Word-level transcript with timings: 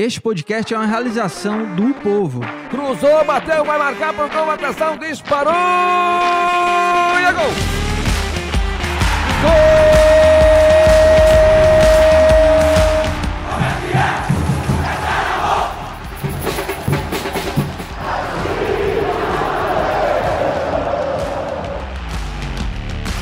Este 0.00 0.18
podcast 0.18 0.72
é 0.72 0.78
uma 0.78 0.86
realização 0.86 1.76
do 1.76 1.92
povo. 1.92 2.40
Cruzou, 2.70 3.22
bateu, 3.22 3.62
vai 3.66 3.78
marcar 3.78 4.14
por 4.14 4.30
gol, 4.30 4.50
atenção, 4.50 4.96
disparou 4.96 5.52
e 5.52 7.22
é 7.22 7.32
gol! 7.34 7.50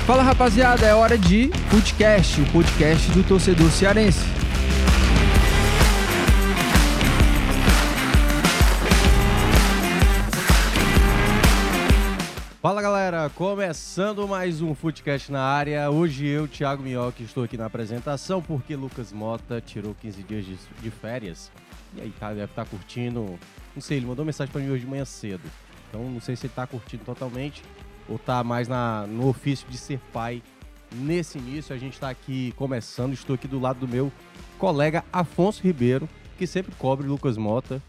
Fala 0.07 0.23
rapaziada, 0.23 0.87
é 0.87 0.95
hora 0.95 1.19
de 1.19 1.51
Footcast, 1.71 2.41
o 2.41 2.47
podcast 2.53 3.11
do 3.11 3.25
torcedor 3.25 3.69
cearense. 3.73 4.38
Galera, 13.11 13.31
começando 13.31 14.29
mais 14.29 14.61
um 14.61 14.75
Footcast 14.75 15.33
na 15.33 15.41
área. 15.41 15.91
Hoje 15.91 16.27
eu, 16.27 16.47
Thiago 16.47 16.83
Minhoca, 16.83 17.23
estou 17.23 17.43
aqui 17.43 17.57
na 17.57 17.65
apresentação 17.65 18.43
porque 18.43 18.77
Lucas 18.77 19.15
Mota 19.15 19.63
tirou 19.63 19.95
15 19.95 20.23
dias 20.25 20.45
de, 20.45 20.59
de 20.83 20.91
férias. 20.91 21.51
E 21.97 22.03
aí, 22.03 22.13
tá, 22.21 22.29
deve 22.35 22.45
estar 22.45 22.67
curtindo. 22.67 23.39
Não 23.75 23.81
sei, 23.81 23.97
ele 23.97 24.05
mandou 24.05 24.27
mensagem 24.27 24.53
para 24.53 24.61
mim 24.61 24.69
hoje 24.69 24.85
de 24.85 24.91
manhã 24.91 25.07
cedo. 25.07 25.41
Então 25.89 26.03
não 26.03 26.21
sei 26.21 26.37
se 26.37 26.45
ele 26.45 26.53
está 26.53 26.67
curtindo 26.67 27.03
totalmente 27.03 27.63
ou 28.07 28.19
tá 28.19 28.45
mais 28.45 28.69
na, 28.69 29.07
no 29.07 29.27
ofício 29.27 29.67
de 29.71 29.79
ser 29.79 29.99
pai. 30.13 30.43
Nesse 30.93 31.39
início, 31.39 31.75
a 31.75 31.79
gente 31.79 31.95
está 31.95 32.11
aqui 32.11 32.53
começando. 32.57 33.15
Estou 33.15 33.37
aqui 33.37 33.49
do 33.49 33.59
lado 33.59 33.81
do 33.81 33.89
meu 33.89 34.13
colega 34.59 35.03
Afonso 35.11 35.63
Ribeiro, 35.63 36.07
que 36.37 36.47
sempre 36.47 36.75
cobre 36.79 37.07
Lucas 37.07 37.39
Mota. 37.39 37.83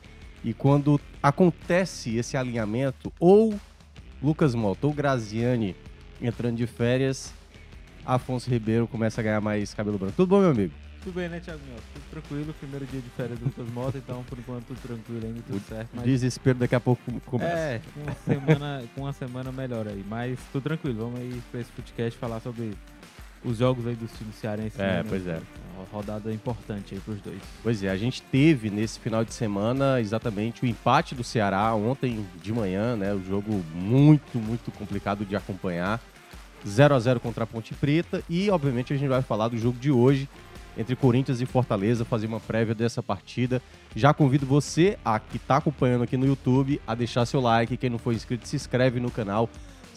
E 0.45 0.53
quando 0.53 0.97
acontece 1.21 2.15
esse 2.15 2.37
alinhamento, 2.37 3.11
ou 3.19 3.59
Lucas 4.21 4.53
Mota 4.53 4.87
ou 4.87 4.93
Graziani 4.93 5.75
entrando 6.21 6.57
de 6.57 6.67
férias, 6.67 7.33
Afonso 8.05 8.49
Ribeiro 8.49 8.87
começa 8.87 9.21
a 9.21 9.23
ganhar 9.23 9.41
mais 9.41 9.73
cabelo 9.73 9.97
branco. 9.97 10.15
Tudo 10.15 10.29
bom, 10.29 10.39
meu 10.41 10.51
amigo? 10.51 10.73
Tudo 11.03 11.15
bem, 11.15 11.29
né, 11.29 11.39
Thiago? 11.39 11.61
Tudo 11.93 12.03
tranquilo. 12.11 12.53
Primeiro 12.59 12.85
dia 12.85 12.99
de 12.99 13.09
férias 13.11 13.39
do 13.39 13.45
Lucas 13.45 13.69
Mota, 13.71 13.97
então 13.97 14.23
por 14.23 14.37
enquanto 14.37 14.65
tudo 14.65 14.79
tranquilo 14.81 15.25
ainda, 15.25 15.41
tudo 15.41 15.61
certo. 15.61 15.89
Mas... 15.93 16.03
Desespero 16.03 16.59
daqui 16.59 16.75
a 16.75 16.79
pouco 16.79 17.01
começa. 17.25 17.57
É, 17.57 17.81
com 17.93 18.01
uma, 18.01 18.13
semana, 18.13 18.83
com 18.93 19.01
uma 19.01 19.13
semana 19.13 19.51
melhor 19.51 19.87
aí. 19.87 20.03
Mas 20.07 20.39
tudo 20.51 20.63
tranquilo. 20.63 21.05
Vamos 21.05 21.19
aí 21.21 21.41
pra 21.51 21.61
esse 21.61 21.71
podcast 21.71 22.19
falar 22.19 22.41
sobre 22.41 22.73
os 23.43 23.57
jogos 23.57 23.87
aí 23.87 23.95
dos 23.95 24.11
times 24.11 24.35
cearenses. 24.35 24.79
É, 24.79 25.03
né, 25.03 25.05
pois 25.07 25.25
é. 25.27 25.39
Uma 25.77 25.85
rodada 25.91 26.31
importante 26.33 26.93
aí 26.93 26.99
pros 26.99 27.21
dois. 27.21 27.39
Pois 27.63 27.83
é, 27.83 27.89
a 27.89 27.97
gente 27.97 28.21
teve 28.21 28.69
nesse 28.69 28.99
final 28.99 29.23
de 29.23 29.33
semana 29.33 29.99
exatamente 30.01 30.63
o 30.63 30.67
empate 30.67 31.15
do 31.15 31.23
Ceará 31.23 31.73
ontem 31.73 32.25
de 32.41 32.51
manhã, 32.51 32.95
né? 32.95 33.13
O 33.13 33.23
jogo 33.23 33.63
muito, 33.73 34.37
muito 34.37 34.71
complicado 34.71 35.25
de 35.25 35.35
acompanhar. 35.35 36.01
0 36.67 36.93
a 36.93 36.99
0 36.99 37.19
contra 37.21 37.45
a 37.45 37.47
Ponte 37.47 37.73
Preta 37.73 38.21
e, 38.29 38.49
obviamente, 38.49 38.91
a 38.91 38.97
gente 38.97 39.07
vai 39.07 39.21
falar 39.21 39.47
do 39.47 39.57
jogo 39.57 39.79
de 39.79 39.89
hoje 39.89 40.27
entre 40.77 40.95
Corinthians 40.95 41.41
e 41.41 41.45
Fortaleza, 41.45 42.05
fazer 42.05 42.27
uma 42.27 42.39
prévia 42.39 42.73
dessa 42.73 43.03
partida. 43.03 43.61
Já 43.95 44.13
convido 44.13 44.45
você, 44.45 44.97
a 45.03 45.19
que 45.19 45.37
está 45.37 45.57
acompanhando 45.57 46.03
aqui 46.03 46.15
no 46.15 46.25
YouTube, 46.25 46.81
a 46.87 46.95
deixar 46.95 47.25
seu 47.25 47.41
like. 47.41 47.75
Quem 47.75 47.89
não 47.89 47.97
for 47.97 48.13
inscrito, 48.13 48.47
se 48.47 48.55
inscreve 48.55 48.99
no 48.99 49.11
canal. 49.11 49.49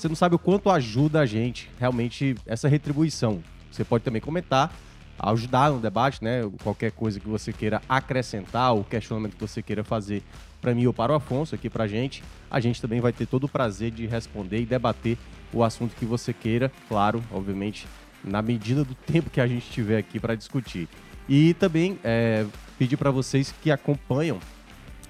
Você 0.03 0.08
não 0.08 0.17
sabe 0.17 0.34
o 0.34 0.39
quanto 0.39 0.69
ajuda 0.69 1.20
a 1.20 1.27
gente 1.27 1.70
realmente 1.78 2.34
essa 2.45 2.67
retribuição. 2.67 3.41
Você 3.70 3.84
pode 3.84 4.03
também 4.03 4.20
comentar, 4.20 4.75
ajudar 5.17 5.70
no 5.70 5.78
debate, 5.78 6.25
né? 6.25 6.41
Qualquer 6.61 6.91
coisa 6.91 7.20
que 7.20 7.28
você 7.28 7.53
queira 7.53 7.81
acrescentar, 7.89 8.75
o 8.75 8.83
questionamento 8.83 9.36
que 9.36 9.41
você 9.41 9.62
queira 9.62 9.84
fazer 9.84 10.25
para 10.61 10.75
mim 10.75 10.86
ou 10.86 10.92
para 10.92 11.12
o 11.12 11.14
Afonso 11.14 11.55
aqui 11.55 11.70
para 11.70 11.84
a 11.84 11.86
gente. 11.86 12.20
A 12.50 12.59
gente 12.59 12.83
também 12.83 13.00
vai 13.00 13.12
ter 13.12 13.27
todo 13.27 13.44
o 13.44 13.48
prazer 13.48 13.92
de 13.92 14.05
responder 14.05 14.62
e 14.62 14.67
debater 14.67 15.17
o 15.53 15.62
assunto 15.62 15.94
que 15.94 16.05
você 16.05 16.33
queira, 16.33 16.69
claro, 16.88 17.22
obviamente, 17.31 17.87
na 18.25 18.43
medida 18.43 18.84
do 18.84 18.97
tempo 18.97 19.31
que 19.31 19.41
a 19.41 19.47
gente 19.47 19.71
tiver 19.71 19.99
aqui 19.99 20.19
para 20.19 20.34
discutir. 20.34 20.88
E 21.28 21.55
também 21.55 21.97
é, 22.03 22.44
pedir 22.76 22.97
para 22.97 23.12
vocês 23.12 23.55
que 23.62 23.71
acompanham, 23.71 24.41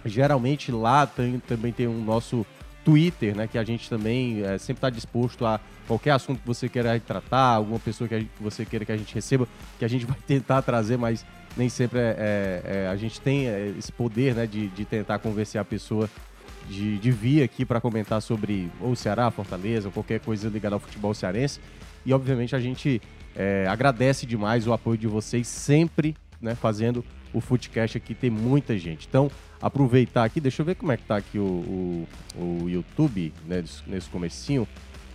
geralmente 0.04 0.70
lá 0.70 1.06
tem, 1.06 1.38
também 1.38 1.72
tem 1.72 1.86
um 1.88 2.04
nosso 2.04 2.44
Twitter, 2.84 3.36
né, 3.36 3.46
que 3.46 3.58
a 3.58 3.64
gente 3.64 3.88
também 3.88 4.42
é, 4.42 4.58
sempre 4.58 4.78
está 4.78 4.90
disposto 4.90 5.46
a 5.46 5.60
qualquer 5.86 6.10
assunto 6.10 6.40
que 6.40 6.46
você 6.46 6.68
queira 6.68 6.98
tratar, 7.00 7.54
alguma 7.54 7.78
pessoa 7.78 8.08
que, 8.08 8.18
gente, 8.18 8.30
que, 8.36 8.42
você 8.42 8.64
queira 8.64 8.84
que 8.84 8.92
a 8.92 8.96
gente 8.96 9.14
receba, 9.14 9.46
que 9.78 9.84
a 9.84 9.88
gente 9.88 10.04
vai 10.06 10.16
tentar 10.26 10.62
trazer, 10.62 10.96
mas 10.96 11.24
nem 11.56 11.68
sempre 11.68 11.98
é, 11.98 12.16
é, 12.18 12.84
é 12.84 12.88
a 12.88 12.96
gente 12.96 13.20
tem 13.20 13.46
é, 13.46 13.72
esse 13.78 13.92
poder 13.92 14.34
né, 14.34 14.46
de, 14.46 14.68
de 14.68 14.84
tentar 14.84 15.18
convencer 15.18 15.60
a 15.60 15.64
pessoa 15.64 16.08
de, 16.68 16.98
de 16.98 17.10
vir 17.10 17.42
aqui 17.42 17.64
para 17.64 17.80
comentar 17.80 18.22
sobre 18.22 18.70
ou 18.80 18.94
Ceará, 18.94 19.30
Fortaleza, 19.30 19.88
ou 19.88 19.92
qualquer 19.92 20.20
coisa 20.20 20.48
ligada 20.48 20.76
ao 20.76 20.80
futebol 20.80 21.12
cearense. 21.14 21.60
E 22.04 22.12
obviamente 22.12 22.54
a 22.56 22.60
gente 22.60 23.00
é, 23.34 23.66
agradece 23.68 24.26
demais 24.26 24.66
o 24.66 24.72
apoio 24.72 24.98
de 24.98 25.06
vocês 25.06 25.46
sempre, 25.46 26.16
né, 26.40 26.54
fazendo 26.54 27.04
o 27.32 27.40
Footcast 27.40 27.96
aqui, 27.96 28.14
tem 28.14 28.30
muita 28.30 28.78
gente. 28.78 29.06
Então, 29.08 29.30
aproveitar 29.60 30.24
aqui, 30.24 30.40
deixa 30.40 30.62
eu 30.62 30.66
ver 30.66 30.74
como 30.74 30.92
é 30.92 30.96
que 30.96 31.04
tá 31.04 31.16
aqui 31.16 31.38
o, 31.38 31.42
o, 31.42 32.08
o 32.36 32.68
YouTube, 32.68 33.32
né, 33.46 33.64
nesse 33.86 34.08
comecinho. 34.10 34.66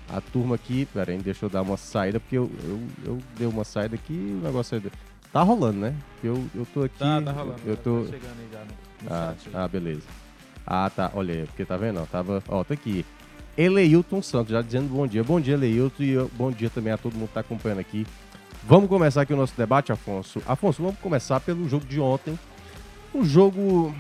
A 0.09 0.22
turma 0.22 0.56
aqui, 0.56 0.88
pera 0.94 1.11
aí, 1.11 1.17
deixa 1.17 1.45
eu 1.45 1.50
dar 1.50 1.61
uma 1.61 1.75
saída, 1.75 2.19
porque 2.19 2.38
eu, 2.38 2.50
eu, 2.63 2.79
eu 3.06 3.17
dei 3.38 3.47
uma 3.47 3.63
saída 3.66 3.95
aqui 3.95 4.13
e 4.13 4.39
o 4.41 4.45
negócio 4.45 4.77
é... 4.77 4.81
Tá 5.33 5.41
rolando, 5.41 5.79
né? 5.79 5.94
Eu, 6.23 6.45
eu 6.56 6.66
tô 6.73 6.83
aqui... 6.83 6.97
Tá, 6.97 7.22
tá 7.22 7.31
rolando. 7.33 7.59
Eu 7.66 7.75
tô... 7.75 8.06
Tá 8.06 8.11
chegando 8.11 8.39
aí 8.39 8.47
já 8.51 8.59
no, 8.59 8.66
no 8.66 9.13
ah, 9.13 9.35
ah, 9.53 9.67
beleza. 9.67 10.03
Ah, 10.66 10.89
tá. 10.89 11.11
Olha 11.13 11.33
aí, 11.33 11.45
porque 11.45 11.66
tá 11.66 11.75
vendo? 11.75 12.00
Ó, 12.00 12.06
tava... 12.06 12.41
Ó, 12.47 12.63
tá 12.63 12.73
aqui. 12.73 13.06
Eleilton 13.57 14.22
Santos, 14.22 14.53
já 14.53 14.61
dizendo 14.61 14.88
bom 14.88 15.06
dia. 15.06 15.23
Bom 15.23 15.41
dia, 15.41 15.56
Eleilton, 15.56 16.03
e 16.03 16.16
bom 16.33 16.51
dia 16.51 16.69
também 16.69 16.94
a 16.94 16.97
todo 16.97 17.16
mundo 17.16 17.27
que 17.27 17.33
tá 17.33 17.41
acompanhando 17.41 17.79
aqui. 17.79 18.07
Vamos 18.67 18.89
começar 18.89 19.22
aqui 19.22 19.33
o 19.33 19.38
nosso 19.38 19.55
debate, 19.55 19.94
Afonso. 19.94 20.41
Afonso, 20.45 20.83
vamos 20.83 21.00
começar 21.00 21.39
pelo 21.39 21.69
jogo 21.69 21.85
de 21.85 22.01
ontem. 22.01 22.38
Um 23.16 23.23
jogo 23.23 23.95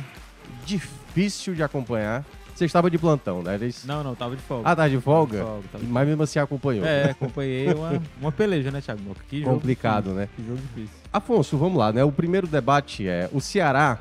difícil 0.65 1.55
de 1.55 1.63
acompanhar. 1.63 2.25
Você 2.53 2.65
estava 2.65 2.91
de 2.91 2.97
plantão, 2.97 3.41
né? 3.41 3.55
Eles... 3.55 3.85
Não, 3.85 4.03
não, 4.03 4.13
tava 4.13 4.35
de 4.35 4.41
folga. 4.41 4.69
Ah, 4.69 4.75
tá 4.75 4.89
de 4.89 4.99
folga? 4.99 5.37
De 5.37 5.43
folga, 5.45 5.79
de 5.79 5.85
Mas 5.85 6.05
mesmo 6.05 6.21
assim 6.21 6.39
acompanhou. 6.39 6.85
É, 6.85 7.11
acompanhei 7.11 7.73
uma, 7.73 8.03
uma 8.19 8.31
peleja, 8.33 8.69
né, 8.69 8.81
Thiago? 8.81 9.01
Moca? 9.03 9.21
Que 9.29 9.39
jogo 9.39 9.53
Complicado, 9.53 10.09
difícil, 10.09 10.19
né? 10.19 10.29
Que 10.35 10.45
jogo 10.45 10.57
difícil. 10.57 10.97
Afonso, 11.13 11.57
vamos 11.57 11.77
lá, 11.77 11.93
né? 11.93 12.03
O 12.03 12.11
primeiro 12.11 12.45
debate 12.45 13.07
é 13.07 13.29
o 13.31 13.39
Ceará. 13.39 13.99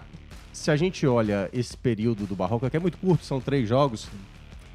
Se 0.53 0.72
a 0.72 0.75
gente 0.75 1.06
olha 1.06 1.49
esse 1.53 1.76
período 1.76 2.26
do 2.26 2.34
Barroca, 2.34 2.69
que 2.69 2.76
é 2.76 2.81
muito 2.81 2.99
curto, 2.99 3.25
são 3.25 3.41
três 3.41 3.69
jogos, 3.69 4.09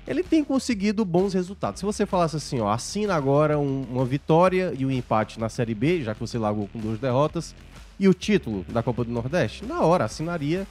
ele 0.07 0.23
tem 0.23 0.43
conseguido 0.43 1.05
bons 1.05 1.33
resultados. 1.33 1.79
Se 1.79 1.85
você 1.85 2.05
falasse 2.05 2.35
assim, 2.35 2.59
ó, 2.59 2.69
assina 2.69 3.15
agora 3.15 3.57
um, 3.57 3.85
uma 3.89 4.05
vitória 4.05 4.73
e 4.77 4.85
um 4.85 4.91
empate 4.91 5.39
na 5.39 5.49
Série 5.49 5.75
B, 5.75 6.01
já 6.01 6.13
que 6.13 6.19
você 6.19 6.37
largou 6.37 6.67
com 6.67 6.79
duas 6.79 6.99
derrotas, 6.99 7.55
e 7.99 8.07
o 8.07 8.13
título 8.15 8.65
da 8.67 8.81
Copa 8.81 9.03
do 9.03 9.11
Nordeste, 9.11 9.63
na 9.63 9.81
hora 9.81 10.05
assinaria 10.05 10.65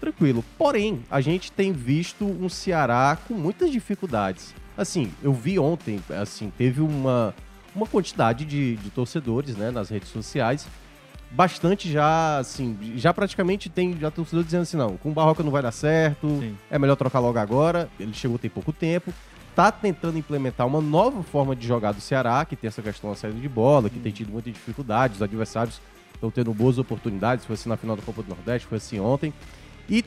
tranquilo. 0.00 0.44
Porém, 0.56 1.02
a 1.10 1.20
gente 1.20 1.50
tem 1.50 1.72
visto 1.72 2.24
um 2.24 2.48
Ceará 2.48 3.18
com 3.26 3.34
muitas 3.34 3.72
dificuldades. 3.72 4.54
Assim, 4.78 5.10
eu 5.20 5.32
vi 5.32 5.58
ontem, 5.58 6.00
assim, 6.10 6.52
teve 6.56 6.80
uma, 6.80 7.34
uma 7.74 7.86
quantidade 7.86 8.44
de, 8.44 8.76
de 8.76 8.90
torcedores, 8.90 9.56
né, 9.56 9.72
nas 9.72 9.88
redes 9.88 10.10
sociais, 10.10 10.68
bastante 11.30 11.90
já, 11.90 12.38
assim, 12.38 12.76
já 12.96 13.12
praticamente 13.12 13.68
tem 13.68 13.98
já 13.98 14.10
torcedor 14.10 14.44
dizendo 14.44 14.62
assim, 14.62 14.76
não, 14.76 14.96
com 14.96 15.10
o 15.10 15.12
Barroca 15.12 15.42
não 15.42 15.50
vai 15.50 15.62
dar 15.62 15.72
certo, 15.72 16.28
Sim. 16.28 16.56
é 16.70 16.78
melhor 16.78 16.96
trocar 16.96 17.18
logo 17.18 17.38
agora. 17.38 17.88
Ele 17.98 18.12
chegou 18.14 18.38
tem 18.38 18.50
pouco 18.50 18.72
tempo, 18.72 19.12
tá 19.54 19.70
tentando 19.70 20.18
implementar 20.18 20.66
uma 20.66 20.80
nova 20.80 21.22
forma 21.22 21.54
de 21.54 21.66
jogar 21.66 21.92
do 21.92 22.00
Ceará, 22.00 22.44
que 22.44 22.56
tem 22.56 22.68
essa 22.68 22.82
questão 22.82 23.10
da 23.10 23.16
saída 23.16 23.38
de 23.38 23.48
bola, 23.48 23.90
que 23.90 23.98
tem 23.98 24.12
tido 24.12 24.30
muita 24.30 24.50
dificuldade, 24.50 25.14
os 25.14 25.22
adversários 25.22 25.80
estão 26.14 26.30
tendo 26.30 26.52
boas 26.54 26.78
oportunidades, 26.78 27.44
foi 27.44 27.54
assim 27.54 27.68
na 27.68 27.76
final 27.76 27.96
da 27.96 28.02
Copa 28.02 28.22
do 28.22 28.28
Nordeste, 28.28 28.66
foi 28.66 28.78
assim 28.78 28.98
ontem. 28.98 29.32
E 29.88 30.04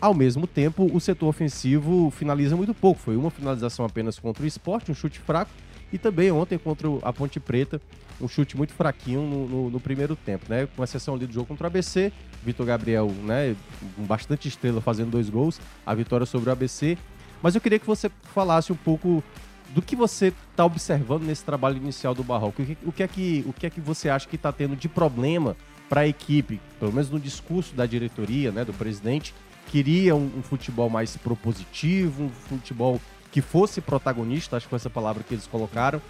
ao 0.00 0.14
mesmo 0.14 0.46
tempo, 0.46 0.88
o 0.92 1.00
setor 1.00 1.28
ofensivo 1.28 2.10
finaliza 2.10 2.56
muito 2.56 2.72
pouco. 2.72 3.00
Foi 3.00 3.16
uma 3.16 3.30
finalização 3.30 3.84
apenas 3.84 4.18
contra 4.18 4.44
o 4.44 4.46
esporte, 4.46 4.92
um 4.92 4.94
chute 4.94 5.18
fraco. 5.18 5.50
E 5.92 5.98
também 5.98 6.30
ontem 6.30 6.58
contra 6.58 6.88
a 7.02 7.12
Ponte 7.12 7.40
Preta, 7.40 7.80
um 8.20 8.28
chute 8.28 8.56
muito 8.56 8.72
fraquinho 8.72 9.22
no, 9.22 9.48
no, 9.48 9.70
no 9.70 9.80
primeiro 9.80 10.16
tempo, 10.16 10.46
né? 10.48 10.68
Com 10.76 10.82
exceção 10.82 11.14
ali 11.14 11.26
do 11.26 11.32
jogo 11.32 11.46
contra 11.46 11.64
o 11.64 11.66
ABC, 11.68 12.12
Vitor 12.44 12.66
Gabriel, 12.66 13.10
né? 13.24 13.56
Com 13.96 14.02
bastante 14.04 14.48
estrela 14.48 14.80
fazendo 14.80 15.10
dois 15.10 15.30
gols, 15.30 15.60
a 15.86 15.94
vitória 15.94 16.26
sobre 16.26 16.50
o 16.50 16.52
ABC. 16.52 16.98
Mas 17.42 17.54
eu 17.54 17.60
queria 17.60 17.78
que 17.78 17.86
você 17.86 18.10
falasse 18.34 18.72
um 18.72 18.76
pouco 18.76 19.22
do 19.70 19.82
que 19.82 19.94
você 19.94 20.32
está 20.50 20.64
observando 20.64 21.22
nesse 21.22 21.44
trabalho 21.44 21.76
inicial 21.76 22.14
do 22.14 22.24
Barroco. 22.24 22.62
O 22.62 22.66
que, 22.66 22.78
o 22.84 22.92
que, 22.92 23.02
é, 23.02 23.08
que, 23.08 23.44
o 23.46 23.52
que 23.52 23.66
é 23.66 23.70
que 23.70 23.80
você 23.80 24.08
acha 24.08 24.28
que 24.28 24.36
está 24.36 24.50
tendo 24.50 24.74
de 24.74 24.88
problema 24.88 25.56
para 25.88 26.02
a 26.02 26.08
equipe, 26.08 26.60
pelo 26.78 26.92
menos 26.92 27.10
no 27.10 27.18
discurso 27.18 27.74
da 27.74 27.86
diretoria, 27.86 28.50
né, 28.50 28.64
do 28.64 28.72
presidente, 28.72 29.34
queria 29.68 30.14
um, 30.14 30.30
um 30.38 30.42
futebol 30.42 30.90
mais 30.90 31.16
propositivo, 31.16 32.24
um 32.24 32.28
futebol 32.28 33.00
que 33.30 33.40
fosse 33.40 33.80
protagonista, 33.80 34.56
acho 34.56 34.66
que 34.66 34.70
foi 34.70 34.76
essa 34.76 34.90
palavra 34.90 35.22
que 35.22 35.34
eles 35.34 35.46
colocaram, 35.46 36.00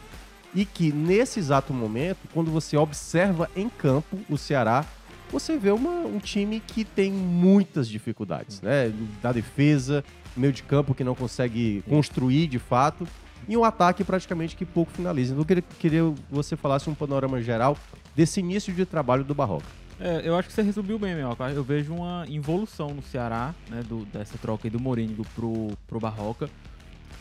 e 0.54 0.64
que 0.64 0.92
nesse 0.92 1.38
exato 1.38 1.72
momento, 1.74 2.18
quando 2.32 2.50
você 2.50 2.76
observa 2.76 3.50
em 3.54 3.68
campo 3.68 4.18
o 4.30 4.38
Ceará, 4.38 4.84
você 5.30 5.58
vê 5.58 5.70
uma- 5.70 6.06
um 6.06 6.18
time 6.18 6.58
que 6.60 6.84
tem 6.84 7.12
muitas 7.12 7.86
dificuldades, 7.88 8.62
né? 8.62 8.90
Da 9.20 9.30
defesa, 9.30 10.02
meio 10.36 10.52
de 10.52 10.62
campo 10.62 10.94
que 10.94 11.04
não 11.04 11.14
consegue 11.14 11.82
construir 11.88 12.46
de 12.46 12.58
fato, 12.58 13.06
e 13.46 13.56
um 13.56 13.64
ataque 13.64 14.02
praticamente 14.04 14.56
que 14.56 14.64
pouco 14.64 14.90
finaliza. 14.92 15.32
Então 15.32 15.42
eu 15.42 15.46
queria, 15.46 15.64
queria 15.78 16.00
que 16.14 16.22
você 16.30 16.56
falasse 16.56 16.88
um 16.88 16.94
panorama 16.94 17.42
geral 17.42 17.76
desse 18.16 18.40
início 18.40 18.72
de 18.72 18.86
trabalho 18.86 19.22
do 19.24 19.34
Barroca. 19.34 19.66
É, 20.00 20.22
eu 20.24 20.36
acho 20.36 20.48
que 20.48 20.54
você 20.54 20.62
resumiu 20.62 20.98
bem, 20.98 21.14
meu. 21.14 21.36
Eu 21.54 21.64
vejo 21.64 21.92
uma 21.92 22.24
involução 22.28 22.94
no 22.94 23.02
Ceará, 23.02 23.52
né, 23.68 23.82
do- 23.82 24.04
dessa 24.06 24.38
troca 24.38 24.66
aí 24.66 24.70
do 24.70 24.78
Mourinho 24.80 25.26
pro, 25.34 25.72
pro 25.88 25.98
Barroca. 26.00 26.48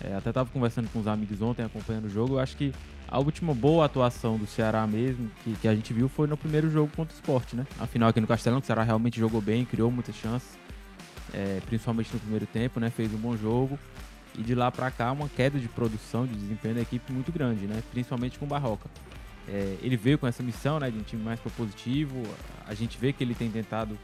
É, 0.01 0.15
até 0.15 0.31
tava 0.31 0.49
conversando 0.49 0.89
com 0.89 0.99
os 0.99 1.07
amigos 1.07 1.41
ontem, 1.41 1.63
acompanhando 1.63 2.05
o 2.05 2.09
jogo. 2.09 2.35
Eu 2.35 2.39
acho 2.39 2.55
que 2.55 2.73
a 3.07 3.19
última 3.19 3.53
boa 3.53 3.85
atuação 3.85 4.37
do 4.37 4.45
Ceará 4.45 4.85
mesmo, 4.85 5.29
que, 5.43 5.53
que 5.55 5.67
a 5.67 5.73
gente 5.73 5.93
viu, 5.93 6.07
foi 6.07 6.27
no 6.27 6.37
primeiro 6.37 6.69
jogo 6.69 6.91
contra 6.95 7.13
o 7.13 7.15
Sport, 7.15 7.53
né? 7.53 7.65
Afinal, 7.79 8.09
aqui 8.09 8.21
no 8.21 8.27
Castelão, 8.27 8.59
o 8.59 8.63
Ceará 8.63 8.83
realmente 8.83 9.19
jogou 9.19 9.41
bem, 9.41 9.65
criou 9.65 9.89
muitas 9.89 10.15
chances, 10.15 10.57
é, 11.33 11.59
principalmente 11.65 12.13
no 12.13 12.19
primeiro 12.19 12.45
tempo, 12.45 12.79
né? 12.79 12.89
Fez 12.89 13.13
um 13.13 13.17
bom 13.17 13.35
jogo. 13.35 13.79
E 14.37 14.43
de 14.43 14.53
lá 14.53 14.71
pra 14.71 14.91
cá, 14.91 15.11
uma 15.11 15.27
queda 15.27 15.57
de 15.57 15.67
produção, 15.67 16.27
de 16.27 16.35
desempenho 16.35 16.75
da 16.75 16.81
equipe 16.81 17.11
muito 17.11 17.31
grande, 17.31 17.65
né? 17.65 17.81
Principalmente 17.91 18.37
com 18.37 18.45
o 18.45 18.47
Barroca. 18.47 18.87
É, 19.47 19.77
ele 19.81 19.97
veio 19.97 20.19
com 20.19 20.27
essa 20.27 20.43
missão, 20.43 20.79
né, 20.79 20.91
de 20.91 20.97
um 20.97 21.01
time 21.01 21.23
mais 21.23 21.39
propositivo. 21.39 22.21
A 22.67 22.73
gente 22.73 22.97
vê 22.99 23.13
que 23.13 23.23
ele 23.23 23.33
tem 23.33 23.49
tentado 23.49 23.97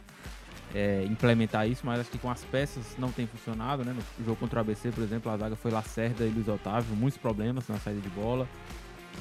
é, 0.74 1.06
implementar 1.06 1.68
isso, 1.68 1.86
mas 1.86 2.00
acho 2.00 2.10
que 2.10 2.18
com 2.18 2.30
as 2.30 2.44
peças 2.44 2.95
não 2.98 3.12
tem 3.12 3.27
funcionado, 3.27 3.83
né? 3.83 3.95
No 4.18 4.25
jogo 4.25 4.38
contra 4.38 4.60
o 4.60 4.62
ABC, 4.62 4.92
por 4.92 5.04
exemplo, 5.04 5.31
a 5.31 5.38
zaga 5.38 5.56
foi 5.56 5.71
Lacerda 5.71 6.25
e 6.25 6.30
Luiz 6.30 6.48
Otávio, 6.48 6.95
muitos 6.95 7.18
problemas 7.18 7.68
na 7.68 7.77
saída 7.77 8.01
de 8.01 8.10
bola. 8.10 8.48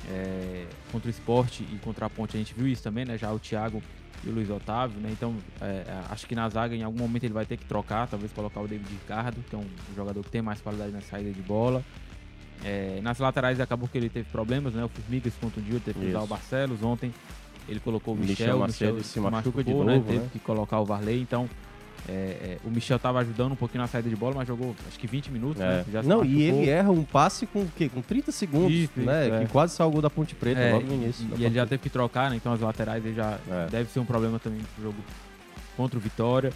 É, 0.09 0.67
contra 0.91 1.09
o 1.09 1.11
esporte 1.11 1.63
e 1.63 1.79
contra 1.79 2.07
a 2.07 2.11
ponte 2.11 2.35
a 2.37 2.39
gente 2.39 2.55
viu 2.55 2.67
isso 2.67 2.83
também, 2.83 3.05
né? 3.05 3.19
Já 3.19 3.31
o 3.33 3.39
Thiago 3.39 3.83
e 4.25 4.29
o 4.29 4.33
Luiz 4.33 4.49
Otávio, 4.49 4.99
né? 5.01 5.11
Então 5.13 5.37
é, 5.61 5.85
acho 6.09 6.27
que 6.27 6.35
na 6.35 6.49
zaga 6.49 6.75
em 6.75 6.83
algum 6.83 6.99
momento 6.99 7.25
ele 7.25 7.35
vai 7.35 7.45
ter 7.45 7.57
que 7.59 7.65
trocar, 7.67 8.09
talvez 8.09 8.33
colocar 8.33 8.61
o 8.61 8.67
David 8.67 8.91
Ricardo, 8.91 9.43
que 9.49 9.55
é 9.55 9.59
um 9.59 9.67
jogador 9.95 10.23
que 10.23 10.31
tem 10.31 10.41
mais 10.41 10.61
qualidade 10.61 10.93
na 10.93 11.03
saída 11.03 11.31
de 11.31 11.43
bola. 11.43 11.85
É, 12.65 13.01
nas 13.03 13.19
laterais 13.19 13.61
acabou 13.61 13.89
que 13.89 13.99
ele 13.99 14.09
teve 14.09 14.29
problemas, 14.31 14.73
né? 14.73 14.85
O 14.85 14.89
Formigas 14.89 15.35
contundiu, 15.41 15.81
teve 15.81 16.01
que 16.01 16.07
usar 16.07 16.23
o 16.23 16.27
Barcelos. 16.27 16.83
Ontem 16.83 17.13
ele 17.69 17.81
colocou 17.81 18.15
o 18.15 18.17
Michel 18.17 18.59
Michel, 18.59 18.95
Michel 18.95 19.05
se 19.05 19.15
de 19.15 19.21
machucou, 19.21 19.63
novo, 19.85 20.05
Teve 20.07 20.19
né? 20.19 20.29
que 20.33 20.39
colocar 20.39 20.81
o 20.81 20.85
Varley, 20.85 21.21
então 21.21 21.49
é, 22.09 22.13
é, 22.13 22.59
o 22.65 22.71
Michel 22.71 22.99
tava 22.99 23.21
ajudando 23.21 23.53
um 23.53 23.57
pouquinho 23.57 23.83
na 23.83 23.87
saída 23.87 24.09
de 24.09 24.17
bola, 24.17 24.35
mas 24.37 24.49
jogou 24.49 24.75
acho 24.89 24.99
que 24.99 25.07
20 25.07 25.31
minutos, 25.31 25.59
né? 25.59 25.85
Já 25.93 26.03
se 26.03 26.09
Não, 26.09 26.25
e 26.25 26.43
ele 26.43 26.69
erra 26.69 26.91
um 26.91 27.05
passe 27.05 27.47
com 27.47 27.61
o 27.61 27.71
quê? 27.77 27.89
Com 27.89 28.03
30 28.03 28.33
segundos, 28.33 28.73
Isso, 28.73 28.93
né? 28.97 29.27
isso, 29.27 29.35
é. 29.37 29.45
Que 29.45 29.53
quase 29.53 29.75
salvou 29.77 30.03
da 30.03 30.11
Ponte 30.11 30.35
Preta 30.35 30.61
É, 30.61 30.73
logo 30.73 30.87
no 30.87 30.95
início. 30.95 31.27
E, 31.37 31.43
e 31.43 31.45
ele 31.45 31.55
já 31.55 31.65
teve 31.67 31.81
que 31.83 31.91
trocar, 31.91 32.29
né? 32.31 32.37
Então 32.37 32.53
as 32.53 32.61
laterais 32.61 33.05
ele 33.05 33.15
já 33.15 33.39
É. 33.49 33.67
deve 33.71 33.89
ser 33.91 34.01
um 34.01 34.05
problema 34.05 34.39
também 34.41 34.61
pro 34.75 34.83
jogo 34.85 34.97
contra 35.77 35.97
o 35.97 36.01
Vitória. 36.03 36.53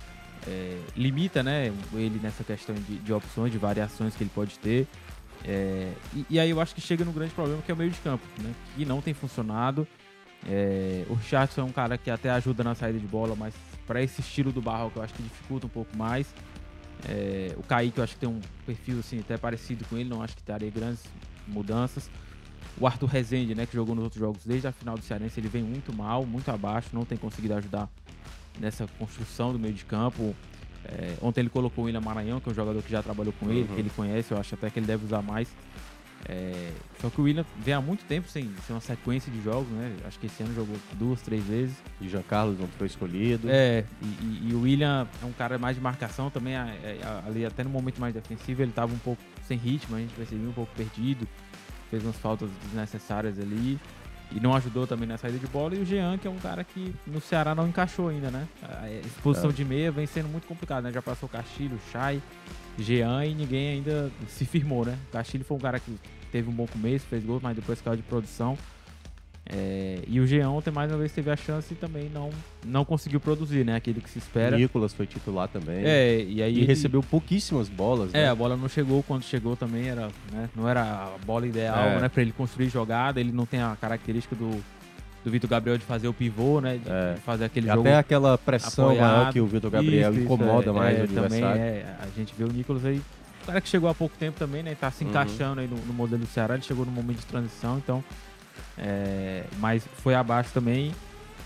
É, 0.48 0.78
limita, 0.96 1.42
né, 1.42 1.72
ele 1.94 2.20
nessa 2.22 2.44
questão 2.44 2.74
de, 2.74 2.98
de 2.98 3.12
opções, 3.12 3.50
de 3.50 3.58
variações 3.58 4.14
que 4.14 4.22
ele 4.22 4.30
pode 4.34 4.58
ter. 4.58 4.86
É, 5.44 5.92
e, 6.14 6.26
e 6.30 6.40
aí 6.40 6.50
eu 6.50 6.60
acho 6.60 6.74
que 6.74 6.80
chega 6.80 7.04
no 7.04 7.12
grande 7.12 7.32
problema 7.32 7.60
que 7.62 7.70
é 7.70 7.74
o 7.74 7.76
meio 7.76 7.90
de 7.90 7.98
campo, 7.98 8.24
né? 8.42 8.50
Que 8.76 8.84
não 8.84 9.00
tem 9.00 9.14
funcionado. 9.14 9.86
É, 10.48 11.04
o 11.08 11.14
Richardson 11.14 11.62
é 11.62 11.64
um 11.64 11.72
cara 11.72 11.98
que 11.98 12.10
até 12.10 12.30
ajuda 12.30 12.62
na 12.62 12.74
saída 12.74 12.98
de 12.98 13.06
bola, 13.06 13.34
mas 13.36 13.54
para 13.86 14.02
esse 14.02 14.20
estilo 14.20 14.52
do 14.52 14.62
Barroco 14.62 14.98
eu 14.98 15.02
acho 15.02 15.14
que 15.14 15.22
dificulta 15.22 15.66
um 15.66 15.70
pouco 15.70 15.96
mais. 15.96 16.26
É, 17.08 17.54
o 17.56 17.62
Kaique 17.62 17.98
eu 17.98 18.04
acho 18.04 18.14
que 18.14 18.20
tem 18.20 18.28
um 18.28 18.40
perfil 18.64 19.00
assim, 19.00 19.20
até 19.20 19.36
parecido 19.36 19.84
com 19.88 19.96
ele, 19.96 20.08
não 20.08 20.22
acho 20.22 20.36
que 20.36 20.42
teria 20.42 20.70
grandes 20.70 21.02
mudanças. 21.46 22.08
O 22.78 22.86
Arthur 22.86 23.06
Rezende, 23.06 23.54
né, 23.54 23.66
que 23.66 23.74
jogou 23.74 23.94
nos 23.94 24.04
outros 24.04 24.20
jogos 24.20 24.44
desde 24.44 24.66
a 24.68 24.72
final 24.72 24.96
do 24.96 25.02
Cearense, 25.04 25.40
ele 25.40 25.48
vem 25.48 25.62
muito 25.62 25.94
mal, 25.94 26.24
muito 26.26 26.50
abaixo, 26.50 26.90
não 26.92 27.04
tem 27.04 27.16
conseguido 27.16 27.54
ajudar 27.54 27.88
nessa 28.60 28.86
construção 28.98 29.52
do 29.52 29.58
meio 29.58 29.74
de 29.74 29.84
campo. 29.84 30.34
É, 30.84 31.14
ontem 31.20 31.40
ele 31.40 31.48
colocou 31.48 31.84
o 31.84 31.86
William 31.86 32.00
Maranhão, 32.00 32.38
que 32.38 32.48
é 32.48 32.52
um 32.52 32.54
jogador 32.54 32.80
que 32.82 32.90
já 32.90 33.02
trabalhou 33.02 33.32
com 33.40 33.50
ele, 33.50 33.62
Uhum. 33.62 33.74
que 33.74 33.80
ele 33.80 33.90
conhece, 33.90 34.32
eu 34.32 34.38
acho 34.38 34.54
até 34.54 34.70
que 34.70 34.78
ele 34.78 34.86
deve 34.86 35.04
usar 35.04 35.22
mais. 35.22 35.48
É, 36.28 36.72
só 37.00 37.08
que 37.08 37.20
o 37.20 37.24
William 37.24 37.44
vem 37.58 37.72
há 37.74 37.80
muito 37.80 38.04
tempo 38.04 38.28
sem, 38.28 38.50
sem 38.66 38.74
uma 38.74 38.80
sequência 38.80 39.30
de 39.30 39.40
jogos, 39.42 39.68
né? 39.70 39.94
Acho 40.06 40.18
que 40.18 40.26
esse 40.26 40.42
ano 40.42 40.52
jogou 40.54 40.76
duas, 40.94 41.20
três 41.22 41.44
vezes. 41.44 41.76
E 42.00 42.08
Jean 42.08 42.22
Carlos 42.22 42.58
não 42.58 42.66
foi 42.66 42.88
escolhido. 42.88 43.48
É, 43.48 43.84
e, 44.02 44.06
e- 44.06 44.48
e 44.50 44.54
o 44.54 44.62
William 44.62 45.06
é 45.22 45.26
um 45.26 45.32
cara 45.32 45.56
mais 45.58 45.76
de 45.76 45.82
marcação 45.82 46.28
também, 46.30 46.54
é, 46.54 46.58
é, 46.58 47.22
ali 47.26 47.46
até 47.46 47.62
no 47.62 47.70
momento 47.70 48.00
mais 48.00 48.12
defensivo 48.12 48.62
ele 48.62 48.72
tava 48.72 48.92
um 48.92 48.98
pouco 48.98 49.22
sem 49.46 49.56
ritmo, 49.56 49.94
a 49.96 50.00
gente 50.00 50.14
percebeu 50.14 50.48
um 50.48 50.52
pouco 50.52 50.72
perdido, 50.74 51.28
fez 51.90 52.02
umas 52.02 52.16
faltas 52.16 52.50
desnecessárias 52.64 53.38
ali 53.38 53.78
e 54.32 54.40
não 54.40 54.56
ajudou 54.56 54.84
também 54.88 55.06
na 55.06 55.16
saída 55.16 55.38
de 55.38 55.46
bola. 55.46 55.76
E 55.76 55.78
o 55.78 55.84
Jean, 55.86 56.18
que 56.18 56.26
é 56.26 56.30
um 56.30 56.38
cara 56.38 56.64
que 56.64 56.92
no 57.06 57.20
Ceará 57.20 57.54
não 57.54 57.68
encaixou 57.68 58.08
ainda, 58.08 58.28
né? 58.32 58.48
A 58.82 58.90
exposição 58.90 59.50
É. 59.50 59.52
de 59.52 59.64
meia 59.64 59.92
vem 59.92 60.06
sendo 60.06 60.28
muito 60.28 60.48
complicado, 60.48 60.82
né? 60.82 60.92
Já 60.92 61.00
passou 61.00 61.28
Castilho, 61.28 61.78
Chay, 61.92 62.20
Jean 62.76 63.24
e 63.24 63.32
ninguém 63.34 63.68
ainda 63.74 64.10
se 64.28 64.44
firmou, 64.44 64.84
né? 64.84 64.98
O 65.08 65.12
Castilho 65.12 65.44
foi 65.44 65.56
um 65.56 65.60
cara 65.60 65.78
que 65.78 65.96
teve 66.36 66.50
um 66.50 66.52
bom 66.52 66.66
começo, 66.66 67.06
fez 67.06 67.24
gol, 67.24 67.40
mas 67.42 67.56
depois 67.56 67.80
caiu 67.80 67.96
de 67.96 68.02
produção. 68.02 68.58
É, 69.48 70.00
e 70.08 70.18
o 70.18 70.26
Jean 70.26 70.50
ontem 70.50 70.72
mais 70.72 70.90
uma 70.90 70.98
vez 70.98 71.12
teve 71.12 71.30
a 71.30 71.36
chance 71.36 71.72
e 71.72 71.76
também 71.76 72.10
não, 72.12 72.30
não 72.64 72.84
conseguiu 72.84 73.20
produzir, 73.20 73.64
né? 73.64 73.76
Aquilo 73.76 74.00
que 74.00 74.10
se 74.10 74.18
espera. 74.18 74.56
Nicolas 74.56 74.92
foi 74.92 75.06
titular 75.06 75.46
também. 75.48 75.84
É, 75.84 76.20
e 76.20 76.42
aí 76.42 76.52
E 76.52 76.58
ele- 76.58 76.66
recebeu 76.66 77.00
pouquíssimas 77.00 77.68
bolas, 77.68 78.12
É, 78.12 78.22
né? 78.24 78.28
a 78.28 78.34
bola 78.34 78.56
não 78.56 78.68
chegou 78.68 79.04
quando 79.04 79.22
chegou 79.22 79.56
também, 79.56 79.86
era, 79.88 80.08
né, 80.32 80.50
não 80.54 80.68
era 80.68 80.82
a 80.82 81.12
bola 81.24 81.46
ideal, 81.46 81.78
É. 81.90 82.00
né, 82.00 82.08
para 82.08 82.22
ele 82.22 82.32
construir 82.32 82.68
jogada, 82.70 83.20
ele 83.20 83.30
não 83.30 83.46
tem 83.46 83.60
a 83.62 83.76
característica 83.80 84.34
do, 84.34 84.50
do 85.24 85.30
Vitor 85.30 85.48
Gabriel 85.48 85.78
de 85.78 85.84
fazer 85.84 86.08
o 86.08 86.12
pivô, 86.12 86.60
né, 86.60 86.78
de, 86.78 86.90
É. 86.90 87.14
de 87.14 87.20
fazer 87.20 87.44
aquele 87.44 87.68
E 87.68 87.70
jogo 87.70 87.82
Até 87.82 87.96
aquela 87.98 88.36
pressão 88.36 88.86
apoiado. 88.86 89.12
maior 89.16 89.32
que 89.32 89.40
o 89.40 89.46
Vitor 89.46 89.70
Gabriel 89.70 90.10
Isso, 90.10 90.20
isso, 90.22 90.24
incomoda 90.24 90.70
é, 90.70 90.72
mais 90.72 90.98
é, 90.98 91.04
o 91.04 91.06
também 91.06 91.22
adversário. 91.44 91.62
é, 91.62 91.84
a 92.02 92.06
gente 92.18 92.34
vê 92.36 92.42
o 92.42 92.48
Nicolas 92.52 92.84
aí, 92.84 93.00
cara 93.46 93.60
que 93.60 93.68
chegou 93.68 93.88
há 93.88 93.94
pouco 93.94 94.16
tempo 94.18 94.38
também, 94.38 94.62
né, 94.62 94.74
tá 94.78 94.90
se 94.90 95.04
Uhum. 95.04 95.10
encaixando 95.10 95.60
aí 95.60 95.68
no, 95.68 95.76
no 95.76 95.92
modelo 95.94 96.20
do 96.22 96.26
Ceará, 96.26 96.54
ele 96.54 96.62
chegou 96.62 96.84
no 96.84 96.92
momento 96.92 97.18
de 97.20 97.26
transição, 97.26 97.78
então, 97.78 98.02
é, 98.76 99.44
mas 99.58 99.86
foi 100.02 100.14
abaixo 100.14 100.50
também, 100.52 100.92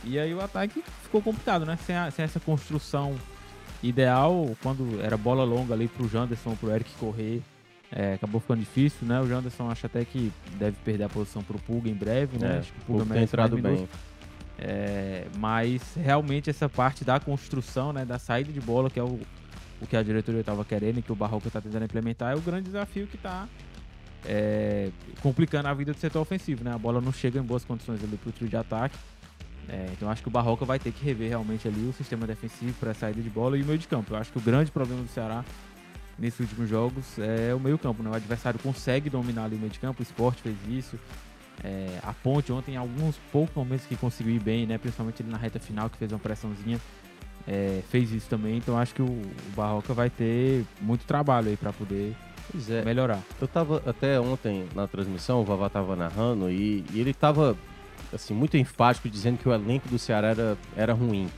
e 0.04 0.18
aí 0.18 0.32
o 0.34 0.40
ataque 0.40 0.82
ficou 1.02 1.20
complicado, 1.22 1.64
né, 1.66 1.78
sem, 1.86 1.94
a- 1.96 2.10
sem 2.10 2.24
essa 2.24 2.40
construção 2.40 3.14
ideal, 3.82 4.50
quando 4.62 5.00
era 5.02 5.16
bola 5.16 5.44
longa 5.44 5.74
ali 5.74 5.88
pro 5.88 6.08
Janderson, 6.08 6.54
pro 6.56 6.70
Eric 6.70 6.90
correr, 6.98 7.42
é, 7.92 8.14
acabou 8.14 8.40
ficando 8.40 8.60
difícil, 8.60 9.06
né, 9.06 9.20
o 9.20 9.26
Janderson 9.26 9.70
acho 9.70 9.86
até 9.86 10.04
que 10.04 10.32
deve 10.58 10.76
perder 10.84 11.04
a 11.04 11.08
posição 11.08 11.42
pro 11.42 11.58
Pulga 11.58 11.88
em 11.90 11.94
breve, 11.94 12.38
né, 12.38 12.56
É, 12.56 12.58
acho 12.60 12.72
que 12.72 12.78
o 12.80 12.84
Pulga 12.84 13.04
tem 13.14 13.22
entrado 13.22 13.56
bem. 13.58 13.88
É, 14.62 15.26
mas 15.38 15.80
realmente 15.96 16.50
essa 16.50 16.68
parte 16.68 17.02
da 17.04 17.18
construção, 17.18 17.92
né, 17.94 18.04
da 18.04 18.18
saída 18.18 18.52
de 18.52 18.60
bola, 18.60 18.90
que 18.90 19.00
é 19.00 19.02
o, 19.02 19.18
o 19.80 19.86
que 19.86 19.96
a 19.96 20.02
diretoria 20.02 20.40
estava 20.40 20.64
querendo 20.64 20.98
e 20.98 21.02
que 21.02 21.12
o 21.12 21.14
Barroco 21.14 21.46
está 21.46 21.60
tentando 21.60 21.84
implementar, 21.84 22.32
é 22.32 22.36
o 22.36 22.40
grande 22.40 22.64
desafio 22.64 23.06
que 23.06 23.16
está 23.16 23.48
complicando 25.22 25.68
a 25.68 25.74
vida 25.74 25.92
do 25.92 25.98
setor 25.98 26.20
ofensivo. 26.20 26.62
Né? 26.64 26.72
A 26.72 26.78
bola 26.78 27.00
não 27.00 27.12
chega 27.12 27.38
em 27.38 27.42
boas 27.42 27.64
condições 27.64 28.02
ali 28.02 28.16
para 28.16 28.28
o 28.28 28.32
trio 28.32 28.48
de 28.48 28.56
ataque. 28.56 28.96
É, 29.68 29.88
então 29.92 30.10
acho 30.10 30.22
que 30.22 30.28
o 30.28 30.30
Barroca 30.30 30.64
vai 30.64 30.78
ter 30.78 30.92
que 30.92 31.04
rever 31.04 31.28
realmente 31.28 31.68
ali 31.68 31.86
o 31.86 31.92
sistema 31.92 32.26
defensivo 32.26 32.72
para 32.80 32.90
a 32.90 32.94
saída 32.94 33.22
de 33.22 33.30
bola 33.30 33.56
e 33.56 33.62
o 33.62 33.66
meio 33.66 33.78
de 33.78 33.86
campo. 33.86 34.12
Eu 34.12 34.18
acho 34.18 34.32
que 34.32 34.38
o 34.38 34.40
grande 34.40 34.70
problema 34.70 35.02
do 35.02 35.08
Ceará 35.08 35.44
nesses 36.18 36.40
últimos 36.40 36.68
jogos 36.68 37.18
é 37.18 37.54
o 37.54 37.60
meio 37.60 37.78
campo. 37.78 38.02
Né? 38.02 38.10
O 38.10 38.14
adversário 38.14 38.58
consegue 38.60 39.08
dominar 39.08 39.44
ali 39.44 39.56
o 39.56 39.58
meio 39.58 39.70
de 39.70 39.78
campo, 39.78 40.00
o 40.00 40.02
esporte 40.02 40.42
fez 40.42 40.56
isso. 40.68 40.98
É, 41.62 41.98
a 42.02 42.12
Ponte 42.12 42.50
ontem, 42.52 42.72
em 42.72 42.76
alguns 42.76 43.16
poucos 43.30 43.54
momentos 43.54 43.86
que 43.86 43.94
conseguiu 43.94 44.34
ir 44.34 44.40
bem, 44.40 44.66
né? 44.66 44.78
Principalmente 44.78 45.22
ele 45.22 45.30
na 45.30 45.36
reta 45.36 45.58
final, 45.58 45.90
que 45.90 45.98
fez 45.98 46.10
uma 46.10 46.18
pressãozinha, 46.18 46.80
é, 47.46 47.80
fez 47.90 48.12
isso 48.12 48.28
também. 48.28 48.56
Então 48.56 48.78
acho 48.78 48.94
que 48.94 49.02
o, 49.02 49.06
o 49.06 49.22
Barroca 49.56 49.92
vai 49.94 50.10
ter 50.10 50.64
muito 50.80 51.04
trabalho 51.04 51.48
aí 51.48 51.56
para 51.56 51.72
poder 51.72 52.14
é. 52.68 52.84
melhorar. 52.84 53.20
Eu 53.40 53.48
tava 53.48 53.82
até 53.86 54.20
ontem 54.20 54.64
na 54.74 54.86
transmissão, 54.86 55.40
o 55.40 55.44
Vavá 55.44 55.68
tava 55.68 55.94
narrando 55.96 56.50
e, 56.50 56.84
e 56.92 57.00
ele 57.00 57.14
tava 57.14 57.56
assim, 58.12 58.34
muito 58.34 58.56
enfático 58.56 59.08
dizendo 59.08 59.38
que 59.38 59.48
o 59.48 59.52
elenco 59.52 59.88
do 59.88 59.98
Ceará 59.98 60.28
era, 60.28 60.58
era 60.76 60.92
ruim. 60.92 61.28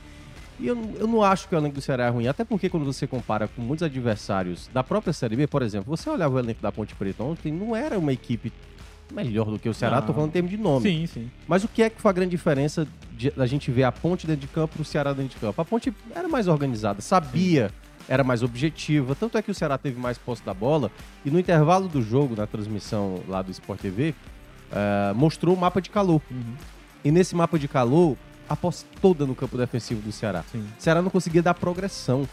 E 0.61 0.67
eu, 0.67 0.75
não- 0.77 0.93
eu 0.95 1.07
não 1.07 1.23
acho 1.23 1.49
que 1.49 1.55
o 1.55 1.59
elenco 1.59 1.75
do 1.77 1.81
Ceará 1.81 2.07
é 2.07 2.09
ruim, 2.09 2.27
até 2.29 2.45
porque 2.45 2.69
quando 2.69 2.85
você 2.85 3.07
compara 3.07 3.49
com 3.49 3.61
muitos 3.63 3.83
adversários 3.83 4.69
da 4.73 4.83
própria 4.83 5.13
Série 5.13 5.35
B, 5.37 5.47
por 5.47 5.63
exemplo, 5.63 5.95
você 5.97 6.09
olhava 6.09 6.35
o 6.35 6.39
elenco 6.39 6.63
da 6.63 6.71
Ponte 6.71 6.95
Preta 6.95 7.23
ontem, 7.25 7.53
não 7.53 7.75
era 7.75 7.99
uma 7.99 8.13
equipe 8.13 8.53
melhor 9.13 9.47
do 9.47 9.59
que 9.59 9.69
o 9.69 9.75
Ceará, 9.75 10.01
Não. 10.01 10.07
tô 10.07 10.13
falando 10.13 10.31
em 10.31 10.33
termos 10.33 10.51
de 10.51 10.57
nome. 10.57 10.83
Sim, 10.89 11.07
sim. 11.07 11.31
Mas 11.47 11.63
o 11.65 11.69
que 11.69 11.83
é 11.83 11.91
que 11.91 12.01
foi 12.01 12.11
a 12.11 12.13
grande 12.13 12.31
diferença 12.31 12.87
da 13.37 13.47
gente 13.47 13.71
ver 13.71 13.85
a 13.85 13.93
Ponte 13.93 14.27
dentro 14.27 14.41
de 14.41 14.47
campo 14.49 14.75
pro 14.75 14.85
Ceará 14.85 15.13
dentro 15.13 15.35
de 15.35 15.37
campo? 15.37 15.61
A 15.61 15.65
Ponte 15.65 15.93
era 16.15 16.29
mais 16.29 16.49
organizada, 16.49 17.01
sabia, 17.01 17.71
era 18.09 18.25
mais 18.25 18.43
objetiva. 18.43 19.15
Tanto 19.15 19.39
é 19.39 19.43
que 19.43 19.51
o 19.51 19.55
Ceará 19.55 19.79
teve 19.79 20.01
mais 20.01 20.19
posse 20.19 20.43
da 20.45 20.55
bola. 20.55 20.91
E 21.25 21.31
no 21.31 21.39
intervalo 21.39 21.89
do 21.89 22.03
jogo, 22.03 22.35
na 22.37 22.47
transmissão 22.47 23.21
lá 23.29 23.43
do 23.43 23.51
Sport 23.51 23.81
TV, 23.81 24.15
eh, 24.73 25.13
mostrou 25.15 25.55
o 25.55 25.59
mapa 25.59 25.81
de 25.81 25.91
calor. 25.91 26.21
Uhum. 26.31 26.55
E 27.05 27.11
nesse 27.11 27.35
mapa 27.37 27.59
de 27.59 27.69
calor, 27.69 28.17
a 28.49 28.57
posse 28.57 28.85
toda 29.01 29.27
no 29.27 29.35
campo 29.35 29.57
defensivo 29.57 30.01
do 30.01 30.13
Ceará. 30.13 30.45
Sim. 30.51 30.61
O 30.79 30.83
Ceará 30.83 31.01
não 31.03 31.11
conseguia 31.11 31.43
dar 31.43 31.55
progressão. 31.55 32.29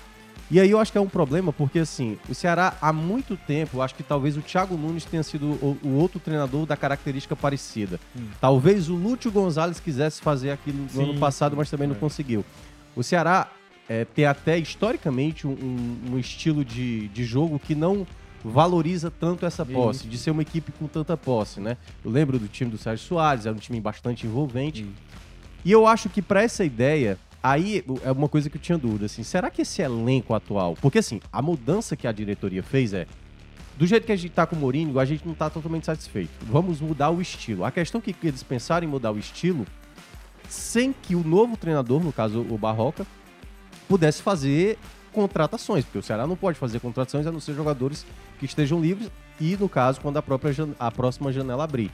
E 0.51 0.59
aí 0.59 0.71
eu 0.71 0.79
acho 0.79 0.91
que 0.91 0.97
é 0.97 1.01
um 1.01 1.07
problema, 1.07 1.53
porque 1.53 1.79
assim, 1.79 2.17
o 2.27 2.33
Ceará 2.33 2.75
há 2.81 2.91
muito 2.91 3.37
tempo, 3.37 3.81
acho 3.81 3.93
que 3.93 4.01
talvez 4.01 4.35
o 4.35 4.41
Thiago 4.41 4.75
Nunes 4.75 5.05
tenha 5.05 5.21
sido 5.21 5.45
o, 5.45 5.77
o 5.83 5.89
outro 5.95 6.19
treinador 6.19 6.65
da 6.65 6.75
característica 6.75 7.35
parecida. 7.35 7.99
Hum. 8.17 8.25
Talvez 8.41 8.89
o 8.89 8.95
Lúcio 8.95 9.31
Gonzalez 9.31 9.79
quisesse 9.79 10.21
fazer 10.21 10.49
aquilo 10.49 10.79
no 10.83 10.89
Sim, 10.89 11.03
ano 11.11 11.19
passado, 11.19 11.55
mas 11.55 11.69
também 11.69 11.87
não 11.87 11.95
é. 11.95 11.99
conseguiu. 11.99 12.43
O 12.95 13.03
Ceará 13.03 13.47
é, 13.87 14.05
tem 14.05 14.25
até 14.25 14.57
historicamente 14.57 15.45
um, 15.45 15.55
um- 16.11 16.17
estilo 16.17 16.65
de, 16.65 17.07
de 17.09 17.23
jogo 17.23 17.59
que 17.59 17.75
não 17.75 18.05
valoriza 18.43 19.11
tanto 19.11 19.45
essa 19.45 19.63
posse, 19.65 20.07
de 20.07 20.17
ser 20.17 20.31
uma 20.31 20.41
equipe 20.41 20.71
com 20.71 20.87
tanta 20.87 21.15
posse, 21.15 21.59
né? 21.59 21.77
Eu 22.03 22.09
lembro 22.09 22.39
do 22.39 22.47
time 22.47 22.71
do 22.71 22.77
Sérgio 22.77 23.05
Soares, 23.05 23.45
era 23.45 23.55
um 23.55 23.59
time 23.59 23.79
bastante 23.81 24.25
envolvente. 24.25 24.87
E 25.63 25.71
eu 25.71 25.85
acho 25.85 26.09
que 26.09 26.21
para 26.21 26.41
essa 26.41 26.63
ideia, 26.63 27.17
aí 27.41 27.83
é 28.03 28.11
uma 28.11 28.29
coisa 28.29 28.49
que 28.49 28.57
eu 28.57 28.61
tinha 28.61 28.77
dúvida, 28.77 29.05
assim, 29.05 29.23
será 29.23 29.49
que 29.49 29.61
esse 29.61 29.81
elenco 29.81 30.33
atual, 30.33 30.75
porque 30.81 30.99
assim, 30.99 31.21
a 31.31 31.41
mudança 31.41 31.95
que 31.95 32.07
a 32.07 32.11
diretoria 32.11 32.63
fez 32.63 32.93
é 32.93 33.07
do 33.77 33.87
jeito 33.87 34.05
que 34.05 34.11
a 34.11 34.15
gente 34.15 34.31
tá 34.31 34.45
com 34.45 34.57
o 34.57 34.59
Mourinho, 34.59 34.99
a 34.99 35.05
gente 35.05 35.25
não 35.25 35.33
tá 35.33 35.49
totalmente 35.49 35.85
satisfeito. 35.85 36.31
Vamos 36.41 36.81
mudar 36.81 37.11
o 37.11 37.21
estilo. 37.21 37.63
A 37.63 37.71
questão 37.71 38.01
que 38.01 38.13
eles 38.21 38.43
pensaram 38.43 38.85
em 38.85 38.89
mudar 38.89 39.09
o 39.09 39.17
estilo 39.17 39.65
sem 40.49 40.91
que 40.91 41.15
o 41.15 41.23
novo 41.23 41.55
treinador, 41.55 42.03
no 42.03 42.11
caso 42.11 42.41
o 42.41 42.57
Barroca, 42.57 43.07
pudesse 43.87 44.21
fazer 44.21 44.77
contratações, 45.13 45.85
porque 45.85 45.99
o 45.99 46.03
Ceará 46.03 46.27
não 46.27 46.35
pode 46.35 46.59
fazer 46.59 46.81
contratações 46.81 47.25
a 47.25 47.31
não 47.31 47.39
ser 47.39 47.53
jogadores 47.55 48.05
que 48.37 48.45
estejam 48.45 48.81
livres 48.81 49.09
e, 49.39 49.55
no 49.55 49.69
caso, 49.69 50.01
quando 50.01 50.17
a 50.17 50.21
própria 50.21 50.53
a 50.77 50.91
próxima 50.91 51.31
janela 51.31 51.63
abrir. 51.63 51.89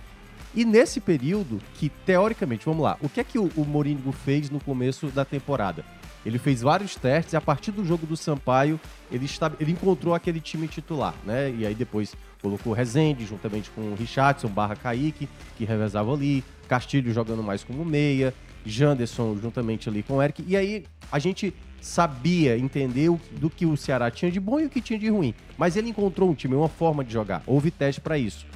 E 0.55 0.63
nesse 0.63 1.01
período, 1.01 1.59
que 1.73 1.89
teoricamente, 1.89 2.65
vamos 2.65 2.83
lá, 2.83 2.97
o 3.01 3.09
que 3.09 3.19
é 3.19 3.23
que 3.23 3.37
o, 3.37 3.51
o 3.57 4.11
fez 4.13 4.49
no 4.49 4.59
começo 4.59 5.07
da 5.07 5.25
temporada? 5.25 5.83
Ele 6.25 6.39
fez 6.39 6.61
vários 6.61 6.95
testes 6.95 7.33
e 7.33 7.37
a 7.37 7.41
partir 7.41 7.71
do 7.71 7.85
jogo 7.85 8.07
do 8.07 8.17
Sampaio, 8.17 8.79
ele, 9.11 9.25
está, 9.25 9.51
ele 9.59 9.73
encontrou 9.73 10.15
aquele 10.15 10.39
time 10.39 10.67
titular, 10.67 11.13
né? 11.23 11.53
E 11.55 11.67
aí 11.67 11.75
depois 11.75 12.15
colocou 12.41 12.73
Rezende 12.73 13.25
juntamente 13.25 13.69
com 13.69 13.81
o 13.91 13.95
Richardson 13.95 14.47
barra 14.47 14.75
Kaique, 14.75 15.29
que 15.57 15.65
revezava 15.65 16.11
ali, 16.13 16.43
Castilho 16.67 17.13
jogando 17.13 17.43
mais 17.43 17.63
como 17.63 17.85
meia, 17.85 18.33
Janderson 18.65 19.37
juntamente 19.37 19.87
ali 19.87 20.01
com 20.01 20.15
o 20.15 20.21
Eric. 20.21 20.43
E 20.47 20.57
aí 20.57 20.85
a 21.11 21.19
gente 21.19 21.53
sabia, 21.79 22.57
entendeu 22.57 23.19
do 23.33 23.49
que 23.49 23.65
o 23.65 23.77
Ceará 23.77 24.09
tinha 24.09 24.31
de 24.31 24.39
bom 24.39 24.59
e 24.59 24.65
o 24.65 24.69
que 24.69 24.81
tinha 24.81 24.97
de 24.97 25.09
ruim. 25.09 25.35
Mas 25.57 25.75
ele 25.75 25.89
encontrou 25.89 26.29
um 26.29 26.33
time, 26.33 26.55
uma 26.55 26.69
forma 26.69 27.03
de 27.03 27.13
jogar. 27.13 27.43
Houve 27.45 27.69
teste 27.69 28.01
para 28.01 28.17
isso. 28.17 28.47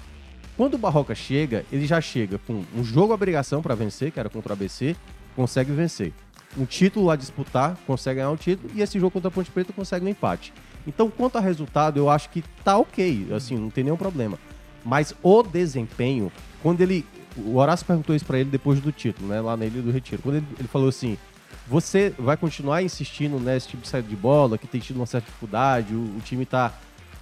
Quando 0.60 0.74
o 0.74 0.78
Barroca 0.78 1.16
chega, 1.16 1.66
ele 1.72 1.88
já 1.88 2.02
chega 2.02 2.38
com 2.38 2.66
um 2.76 2.84
jogo 2.84 3.14
obrigação 3.14 3.62
para 3.62 3.74
vencer, 3.76 4.12
que 4.12 4.20
era 4.20 4.30
contra 4.30 4.52
o 4.52 4.54
ABC, 4.58 4.94
consegue 5.34 5.72
vencer. 5.72 6.12
Um 6.58 6.66
título 6.66 7.10
a 7.10 7.16
disputar, 7.16 7.78
consegue 7.88 8.18
ganhar 8.18 8.30
um 8.30 8.36
título, 8.36 8.70
e 8.76 8.82
esse 8.82 9.00
jogo 9.00 9.12
contra 9.12 9.30
a 9.30 9.32
Ponte 9.32 9.50
Preta 9.50 9.72
consegue 9.72 10.06
um 10.06 10.10
empate. 10.10 10.52
Então, 10.86 11.10
quanto 11.10 11.38
a 11.38 11.40
resultado, 11.40 11.98
eu 11.98 12.10
acho 12.10 12.30
que 12.30 12.44
tá 12.62 12.78
ok, 12.78 13.30
assim, 13.34 13.56
não 13.56 13.70
tem 13.70 13.86
nenhum 13.86 13.96
problema. 13.96 14.38
Mas 14.84 15.16
o 15.24 15.42
desempenho, 15.44 16.30
quando 16.62 16.82
ele. 16.82 17.06
O 17.38 17.56
Horácio 17.56 17.86
perguntou 17.86 18.14
isso 18.14 18.26
pra 18.26 18.38
ele 18.38 18.50
depois 18.50 18.82
do 18.82 18.92
título, 18.92 19.30
né? 19.30 19.40
Lá 19.40 19.56
na 19.56 19.66
Ilha 19.66 19.82
do 19.82 19.92
Retiro. 19.92 20.22
Quando 20.22 20.36
ele, 20.36 20.48
ele 20.60 20.68
falou 20.68 20.90
assim: 20.90 21.18
você 21.70 22.14
vai 22.20 22.36
continuar 22.36 22.84
insistindo 22.84 23.40
nesse 23.40 23.70
tipo 23.70 23.84
de 23.84 23.88
saída 23.88 24.10
de 24.10 24.16
bola, 24.18 24.58
que 24.58 24.68
tem 24.68 24.82
tido 24.82 24.98
uma 24.98 25.06
certa 25.06 25.28
dificuldade, 25.28 25.96
o, 25.96 26.18
o 26.18 26.22
time 26.26 26.46
tá. 26.46 26.74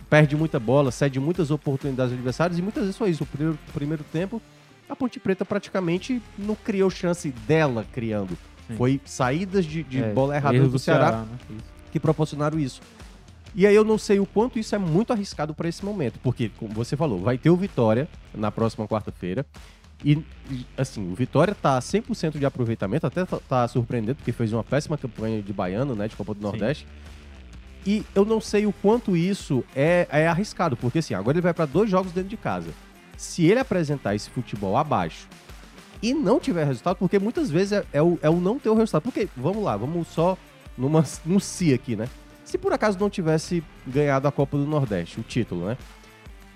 Perde 0.09 0.35
muita 0.35 0.59
bola, 0.59 0.91
cede 0.91 1.19
muitas 1.19 1.51
oportunidades 1.51 2.11
aos 2.11 2.19
adversários, 2.19 2.57
e 2.57 2.61
muitas 2.61 2.83
vezes 2.83 2.97
foi 2.97 3.09
isso. 3.09 3.23
O 3.23 3.27
primeiro, 3.27 3.59
primeiro 3.73 4.03
tempo, 4.11 4.41
a 4.89 4.95
Ponte 4.95 5.19
Preta 5.19 5.43
praticamente 5.43 6.21
não 6.37 6.55
criou 6.55 6.89
chance 6.89 7.29
dela 7.45 7.85
criando. 7.91 8.37
Sim. 8.67 8.75
Foi 8.75 9.01
saídas 9.05 9.65
de, 9.65 9.83
de 9.83 10.01
É, 10.01 10.13
bola 10.13 10.35
errada 10.35 10.55
erros 10.55 10.71
do 10.71 10.79
Ceará 10.79 11.23
né? 11.23 11.27
Isso. 11.49 11.65
que 11.91 11.99
proporcionaram 11.99 12.59
isso. 12.59 12.81
E 13.55 13.65
aí 13.65 13.73
eu 13.73 13.83
não 13.83 13.97
sei 13.97 14.19
o 14.19 14.25
quanto 14.25 14.59
isso 14.59 14.75
é 14.75 14.77
muito 14.77 15.11
arriscado 15.11 15.53
para 15.53 15.67
esse 15.67 15.83
momento, 15.83 16.19
porque, 16.21 16.49
como 16.57 16.73
você 16.73 16.95
falou, 16.95 17.19
vai 17.19 17.37
ter 17.37 17.49
o 17.49 17.55
Vitória 17.55 18.07
na 18.33 18.51
próxima 18.51 18.87
quarta-feira. 18.87 19.45
E, 20.05 20.23
assim, 20.77 21.11
o 21.11 21.15
Vitória 21.15 21.55
tá 21.55 21.79
100% 21.79 22.37
de 22.37 22.45
aproveitamento, 22.45 23.07
até 23.07 23.25
tá, 23.25 23.39
tá 23.49 23.67
surpreendendo, 23.67 24.17
porque 24.17 24.31
fez 24.31 24.53
uma 24.53 24.63
péssima 24.63 24.95
campanha 24.95 25.41
de 25.41 25.51
Baiano, 25.51 25.95
né, 25.95 26.07
de 26.07 26.15
Copa 26.15 26.35
do 26.35 26.41
Nordeste. 26.41 26.85
E 27.87 28.05
eu 28.13 28.25
não 28.25 28.41
sei 28.41 28.65
o 28.65 28.73
quanto 28.73 29.15
isso 29.15 29.63
é, 29.73 30.05
é 30.11 30.27
arriscado, 30.27 30.75
porque 30.75 30.99
assim, 30.99 31.13
agora 31.13 31.37
ele 31.37 31.41
vai 31.41 31.53
para 31.53 31.65
dois 31.65 31.89
jogos 31.89 32.11
dentro 32.11 32.29
de 32.29 32.35
casa. 32.35 32.69
Se 33.15 33.45
ele 33.45 33.61
apresentar 33.61 34.13
esse 34.13 34.29
futebol 34.29 34.75
abaixo 34.75 35.25
e 36.03 36.13
não 36.13 36.37
tiver 36.37 36.65
resultado, 36.65 36.97
porque 36.97 37.17
muitas 37.17 37.49
vezes 37.49 37.71
é, 37.71 37.85
é 37.93 38.01
o, 38.01 38.19
é 38.21 38.29
o 38.29 38.41
não 38.41 38.59
ter 38.59 38.67
o 38.67 38.75
resultado. 38.75 39.03
Porque, 39.03 39.29
vamos 39.37 39.63
lá, 39.63 39.77
vamos 39.77 40.09
só 40.09 40.37
numa, 40.77 41.01
num 41.25 41.39
si 41.39 41.73
aqui, 41.73 41.95
né? 41.95 42.09
Se 42.43 42.57
por 42.57 42.73
acaso 42.73 42.99
não 42.99 43.09
tivesse 43.09 43.63
ganhado 43.85 44.27
a 44.27 44.33
Copa 44.33 44.57
do 44.57 44.65
Nordeste, 44.65 45.21
o 45.21 45.23
título, 45.23 45.67
né? 45.67 45.77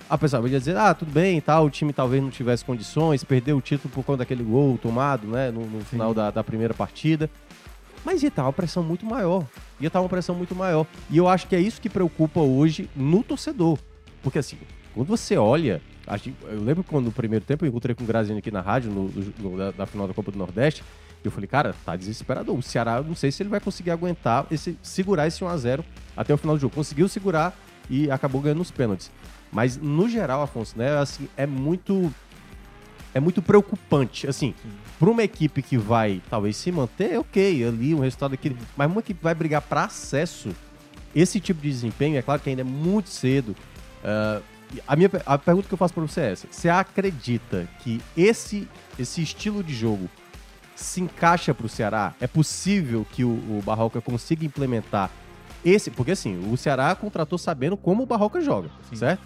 A 0.09 0.17
pessoa 0.17 0.41
vai 0.41 0.51
dizer, 0.51 0.75
ah, 0.75 0.93
tudo 0.93 1.13
bem, 1.13 1.39
tá, 1.39 1.61
o 1.61 1.69
time 1.69 1.93
talvez 1.93 2.21
não 2.21 2.29
tivesse 2.29 2.65
condições, 2.65 3.23
perdeu 3.23 3.55
o 3.55 3.61
título 3.61 3.93
por 3.93 4.03
conta 4.03 4.19
daquele 4.19 4.43
gol 4.43 4.77
tomado, 4.77 5.25
né, 5.25 5.49
no, 5.49 5.65
no 5.65 5.85
final 5.85 6.13
da, 6.13 6.29
da 6.29 6.43
primeira 6.43 6.73
partida. 6.73 7.29
Mas 8.03 8.23
ia 8.23 8.29
estar 8.29 8.43
uma 8.43 8.53
pressão 8.53 8.81
muito 8.83 9.05
maior. 9.05 9.45
Ia 9.79 9.87
estar 9.87 10.01
uma 10.01 10.09
pressão 10.09 10.33
muito 10.35 10.55
maior. 10.55 10.85
E 11.09 11.17
eu 11.17 11.27
acho 11.27 11.47
que 11.47 11.55
é 11.55 11.59
isso 11.59 11.79
que 11.81 11.89
preocupa 11.89 12.39
hoje 12.39 12.89
no 12.95 13.23
torcedor. 13.23 13.77
Porque 14.23 14.39
assim, 14.39 14.57
quando 14.93 15.07
você 15.07 15.37
olha. 15.37 15.81
eu 16.49 16.61
lembro 16.61 16.83
quando 16.83 17.05
no 17.05 17.11
primeiro 17.11 17.45
tempo 17.45 17.63
eu 17.65 17.69
encontrei 17.69 17.93
com 17.95 18.03
o 18.03 18.07
Graziani 18.07 18.39
aqui 18.39 18.51
na 18.51 18.61
rádio, 18.61 18.91
no, 18.91 19.09
no- 19.39 19.57
da, 19.57 19.71
da 19.71 19.85
final 19.85 20.07
da 20.07 20.13
Copa 20.13 20.31
do 20.31 20.37
Nordeste. 20.37 20.83
E 21.23 21.27
eu 21.27 21.31
falei, 21.31 21.47
cara, 21.47 21.75
tá 21.85 21.95
desesperador. 21.95 22.57
O 22.57 22.61
Ceará, 22.63 22.97
eu 22.97 23.03
não 23.03 23.15
sei 23.15 23.31
se 23.31 23.43
ele 23.43 23.49
vai 23.49 23.59
conseguir 23.59 23.91
aguentar, 23.91 24.47
esse, 24.49 24.75
segurar 24.81 25.27
esse 25.27 25.43
1x0 25.43 25.83
até 26.17 26.33
o 26.33 26.37
final 26.37 26.55
do 26.55 26.59
jogo. 26.61 26.73
Conseguiu 26.73 27.07
segurar 27.07 27.55
e 27.89 28.09
acabou 28.09 28.41
ganhando 28.41 28.61
os 28.61 28.71
pênaltis. 28.71 29.11
Mas, 29.51 29.77
no 29.77 30.09
geral, 30.09 30.41
Afonso, 30.41 30.75
né, 30.77 30.97
assim, 30.97 31.27
é 31.37 31.45
muito. 31.45 32.11
É 33.13 33.19
muito 33.19 33.41
preocupante. 33.41 34.27
Assim, 34.27 34.53
para 34.99 35.09
uma 35.09 35.23
equipe 35.23 35.61
que 35.61 35.77
vai 35.77 36.21
talvez 36.29 36.55
se 36.55 36.71
manter, 36.71 37.19
ok, 37.19 37.65
ali, 37.65 37.93
um 37.93 37.99
resultado 37.99 38.33
aqui. 38.33 38.55
Mas 38.75 38.89
uma 38.89 38.99
equipe 38.99 39.17
que 39.17 39.23
vai 39.23 39.35
brigar 39.35 39.61
para 39.61 39.85
acesso, 39.85 40.49
esse 41.15 41.39
tipo 41.39 41.61
de 41.61 41.69
desempenho, 41.69 42.17
é 42.17 42.21
claro 42.21 42.41
que 42.41 42.49
ainda 42.49 42.61
é 42.61 42.65
muito 42.65 43.09
cedo. 43.09 43.55
Ah, 44.03 44.41
a, 44.87 44.95
minha, 44.95 45.09
a 45.25 45.37
pergunta 45.37 45.67
que 45.67 45.73
eu 45.73 45.77
faço 45.77 45.93
para 45.93 46.03
você 46.03 46.21
é 46.21 46.31
essa: 46.31 46.47
você 46.49 46.69
acredita 46.69 47.67
que 47.79 48.01
esse, 48.15 48.67
esse 48.97 49.21
estilo 49.21 49.63
de 49.63 49.73
jogo 49.73 50.09
se 50.75 51.01
encaixa 51.01 51.53
para 51.53 51.65
o 51.65 51.69
Ceará? 51.69 52.13
É 52.19 52.27
possível 52.27 53.05
que 53.11 53.23
o, 53.23 53.29
o 53.29 53.61
Barroca 53.65 53.99
consiga 54.01 54.45
implementar 54.45 55.09
esse. 55.63 55.91
Porque 55.91 56.11
assim, 56.11 56.51
o 56.51 56.55
Ceará 56.57 56.93
contratou 56.95 57.37
sabendo 57.37 57.75
como 57.75 58.03
o 58.03 58.05
Barroca 58.05 58.41
joga, 58.41 58.69
Sim. 58.89 58.95
certo? 58.95 59.23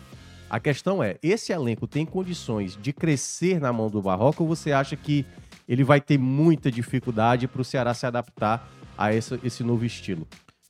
A 0.49 0.59
questão 0.59 1.03
é: 1.03 1.17
esse 1.21 1.51
elenco 1.51 1.87
tem 1.87 2.05
condições 2.05 2.77
de 2.81 2.93
crescer 2.93 3.59
na 3.59 3.73
mão 3.73 3.89
do 3.89 4.01
Barroca 4.01 4.43
ou 4.43 4.47
você 4.47 4.71
acha 4.71 4.95
que 4.95 5.25
ele 5.67 5.83
vai 5.83 5.99
ter 5.99 6.17
muita 6.17 6.71
dificuldade 6.71 7.47
para 7.47 7.61
o 7.61 7.65
Ceará 7.65 7.93
se 7.93 8.05
adaptar 8.05 8.69
a 8.97 9.13
esse, 9.13 9.39
esse 9.43 9.63
novo 9.63 9.83
estilo? 9.85 10.27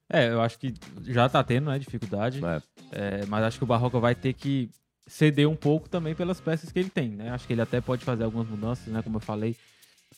É, 0.10 0.29
eu 0.29 0.41
acho 0.41 0.58
que 0.60 0.74
já 1.03 1.27
tá 1.27 1.44
tendo, 1.44 1.70
né, 1.70 1.79
dificuldade. 1.79 2.39
É. 2.44 2.62
É, 2.91 3.25
mas 3.25 3.44
acho 3.44 3.58
que 3.58 3.63
o 3.63 3.67
Barroca 3.67 4.00
vai 4.00 4.15
ter 4.15 4.34
que 4.34 4.70
ceder 5.08 5.48
um 5.50 5.55
pouco 5.55 5.89
também 5.89 6.15
pelas 6.15 6.39
peças 6.39 6.72
que 6.72 6.79
ele 6.79 6.89
tem, 6.89 7.10
né? 7.10 7.29
Acho 7.32 7.46
que 7.46 7.53
ele 7.53 7.62
até 7.62 7.82
pode 7.82 8.03
fazer 8.03 8.24
algumas 8.24 8.48
mudanças, 8.48 8.88
né? 8.88 9.01
Como 9.01 9.17
eu 9.17 9.22
falei, 9.22 9.55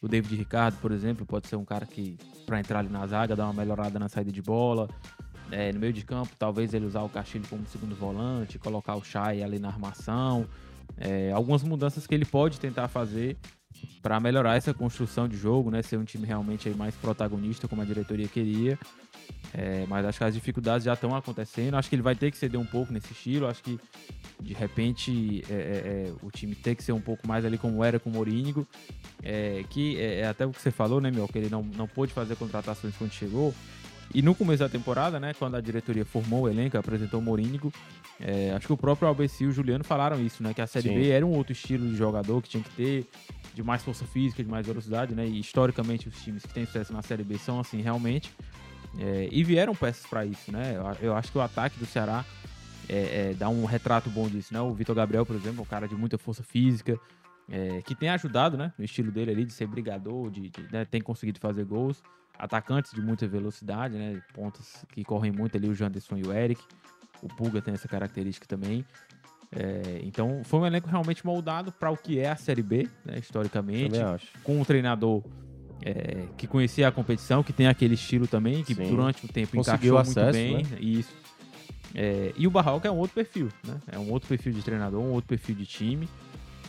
o 0.01 0.07
David 0.07 0.35
Ricardo, 0.35 0.77
por 0.79 0.91
exemplo, 0.91 1.25
pode 1.25 1.47
ser 1.47 1.55
um 1.55 1.65
cara 1.65 1.85
que, 1.85 2.17
pra 2.45 2.59
entrar 2.59 2.79
ali 2.79 2.89
na 2.89 3.05
zaga, 3.07 3.35
dar 3.35 3.45
uma 3.45 3.53
melhorada 3.53 3.97
na 3.97 4.07
saída 4.07 4.31
de 4.31 4.41
bola. 4.41 4.89
É, 5.51 5.71
no 5.71 5.79
meio 5.79 5.93
de 5.93 6.03
campo, 6.03 6.31
talvez 6.37 6.73
ele 6.73 6.85
usar 6.85 7.01
o 7.01 7.09
Castilho 7.09 7.45
como 7.49 7.65
segundo 7.67 7.95
volante, 7.95 8.59
colocar 8.59 8.95
o 8.95 9.03
Chay 9.03 9.43
ali 9.43 9.59
na 9.59 9.69
armação. 9.69 10.45
É, 10.97 11.31
algumas 11.31 11.63
mudanças 11.63 12.07
que 12.07 12.13
ele 12.13 12.25
pode 12.25 12.59
tentar 12.59 12.87
fazer 12.87 13.37
para 14.01 14.19
melhorar 14.19 14.55
essa 14.55 14.73
construção 14.73 15.27
de 15.27 15.37
jogo, 15.37 15.69
né? 15.69 15.81
Ser 15.81 15.97
um 15.97 16.03
time 16.03 16.25
realmente 16.25 16.69
mais 16.71 16.95
protagonista, 16.95 17.67
como 17.67 17.81
a 17.81 17.85
diretoria 17.85 18.27
queria. 18.27 18.79
É, 19.53 19.85
mas 19.87 20.05
acho 20.05 20.17
que 20.17 20.23
as 20.23 20.33
dificuldades 20.33 20.85
já 20.85 20.93
estão 20.93 21.15
acontecendo. 21.15 21.75
Acho 21.75 21.89
que 21.89 21.95
ele 21.95 22.01
vai 22.01 22.15
ter 22.15 22.31
que 22.31 22.37
ceder 22.37 22.59
um 22.59 22.65
pouco 22.65 22.91
nesse 22.93 23.11
estilo. 23.11 23.47
Acho 23.47 23.63
que 23.63 23.79
de 24.41 24.53
repente 24.53 25.43
é, 25.49 25.53
é, 25.53 25.57
é, 25.57 26.13
o 26.21 26.31
time 26.31 26.55
tem 26.55 26.75
que 26.75 26.83
ser 26.83 26.91
um 26.91 27.01
pouco 27.01 27.27
mais 27.27 27.43
ali 27.43 27.57
como 27.57 27.83
era 27.83 27.99
com 27.99 28.09
o 28.09 28.13
Morínigo. 28.13 28.67
É, 29.23 29.63
que 29.69 29.99
é, 29.99 30.21
é 30.21 30.27
até 30.27 30.45
o 30.45 30.51
que 30.51 30.61
você 30.61 30.71
falou, 30.71 31.01
né, 31.01 31.11
meu? 31.11 31.27
Que 31.27 31.37
ele 31.37 31.49
não, 31.49 31.63
não 31.63 31.87
pôde 31.87 32.13
fazer 32.13 32.35
contratações 32.35 32.95
quando 32.95 33.11
chegou. 33.11 33.53
E 34.13 34.21
no 34.21 34.33
começo 34.33 34.63
da 34.63 34.69
temporada, 34.69 35.19
né, 35.19 35.33
quando 35.33 35.55
a 35.55 35.61
diretoria 35.61 36.05
formou 36.05 36.43
o 36.43 36.49
elenco, 36.49 36.77
apresentou 36.77 37.19
o 37.19 37.23
Morínigo, 37.23 37.71
é, 38.19 38.51
acho 38.51 38.67
que 38.67 38.73
o 38.73 38.77
próprio 38.77 39.07
Albeci 39.07 39.43
e 39.43 39.47
o 39.47 39.51
Juliano 39.51 39.83
falaram 39.83 40.19
isso, 40.19 40.41
né? 40.41 40.53
Que 40.53 40.61
a 40.61 40.67
Série 40.67 40.89
Sim. 40.89 40.95
B 40.95 41.09
era 41.09 41.25
um 41.25 41.31
outro 41.31 41.51
estilo 41.51 41.87
de 41.87 41.95
jogador 41.95 42.41
que 42.41 42.49
tinha 42.49 42.63
que 42.63 42.69
ter, 42.71 43.07
de 43.53 43.61
mais 43.61 43.83
força 43.83 44.05
física, 44.05 44.43
de 44.43 44.49
mais 44.49 44.65
velocidade, 44.65 45.13
né? 45.13 45.27
E 45.27 45.39
historicamente 45.39 46.07
os 46.07 46.15
times 46.23 46.43
que 46.43 46.53
têm 46.53 46.65
sucesso 46.65 46.93
na 46.93 47.01
Série 47.01 47.23
B 47.23 47.37
são 47.37 47.59
assim, 47.59 47.81
realmente. 47.81 48.33
É, 48.97 49.27
e 49.31 49.43
vieram 49.43 49.75
peças 49.75 50.05
para 50.07 50.25
isso, 50.25 50.51
né? 50.51 50.75
Eu, 50.75 51.09
eu 51.09 51.15
acho 51.15 51.31
que 51.31 51.37
o 51.37 51.41
ataque 51.41 51.77
do 51.77 51.85
Ceará 51.85 52.25
é, 52.89 53.31
é, 53.31 53.33
dá 53.33 53.49
um 53.49 53.65
retrato 53.65 54.09
bom 54.09 54.27
disso, 54.27 54.53
né? 54.53 54.61
O 54.61 54.73
Vitor 54.73 54.95
Gabriel, 54.95 55.25
por 55.25 55.35
exemplo, 55.35 55.59
é 55.59 55.61
um 55.61 55.65
cara 55.65 55.87
de 55.87 55.95
muita 55.95 56.17
força 56.17 56.41
física, 56.41 56.99
é, 57.49 57.81
que 57.81 57.93
tem 57.93 58.09
ajudado, 58.09 58.57
né? 58.57 58.73
No 58.77 58.85
estilo 58.85 59.11
dele 59.11 59.31
ali, 59.31 59.45
de 59.45 59.53
ser 59.53 59.67
brigador, 59.67 60.29
de, 60.31 60.49
de, 60.49 60.61
né, 60.71 60.85
tem 60.85 61.01
conseguido 61.01 61.39
fazer 61.39 61.65
gols. 61.65 62.01
Atacantes 62.37 62.91
de 62.91 63.01
muita 63.01 63.27
velocidade, 63.27 63.97
né? 63.97 64.21
Pontas 64.33 64.85
que 64.91 65.03
correm 65.03 65.31
muito 65.31 65.57
ali, 65.57 65.67
o 65.67 65.73
Janderson 65.73 66.17
e 66.17 66.23
o 66.23 66.33
Eric. 66.33 66.61
O 67.21 67.27
Pulga 67.27 67.61
tem 67.61 67.73
essa 67.73 67.87
característica 67.87 68.45
também. 68.45 68.85
É, 69.51 70.01
então, 70.03 70.41
foi 70.43 70.59
um 70.59 70.65
elenco 70.65 70.89
realmente 70.89 71.25
moldado 71.25 71.71
para 71.71 71.89
o 71.89 71.97
que 71.97 72.19
é 72.19 72.29
a 72.29 72.35
Série 72.35 72.61
B, 72.61 72.87
né? 73.05 73.17
Historicamente 73.17 73.91
com 74.43 74.59
um 74.59 74.63
treinador 74.63 75.23
é, 75.81 76.27
que 76.37 76.47
conhecia 76.47 76.87
a 76.87 76.91
competição, 76.91 77.43
que 77.43 77.53
tem 77.53 77.67
aquele 77.67 77.93
estilo 77.93 78.27
também, 78.27 78.63
que 78.63 78.75
Sim. 78.75 78.89
durante 78.89 79.25
o 79.25 79.27
tempo 79.27 79.55
Conseguiu 79.55 79.93
encaixou 79.93 80.21
acesso, 80.21 80.39
muito 80.39 80.69
bem. 80.69 80.79
Isso. 80.79 81.13
É, 81.95 82.33
e 82.35 82.45
o 82.45 82.51
Barroca 82.51 82.87
é 82.87 82.91
um 82.91 82.97
outro 82.97 83.15
perfil, 83.15 83.49
né? 83.63 83.79
É 83.91 83.97
um 83.97 84.11
outro 84.11 84.27
perfil 84.27 84.51
de 84.51 84.61
treinador, 84.61 85.01
um 85.01 85.11
outro 85.11 85.27
perfil 85.27 85.55
de 85.55 85.65
time. 85.65 86.07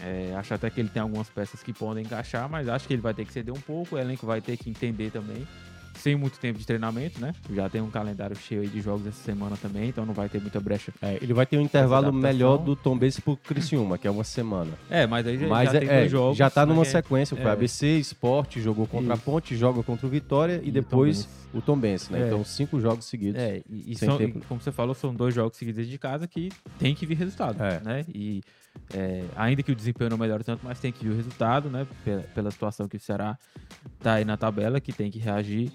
É, 0.03 0.35
acho 0.37 0.55
até 0.55 0.71
que 0.71 0.81
ele 0.81 0.89
tem 0.89 1.03
algumas 1.03 1.29
peças 1.29 1.63
que 1.63 1.73
podem 1.73 2.05
encaixar, 2.05 2.49
mas 2.49 2.69
acho 2.69 2.87
que 2.87 2.95
ele 2.95 3.03
vai 3.03 3.15
ter 3.15 3.25
que 3.25 3.33
ceder 3.33 3.53
um 3.53 3.61
pouco, 3.61 3.97
o 3.97 3.99
elenco 3.99 4.25
vai 4.27 4.41
ter 4.41 4.57
que 4.57 4.71
entender 4.71 5.11
também. 5.11 5.47
Sem 5.95 6.15
muito 6.15 6.39
tempo 6.39 6.57
de 6.61 6.65
treinamento, 6.65 7.21
né? 7.21 7.33
Já 7.53 7.69
tem 7.69 7.81
um 7.81 7.91
calendário 7.91 8.37
cheio 8.37 8.61
aí 8.61 8.69
de 8.69 8.81
jogos 8.81 9.05
essa 9.05 9.21
semana 9.21 9.57
também, 9.57 9.89
então 9.89 10.07
não 10.07 10.15
vai 10.15 10.29
ter 10.29 10.41
muita 10.41 10.61
brecha. 10.61 10.93
É, 11.03 11.19
ele 11.21 11.35
vai 11.35 11.45
ter 11.45 11.59
um 11.59 11.61
intervalo 11.61 12.13
melhor 12.13 12.57
do 12.57 12.77
Tom 12.77 12.97
Benz 12.97 13.19
pro 13.19 13.37
Criciúma, 13.37 13.99
que 13.99 14.07
é 14.07 14.11
uma 14.11 14.23
semana. 14.23 14.71
É, 14.89 15.09
mas 15.09 15.27
aí 15.27 15.37
já, 15.37 15.49
Mas 15.49 15.73
já 15.73 15.77
é, 15.79 15.81
tem 15.81 15.89
é, 15.89 15.99
dois 15.99 16.11
jogos. 16.13 16.37
já 16.39 16.49
tá 16.49 16.65
numa 16.65 16.83
né, 16.83 16.89
é- 16.89 16.93
sequência. 16.93 17.37
Foi 17.37 17.47
é. 17.47 17.51
ABC, 17.51 17.99
Esporte, 17.99 18.61
jogou 18.61 18.87
contra 18.87 19.13
Isso. 19.13 19.23
a 19.23 19.25
Ponte, 19.33 19.57
joga 19.57 19.83
contra 19.83 20.07
o 20.07 20.09
Vitória 20.09 20.61
e, 20.63 20.69
E 20.69 20.71
depois 20.71 21.29
o 21.53 21.61
Tom 21.61 21.77
Benz, 21.77 22.09
né? 22.11 22.23
É. 22.23 22.27
Então, 22.29 22.45
cinco 22.45 22.79
jogos 22.79 23.05
seguidos. 23.07 23.41
É, 23.43 23.61
e, 23.69 23.91
e 23.91 23.97
são, 23.99 24.17
tempo. 24.19 24.39
e 24.39 24.43
como 24.43 24.61
você 24.61 24.71
falou, 24.71 24.95
são 24.95 25.13
dois 25.13 25.35
jogos 25.35 25.59
seguidos 25.59 25.85
de 25.89 25.99
casa 25.99 26.29
que 26.29 26.53
tem 26.79 26.95
que 26.95 27.05
vir 27.07 27.17
resultado, 27.17 27.61
É. 27.61 27.81
né? 27.81 28.05
E 28.15 28.41
é, 28.93 29.25
ainda 29.37 29.63
que 29.63 29.73
o 29.73 29.77
desempenho 29.77 30.11
não 30.11 30.19
melhore 30.19 30.45
tanto, 30.45 30.65
mas 30.65 30.81
tem 30.81 30.91
que 30.91 31.05
vir 31.05 31.13
o 31.13 31.17
resultado, 31.17 31.69
né? 31.69 31.87
Pela, 32.05 32.23
pela 32.23 32.51
situação 32.51 32.89
que 32.89 32.97
o 32.97 33.01
Ceará 33.01 33.39
tá 34.01 34.15
aí 34.15 34.25
na 34.25 34.37
tabela, 34.37 34.81
que 34.81 34.93
tem 34.93 35.11
que 35.11 35.19
reagir. 35.19 35.71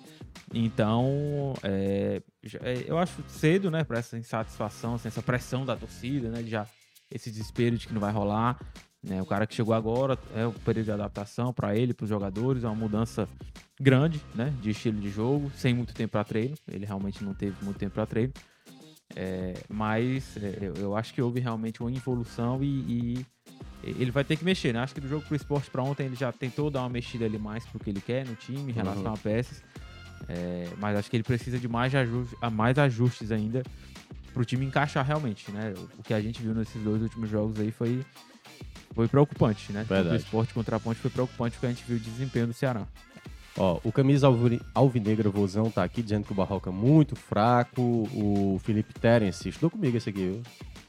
Então, 0.54 1.54
é, 1.64 2.22
é, 2.62 2.84
eu 2.88 2.98
acho 2.98 3.24
cedo, 3.28 3.70
né, 3.70 3.84
para 3.84 4.00
essa 4.00 4.18
insatisfação, 4.18 4.96
assim, 4.96 5.08
essa 5.08 5.22
pressão 5.22 5.66
da 5.66 5.76
torcida, 5.76 6.30
né? 6.30 6.44
Já 6.44 6.68
esse 7.12 7.30
desespero 7.30 7.78
de 7.78 7.88
que 7.88 7.94
não 7.94 8.02
vai 8.02 8.12
rolar. 8.12 8.60
Né? 9.04 9.22
O 9.22 9.26
cara 9.26 9.46
que 9.46 9.54
chegou 9.54 9.74
agora 9.74 10.18
é 10.34 10.46
o 10.46 10.52
período 10.52 10.86
de 10.86 10.92
adaptação 10.92 11.54
para 11.54 11.76
ele, 11.76 11.94
para 11.94 12.06
os 12.06 12.10
jogadores, 12.10 12.64
é 12.64 12.68
uma 12.68 12.76
mudança 12.76 13.28
grande, 13.80 14.22
né, 14.34 14.54
de 14.62 14.70
estilo 14.70 15.00
de 15.00 15.10
jogo, 15.10 15.52
sem 15.56 15.74
muito 15.74 15.94
tempo 15.94 16.14
para 16.14 16.24
treino. 16.24 16.56
Ele 16.68 16.86
realmente 16.86 17.24
não 17.24 17.34
teve 17.34 17.64
muito 17.64 17.78
tempo 17.78 17.94
para 17.94 18.06
treino. 18.06 18.34
É, 19.16 19.54
mas 19.70 20.36
é, 20.38 20.58
eu, 20.62 20.74
eu 20.76 20.96
acho 20.96 21.14
que 21.14 21.22
houve 21.22 21.40
realmente 21.40 21.82
uma 21.82 21.92
evolução 21.92 22.64
e, 22.64 22.66
e 22.68 23.26
ele 23.84 24.12
vai 24.12 24.24
ter 24.24 24.38
que 24.38 24.44
mexer, 24.46 24.74
né? 24.74 24.80
Acho 24.80 24.94
que 24.96 25.02
do 25.02 25.08
jogo 25.08 25.24
pro 25.26 25.36
esporte 25.36 25.70
para 25.70 25.84
ontem 25.84 26.06
ele 26.06 26.16
já 26.16 26.32
tentou 26.32 26.70
dar 26.72 26.82
uma 26.82 26.90
mexida 26.90 27.26
ali 27.26 27.38
mais 27.38 27.66
pro 27.66 27.80
que 27.80 27.90
ele 27.90 28.02
quer 28.02 28.26
no 28.26 28.36
time 28.36 28.72
em 28.72 28.74
relação 28.74 29.06
Uhum. 29.08 29.14
a 29.14 29.18
peças. 29.18 29.62
É, 30.28 30.70
mas 30.80 30.98
acho 30.98 31.10
que 31.10 31.18
ele 31.18 31.24
precisa 31.24 31.60
de 31.60 31.68
mais, 31.68 31.94
ajustes, 31.94 32.38
mais 32.54 32.78
ajustes 32.80 33.32
ainda 33.32 33.62
pro 34.34 34.44
time 34.46 34.66
encaixar 34.66 35.06
realmente, 35.06 35.52
né? 35.52 35.74
O, 35.78 36.00
o 36.00 36.04
que 36.04 36.14
a 36.14 36.22
gente 36.22 36.42
viu 36.42 36.54
nesses 36.56 36.82
dois 36.82 37.02
últimos 37.02 37.30
jogos 37.30 37.60
aí 37.60 37.72
foi, 37.72 38.04
foi 38.96 39.08
preocupante, 39.08 39.72
né? 39.74 39.86
O 40.14 40.16
esporte 40.16 40.54
contra 40.54 40.78
a 40.78 40.80
ponte 40.80 41.00
foi 41.00 41.12
preocupante 41.12 41.58
o 41.58 41.60
que 41.60 41.66
a 41.66 41.70
gente 41.70 41.84
viu 41.86 42.00
de 42.00 42.10
desempenho 42.10 42.48
do 42.48 42.54
Ceará. 42.54 42.88
Ó, 43.58 43.80
o 43.84 43.92
camisa 43.92 44.26
alvi- 44.28 44.62
alvinegra 44.74 45.30
Vozão 45.30 45.70
tá 45.70 45.84
aqui 45.84 46.02
dizendo 46.02 46.26
que 46.26 46.32
o 46.32 46.36
Barroca 46.36 46.70
é 46.70 46.74
muito 46.74 47.16
fraco. 47.16 47.82
O 47.82 48.60
Felipe 48.64 48.94
Terence, 48.96 49.48
estudou 49.48 49.70
comigo 49.70 49.96
esse 49.96 50.10
aqui, 50.10 50.20
viu? 50.22 50.42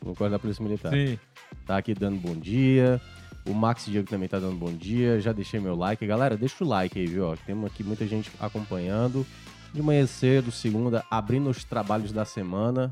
No 0.02 0.14
Corpo 0.14 0.30
da 0.30 0.38
Polícia 0.38 0.62
Militar. 0.62 0.92
Sim. 0.92 1.18
Tá 1.66 1.76
aqui 1.76 1.94
dando 1.94 2.18
bom 2.18 2.34
dia. 2.34 3.00
O 3.46 3.52
Max 3.52 3.84
Diego 3.84 4.08
também 4.08 4.28
tá 4.28 4.38
dando 4.38 4.56
bom 4.56 4.72
dia. 4.72 5.20
Já 5.20 5.32
deixei 5.32 5.60
meu 5.60 5.76
like. 5.76 6.06
Galera, 6.06 6.36
deixa 6.38 6.64
o 6.64 6.66
like 6.66 6.98
aí, 6.98 7.06
viu? 7.06 7.26
Ó, 7.26 7.36
Temos 7.36 7.66
aqui 7.70 7.84
muita 7.84 8.06
gente 8.06 8.30
acompanhando. 8.40 9.26
De 9.72 9.82
manhã 9.82 10.06
cedo, 10.06 10.50
segunda, 10.50 11.04
abrindo 11.10 11.50
os 11.50 11.64
trabalhos 11.64 12.12
da 12.12 12.24
semana. 12.24 12.90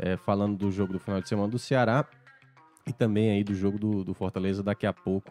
é, 0.00 0.16
falando 0.16 0.56
do 0.56 0.72
jogo 0.72 0.92
do 0.92 0.98
final 0.98 1.20
de 1.20 1.28
semana 1.28 1.46
do 1.48 1.58
Ceará. 1.58 2.04
E 2.84 2.92
também 2.92 3.30
aí 3.30 3.44
do 3.44 3.54
jogo 3.54 3.78
do, 3.78 4.02
do 4.02 4.12
Fortaleza 4.12 4.60
daqui 4.60 4.86
a 4.86 4.92
pouco. 4.92 5.30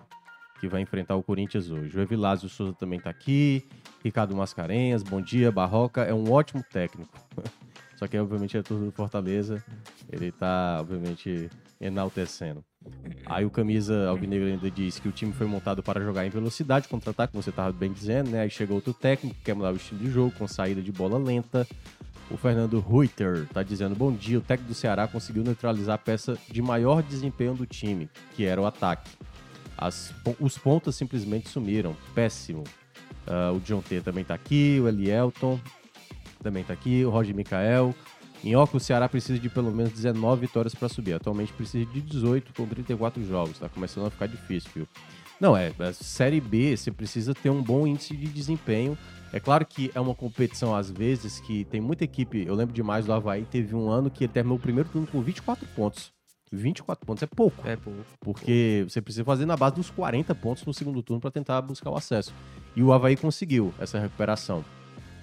Que 0.64 0.68
vai 0.70 0.80
enfrentar 0.80 1.18
o 1.18 1.22
Corinthians 1.22 1.70
hoje. 1.70 1.98
O 1.98 2.00
Evilásio 2.00 2.48
Souza 2.48 2.72
também 2.72 2.98
tá 2.98 3.10
aqui. 3.10 3.66
Ricardo 4.02 4.34
Mascarenhas, 4.34 5.04
bom 5.04 5.22
dia. 5.22 5.52
Barroca 5.52 6.04
é 6.04 6.14
um 6.14 6.32
ótimo 6.32 6.64
técnico. 6.64 7.12
Só 8.00 8.08
que, 8.08 8.18
obviamente, 8.18 8.56
é 8.56 8.64
tudo 8.64 8.86
do 8.86 8.92
Fortaleza. 8.94 9.62
Ele 10.10 10.32
tá, 10.32 10.78
obviamente, 10.80 11.50
enaltecendo. 11.82 12.64
Aí 13.26 13.44
o 13.44 13.50
camisa 13.50 14.08
alvinegro 14.08 14.48
ainda 14.48 14.72
diz 14.72 15.00
que 15.00 15.10
o 15.10 15.12
time 15.12 15.34
foi 15.34 15.48
montado 15.48 15.84
para 15.84 16.00
jogar 16.02 16.26
em 16.26 16.30
velocidade, 16.30 16.88
contra-ataque, 16.88 17.34
como 17.34 17.44
você 17.44 17.50
estava 17.50 17.74
bem 17.74 17.92
dizendo, 17.92 18.30
né? 18.30 18.44
Aí 18.44 18.50
chegou 18.50 18.78
outro 18.78 18.94
técnico 18.94 19.36
que 19.36 19.44
quer 19.44 19.56
mudar 19.56 19.74
o 19.74 19.76
estilo 19.76 20.00
de 20.00 20.10
jogo, 20.10 20.32
com 20.32 20.48
saída 20.48 20.82
de 20.82 20.94
bola 20.94 21.18
lenta. 21.18 21.68
O 22.32 22.38
Fernando 22.38 22.80
Ruiter 22.80 23.50
tá 23.54 23.62
dizendo: 23.64 23.96
Bom 23.96 24.14
dia, 24.14 24.38
o 24.38 24.42
técnico 24.42 24.72
do 24.72 24.76
Ceará 24.76 25.10
conseguiu 25.10 25.44
neutralizar 25.44 25.96
a 25.96 25.98
peça 25.98 26.38
de 26.50 26.62
maior 26.62 27.04
desempenho 27.04 27.54
do 27.54 27.66
time, 27.66 28.10
que 28.34 28.46
era 28.46 28.62
o 28.62 28.66
ataque. 28.66 29.12
As 29.78 30.14
os 30.40 30.58
pontas 30.58 30.96
simplesmente 30.96 31.50
sumiram. 31.50 31.96
Péssimo. 32.14 32.64
Ah, 33.26 33.52
o 33.52 33.60
John 33.60 33.82
T 33.82 34.02
também 34.02 34.24
tá 34.24 34.34
aqui, 34.34 34.80
o 34.82 34.88
Elielton 34.88 35.60
também 36.44 36.64
tá 36.64 36.74
aqui, 36.74 37.04
o 37.06 37.10
Roger 37.10 37.34
Mikael. 37.34 37.96
Em 38.44 38.56
Oca, 38.58 38.76
o 38.76 38.80
Ceará 38.80 39.08
precisa 39.08 39.40
de 39.40 39.48
pelo 39.50 39.72
menos 39.72 39.94
19 39.94 40.42
vitórias 40.42 40.76
para 40.76 40.90
subir. 40.90 41.14
Atualmente 41.14 41.54
precisa 41.54 41.90
de 41.90 42.02
18 42.02 42.54
com 42.54 42.68
34 42.68 43.26
jogos. 43.26 43.58
Tá 43.58 43.70
começando 43.70 44.06
a 44.06 44.10
ficar 44.10 44.28
difícil, 44.28 44.70
viu? 44.76 44.88
Não, 45.40 45.56
é, 45.56 45.72
a 45.80 45.94
Série 45.94 46.42
B, 46.42 46.76
você 46.76 46.92
precisa 46.92 47.34
ter 47.34 47.50
um 47.50 47.64
bom 47.64 47.88
índice 47.88 48.16
de 48.16 48.28
desempenho. 48.28 48.98
É 49.32 49.40
claro 49.40 49.66
que 49.66 49.90
é 49.96 50.00
uma 50.00 50.14
competição, 50.14 50.76
às 50.76 50.92
vezes, 50.92 51.40
que 51.40 51.64
tem 51.66 51.80
muita 51.82 52.04
equipe. 52.04 52.46
Eu 52.46 52.54
lembro 52.54 52.74
demais 52.74 53.06
do 53.06 53.14
Havaí, 53.14 53.46
teve 53.46 53.74
um 53.74 53.90
ano 53.90 54.12
que 54.12 54.26
ele 54.26 54.34
terminou 54.34 54.58
o 54.58 54.62
primeiro 54.62 54.90
turno 54.90 55.08
com 55.08 55.22
24 55.22 55.66
pontos. 55.76 56.13
24 56.56 57.06
pontos 57.06 57.24
é 57.24 57.28
pouco. 57.28 57.68
É 57.68 57.76
pouco. 57.76 58.00
Porque 58.20 58.86
você 58.88 59.02
precisa 59.02 59.24
fazer 59.24 59.46
na 59.46 59.58
base 59.58 59.76
dos 59.76 59.90
40 59.90 60.34
pontos 60.36 60.66
no 60.66 60.74
segundo 60.74 61.02
turno 61.02 61.20
para 61.20 61.32
tentar 61.32 61.62
buscar 61.62 61.90
o 61.90 61.96
acesso. 61.96 62.34
E 62.76 62.84
o 62.84 62.94
Havaí 62.94 63.16
conseguiu 63.16 63.74
essa 63.80 64.00
recuperação. 64.00 64.64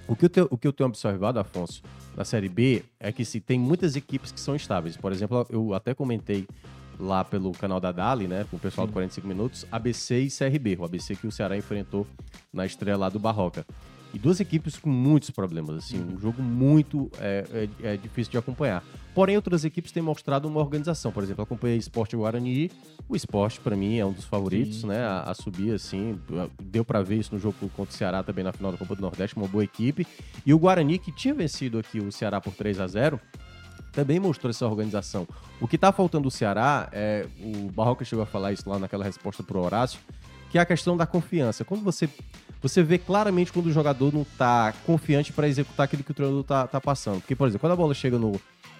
O 0.08 0.16
que, 0.16 0.24
eu 0.24 0.28
tenho, 0.28 0.48
o 0.50 0.58
que 0.58 0.66
eu 0.66 0.72
tenho 0.72 0.88
observado, 0.88 1.38
Afonso, 1.38 1.82
na 2.16 2.24
Série 2.24 2.48
B, 2.48 2.82
é 2.98 3.12
que 3.12 3.24
se 3.24 3.40
tem 3.40 3.60
muitas 3.60 3.94
equipes 3.94 4.32
que 4.32 4.40
são 4.40 4.56
estáveis. 4.56 4.96
Por 4.96 5.12
exemplo, 5.12 5.46
eu 5.48 5.72
até 5.72 5.94
comentei 5.94 6.48
lá 6.98 7.24
pelo 7.24 7.52
canal 7.52 7.80
da 7.80 7.92
Dali, 7.92 8.26
né, 8.26 8.44
com 8.50 8.56
o 8.56 8.60
pessoal 8.60 8.86
do 8.86 8.92
45 8.92 9.26
Minutos, 9.26 9.66
ABC 9.70 10.20
e 10.20 10.28
CRB. 10.28 10.76
O 10.80 10.84
ABC 10.84 11.14
que 11.14 11.26
o 11.26 11.32
Ceará 11.32 11.56
enfrentou 11.56 12.06
na 12.52 12.66
estreia 12.66 12.96
lá 12.96 13.08
do 13.08 13.20
Barroca. 13.20 13.64
E 14.12 14.18
duas 14.18 14.40
equipes 14.40 14.76
com 14.76 14.90
muitos 14.90 15.30
problemas, 15.30 15.76
assim, 15.76 16.00
um 16.02 16.18
jogo 16.18 16.42
muito 16.42 17.08
é, 17.20 17.68
é- 17.82 17.92
é 17.92 17.96
difícil 17.96 18.30
de 18.32 18.38
acompanhar. 18.38 18.82
Porém, 19.14 19.36
outras 19.36 19.64
equipes 19.64 19.92
têm 19.92 20.02
mostrado 20.02 20.48
uma 20.48 20.58
organização. 20.60 21.12
Por 21.12 21.22
exemplo, 21.22 21.40
eu 21.42 21.44
acompanhei 21.44 21.76
Esporte 21.76 22.16
Guarani. 22.16 22.70
O 23.08 23.14
Esporte, 23.14 23.60
para 23.60 23.76
mim, 23.76 23.98
é 23.98 24.04
um 24.06 24.12
dos 24.12 24.24
favoritos, 24.24 24.80
Sim, 24.80 24.88
né? 24.88 25.04
A, 25.04 25.22
a 25.30 25.34
subir, 25.34 25.72
assim. 25.74 26.18
Deu 26.62 26.84
para 26.84 27.02
ver 27.02 27.16
isso 27.16 27.34
no 27.34 27.40
jogo 27.40 27.56
contra 27.76 27.92
o 27.94 27.96
Ceará 27.96 28.22
também 28.22 28.42
na 28.44 28.52
final 28.52 28.72
da 28.72 28.78
Copa 28.78 28.94
do 28.96 29.02
Nordeste, 29.02 29.36
uma 29.36 29.46
boa 29.48 29.62
equipe. 29.64 30.06
E 30.44 30.52
o 30.52 30.58
Guarani, 30.58 30.98
que 30.98 31.12
tinha 31.12 31.34
vencido 31.34 31.78
aqui 31.78 31.98
o 32.00 32.10
Ceará 32.10 32.40
por 32.40 32.52
3 32.54 32.80
a 32.80 32.86
0 32.86 33.20
também 33.92 34.20
mostrou 34.20 34.50
essa 34.50 34.64
organização. 34.66 35.26
O 35.60 35.66
que 35.66 35.76
tá 35.76 35.90
faltando 35.90 36.28
o 36.28 36.30
Ceará, 36.30 36.88
é, 36.92 37.26
o 37.42 37.70
Barroca 37.72 38.04
chegou 38.04 38.22
a 38.22 38.26
falar 38.26 38.52
isso 38.52 38.68
lá 38.70 38.78
naquela 38.78 39.04
resposta 39.04 39.42
pro 39.42 39.60
Horácio, 39.60 39.98
que 40.48 40.58
é 40.58 40.60
a 40.60 40.64
questão 40.66 40.96
da 40.96 41.06
confiança. 41.06 41.64
Quando 41.64 41.82
você 41.82 42.08
você 42.60 42.82
vê 42.82 42.98
claramente 42.98 43.52
quando 43.52 43.66
o 43.66 43.72
jogador 43.72 44.12
não 44.12 44.24
tá 44.36 44.72
confiante 44.84 45.32
para 45.32 45.48
executar 45.48 45.84
aquilo 45.84 46.02
que 46.04 46.10
o 46.10 46.14
treinador 46.14 46.44
tá, 46.44 46.66
tá 46.66 46.80
passando. 46.80 47.20
Porque, 47.20 47.34
por 47.36 47.46
exemplo, 47.48 47.60
quando 47.60 47.72
a 47.72 47.76
bola 47.76 47.94
chega 47.94 48.18
no, 48.18 48.32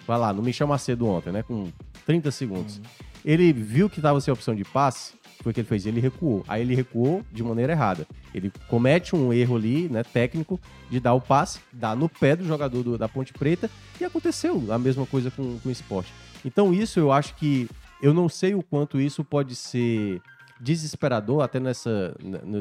vai 0.07 0.17
lá, 0.19 0.31
no 0.33 0.41
Michel 0.41 0.67
Macedo 0.67 1.07
ontem, 1.07 1.31
né, 1.31 1.43
com 1.43 1.71
30 2.05 2.29
segundos, 2.31 2.81
ele 3.25 3.51
viu 3.53 3.89
que 3.89 4.01
tava 4.01 4.19
sem 4.21 4.31
opção 4.33 4.55
de 4.55 4.63
passe, 4.63 5.13
foi 5.41 5.51
o 5.51 5.53
que 5.53 5.61
ele 5.61 5.67
fez, 5.67 5.85
ele 5.87 5.99
recuou. 5.99 6.43
Aí 6.47 6.61
ele 6.61 6.75
recuou 6.75 7.23
de 7.31 7.41
maneira 7.43 7.73
errada. 7.73 8.05
Ele 8.33 8.51
comete 8.67 9.15
um 9.15 9.33
erro 9.33 9.55
ali, 9.55 9.89
né, 9.89 10.03
técnico, 10.03 10.59
de 10.89 10.99
dar 10.99 11.13
o 11.15 11.21
passe, 11.21 11.59
dá 11.73 11.95
no 11.95 12.07
pé 12.07 12.35
do 12.35 12.45
jogador 12.45 12.83
do- 12.83 12.97
da 12.97 13.09
Ponte 13.09 13.33
Preta, 13.33 13.69
e 13.99 14.05
aconteceu 14.05 14.63
a 14.71 14.77
mesma 14.77 15.05
coisa 15.05 15.31
com, 15.31 15.57
com 15.59 15.69
o 15.69 15.71
esporte. 15.71 16.13
Então 16.45 16.71
isso 16.73 16.99
eu 16.99 17.11
acho 17.11 17.33
que, 17.35 17.67
eu 18.01 18.13
não 18.13 18.29
sei 18.29 18.53
o 18.55 18.61
quanto 18.63 18.99
isso 18.99 19.23
pode 19.23 19.55
ser 19.55 20.21
desesperador, 20.61 21.41
até 21.41 21.59
nessa, 21.59 22.15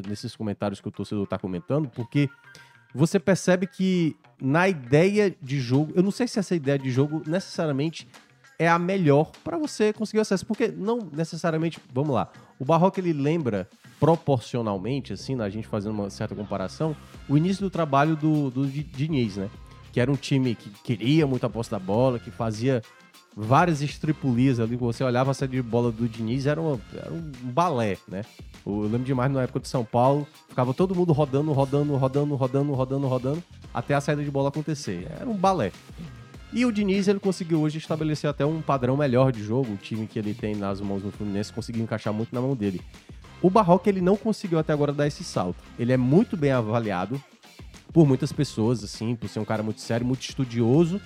nesses 0.08 0.34
comentários 0.34 0.80
que 0.80 0.88
o 0.88 0.90
torcedor 0.90 1.24
está 1.24 1.38
comentando, 1.38 1.88
porque 1.88 2.28
você 2.94 3.20
percebe 3.20 3.66
que 3.66 4.16
na 4.40 4.68
ideia 4.68 5.34
de 5.40 5.60
jogo, 5.60 5.92
eu 5.94 6.02
não 6.02 6.10
sei 6.10 6.26
se 6.26 6.38
essa 6.38 6.54
ideia 6.54 6.78
de 6.78 6.90
jogo 6.90 7.22
necessariamente 7.26 8.08
é 8.58 8.68
a 8.68 8.78
melhor 8.78 9.30
para 9.44 9.56
você 9.56 9.92
conseguir 9.92 10.20
acesso, 10.20 10.44
porque 10.44 10.68
não 10.68 10.98
necessariamente, 11.12 11.78
vamos 11.94 12.14
lá, 12.14 12.30
o 12.58 12.64
Barroca 12.64 13.00
ele 13.00 13.12
lembra 13.12 13.68
proporcionalmente, 13.98 15.12
assim, 15.12 15.34
na 15.34 15.48
gente 15.48 15.68
fazendo 15.68 15.92
uma 15.92 16.10
certa 16.10 16.34
comparação, 16.34 16.96
o 17.28 17.36
início 17.36 17.62
do 17.62 17.70
trabalho 17.70 18.16
do, 18.16 18.50
do 18.50 18.66
Di- 18.66 18.82
Diniz, 18.82 19.36
né? 19.36 19.48
Que 19.92 20.00
era 20.00 20.10
um 20.10 20.16
time 20.16 20.54
que 20.54 20.70
queria 20.84 21.26
muito 21.26 21.44
a 21.44 21.50
posse 21.50 21.70
da 21.70 21.78
bola, 21.78 22.18
que 22.18 22.30
fazia 22.30 22.82
várias 23.36 23.80
estripulias 23.80 24.58
ali, 24.60 24.76
você 24.76 25.02
olhava 25.04 25.30
a 25.30 25.34
saída 25.34 25.54
de 25.56 25.62
bola 25.62 25.90
do 25.92 26.08
Diniz, 26.08 26.46
era, 26.46 26.60
uma- 26.60 26.80
era 26.94 27.12
um 27.12 27.30
balé, 27.44 27.96
né? 28.08 28.22
Eu 28.66 28.82
lembro 28.82 29.04
demais 29.04 29.32
na 29.32 29.42
época 29.42 29.60
de 29.60 29.68
São 29.68 29.84
Paulo, 29.84 30.26
ficava 30.48 30.74
todo 30.74 30.94
mundo 30.94 31.12
rodando, 31.12 31.52
rodando, 31.52 31.94
rodando, 31.94 32.34
rodando, 32.34 32.74
rodando, 32.74 33.06
rodando, 33.06 33.42
até 33.72 33.94
a 33.94 34.00
saída 34.00 34.22
de 34.22 34.30
bola 34.30 34.48
acontecer. 34.48 35.06
Era 35.18 35.28
um 35.28 35.36
balé. 35.36 35.72
E 36.52 36.66
o 36.66 36.72
Diniz, 36.72 37.06
ele 37.06 37.20
conseguiu 37.20 37.60
hoje 37.60 37.78
estabelecer 37.78 38.28
até 38.28 38.44
um 38.44 38.60
padrão 38.60 38.96
melhor 38.96 39.30
de 39.30 39.42
jogo. 39.42 39.72
O 39.72 39.76
time 39.76 40.06
que 40.08 40.18
ele 40.18 40.34
tem 40.34 40.56
nas 40.56 40.80
mãos 40.80 41.02
no 41.02 41.12
Fluminense 41.12 41.52
conseguiu 41.52 41.82
encaixar 41.82 42.12
muito 42.12 42.34
na 42.34 42.40
mão 42.40 42.56
dele. 42.56 42.80
o 43.42 43.48
Barroca 43.48 43.88
ele 43.88 44.00
não 44.02 44.16
conseguiu 44.16 44.58
até 44.58 44.72
agora 44.72 44.92
dar 44.92 45.06
esse 45.06 45.24
salto. 45.24 45.56
Ele 45.78 45.92
é 45.92 45.96
muito 45.96 46.36
bem 46.36 46.50
avaliado 46.52 47.22
por 47.92 48.06
muitas 48.06 48.32
pessoas, 48.32 48.84
assim, 48.84 49.14
por 49.14 49.28
ser 49.30 49.38
um 49.40 49.44
cara 49.46 49.62
muito 49.62 49.80
sério, 49.80 50.04
muito 50.06 50.20
estudioso, 50.22 51.00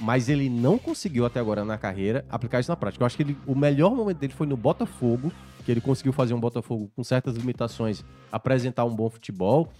mas 0.00 0.28
ele 0.28 0.48
não 0.48 0.78
conseguiu 0.78 1.24
até 1.24 1.40
agora 1.40 1.64
na 1.64 1.78
carreira 1.78 2.24
aplicar 2.28 2.60
isso 2.60 2.70
na 2.70 2.76
prática. 2.76 3.02
Eu 3.02 3.06
acho 3.06 3.16
que 3.16 3.22
ele, 3.22 3.36
o 3.46 3.54
melhor 3.54 3.94
momento 3.94 4.18
dele 4.18 4.32
foi 4.32 4.46
no 4.46 4.56
Botafogo, 4.56 5.32
que 5.64 5.70
ele 5.70 5.80
conseguiu 5.80 6.12
fazer 6.12 6.34
um 6.34 6.40
Botafogo 6.40 6.90
com 6.94 7.02
certas 7.02 7.36
limitações, 7.36 8.04
apresentar 8.30 8.84
um 8.84 8.94
bom 8.94 9.08
futebol. 9.08 9.72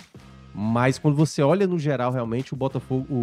Mas 0.55 0.99
quando 0.99 1.17
você 1.17 1.43
olha 1.43 1.67
no 1.67 1.79
geral, 1.79 2.13
realmente, 2.13 2.55
o 2.55 2.57
Botafogo, 2.57 3.07
o, 3.13 3.17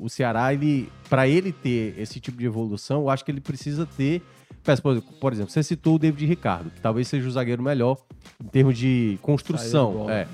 o, 0.00 0.04
o 0.04 0.08
Ceará, 0.08 0.52
ele, 0.52 0.90
para 1.10 1.28
ele 1.28 1.52
ter 1.52 1.94
esse 1.98 2.18
tipo 2.18 2.38
de 2.38 2.46
evolução, 2.46 3.02
eu 3.02 3.10
acho 3.10 3.24
que 3.24 3.30
ele 3.30 3.40
precisa 3.40 3.86
ter. 3.86 4.22
Por 5.20 5.32
exemplo, 5.32 5.50
você 5.50 5.62
citou 5.62 5.96
o 5.96 5.98
David 5.98 6.24
Ricardo, 6.26 6.70
que 6.70 6.80
talvez 6.80 7.06
seja 7.06 7.28
o 7.28 7.30
zagueiro 7.30 7.62
melhor 7.62 7.98
em 8.42 8.48
termos 8.48 8.76
de 8.78 9.18
construção. 9.20 10.08
É. 10.08 10.26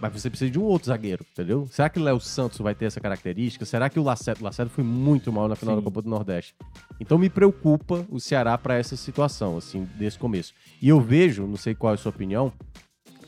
Mas 0.00 0.12
você 0.12 0.30
precisa 0.30 0.50
de 0.50 0.58
um 0.58 0.62
outro 0.62 0.88
zagueiro, 0.88 1.24
entendeu? 1.30 1.68
Será 1.70 1.88
que 1.90 1.98
o 1.98 2.02
Léo 2.02 2.18
Santos 2.18 2.58
vai 2.58 2.74
ter 2.74 2.86
essa 2.86 3.00
característica? 3.00 3.66
Será 3.66 3.90
que 3.90 3.98
o 3.98 4.02
Lacerda, 4.02 4.40
o 4.40 4.44
Lacerda 4.44 4.70
foi 4.70 4.82
muito 4.82 5.30
mal 5.30 5.46
na 5.46 5.54
final 5.54 5.74
Sim. 5.74 5.80
da 5.80 5.84
Copa 5.84 6.00
do 6.00 6.08
Nordeste? 6.08 6.54
Então 6.98 7.18
me 7.18 7.28
preocupa 7.28 8.06
o 8.08 8.18
Ceará 8.18 8.56
para 8.56 8.76
essa 8.76 8.96
situação, 8.96 9.58
assim, 9.58 9.86
desse 9.96 10.18
começo. 10.18 10.54
E 10.80 10.88
eu 10.88 11.00
vejo, 11.00 11.46
não 11.46 11.56
sei 11.56 11.74
qual 11.74 11.92
é 11.92 11.94
a 11.94 11.98
sua 11.98 12.10
opinião, 12.10 12.50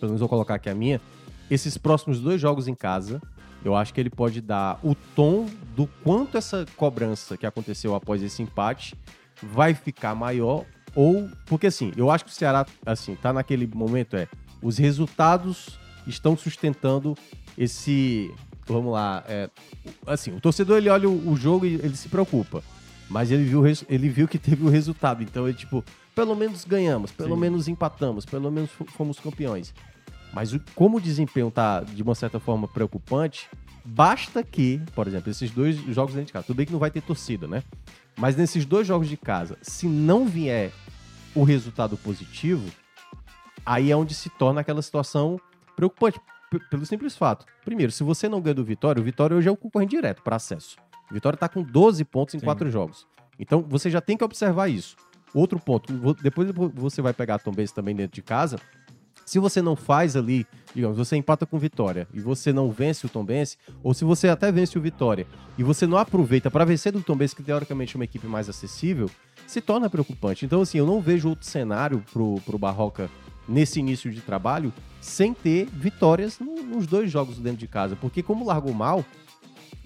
pelo 0.01 0.11
menos 0.11 0.21
vou 0.21 0.29
colocar 0.29 0.55
aqui 0.55 0.71
a 0.71 0.75
minha, 0.75 1.01
esses 1.51 1.77
próximos 1.77 2.21
dois 2.21 2.41
jogos 2.41 2.67
em 2.67 2.75
casa, 2.75 3.21
eu 3.65 3.77
acho 3.77 3.93
que 3.93 4.01
ele 4.01 4.11
pode 4.11 4.41
dar 4.41 4.81
o 4.83 4.95
tom 4.95 5.47
do 5.77 5.87
quanto 6.03 6.37
essa 6.37 6.67
cobrança 6.77 7.37
que 7.37 7.47
aconteceu 7.47 7.95
após 7.95 8.23
esse 8.23 8.43
empate 8.43 8.97
vai 9.43 9.75
ficar 9.75 10.15
maior 10.15 10.65
ou 10.95 11.29
porque 11.47 11.67
assim, 11.67 11.93
eu 11.97 12.11
acho 12.11 12.25
que 12.25 12.31
o 12.31 12.35
Ceará 12.35 12.67
assim, 12.85 13.15
tá 13.15 13.33
naquele 13.33 13.67
momento 13.67 14.17
é 14.17 14.29
os 14.61 14.79
resultados 14.79 15.79
estão 16.07 16.37
sustentando 16.37 17.17
esse 17.57 18.31
vamos 18.67 18.93
lá, 18.93 19.25
é, 19.27 19.51
assim, 20.07 20.33
o 20.33 20.41
torcedor 20.41 20.79
ele 20.79 20.89
olha 20.89 21.09
o, 21.09 21.31
o, 21.31 21.37
jogo 21.37 21.67
e 21.67 21.75
ele 21.75 21.97
se 21.97 22.09
preocupa, 22.09 22.63
mas 23.09 23.31
ele 23.31 23.45
viu 23.45 23.63
ele 23.89 24.09
viu 24.09 24.29
que 24.29 24.39
teve 24.39 24.65
o 24.65 24.69
resultado, 24.69 25.23
então 25.23 25.49
ele 25.49 25.57
tipo, 25.57 25.85
pelo 26.15 26.35
menos 26.35 26.65
ganhamos, 26.65 27.11
pelo 27.11 27.35
Sim. 27.35 27.41
menos 27.41 27.69
empatamos, 27.69 28.25
pelo 28.25 28.51
menos 28.51 28.71
fomos 28.89 29.19
campeões. 29.19 29.75
Mas 30.33 30.55
o, 30.55 30.61
como 30.75 30.97
o 30.97 31.01
desempenho 31.01 31.51
tá, 31.51 31.81
de 31.81 32.03
uma 32.03 32.15
certa 32.15 32.41
forma, 32.41 32.67
preocupante, 32.67 33.51
basta 33.85 34.43
que, 34.43 34.81
por 34.95 35.07
exemplo, 35.07 35.31
esses 35.31 35.51
dois 35.51 35.77
jogos 35.77 36.15
dentro 36.15 36.29
de 36.29 36.33
casa, 36.33 36.47
tudo 36.47 36.57
bem 36.57 36.65
que 36.65 36.73
não 36.73 36.79
vai 36.79 36.91
ter 36.91 37.03
torcida, 37.03 37.47
né? 37.47 37.63
Mas 38.17 38.37
nesses 38.37 38.65
dois 38.65 38.87
jogos 38.87 39.09
de 39.09 39.17
casa, 39.17 39.59
se 39.61 39.87
não 39.87 40.27
vier 40.27 40.73
o 41.35 41.45
resultado 41.45 41.97
positivo, 41.97 42.67
aí 43.65 43.91
é 43.91 43.97
onde 43.97 44.15
se 44.15 44.31
torna 44.31 44.61
aquela 44.61 44.81
situação 44.81 45.39
preocupante. 45.77 46.21
Pelo 46.71 46.85
simples 46.85 47.17
fato. 47.17 47.47
Primeiro, 47.65 47.91
se 47.91 48.05
você 48.05 48.29
não 48.29 48.41
ganha 48.41 48.55
do 48.55 48.65
Vitória, 48.65 49.01
o 49.01 49.05
Vitória 49.05 49.35
hoje 49.35 49.49
é 49.49 49.51
o 49.51 49.57
concorrente 49.57 49.97
direto 49.97 50.23
para 50.23 50.37
acesso. 50.37 50.77
O 51.11 51.15
Vitória 51.15 51.37
está 51.37 51.49
com 51.49 51.63
12 51.63 52.05
pontos 52.05 52.35
em 52.35 52.39
Sim. 52.39 52.45
4 52.45 52.71
jogos. 52.71 53.07
Então 53.39 53.65
você 53.67 53.91
já 53.91 54.03
tem 54.03 54.17
que 54.17 54.25
observar 54.25 54.69
isso. 54.69 54.95
Outro 55.35 55.59
ponto, 55.59 55.91
depois 56.23 56.51
você 56.75 57.01
vai 57.01 57.15
pegar 57.15 57.37
a 57.37 57.39
Tom 57.39 57.53
Benz 57.53 57.73
também 57.73 57.97
dentro 57.97 58.15
de 58.15 58.23
casa, 58.23 58.59
se 59.25 59.39
você 59.39 59.63
não 59.63 59.77
faz 59.77 60.17
ali, 60.17 60.47
digamos, 60.75 60.99
você 60.99 61.17
empata 61.17 61.47
com 61.47 61.59
Vitória 61.59 62.07
e 62.13 62.21
você 62.21 62.53
não 62.53 62.71
vence 62.71 63.07
o 63.07 63.09
Tombense, 63.09 63.57
ou 63.83 63.95
se 63.95 64.05
você 64.05 64.29
até 64.29 64.51
vence 64.51 64.77
o 64.77 64.81
Vitória 64.83 65.27
e 65.57 65.63
você 65.63 65.87
não 65.87 65.97
aproveita 65.97 66.51
para 66.51 66.65
vencer 66.65 66.93
do 66.93 67.03
Tombense, 67.03 67.35
que 67.35 67.43
teoricamente 67.43 67.95
é 67.95 67.99
uma 67.99 68.05
equipe 68.05 68.27
mais 68.27 68.49
acessível, 68.49 69.09
se 69.47 69.61
torna 69.61 69.89
preocupante. 69.89 70.45
Então, 70.45 70.61
assim, 70.61 70.79
eu 70.79 70.87
não 70.87 71.01
vejo 71.01 71.29
outro 71.29 71.47
cenário 71.47 72.05
pro, 72.13 72.41
pro 72.45 72.59
Barroca 72.59 73.11
nesse 73.49 73.81
início 73.81 74.11
de 74.11 74.21
trabalho 74.21 74.73
sem 75.01 75.35
ter 75.35 75.67
vitórias 75.67 76.39
nos 76.39 76.87
dois 76.87 77.11
jogos 77.11 77.39
dentro 77.39 77.59
de 77.59 77.67
casa. 77.67 77.97
Porque 77.97 78.23
como 78.23 78.47
largou 78.47 78.73
mal, 78.73 79.05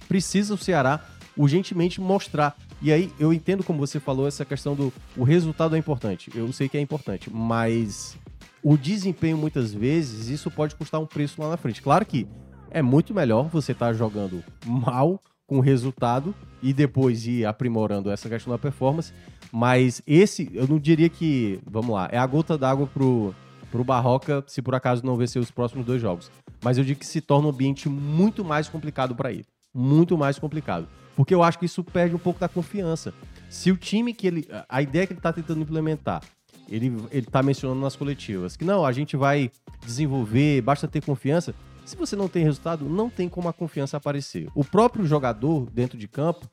precisa 0.09 0.55
o 0.55 0.59
Ceará 0.59 1.05
urgentemente 1.37 2.01
mostrar. 2.01 2.57
E 2.81 2.93
aí 2.93 3.13
eu 3.19 3.33
entendo 3.33 3.65
como 3.65 3.79
você 3.79 3.99
falou 3.99 4.27
essa 4.27 4.45
questão 4.45 4.75
do 4.75 4.93
o 5.17 5.25
resultado 5.25 5.75
é 5.75 5.79
importante. 5.79 6.31
Eu 6.35 6.53
sei 6.53 6.69
que 6.69 6.77
é 6.77 6.81
importante, 6.81 7.31
mas 7.33 8.17
o 8.63 8.77
desempenho, 8.77 9.37
muitas 9.37 9.73
vezes, 9.73 10.29
isso 10.29 10.51
pode 10.51 10.75
custar 10.75 11.01
um 11.01 11.07
preço 11.07 11.41
lá 11.41 11.51
na 11.51 11.57
frente. 11.57 11.81
Claro 11.81 12.05
que 12.05 12.27
é 12.71 12.83
muito 12.83 13.15
melhor 13.15 13.49
você 13.49 13.73
estar 13.73 13.87
tá 13.87 13.93
jogando 13.93 14.43
mal 14.65 15.23
com 15.47 15.61
resultado 15.61 16.35
e 16.63 16.73
depois 16.73 17.27
ir 17.27 17.47
aprimorando 17.47 18.11
essa 18.11 18.29
questão 18.29 18.53
da 18.53 18.59
performance. 18.59 19.13
Mas 19.53 20.03
esse, 20.07 20.51
eu 20.53 20.67
não 20.67 20.79
diria 20.79 21.09
que, 21.09 21.61
vamos 21.65 21.95
lá, 21.95 22.09
é 22.11 22.19
a 22.19 22.27
gota 22.27 22.59
d'água 22.59 22.87
pro, 22.87 23.33
pro 23.71 23.85
Barroca 23.85 24.45
se 24.47 24.63
por 24.63 24.75
acaso 24.75 25.05
não 25.05 25.17
vencer 25.17 25.41
os 25.41 25.51
próximos 25.51 25.85
dois 25.85 26.01
jogos. 26.01 26.31
Mas 26.63 26.79
eu 26.79 26.85
digo 26.85 27.01
que 27.01 27.07
se 27.07 27.21
torna 27.21 27.49
um 27.49 27.51
ambiente 27.51 27.89
muito 27.89 28.45
mais 28.45 28.69
complicado 28.69 29.15
para 29.15 29.33
ele. 29.33 29.47
Muito 29.75 30.17
mais 30.17 30.39
complicado. 30.39 30.89
Porque 31.15 31.35
eu 31.35 31.43
acho 31.43 31.59
que 31.59 31.67
isso 31.67 31.83
perde 31.85 32.15
um 32.15 32.19
pouco 32.19 32.41
da 32.41 32.49
confiança. 32.49 33.13
Se 33.49 33.71
o 33.71 33.77
time 33.77 34.13
que 34.13 34.27
ele. 34.27 34.49
A 34.69 34.83
ideia 34.83 35.07
que 35.07 35.13
ele 35.13 35.19
está 35.19 35.33
tentando 35.33 35.61
implementar 35.61 36.23
ele, 36.69 36.97
ele 37.11 37.27
tá 37.27 37.43
mencionando 37.43 37.81
nas 37.81 37.97
coletivas 37.97 38.57
que 38.57 38.65
não, 38.65 38.85
a 38.85 38.93
gente 38.93 39.17
vai 39.17 39.51
desenvolver, 39.85 40.61
basta 40.63 40.89
ter 40.89 41.05
confiança. 41.05 41.55
Se 41.85 41.97
você 41.97 42.17
não 42.17 42.29
tem 42.29 42.43
resultado, 42.43 42.89
não 42.89 43.09
tem 43.09 43.29
como 43.29 43.49
a 43.49 43.53
confiança 43.53 43.97
aparecer. 43.97 44.49
O 44.55 44.65
próprio 44.65 45.07
jogador 45.07 45.71
dentro 45.71 45.97
de 45.97 46.09
campo, 46.09 46.49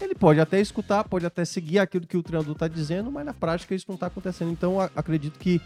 ele 0.00 0.14
pode 0.14 0.40
até 0.40 0.60
escutar, 0.60 1.04
pode 1.04 1.24
até 1.24 1.44
seguir 1.44 1.78
aquilo 1.78 2.06
que 2.06 2.16
o 2.16 2.22
treinador 2.22 2.52
está 2.52 2.68
dizendo, 2.68 3.10
mas 3.10 3.24
na 3.24 3.34
prática 3.34 3.74
isso 3.74 3.86
não 3.88 3.94
está 3.94 4.06
acontecendo. 4.06 4.50
Então 4.50 4.80
acredito 4.80 5.38
que 5.38 5.60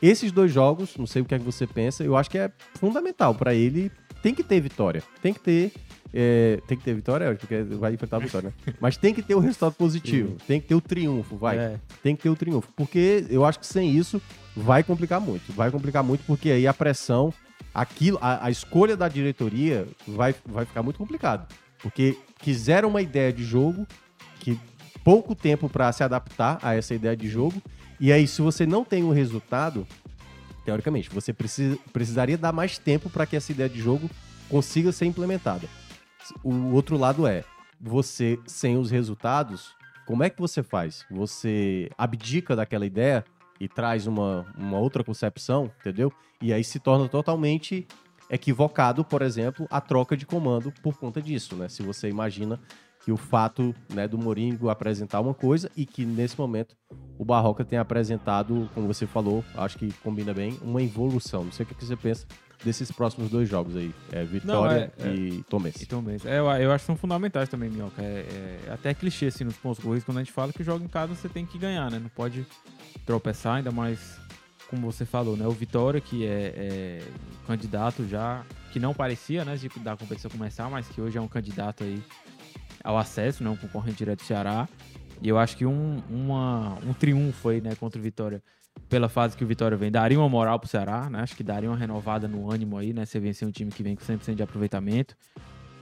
esses 0.00 0.32
dois 0.32 0.52
jogos, 0.52 0.96
não 0.96 1.06
sei 1.06 1.22
o 1.22 1.24
que 1.24 1.34
é 1.34 1.38
que 1.38 1.44
você 1.44 1.66
pensa, 1.66 2.02
eu 2.02 2.16
acho 2.16 2.30
que 2.30 2.38
é 2.38 2.50
fundamental 2.74 3.34
para 3.34 3.54
ele. 3.54 3.90
Tem 4.22 4.34
que 4.34 4.42
ter 4.42 4.58
vitória, 4.60 5.02
tem 5.20 5.34
que 5.34 5.40
ter 5.40 5.72
é, 6.16 6.60
tem 6.68 6.78
que 6.78 6.84
ter 6.84 6.94
vitória, 6.94 7.34
porque 7.34 7.62
vai 7.62 7.92
enfrentar 7.92 8.18
a 8.18 8.20
vitória, 8.20 8.54
né? 8.66 8.74
Mas 8.80 8.96
tem 8.96 9.12
que 9.12 9.20
ter 9.20 9.34
o 9.34 9.38
um 9.38 9.40
resultado 9.40 9.74
positivo. 9.74 10.36
Tem 10.46 10.60
que 10.60 10.68
ter 10.68 10.74
o 10.76 10.80
triunfo, 10.80 11.36
vai. 11.36 11.58
É. 11.58 11.80
Tem 12.04 12.14
que 12.14 12.22
ter 12.22 12.30
o 12.30 12.36
triunfo. 12.36 12.72
Porque 12.76 13.26
eu 13.28 13.44
acho 13.44 13.58
que 13.58 13.66
sem 13.66 13.90
isso 13.90 14.22
vai 14.54 14.84
complicar 14.84 15.20
muito. 15.20 15.52
Vai 15.52 15.72
complicar 15.72 16.04
muito, 16.04 16.22
porque 16.24 16.50
aí 16.50 16.68
a 16.68 16.72
pressão, 16.72 17.34
aquilo, 17.74 18.16
a, 18.22 18.46
a 18.46 18.50
escolha 18.50 18.96
da 18.96 19.08
diretoria 19.08 19.88
vai, 20.06 20.32
vai 20.46 20.64
ficar 20.64 20.84
muito 20.84 20.98
complicado. 20.98 21.52
Porque 21.82 22.16
quiseram 22.44 22.90
uma 22.90 23.00
ideia 23.00 23.32
de 23.32 23.42
jogo 23.42 23.86
que 24.38 24.60
pouco 25.02 25.34
tempo 25.34 25.66
para 25.66 25.90
se 25.92 26.04
adaptar 26.04 26.58
a 26.62 26.74
essa 26.74 26.94
ideia 26.94 27.16
de 27.16 27.26
jogo. 27.26 27.60
E 27.98 28.12
aí, 28.12 28.26
se 28.26 28.42
você 28.42 28.66
não 28.66 28.84
tem 28.84 29.02
um 29.02 29.12
resultado, 29.12 29.86
teoricamente, 30.62 31.08
você 31.08 31.32
precisa, 31.32 31.78
precisaria 31.90 32.36
dar 32.36 32.52
mais 32.52 32.76
tempo 32.76 33.08
para 33.08 33.24
que 33.24 33.34
essa 33.34 33.50
ideia 33.50 33.68
de 33.68 33.80
jogo 33.80 34.10
consiga 34.50 34.92
ser 34.92 35.06
implementada. 35.06 35.66
O 36.42 36.74
outro 36.74 36.98
lado 36.98 37.26
é, 37.26 37.44
você, 37.80 38.38
sem 38.46 38.76
os 38.76 38.90
resultados, 38.90 39.74
como 40.04 40.22
é 40.22 40.28
que 40.28 40.38
você 40.38 40.62
faz? 40.62 41.06
Você 41.10 41.88
abdica 41.96 42.54
daquela 42.54 42.84
ideia 42.84 43.24
e 43.58 43.66
traz 43.66 44.06
uma, 44.06 44.44
uma 44.54 44.78
outra 44.78 45.02
concepção, 45.02 45.72
entendeu? 45.80 46.12
E 46.42 46.52
aí 46.52 46.62
se 46.62 46.78
torna 46.78 47.08
totalmente 47.08 47.86
equivocado, 48.30 49.04
por 49.04 49.22
exemplo, 49.22 49.66
a 49.70 49.80
troca 49.80 50.16
de 50.16 50.26
comando 50.26 50.72
por 50.82 50.96
conta 50.96 51.20
disso, 51.20 51.56
né? 51.56 51.68
Se 51.68 51.82
você 51.82 52.08
imagina 52.08 52.58
que 53.04 53.12
o 53.12 53.16
fato 53.18 53.74
né, 53.92 54.08
do 54.08 54.16
Mourinho 54.16 54.70
apresentar 54.70 55.20
uma 55.20 55.34
coisa 55.34 55.70
e 55.76 55.84
que 55.84 56.06
nesse 56.06 56.38
momento 56.38 56.74
o 57.18 57.24
Barroca 57.24 57.62
tem 57.62 57.78
apresentado, 57.78 58.68
como 58.72 58.86
você 58.86 59.06
falou, 59.06 59.44
acho 59.54 59.76
que 59.76 59.92
combina 60.02 60.32
bem, 60.32 60.58
uma 60.62 60.82
evolução. 60.82 61.44
Não 61.44 61.52
sei 61.52 61.64
o 61.64 61.66
que 61.66 61.84
você 61.84 61.96
pensa 61.96 62.26
desses 62.64 62.90
próximos 62.90 63.30
dois 63.30 63.46
jogos 63.46 63.76
aí. 63.76 63.94
É 64.10 64.24
Vitória 64.24 64.90
Não, 64.98 65.06
é, 65.06 65.14
e 65.14 65.40
é, 65.40 65.42
Tomense. 65.50 65.84
E. 65.84 66.28
É, 66.28 66.38
eu, 66.38 66.46
eu 66.46 66.72
acho 66.72 66.82
que 66.82 66.86
são 66.86 66.96
fundamentais 66.96 67.48
também, 67.48 67.68
Minhoca. 67.68 68.00
É, 68.00 68.60
é, 68.66 68.72
até 68.72 68.94
clichê 68.94 69.26
assim 69.26 69.44
nos 69.44 69.56
pontos 69.56 69.84
corridos, 69.84 70.04
quando 70.04 70.18
a 70.18 70.22
gente 70.22 70.32
fala 70.32 70.50
que 70.50 70.64
joga 70.64 70.82
em 70.82 70.88
casa 70.88 71.14
você 71.14 71.28
tem 71.28 71.44
que 71.44 71.58
ganhar, 71.58 71.90
né? 71.90 71.98
Não 71.98 72.08
pode 72.08 72.46
tropeçar, 73.04 73.56
ainda 73.56 73.70
mais 73.70 74.18
como 74.68 74.90
você 74.90 75.04
falou, 75.04 75.36
né? 75.36 75.46
O 75.46 75.50
Vitória, 75.50 76.00
que 76.00 76.26
é, 76.26 76.54
é 76.56 77.02
candidato 77.46 78.06
já, 78.06 78.44
que 78.72 78.80
não 78.80 78.94
parecia, 78.94 79.44
né, 79.44 79.56
de, 79.56 79.68
da 79.80 79.96
competição 79.96 80.30
começar, 80.30 80.68
mas 80.68 80.88
que 80.88 81.00
hoje 81.00 81.18
é 81.18 81.20
um 81.20 81.28
candidato 81.28 81.84
aí 81.84 82.02
ao 82.82 82.98
acesso, 82.98 83.42
né? 83.44 83.50
Um 83.50 83.56
concorrente 83.56 83.98
direto 83.98 84.20
do 84.20 84.26
Ceará. 84.26 84.68
E 85.22 85.28
eu 85.28 85.38
acho 85.38 85.56
que 85.56 85.64
um, 85.64 86.02
uma, 86.10 86.76
um 86.86 86.92
triunfo 86.92 87.48
aí, 87.48 87.60
né, 87.60 87.74
contra 87.74 87.98
o 87.98 88.02
Vitória 88.02 88.42
pela 88.88 89.08
fase 89.08 89.36
que 89.36 89.44
o 89.44 89.46
Vitória 89.46 89.76
vem, 89.76 89.90
daria 89.90 90.18
uma 90.18 90.28
moral 90.28 90.58
pro 90.58 90.68
Ceará, 90.68 91.08
né? 91.08 91.20
Acho 91.20 91.36
que 91.36 91.42
daria 91.42 91.70
uma 91.70 91.76
renovada 91.76 92.28
no 92.28 92.50
ânimo 92.50 92.76
aí, 92.76 92.92
né? 92.92 93.04
Você 93.04 93.18
vencer 93.18 93.46
um 93.46 93.50
time 93.50 93.70
que 93.70 93.82
vem 93.82 93.96
com 93.96 94.04
100% 94.04 94.34
de 94.34 94.42
aproveitamento. 94.42 95.16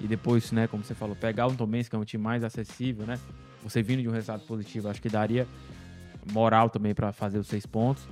E 0.01 0.07
depois, 0.07 0.51
né, 0.53 0.67
como 0.67 0.83
você 0.83 0.95
falou, 0.95 1.15
pegar 1.15 1.47
o 1.47 1.55
Tomense, 1.55 1.89
que 1.89 1.97
é 1.97 1.99
um 1.99 2.05
time 2.05 2.23
mais 2.23 2.43
acessível, 2.43 3.07
né? 3.07 3.19
Você 3.63 3.83
vindo 3.83 4.03
de 4.03 4.09
um 4.09 4.13
resultado 4.13 4.43
positivo, 4.47 4.89
acho 4.89 5.01
que 5.01 5.09
daria 5.09 5.47
moral 6.33 6.71
também 6.71 6.95
para 6.95 7.13
fazer 7.13 7.39
os 7.39 7.47
seis 7.47 7.67
pontos. 7.67 8.07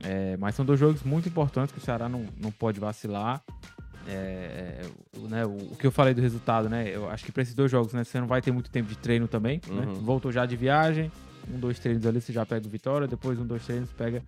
É, 0.00 0.36
mas 0.36 0.54
são 0.54 0.64
dois 0.64 0.78
jogos 0.78 1.02
muito 1.02 1.28
importantes 1.28 1.72
que 1.72 1.78
o 1.78 1.82
Ceará 1.82 2.08
não, 2.08 2.26
não 2.40 2.50
pode 2.50 2.78
vacilar. 2.78 3.42
É, 4.08 4.82
né, 5.28 5.44
o, 5.44 5.56
o, 5.72 5.76
que 5.76 5.86
eu 5.86 5.90
falei 5.90 6.14
do 6.14 6.20
resultado, 6.20 6.68
né? 6.68 6.88
Eu 6.94 7.10
acho 7.10 7.24
que 7.24 7.32
para 7.32 7.42
esses 7.42 7.54
dois 7.54 7.70
jogos, 7.70 7.92
né, 7.92 8.04
você 8.04 8.20
não 8.20 8.26
vai 8.26 8.40
ter 8.40 8.52
muito 8.52 8.70
tempo 8.70 8.88
de 8.88 8.96
treino 8.96 9.26
também. 9.26 9.60
Né? 9.66 9.84
Uhum. 9.84 9.94
Né? 9.94 10.00
Voltou 10.02 10.30
já 10.30 10.46
de 10.46 10.56
viagem, 10.56 11.10
um, 11.52 11.58
dois 11.58 11.78
treinos 11.78 12.06
ali, 12.06 12.20
você 12.20 12.32
já 12.32 12.46
pega 12.46 12.66
o 12.66 12.70
Vitória, 12.70 13.08
depois 13.08 13.38
um, 13.38 13.46
dois 13.46 13.64
treinos, 13.64 13.90
pega 13.92 14.22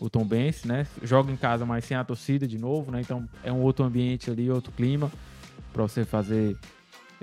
o 0.00 0.10
Tom 0.10 0.24
Bense, 0.24 0.66
né? 0.66 0.86
Joga 1.02 1.30
em 1.30 1.36
casa, 1.36 1.64
mas 1.64 1.84
sem 1.84 1.96
a 1.96 2.04
torcida 2.04 2.46
de 2.46 2.58
novo, 2.58 2.90
né? 2.90 3.00
Então 3.00 3.28
é 3.42 3.52
um 3.52 3.62
outro 3.62 3.84
ambiente 3.84 4.30
ali, 4.30 4.50
outro 4.50 4.72
clima 4.72 5.10
para 5.72 5.82
você 5.82 6.04
fazer 6.04 6.56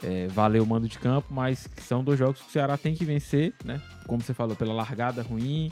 é, 0.02 0.28
valer 0.28 0.62
o 0.62 0.65
mando 0.65 0.88
de 0.88 0.97
campo, 0.97 1.34
mas 1.34 1.69
são 1.78 2.04
dois 2.04 2.17
jogos 2.17 2.41
que 2.41 2.47
o 2.47 2.52
Ceará 2.52 2.78
tem 2.78 2.95
que 2.95 3.06
vencer, 3.06 3.54
né? 3.63 3.82
Como 4.08 4.21
você 4.21 4.34
falou, 4.34 4.56
pela 4.56 4.73
largada 4.73 5.21
ruim, 5.21 5.71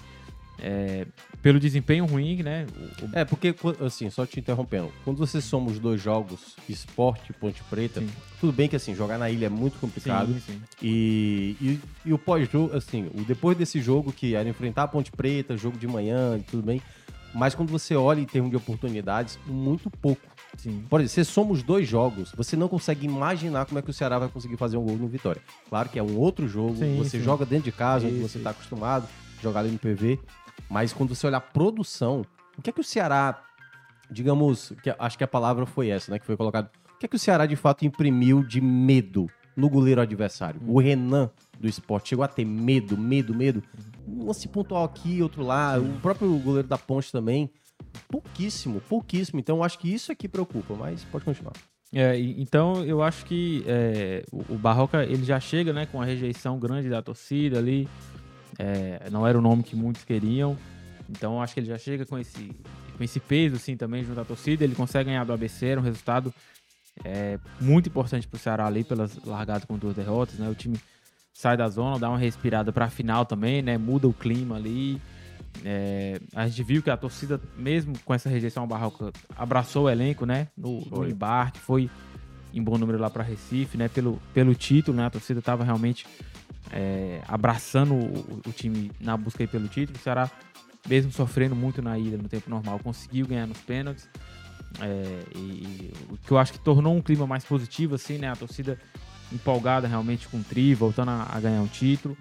é, 0.60 1.08
pelo 1.42 1.60
desempenho 1.60 2.06
ruim, 2.06 2.44
né? 2.44 2.68
O, 3.02 3.06
o... 3.06 3.10
É, 3.14 3.26
porque, 3.26 3.56
assim, 3.86 4.10
só 4.10 4.26
te 4.26 4.40
interrompendo, 4.40 4.92
quando 5.04 5.18
você 5.18 5.42
soma 5.42 5.72
os 5.72 5.80
dois 5.80 6.02
jogos, 6.02 6.56
esporte 6.70 7.32
e 7.32 7.34
Ponte 7.34 7.64
Preta, 7.64 8.00
sim. 8.00 8.10
tudo 8.40 8.54
bem 8.54 8.68
que, 8.68 8.76
assim, 8.76 8.94
jogar 8.94 9.18
na 9.18 9.30
ilha 9.30 9.48
é 9.48 9.50
muito 9.50 9.80
complicado. 9.80 10.34
Sim, 10.34 10.40
sim. 10.40 10.62
E, 10.82 11.56
e, 11.60 11.80
e 12.06 12.14
o 12.14 12.18
pós-jogo, 12.18 12.76
assim, 12.76 13.10
o 13.14 13.24
depois 13.24 13.58
desse 13.58 13.82
jogo, 13.82 14.12
que 14.12 14.36
era 14.36 14.48
enfrentar 14.48 14.84
a 14.84 14.88
Ponte 14.88 15.12
Preta, 15.12 15.58
jogo 15.58 15.78
de 15.78 15.88
manhã 15.88 16.38
e 16.38 16.44
tudo 16.44 16.64
bem, 16.64 16.82
mas 17.34 17.56
quando 17.56 17.70
você 17.70 17.96
olha 17.96 18.20
em 18.20 18.26
termos 18.26 18.52
de 18.52 18.58
oportunidades, 18.58 19.40
muito 19.46 19.90
pouco. 19.90 20.22
Sim. 20.58 20.84
Por 20.90 21.00
exemplo, 21.00 21.14
você 21.14 21.24
soma 21.24 21.52
os 21.54 21.64
dois 21.64 21.88
jogos, 21.88 22.34
você 22.36 22.58
não 22.58 22.68
consegue 22.68 23.06
imaginar 23.06 23.66
como 23.66 23.80
é 23.80 23.82
que 23.82 23.90
o 23.90 23.94
Ceará 23.94 24.20
vai 24.20 24.28
conseguir 24.28 24.58
fazer 24.58 24.78
um 24.78 24.84
gol 24.84 24.98
no 24.98 25.08
Vitória. 25.08 25.42
Claro 25.70 25.90
que 25.90 25.98
é 25.98 26.04
um 26.04 26.18
outro 26.18 26.48
jogo, 26.48 26.76
você 26.98 27.20
joga 27.22 27.46
dentro 27.46 27.66
de 27.66 27.72
casa, 27.72 28.06
onde 28.06 28.20
você 28.20 28.38
está 28.38 28.50
acostumado, 28.50 29.08
jogar 29.42 29.62
ali 29.62 29.72
no 29.72 29.80
PV. 29.80 30.20
Mas 30.70 30.94
quando 30.94 31.14
você 31.14 31.28
olhar 31.28 31.38
a 31.38 31.42
produção, 31.42 32.26
o 32.58 32.62
que 32.62 32.70
é 32.70 32.74
que 32.74 32.82
o 32.82 32.84
Ceará, 32.84 33.42
digamos, 34.10 34.74
que 34.84 34.94
acho 34.98 35.18
que 35.18 35.24
a 35.24 35.28
palavra 35.28 35.66
foi 35.66 35.90
essa, 35.90 36.12
né, 36.12 36.20
que 36.20 36.26
foi 36.26 36.38
colocado. 36.38 36.70
O 36.96 37.00
que 37.00 37.06
é 37.06 37.10
que 37.10 37.16
o 37.16 37.20
Ceará 37.20 37.46
de 37.46 37.56
fato 37.56 37.86
imprimiu 37.86 38.44
de 38.44 38.62
medo 38.62 39.28
no 39.56 39.70
goleiro 39.70 40.02
adversário? 40.02 40.62
Hum. 40.64 40.74
O 40.74 40.80
Renan 40.80 41.30
do 41.60 41.68
esporte 41.68 42.10
chegou 42.10 42.24
a 42.24 42.28
ter 42.28 42.46
medo, 42.46 42.98
medo, 42.98 43.34
medo. 43.34 43.64
Um 44.08 44.26
lance 44.26 44.48
pontual 44.48 44.84
aqui, 44.84 45.22
outro 45.22 45.44
lá. 45.44 45.78
O 45.78 46.00
próprio 46.00 46.36
goleiro 46.40 46.68
da 46.68 46.78
Ponte 46.78 47.12
também. 47.12 47.50
Pouquíssimo, 48.08 48.82
pouquíssimo. 48.82 49.40
Então 49.40 49.64
acho 49.64 49.80
que 49.80 49.92
isso 49.92 50.12
aqui 50.12 50.28
preocupa, 50.28 50.74
mas 50.76 51.04
pode 51.06 51.26
continuar. 51.26 51.54
É, 51.94 52.18
então 52.18 52.86
eu 52.86 53.04
acho 53.04 53.26
que 53.26 53.64
é, 53.68 54.24
o, 54.32 54.54
o, 54.54 54.58
Barroca 54.58 55.04
ele 55.04 55.26
já 55.26 55.42
chega 55.42 55.74
né, 55.74 55.86
com 55.86 56.02
a 56.02 56.06
rejeição 56.06 56.58
grande 56.58 56.90
da 56.90 57.02
torcida 57.02 57.60
ali. 57.60 57.88
É, 58.62 59.10
não 59.10 59.26
era 59.26 59.36
o 59.36 59.42
nome 59.42 59.64
que 59.64 59.76
muitos 59.76 60.04
queriam. 60.04 60.56
Então 61.10 61.42
acho 61.42 61.56
que 61.56 61.60
ele 61.60 61.68
já 61.68 61.80
chega 61.80 62.06
com 62.06 62.18
esse, 62.20 62.52
com 62.96 63.04
esse 63.04 63.20
peso 63.20 63.56
assim, 63.56 63.76
também 63.76 64.04
junto 64.04 64.22
à 64.22 64.24
torcida. 64.24 64.64
Ele 64.64 64.76
consegue 64.76 65.10
ganhar 65.10 65.24
do 65.24 65.34
ABC, 65.34 65.66
era 65.66 65.82
um 65.82 65.84
resultado 65.84 66.32
é, 67.04 67.40
muito 67.60 67.90
importante 67.90 68.28
para 68.28 68.38
o 68.38 68.40
Ceará 68.40 68.68
ali, 68.68 68.84
pelas 68.84 69.18
largadas 69.26 69.66
com 69.66 69.80
duas 69.80 69.96
derrotas. 69.96 70.36
Né? 70.36 70.48
O 70.48 70.54
time 70.54 70.80
sai 71.34 71.58
da 71.58 71.68
zona, 71.68 71.98
dá 71.98 72.08
uma 72.08 72.20
respirada 72.20 72.72
para 72.72 72.86
a 72.86 72.90
final 72.90 73.26
também, 73.26 73.64
né? 73.64 73.80
muda 73.80 74.08
o 74.08 74.14
clima 74.14 74.58
ali. 74.58 75.02
É, 75.66 76.20
a 76.36 76.48
gente 76.48 76.64
viu 76.64 76.84
que 76.84 76.92
a 76.92 76.96
torcida, 76.96 77.42
mesmo 77.58 77.98
com 78.06 78.14
essa 78.14 78.30
rejeição 78.30 78.64
ao 78.64 78.68
Barroca, 78.68 79.12
abraçou 79.36 79.86
o 79.86 79.90
elenco, 79.90 80.26
né? 80.26 80.48
No, 80.56 80.80
no 80.86 81.10
embarque, 81.10 81.60
foi 81.60 81.90
em 82.54 82.64
bom 82.64 82.78
número 82.78 82.98
lá 83.00 83.10
para 83.10 83.24
Recife, 83.24 83.76
né? 83.76 83.90
Pelo, 83.90 84.22
pelo 84.34 84.56
título, 84.56 84.96
né? 84.96 85.06
A 85.06 85.10
torcida 85.10 85.40
estava 85.40 85.64
realmente 85.64 86.06
é, 86.72 87.22
abraçando 87.28 87.94
o, 87.94 88.42
o, 88.48 88.52
time 88.52 88.92
na 89.00 89.18
busca 89.18 89.46
pelo 89.48 89.68
título. 89.68 89.98
O 89.98 90.02
Ceará, 90.02 90.30
mesmo 90.88 91.12
sofrendo 91.12 91.56
muito 91.56 91.82
na 91.82 91.98
ilha 91.98 92.18
no 92.18 92.30
tempo 92.30 92.50
normal, 92.50 92.80
conseguiu 92.80 93.28
ganhar 93.28 93.48
nos 93.48 93.60
pênaltis. 93.60 94.08
É, 94.80 95.24
e, 95.36 95.92
o 96.10 96.18
que 96.18 96.32
eu 96.32 96.38
acho 96.38 96.54
que 96.54 96.60
tornou 96.60 96.96
um 96.96 97.02
clima 97.02 97.26
mais 97.26 97.44
positivo, 97.44 97.96
assim, 97.96 98.18
né? 98.18 98.30
A 98.30 98.36
torcida 98.36 98.78
empolgada 99.32 99.88
realmente 99.88 100.28
com 100.28 100.38
o 100.38 100.44
Tri, 100.44 100.74
voltando 100.76 101.10
a, 101.10 101.28
a 101.32 101.40
ganhar 101.40 101.62
um 101.62 101.68
título. 101.68 102.18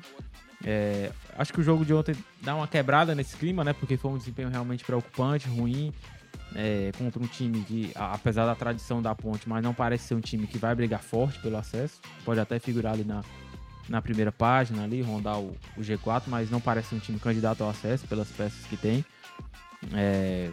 É, 0.65 1.11
acho 1.39 1.53
que 1.53 1.61
o 1.61 1.63
jogo 1.63 1.85
de 1.85 1.95
ontem 1.95 2.15
dá 2.43 2.55
uma 2.55 2.69
quebrada 2.69 3.15
nesse 3.15 3.37
clima, 3.37 3.65
né? 3.65 3.73
Porque 3.73 3.97
foi 3.97 4.11
um 4.11 4.19
desempenho 4.19 4.49
realmente 4.49 4.85
preocupante, 4.85 5.49
ruim, 5.49 5.93
é, 6.55 6.91
contra 6.99 7.23
um 7.23 7.27
time 7.27 7.63
que, 7.65 7.93
apesar 7.95 8.47
da 8.47 8.55
tradição 8.55 9.01
da 9.01 9.15
ponte, 9.15 9.49
mas 9.49 9.63
não 9.63 9.73
parece 9.73 10.09
ser 10.09 10.15
um 10.15 10.21
time 10.21 10.47
que 10.47 10.59
vai 10.59 10.75
brigar 10.75 11.03
forte 11.03 11.39
pelo 11.41 11.57
acesso. 11.57 12.01
Pode 12.25 12.41
até 12.41 12.59
figurar 12.59 12.95
ali 12.95 13.05
na, 13.05 13.23
na 13.91 14.01
primeira 14.01 14.31
página, 14.31 14.85
ali, 14.85 15.03
rondar 15.03 15.41
o, 15.41 15.57
o 15.77 15.81
G4, 15.81 16.23
mas 16.29 16.49
não 16.49 16.61
parece 16.61 16.95
um 16.95 17.01
time 17.01 17.19
candidato 17.19 17.65
ao 17.65 17.71
acesso 17.71 18.07
pelas 18.07 18.31
peças 18.31 18.65
que 18.67 18.77
tem. 18.77 19.05
É, 19.93 20.53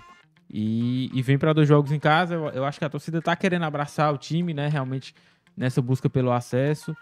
e, 0.52 1.12
e, 1.14 1.22
vem 1.22 1.38
para 1.38 1.54
dois 1.54 1.68
jogos 1.68 1.92
em 1.92 2.00
casa. 2.00 2.34
Eu, 2.34 2.48
eu, 2.48 2.66
acho 2.66 2.80
que 2.80 2.86
a 2.86 2.90
torcida 2.90 3.22
tá 3.22 3.36
querendo 3.36 3.64
abraçar 3.64 4.12
o 4.12 4.18
time, 4.18 4.56
né? 4.56 4.68
Realmente 4.68 5.14
nessa 5.56 5.82
busca 5.84 6.10
pelo 6.10 6.32
acesso. 6.32 6.96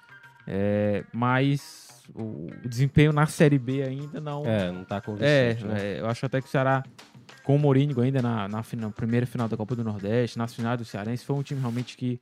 É, 0.46 1.06
mas 1.14 2.04
o, 2.14 2.48
o, 2.64 2.68
desempenho 2.68 3.14
na 3.14 3.28
Série 3.28 3.58
B 3.58 3.84
ainda 3.84 4.20
não. 4.20 4.44
É, 4.46 4.70
não 4.72 4.84
tá 4.84 5.00
convencido. 5.00 5.72
É, 5.72 5.74
né? 5.74 5.82
é, 5.82 6.00
eu 6.02 6.08
acho 6.08 6.26
até 6.26 6.42
que 6.42 6.48
o 6.48 6.50
Ceará, 6.50 6.84
com 7.44 7.56
o 7.56 7.60
Morínigo 7.60 8.02
ainda 8.02 8.22
na, 8.22 8.50
na, 8.50 8.62
na, 8.76 8.90
primeira 8.90 9.26
final 9.26 9.48
da 9.48 9.56
Copa 9.56 9.74
do 9.74 9.86
Nordeste, 9.86 10.38
nas 10.38 10.54
finais 10.54 10.78
do 10.78 10.84
Cearense, 10.84 11.24
foi 11.24 11.36
um 11.38 11.44
time 11.44 11.62
realmente 11.62 11.96
que 11.96 12.20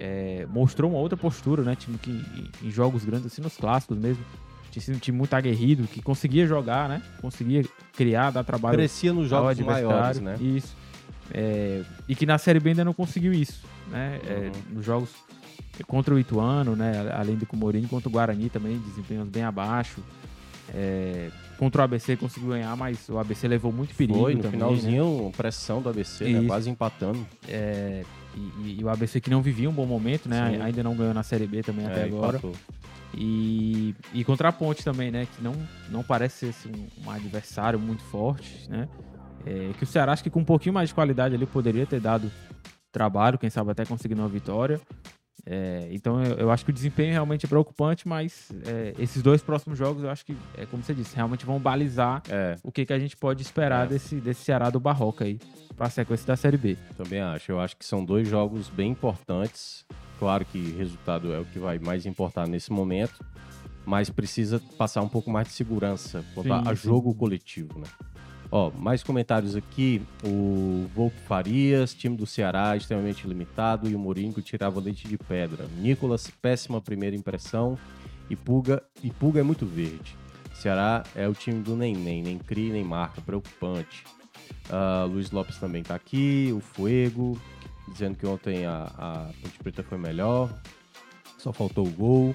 é, 0.00 0.46
mostrou 0.48 0.90
uma 0.90 0.98
outra 0.98 1.16
postura, 1.16 1.62
né? 1.62 1.76
Time 1.76 1.98
que 1.98 2.10
em, 2.10 2.66
em 2.66 2.70
jogos 2.70 3.04
grandes, 3.04 3.26
assim, 3.26 3.42
nos 3.42 3.56
clássicos 3.56 3.98
mesmo, 3.98 4.24
tinha 4.70 4.82
sido 4.82 4.96
um 4.96 4.98
time 4.98 5.18
muito 5.18 5.34
aguerrido, 5.34 5.86
que 5.86 6.00
conseguia 6.00 6.46
jogar, 6.46 6.88
né? 6.88 7.02
Conseguia 7.20 7.64
criar, 7.92 8.30
dar 8.30 8.42
trabalho. 8.42 8.76
Crescia 8.76 9.12
nos 9.12 9.28
jogos 9.28 9.58
maiores, 9.60 10.20
né? 10.20 10.36
Isso. 10.40 10.74
É, 11.32 11.82
e 12.08 12.14
que 12.14 12.26
na 12.26 12.38
Série 12.38 12.58
B 12.58 12.70
ainda 12.70 12.84
não 12.84 12.94
conseguiu 12.94 13.32
isso, 13.32 13.64
né? 13.90 14.18
É, 14.26 14.34
uhum. 14.34 14.76
nos 14.76 14.84
jogos 14.84 15.10
contra 15.86 16.14
o 16.14 16.18
Ituano, 16.18 16.74
né? 16.74 16.92
Além 17.12 17.36
do 17.36 17.46
Comorim, 17.46 17.86
contra 17.86 18.08
o 18.08 18.12
Guarani 18.12 18.48
também, 18.48 18.78
desempenhos 18.78 19.28
bem 19.28 19.42
abaixo. 19.42 20.02
É, 20.72 21.30
contra 21.58 21.82
o 21.82 21.84
ABC 21.84 22.16
conseguiu 22.16 22.50
ganhar, 22.50 22.76
mas 22.76 23.08
o 23.08 23.18
ABC 23.18 23.46
levou 23.46 23.72
muito 23.72 23.94
perigo. 23.94 24.18
Foi, 24.18 24.34
no 24.34 24.42
também, 24.42 24.60
finalzinho, 24.60 25.24
né? 25.24 25.32
pressão 25.36 25.82
do 25.82 25.88
ABC, 25.88 26.24
né? 26.24 26.46
quase 26.46 26.70
empatando. 26.70 27.26
É, 27.48 28.04
e, 28.34 28.78
e, 28.80 28.84
o 28.84 28.88
ABC 28.88 29.20
que 29.20 29.30
não 29.30 29.42
vivia 29.42 29.68
um 29.68 29.72
bom 29.72 29.86
momento, 29.86 30.28
né? 30.28 30.50
Sim. 30.50 30.62
Ainda 30.62 30.82
não 30.82 30.94
ganhou 30.94 31.14
na 31.14 31.22
Série 31.22 31.46
B 31.46 31.62
também 31.62 31.84
é, 31.86 31.88
até 31.88 32.04
agora. 32.04 32.40
E, 33.14 33.94
e 34.14 34.24
contra 34.24 34.48
a 34.48 34.52
Ponte 34.52 34.84
também, 34.84 35.10
né? 35.10 35.26
Que 35.26 35.42
não, 35.42 35.52
não 35.88 36.02
parece 36.02 36.52
ser 36.52 36.68
assim, 36.68 36.86
um, 37.04 37.10
adversário 37.10 37.78
muito 37.78 38.02
forte, 38.04 38.68
né? 38.70 38.88
É, 39.44 39.70
que 39.76 39.84
o 39.84 39.86
Ceará 39.86 40.12
acho 40.12 40.22
que 40.22 40.30
com 40.30 40.40
um 40.40 40.44
pouquinho 40.44 40.74
mais 40.74 40.90
de 40.90 40.94
qualidade 40.94 41.34
ali 41.34 41.46
poderia 41.46 41.86
ter 41.86 42.00
dado 42.00 42.30
trabalho, 42.92 43.38
quem 43.38 43.50
sabe 43.50 43.70
até 43.70 43.84
conseguindo 43.84 44.20
uma 44.20 44.28
vitória. 44.28 44.80
É, 45.46 45.88
então 45.90 46.22
eu, 46.22 46.36
eu, 46.36 46.50
acho 46.50 46.64
que 46.64 46.70
o 46.70 46.74
desempenho 46.74 47.12
realmente 47.12 47.46
é 47.46 47.48
preocupante, 47.48 48.06
mas 48.06 48.50
é, 48.66 48.94
esses 48.98 49.22
dois 49.22 49.42
próximos 49.42 49.78
jogos 49.78 50.02
eu 50.02 50.10
acho 50.10 50.24
que, 50.24 50.36
é 50.56 50.66
como 50.66 50.82
você 50.82 50.94
disse, 50.94 51.16
realmente 51.16 51.46
vão 51.46 51.58
balizar 51.58 52.22
é. 52.28 52.56
o 52.62 52.70
que, 52.70 52.84
que 52.84 52.92
a 52.92 52.98
gente 52.98 53.16
pode 53.16 53.42
esperar 53.42 53.86
é. 53.86 53.88
desse, 53.88 54.16
desse 54.16 54.42
Ceará 54.42 54.70
do 54.70 54.80
Barroca 54.80 55.24
aí 55.24 55.38
para 55.76 55.86
a 55.86 55.90
sequência 55.90 56.26
da 56.26 56.36
Série 56.36 56.56
B. 56.56 56.76
Também 56.96 57.20
acho. 57.20 57.52
Eu 57.52 57.60
acho 57.60 57.76
que 57.76 57.84
são 57.84 58.04
dois 58.04 58.28
jogos 58.28 58.68
bem 58.68 58.90
importantes. 58.90 59.86
Claro 60.18 60.44
que 60.44 60.58
resultado 60.72 61.32
é 61.32 61.38
o 61.40 61.44
que 61.44 61.58
vai 61.58 61.78
mais 61.78 62.04
importar 62.04 62.46
nesse 62.46 62.70
momento, 62.70 63.24
mas 63.86 64.10
precisa 64.10 64.60
passar 64.76 65.00
um 65.00 65.08
pouco 65.08 65.30
mais 65.30 65.48
de 65.48 65.54
segurança 65.54 66.22
quanto 66.34 66.52
a 66.52 66.74
jogo 66.74 67.14
coletivo, 67.14 67.78
né? 67.78 67.86
Ó, 68.50 68.70
mais 68.70 69.02
comentários 69.02 69.54
aqui. 69.54 70.02
O 70.24 70.88
Volpe 70.94 71.18
Farias, 71.20 71.94
time 71.94 72.16
do 72.16 72.26
Ceará, 72.26 72.76
extremamente 72.76 73.26
limitado. 73.26 73.88
E 73.88 73.94
o 73.94 73.98
Moringo 73.98 74.42
tirava 74.42 74.80
leite 74.80 75.06
de 75.06 75.16
pedra. 75.16 75.66
Nicolas, 75.78 76.28
péssima 76.42 76.80
primeira 76.80 77.14
impressão. 77.14 77.78
E 78.28 78.34
Puga, 78.34 78.82
e 79.02 79.10
Puga 79.10 79.40
é 79.40 79.42
muito 79.42 79.64
verde. 79.64 80.16
Ceará 80.54 81.04
é 81.14 81.28
o 81.28 81.32
time 81.32 81.62
do 81.62 81.76
nem, 81.76 81.94
nem 81.94 82.38
cria 82.38 82.72
nem 82.72 82.84
marca, 82.84 83.20
preocupante. 83.20 84.04
Uh, 84.68 85.06
Luiz 85.06 85.30
Lopes 85.30 85.58
também 85.58 85.82
tá 85.82 85.94
aqui. 85.94 86.52
O 86.54 86.60
Fuego, 86.60 87.40
dizendo 87.88 88.16
que 88.16 88.26
ontem 88.26 88.66
a, 88.66 88.90
a 88.98 89.30
Ponte 89.40 89.58
Preta 89.58 89.82
foi 89.82 89.98
melhor. 89.98 90.52
Só 91.38 91.52
faltou 91.52 91.86
o 91.86 91.90
gol. 91.90 92.34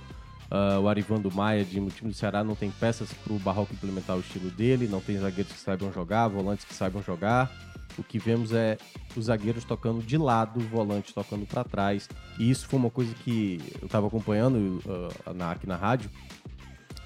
Uh, 0.56 0.80
o 0.80 0.88
Arivando 0.88 1.30
Maia, 1.34 1.66
de, 1.66 1.82
o 1.82 1.90
time 1.90 2.12
do 2.12 2.16
Ceará, 2.16 2.42
não 2.42 2.56
tem 2.56 2.72
peças 2.72 3.12
para 3.12 3.34
o 3.34 3.40
Barroco 3.40 3.74
implementar 3.74 4.16
o 4.16 4.22
estilo 4.22 4.50
dele, 4.50 4.88
não 4.88 5.02
tem 5.02 5.18
zagueiros 5.18 5.52
que 5.52 5.60
saibam 5.60 5.92
jogar, 5.92 6.30
volantes 6.30 6.64
que 6.64 6.74
saibam 6.74 7.04
jogar. 7.04 7.52
O 7.98 8.04
que 8.04 8.18
vemos 8.18 8.54
é 8.54 8.78
os 9.18 9.26
zagueiros 9.26 9.66
tocando 9.66 10.02
de 10.02 10.18
lado, 10.18 10.60
o 10.60 10.64
volante 10.64 11.14
tocando 11.14 11.46
para 11.46 11.64
trás. 11.64 12.08
E 12.40 12.50
isso 12.50 12.68
foi 12.68 12.80
uma 12.80 12.90
coisa 12.90 13.14
que 13.16 13.60
eu 13.82 13.86
estava 13.86 14.08
acompanhando 14.08 14.82
uh, 14.86 15.34
na, 15.34 15.52
aqui 15.52 15.68
na 15.68 15.76
rádio 15.76 16.10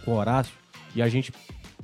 com 0.05 0.11
o 0.11 0.15
Horácio, 0.15 0.53
e 0.95 1.01
a 1.01 1.09
gente 1.09 1.33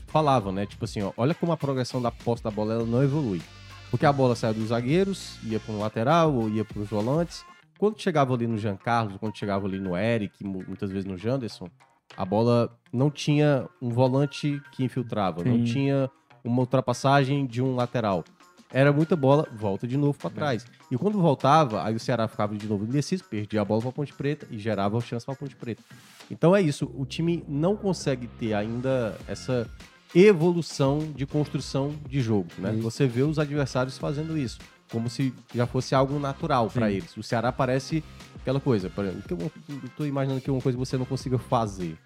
falava, 0.08 0.51
né? 0.51 0.65
Tipo 0.65 0.86
assim, 0.86 1.01
ó, 1.01 1.12
olha 1.17 1.34
como 1.34 1.51
a 1.51 1.58
progressão 1.58 2.01
da 2.01 2.12
posse 2.12 2.43
da 2.43 2.51
bola 2.51 2.75
ela 2.75 2.86
não 2.86 3.04
evolui. 3.04 3.41
Porque 3.89 4.06
a 4.06 4.13
bola 4.13 4.36
saiu 4.36 4.54
dos 4.54 4.67
zagueiros, 4.67 5.38
ia 5.43 5.60
para 5.60 5.73
o 5.73 5.80
lateral 5.80 6.34
ou 6.34 6.49
ia 6.49 6.63
para 6.63 6.80
os 6.80 6.89
volantes 6.89 7.43
quando 7.77 8.01
chegava 8.01 8.33
ali 8.33 8.47
no 8.47 8.57
Jean 8.57 8.77
Carlos, 8.77 9.17
quando 9.17 9.38
chegava 9.38 9.65
ali 9.65 9.79
no 9.79 9.95
Eric, 9.97 10.43
muitas 10.43 10.91
vezes 10.91 11.05
no 11.05 11.17
Janderson, 11.17 11.69
a 12.15 12.25
bola 12.25 12.77
não 12.91 13.09
tinha 13.09 13.67
um 13.81 13.89
volante 13.89 14.61
que 14.71 14.83
infiltrava, 14.83 15.43
Sim. 15.43 15.49
não 15.49 15.63
tinha 15.63 16.09
uma 16.43 16.59
ultrapassagem 16.61 17.45
de 17.45 17.61
um 17.61 17.75
lateral. 17.75 18.23
Era 18.71 18.91
muita 18.91 19.15
bola, 19.15 19.47
volta 19.53 19.88
de 19.88 19.95
novo 19.95 20.17
para 20.17 20.29
trás. 20.29 20.65
E 20.91 20.97
quando 20.97 21.19
voltava, 21.21 21.83
aí 21.83 21.95
o 21.95 21.99
Ceará 21.99 22.27
ficava 22.27 22.55
de 22.55 22.67
novo 22.67 22.83
indeciso, 22.83 23.23
perdia 23.23 23.61
a 23.61 23.65
bola 23.65 23.81
para 23.81 23.91
Ponte 23.91 24.13
Preta 24.13 24.47
e 24.49 24.57
gerava 24.57 24.99
chance 25.01 25.25
para 25.25 25.35
Ponte 25.35 25.55
Preta. 25.55 25.83
Então 26.29 26.55
é 26.55 26.61
isso, 26.61 26.91
o 26.95 27.05
time 27.05 27.43
não 27.47 27.75
consegue 27.75 28.27
ter 28.27 28.53
ainda 28.53 29.17
essa 29.27 29.69
evolução 30.13 30.99
de 31.15 31.25
construção 31.25 31.93
de 32.07 32.21
jogo, 32.21 32.49
né? 32.57 32.73
Isso. 32.73 32.81
Você 32.81 33.07
vê 33.07 33.21
os 33.21 33.38
adversários 33.38 33.97
fazendo 33.97 34.38
isso, 34.38 34.59
como 34.91 35.10
se 35.10 35.34
já 35.54 35.65
fosse 35.65 35.95
algo 35.95 36.19
natural 36.19 36.69
para 36.69 36.91
eles. 36.91 37.15
O 37.17 37.24
Ceará 37.24 37.52
parece 37.52 38.04
aquela 38.36 38.60
coisa, 38.60 38.89
por 38.89 39.06
exemplo, 39.06 39.24
que 39.24 39.34
eu, 39.34 39.52
eu 39.69 39.89
tô 39.98 40.06
imaginando 40.06 40.41
que 40.41 40.50
é 40.50 40.54
uma 40.54 40.62
coisa 40.62 40.78
que 40.78 40.86
você 40.86 40.98
não 40.98 41.06
consiga 41.06 41.38
fazer. 41.38 41.98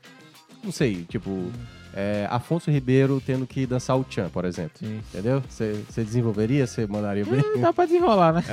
Não 0.63 0.72
sei, 0.72 1.06
tipo, 1.06 1.52
é, 1.94 2.28
Afonso 2.30 2.70
Ribeiro 2.70 3.22
tendo 3.26 3.48
que 3.48 3.65
dançar 3.65 3.98
o 3.98 4.06
Chan, 4.10 4.30
por 4.30 4.46
exemplo. 4.46 4.78
Sim. 4.78 5.02
Entendeu? 5.10 5.42
Você 5.50 5.84
desenvolveria, 5.98 6.68
você 6.68 6.86
mandaria 6.86 7.26
bem? 7.26 7.39
Hum, 7.39 7.62
dá 7.62 7.74
pra 7.74 7.86
desenrolar, 7.86 8.34
né? 8.34 8.44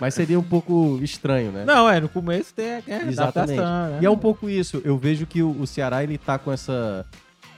Mas 0.00 0.14
seria 0.14 0.38
um 0.38 0.42
pouco 0.42 0.98
estranho, 1.02 1.50
né? 1.52 1.64
Não, 1.64 1.88
é, 1.88 2.00
no 2.00 2.08
começo 2.08 2.54
tem 2.54 2.66
a 2.66 2.82
é, 2.86 3.08
Exatamente. 3.08 3.58
adaptação, 3.58 3.90
né? 3.90 3.98
E 4.00 4.06
é 4.06 4.10
um 4.10 4.16
pouco 4.16 4.48
isso. 4.48 4.80
Eu 4.84 4.96
vejo 4.96 5.26
que 5.26 5.42
o, 5.42 5.50
o 5.60 5.66
Ceará, 5.66 6.02
ele 6.02 6.16
tá 6.18 6.38
com 6.38 6.52
essa. 6.52 7.04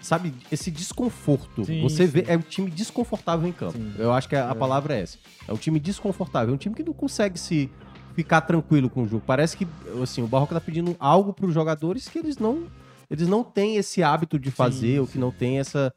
Sabe, 0.01 0.33
esse 0.51 0.71
desconforto. 0.71 1.65
Sim, 1.65 1.83
Você 1.83 2.07
vê, 2.07 2.25
sim. 2.25 2.31
é 2.33 2.37
um 2.37 2.41
time 2.41 2.71
desconfortável 2.71 3.47
em 3.49 3.53
campo. 3.53 3.77
Sim. 3.77 3.93
Eu 3.99 4.13
acho 4.13 4.29
que 4.29 4.35
a, 4.35 4.49
a 4.49 4.53
É. 4.53 4.55
palavra 4.55 4.95
é 4.95 5.03
essa. 5.03 5.19
É 5.47 5.53
um 5.53 5.57
time 5.57 5.79
desconfortável. 5.79 6.53
É 6.53 6.55
um 6.55 6.59
time 6.59 6.75
que 6.75 6.83
não 6.83 6.93
consegue 6.95 7.39
se 7.39 7.71
ficar 8.15 8.41
tranquilo 8.41 8.89
com 8.89 9.03
o 9.03 9.09
jogo. 9.09 9.23
Parece 9.27 9.57
que, 9.57 9.67
assim, 10.03 10.23
o 10.23 10.27
Barroca 10.27 10.55
tá 10.55 10.61
pedindo 10.61 10.97
algo 10.99 11.33
pros 11.33 11.53
jogadores 11.55 12.09
que 12.09 12.19
eles 12.19 12.39
não. 12.39 12.65
Eles 13.11 13.29
não 13.29 13.45
têm 13.45 13.77
esse 13.77 14.03
hábito 14.03 14.39
de 14.39 14.51
fazer, 14.51 14.93
Sim, 14.95 14.99
ou 15.01 15.07
que 15.07 15.19
não 15.19 15.31
têm 15.31 15.59
essa, 15.59 15.93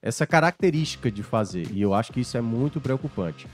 essa 0.00 0.26
característica 0.26 1.10
de 1.10 1.22
fazer. 1.22 1.66
E 1.72 1.80
eu 1.82 1.94
acho 1.94 2.12
que 2.12 2.20
isso 2.20 2.36
é 2.36 2.40
muito 2.40 2.80
preocupante. 2.80 3.46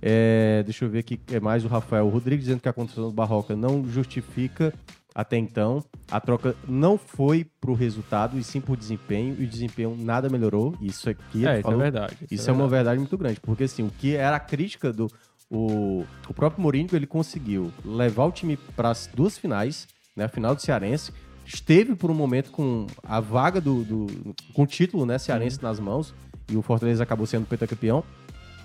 É, 0.00 0.62
deixa 0.64 0.84
eu 0.84 0.90
ver 0.90 0.98
aqui, 0.98 1.20
é 1.30 1.38
mais 1.38 1.64
o 1.64 1.68
Rafael 1.68 2.08
Rodrigues 2.08 2.46
dizendo 2.46 2.60
que 2.60 2.68
a 2.68 2.72
condição 2.72 3.04
do 3.04 3.12
Barroca 3.12 3.54
não 3.54 3.86
justifica 3.88 4.74
até 5.14 5.36
então. 5.36 5.84
A 6.10 6.20
troca 6.20 6.54
não 6.68 6.96
foi 6.98 7.46
pro 7.60 7.74
resultado, 7.74 8.38
e 8.38 8.44
sim 8.44 8.60
por 8.60 8.76
desempenho, 8.76 9.36
e 9.38 9.44
o 9.44 9.46
desempenho 9.46 9.96
nada 9.98 10.28
melhorou. 10.28 10.74
Isso 10.80 11.08
aqui, 11.10 11.46
É, 11.46 11.50
ele 11.50 11.54
isso 11.58 11.62
falou- 11.62 11.80
é 11.80 11.82
verdade. 11.90 12.16
isso 12.30 12.50
é 12.50 12.52
uma 12.52 12.68
verdade 12.68 12.98
muito 12.98 13.16
grande, 13.18 13.40
porque 13.40 13.64
assim, 13.64 13.82
o 13.82 13.90
que 13.90 14.14
era 14.16 14.36
a 14.36 14.40
crítica 14.40 14.92
do. 14.92 15.08
O, 15.50 16.04
o 16.28 16.32
próprio 16.32 16.62
Mourinho, 16.62 16.88
ele 16.94 17.06
conseguiu 17.06 17.70
levar 17.84 18.24
o 18.24 18.32
time 18.32 18.56
para 18.74 18.88
as 18.90 19.06
duas 19.12 19.36
finais, 19.36 19.86
né? 20.16 20.24
A 20.24 20.28
final 20.28 20.54
do 20.54 20.62
Cearense. 20.62 21.12
Esteve 21.44 21.94
por 21.96 22.10
um 22.10 22.14
momento 22.14 22.50
com 22.50 22.86
a 23.02 23.20
vaga 23.20 23.60
do. 23.60 23.82
do- 23.84 24.34
com 24.54 24.62
o 24.62 24.66
título, 24.66 25.04
né? 25.04 25.18
Cearense 25.18 25.62
nas 25.62 25.78
mãos. 25.78 26.14
E 26.50 26.56
o 26.56 26.62
Fortaleza 26.62 27.02
acabou 27.02 27.26
sendo 27.26 27.46
pentacampeão. 27.46 28.02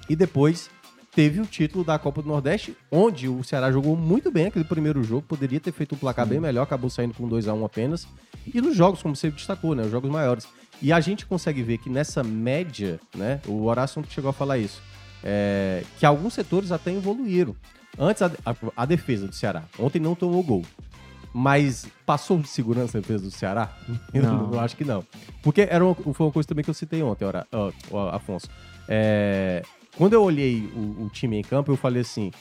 E 0.10 0.16
depois 0.16 0.70
teve 1.18 1.42
o 1.42 1.48
título 1.48 1.84
da 1.84 1.98
Copa 1.98 2.22
do 2.22 2.28
Nordeste, 2.28 2.78
onde 2.92 3.28
o 3.28 3.44
Ceará 3.44 3.72
jogou 3.72 3.96
muito 3.98 4.30
bem 4.30 4.46
aquele 4.46 4.64
primeiro 4.64 5.02
jogo. 5.04 5.24
Poderia 5.28 5.60
ter 5.60 5.72
feito 5.72 5.96
um 5.96 5.98
placar 5.98 6.28
bem 6.28 6.40
melhor, 6.40 6.62
acabou 6.62 6.92
saindo 6.92 7.16
com 7.16 7.28
2 7.28 7.48
a 7.48 7.56
1 7.56 7.66
apenas. 7.66 8.08
E 8.54 8.62
nos 8.62 8.76
jogos, 8.76 9.02
como 9.02 9.16
você 9.16 9.32
destacou, 9.32 9.74
né? 9.74 9.82
Os 9.82 9.90
jogos 9.90 10.12
maiores. 10.12 10.48
E 10.80 10.94
a 10.94 11.00
gente 11.00 11.26
consegue 11.26 11.64
ver 11.64 11.80
que 11.80 11.90
nessa 11.90 12.24
média, 12.24 13.00
né? 13.16 13.42
O 13.48 13.64
Horácio 13.66 14.04
chegou 14.08 14.30
a 14.30 14.34
falar 14.34 14.60
isso. 14.60 14.80
é, 15.24 15.84
que 15.98 16.06
alguns 16.06 16.36
setores 16.36 16.72
até 16.72 16.94
evoluíram. 16.94 17.56
Antes, 17.98 18.22
a, 18.22 18.28
a- 18.46 18.56
a 18.78 18.86
defesa 18.86 19.28
do 19.28 19.34
Ceará. 19.34 19.64
Ontem 19.80 20.00
não 20.00 20.14
tomou 20.14 20.44
gol. 20.44 20.62
Mas 21.34 21.88
passou 22.06 22.38
de 22.38 22.48
segurança 22.48 23.00
a 23.00 23.02
defesa 23.02 23.24
do 23.24 23.32
Ceará? 23.32 23.76
Eu 24.14 24.22
Não. 24.22 24.52
não 24.52 24.60
acho 24.60 24.78
que 24.78 24.86
não. 24.86 25.04
Porque 25.42 25.62
era 25.68 25.84
uma, 25.84 25.96
foi 25.96 26.28
uma 26.28 26.32
coisa 26.32 26.48
também 26.48 26.64
que 26.64 26.70
eu 26.70 26.76
citei 26.76 27.02
ontem, 27.02 27.26
ó, 27.26 27.72
ó, 27.92 28.10
Afonso. 28.10 28.48
É, 28.88 29.64
quando 29.98 30.14
eu 30.14 30.24
olhei 30.24 30.72
o, 30.76 31.06
o 31.06 31.10
time 31.10 31.38
em 31.38 31.42
campo, 31.42 31.72
eu 31.72 31.78
falei 31.78 32.04
assim: 32.04 32.32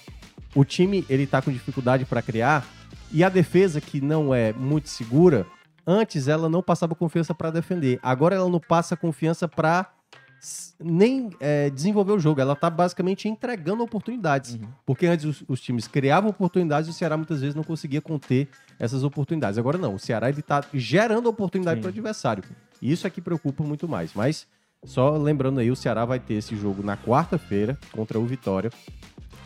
o 0.55 0.65
time 0.65 1.05
ele 1.09 1.27
tá 1.27 1.41
com 1.41 1.51
dificuldade 1.51 2.05
para 2.05 2.23
criar 2.23 2.67
e 3.13 3.25
a 3.25 3.29
defesa 3.29 3.81
que 3.81 4.01
não 4.01 4.35
é 4.35 4.53
muito 4.53 4.89
segura, 4.89 5.47
antes 5.87 6.29
ela 6.29 6.49
não 6.49 6.63
passava 6.63 6.95
confiança 6.95 7.35
para 7.35 7.51
defender. 7.51 7.99
Agora 8.03 8.35
ela 8.35 8.49
não 8.49 8.61
passa 8.61 8.97
confiança 8.97 9.49
para 9.49 9.91
nem 10.79 11.31
é, 11.41 11.71
desenvolver 11.71 12.13
o 12.13 12.19
jogo. 12.19 12.41
Ela 12.41 12.55
tá 12.55 12.69
basicamente 12.69 13.29
entregando 13.29 13.83
oportunidades. 13.83 14.55
Uhum. 14.55 14.69
Porque 14.85 15.07
antes 15.07 15.25
os, 15.25 15.45
os 15.49 15.61
times 15.61 15.89
criavam 15.89 16.31
oportunidades 16.31 16.89
e 16.89 16.91
o 16.91 16.95
Ceará 16.95 17.17
muitas 17.17 17.41
vezes 17.41 17.55
não 17.55 17.65
conseguia 17.65 18.01
conter 18.01 18.49
essas 18.79 19.03
oportunidades. 19.03 19.59
Agora 19.59 19.79
não, 19.79 19.95
o 19.95 19.99
Ceará 19.99 20.29
ele 20.29 20.43
tá 20.43 20.63
gerando 20.75 21.29
oportunidade 21.29 21.81
para 21.81 21.89
o 21.89 21.91
adversário. 21.91 22.45
E 22.83 22.93
isso 22.93 23.07
é 23.07 23.11
que 23.11 23.21
preocupa 23.21 23.65
muito 23.65 23.89
mais. 23.89 24.13
Mas 24.15 24.47
só 24.87 25.17
lembrando 25.17 25.61
aí, 25.61 25.71
o 25.71 25.77
Ceará 25.77 26.05
vai 26.05 26.19
ter 26.19 26.35
esse 26.35 26.57
jogo 26.57 26.83
na 26.83 26.97
quarta-feira 26.97 27.79
contra 27.93 28.19
o 28.19 28.25
Vitória 28.25 28.71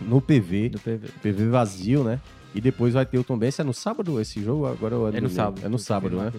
no 0.00 0.20
PV, 0.20 0.70
Do 0.70 0.78
PV. 0.78 1.08
PV 1.22 1.48
vazio, 1.48 2.04
né? 2.04 2.20
E 2.54 2.60
depois 2.60 2.94
vai 2.94 3.06
ter 3.06 3.18
o 3.18 3.24
Tombense. 3.24 3.60
É 3.60 3.64
no 3.64 3.72
sábado 3.72 4.20
esse 4.20 4.42
jogo? 4.42 4.66
Agora 4.66 4.96
ou 4.96 5.08
É 5.08 5.20
no 5.20 5.30
sábado. 5.30 5.60
É 5.64 5.68
no 5.68 5.78
sábado, 5.78 6.16
né? 6.16 6.32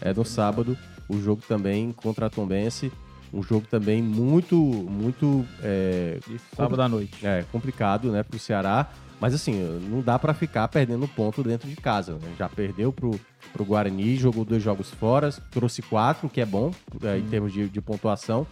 É 0.00 0.12
no 0.14 0.24
sábado, 0.24 0.78
o 1.08 1.18
jogo 1.18 1.42
também 1.46 1.92
contra 1.92 2.26
a 2.26 2.30
Tombense. 2.30 2.92
Um 3.32 3.42
jogo 3.42 3.66
também 3.68 4.00
muito, 4.00 4.56
muito 4.56 5.44
é, 5.62 6.18
sábado 6.54 6.80
à 6.80 6.88
noite. 6.88 7.26
é, 7.26 7.44
complicado, 7.50 8.12
né, 8.12 8.22
pro 8.22 8.38
Ceará. 8.38 8.88
Mas 9.20 9.34
assim, 9.34 9.54
não 9.88 10.02
dá 10.02 10.18
pra 10.18 10.34
ficar 10.34 10.68
perdendo 10.68 11.08
ponto 11.08 11.42
dentro 11.42 11.68
de 11.68 11.76
casa. 11.76 12.14
né? 12.14 12.34
Já 12.38 12.48
perdeu 12.48 12.92
pro, 12.92 13.18
pro 13.52 13.64
Guarani, 13.64 14.16
jogou 14.16 14.44
dois 14.44 14.62
jogos 14.62 14.90
fora, 14.90 15.30
trouxe 15.50 15.80
quatro, 15.82 16.28
que 16.28 16.40
é 16.40 16.46
bom 16.46 16.70
é, 17.02 17.18
em 17.18 17.26
termos 17.26 17.52
de, 17.52 17.68
de 17.68 17.80
pontuação. 17.80 18.46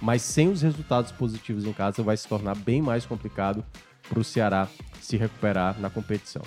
Mas 0.00 0.22
sem 0.22 0.48
os 0.48 0.62
resultados 0.62 1.12
positivos 1.12 1.64
em 1.64 1.72
casa, 1.72 2.02
vai 2.02 2.16
se 2.16 2.26
tornar 2.26 2.56
bem 2.56 2.82
mais 2.82 3.06
complicado 3.06 3.64
pro 4.08 4.24
Ceará 4.24 4.68
se 5.00 5.16
recuperar 5.16 5.78
na 5.80 5.90
competição. 5.90 6.42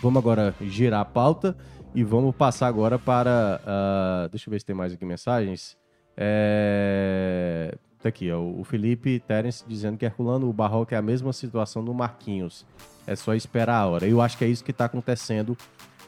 Vamos 0.00 0.18
agora 0.18 0.54
girar 0.60 1.00
a 1.00 1.04
pauta 1.04 1.56
e 1.94 2.04
vamos 2.04 2.34
passar 2.34 2.68
agora 2.68 2.98
para. 2.98 3.60
ah, 3.66 4.28
deixa 4.30 4.48
eu 4.48 4.52
ver 4.52 4.60
se 4.60 4.66
tem 4.66 4.76
mais 4.76 4.92
aqui 4.92 5.04
mensagens. 5.04 5.76
É, 6.16 7.76
tá 8.02 8.08
aqui, 8.08 8.30
ó, 8.30 8.40
o 8.40 8.64
Felipe 8.64 9.20
Terence 9.20 9.64
dizendo 9.66 9.96
que 9.96 10.04
Herculano, 10.04 10.48
o 10.48 10.52
Barroca 10.52 10.94
é 10.94 10.98
a 10.98 11.02
mesma 11.02 11.32
situação 11.32 11.84
do 11.84 11.92
Marquinhos. 11.92 12.64
É 13.06 13.16
só 13.16 13.34
esperar 13.34 13.80
a 13.80 13.86
hora. 13.86 14.06
Eu 14.06 14.20
acho 14.20 14.36
que 14.36 14.44
é 14.44 14.48
isso 14.48 14.62
que 14.62 14.70
está 14.70 14.84
acontecendo, 14.84 15.56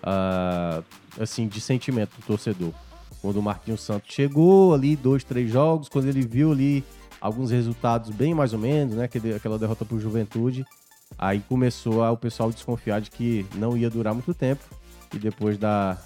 ah, 0.03 0.83
assim, 1.18 1.48
de 1.48 1.61
sentimento 1.61 2.11
do 2.16 2.26
torcedor. 2.26 2.72
Quando 3.22 3.37
o 3.38 3.42
Marquinhos 3.42 3.81
Santos 3.81 4.12
chegou 4.14 4.74
ali, 4.74 4.96
dois, 4.96 5.24
três 5.24 5.50
jogos, 5.50 5.88
quando 5.88 6.07
ele 6.07 6.22
viu 6.22 6.53
ali 6.53 6.85
alguns 7.20 7.50
resultados 7.50 8.11
bem 8.11 8.35
mais 8.35 8.53
ou 8.53 8.59
menos, 8.59 8.94
né? 8.94 9.09
Aquela 9.37 9.59
derrota 9.59 9.85
pro 9.85 10.00
Juventude, 10.00 10.64
aí 11.18 11.40
começou 11.40 12.03
a, 12.03 12.11
o 12.11 12.16
pessoal 12.16 12.50
desconfiar 12.50 13.00
de 13.00 13.11
que 13.11 13.44
não 13.55 13.76
ia 13.76 13.90
durar 13.90 14.14
muito 14.14 14.33
tempo. 14.33 14.64
E 15.14 15.18
depois 15.18 15.59
da, 15.59 15.98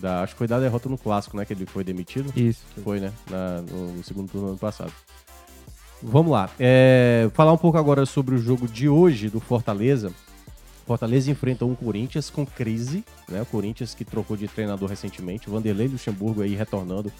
da. 0.00 0.22
Acho 0.22 0.34
que 0.34 0.38
foi 0.38 0.46
da 0.46 0.58
derrota 0.60 0.88
no 0.88 0.96
clássico, 0.98 1.36
né? 1.36 1.44
Que 1.44 1.52
ele 1.52 1.66
foi 1.66 1.82
demitido. 1.84 2.32
Isso. 2.36 2.62
Foi, 2.82 3.00
né? 3.00 3.12
Na- 3.30 3.62
no, 3.62 3.92
no 3.94 4.04
segundo 4.04 4.30
turno 4.30 4.46
do 4.46 4.50
ano 4.50 4.58
passado. 4.58 4.92
Vamos 6.02 6.30
lá. 6.32 6.50
É, 6.58 7.28
falar 7.34 7.52
um 7.52 7.56
pouco 7.58 7.78
agora 7.78 8.04
sobre 8.04 8.34
o 8.34 8.38
jogo 8.38 8.68
de 8.68 8.88
hoje 8.88 9.28
do 9.28 9.40
Fortaleza. 9.40 10.12
Fortaleza 10.86 11.30
enfrenta 11.30 11.64
um 11.64 11.74
Corinthians 11.74 12.30
com 12.30 12.46
crise, 12.46 13.04
né? 13.28 13.42
O 13.42 13.46
Corinthians 13.46 13.94
que 13.94 14.04
trocou 14.04 14.36
de 14.36 14.46
treinador 14.46 14.88
recentemente. 14.88 15.48
O 15.48 15.52
Vanderlei 15.52 15.88
Luxemburgo 15.88 16.42
aí 16.42 16.54
retornando 16.54 17.10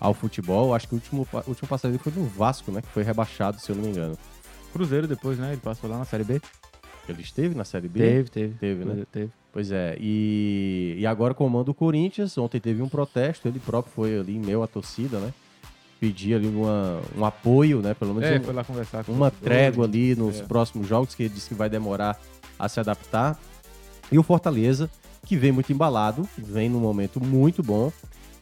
ao 0.00 0.12
futebol. 0.14 0.74
Acho 0.74 0.88
que 0.88 0.94
o 0.94 0.96
último, 0.96 1.28
o 1.32 1.36
último 1.50 1.68
passado 1.68 1.92
dele 1.92 2.02
foi 2.02 2.12
no 2.16 2.24
Vasco, 2.26 2.72
né? 2.72 2.82
Que 2.82 2.88
foi 2.88 3.02
rebaixado, 3.04 3.60
se 3.60 3.70
eu 3.70 3.76
não 3.76 3.84
me 3.84 3.90
engano. 3.90 4.18
Cruzeiro 4.72 5.06
depois, 5.06 5.38
né? 5.38 5.52
Ele 5.52 5.60
passou 5.60 5.88
lá 5.88 5.98
na 5.98 6.04
Série 6.04 6.24
B. 6.24 6.40
Ele 7.08 7.20
esteve 7.22 7.54
na 7.54 7.64
Série 7.64 7.88
B? 7.88 7.98
Teve, 8.00 8.30
teve. 8.30 8.54
Teve, 8.54 8.84
né? 8.84 9.04
Teve. 9.10 9.30
Pois 9.52 9.70
é, 9.70 9.96
e, 10.00 10.96
e 10.98 11.06
agora 11.06 11.34
comanda 11.34 11.70
o 11.70 11.74
Corinthians. 11.74 12.38
Ontem 12.38 12.58
teve 12.60 12.80
um 12.80 12.88
protesto, 12.88 13.46
ele 13.48 13.58
próprio 13.58 13.92
foi 13.92 14.18
ali 14.18 14.36
em 14.36 14.40
meio 14.40 14.62
à 14.62 14.66
torcida, 14.66 15.18
né? 15.18 15.32
Pedir 16.00 16.34
ali 16.34 16.46
uma, 16.48 17.00
um 17.16 17.24
apoio, 17.24 17.80
né? 17.82 17.92
Pelo 17.94 18.14
menos 18.14 18.30
É, 18.30 18.38
um- 18.38 18.42
foi 18.44 18.54
lá 18.54 18.64
conversar 18.64 19.04
com 19.04 19.12
uma 19.12 19.30
trégua 19.30 19.84
ali 19.84 20.14
nos 20.14 20.40
É. 20.40 20.44
próximos 20.44 20.86
jogos, 20.88 21.14
que 21.14 21.24
ele 21.24 21.34
disse 21.34 21.48
que 21.48 21.54
vai 21.54 21.68
demorar 21.68 22.18
a 22.58 22.68
se 22.68 22.80
adaptar. 22.80 23.38
E 24.10 24.18
o 24.18 24.22
Fortaleza, 24.22 24.88
que 25.26 25.36
vem 25.36 25.52
muito 25.52 25.72
embalado, 25.72 26.26
vem 26.38 26.68
num 26.68 26.80
momento 26.80 27.22
muito 27.22 27.62
bom. 27.62 27.92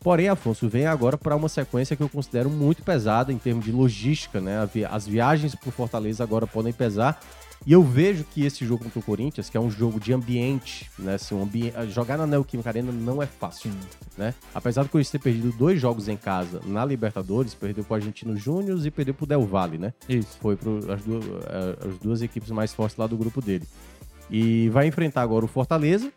Porém, 0.01 0.29
Afonso, 0.29 0.69
vem 0.69 0.87
agora 0.87 1.19
para 1.19 1.37
uma 1.37 1.49
sequência 1.49 1.95
que 1.97 2.03
eu 2.03 2.09
considero 2.09 2.49
muito 2.49 2.83
pesada 2.83 3.33
em 3.33 3.37
termos 3.37 3.65
de 3.65 3.73
logística, 3.73 4.41
né? 4.41 4.57
As 4.91 5.07
viagens 5.07 5.55
para 5.55 5.69
o 5.69 5.73
Fortaleza 5.73 6.23
agora 6.25 6.47
podem 6.47 6.73
pesar. 6.73 7.21
E 7.67 7.73
eu 7.73 7.83
vejo 7.83 8.25
que 8.25 8.45
esse 8.47 8.65
jogo 8.65 8.85
contra 8.85 8.99
o 8.99 9.03
Corinthians, 9.03 9.51
que 9.51 9.57
é 9.57 9.61
um 9.61 9.71
jogo 9.71 10.01
de 10.01 10.15
ambiente, 10.15 10.91
né? 10.99 11.15
Assim, 11.15 11.35
um 11.35 11.43
ambi- 11.43 11.73
jogar 11.91 12.17
na 12.17 12.27
Neoquímica 12.27 12.71
Arena 12.71 12.91
não 12.91 13.23
é 13.23 13.27
fácil, 13.27 13.71
né? 14.17 14.33
Apesar 14.55 14.83
do 14.83 14.89
Corinthians 14.89 15.13
ter 15.13 15.19
perdido 15.19 15.53
dois 15.53 15.79
jogos 15.79 16.09
em 16.09 16.17
casa 16.17 16.61
na 16.65 16.83
Libertadores, 16.87 17.53
perdeu 17.53 17.85
para 17.85 17.93
o 17.93 17.97
Argentino 17.97 18.35
Júnior 18.35 18.85
e 18.85 18.91
perdeu 18.91 19.13
para 19.13 19.25
o 19.25 19.27
Del 19.27 19.45
Valle, 19.47 19.77
né? 19.77 19.93
Isso. 20.09 20.39
foi 20.41 20.57
para 20.57 20.95
as, 20.95 21.03
duas, 21.03 21.25
eh, 21.27 21.89
as 21.89 21.99
duas 21.99 22.23
equipes 22.23 22.51
mais 22.51 22.73
fortes 22.73 22.97
lá 22.97 23.07
do 23.07 23.17
grupo 23.19 23.43
dele. 23.43 23.67
E 24.31 24.71
vai 24.71 24.87
enfrentar 24.87 25.21
agora 25.21 25.45
o 25.45 25.49
Fortaleza, 25.49 26.11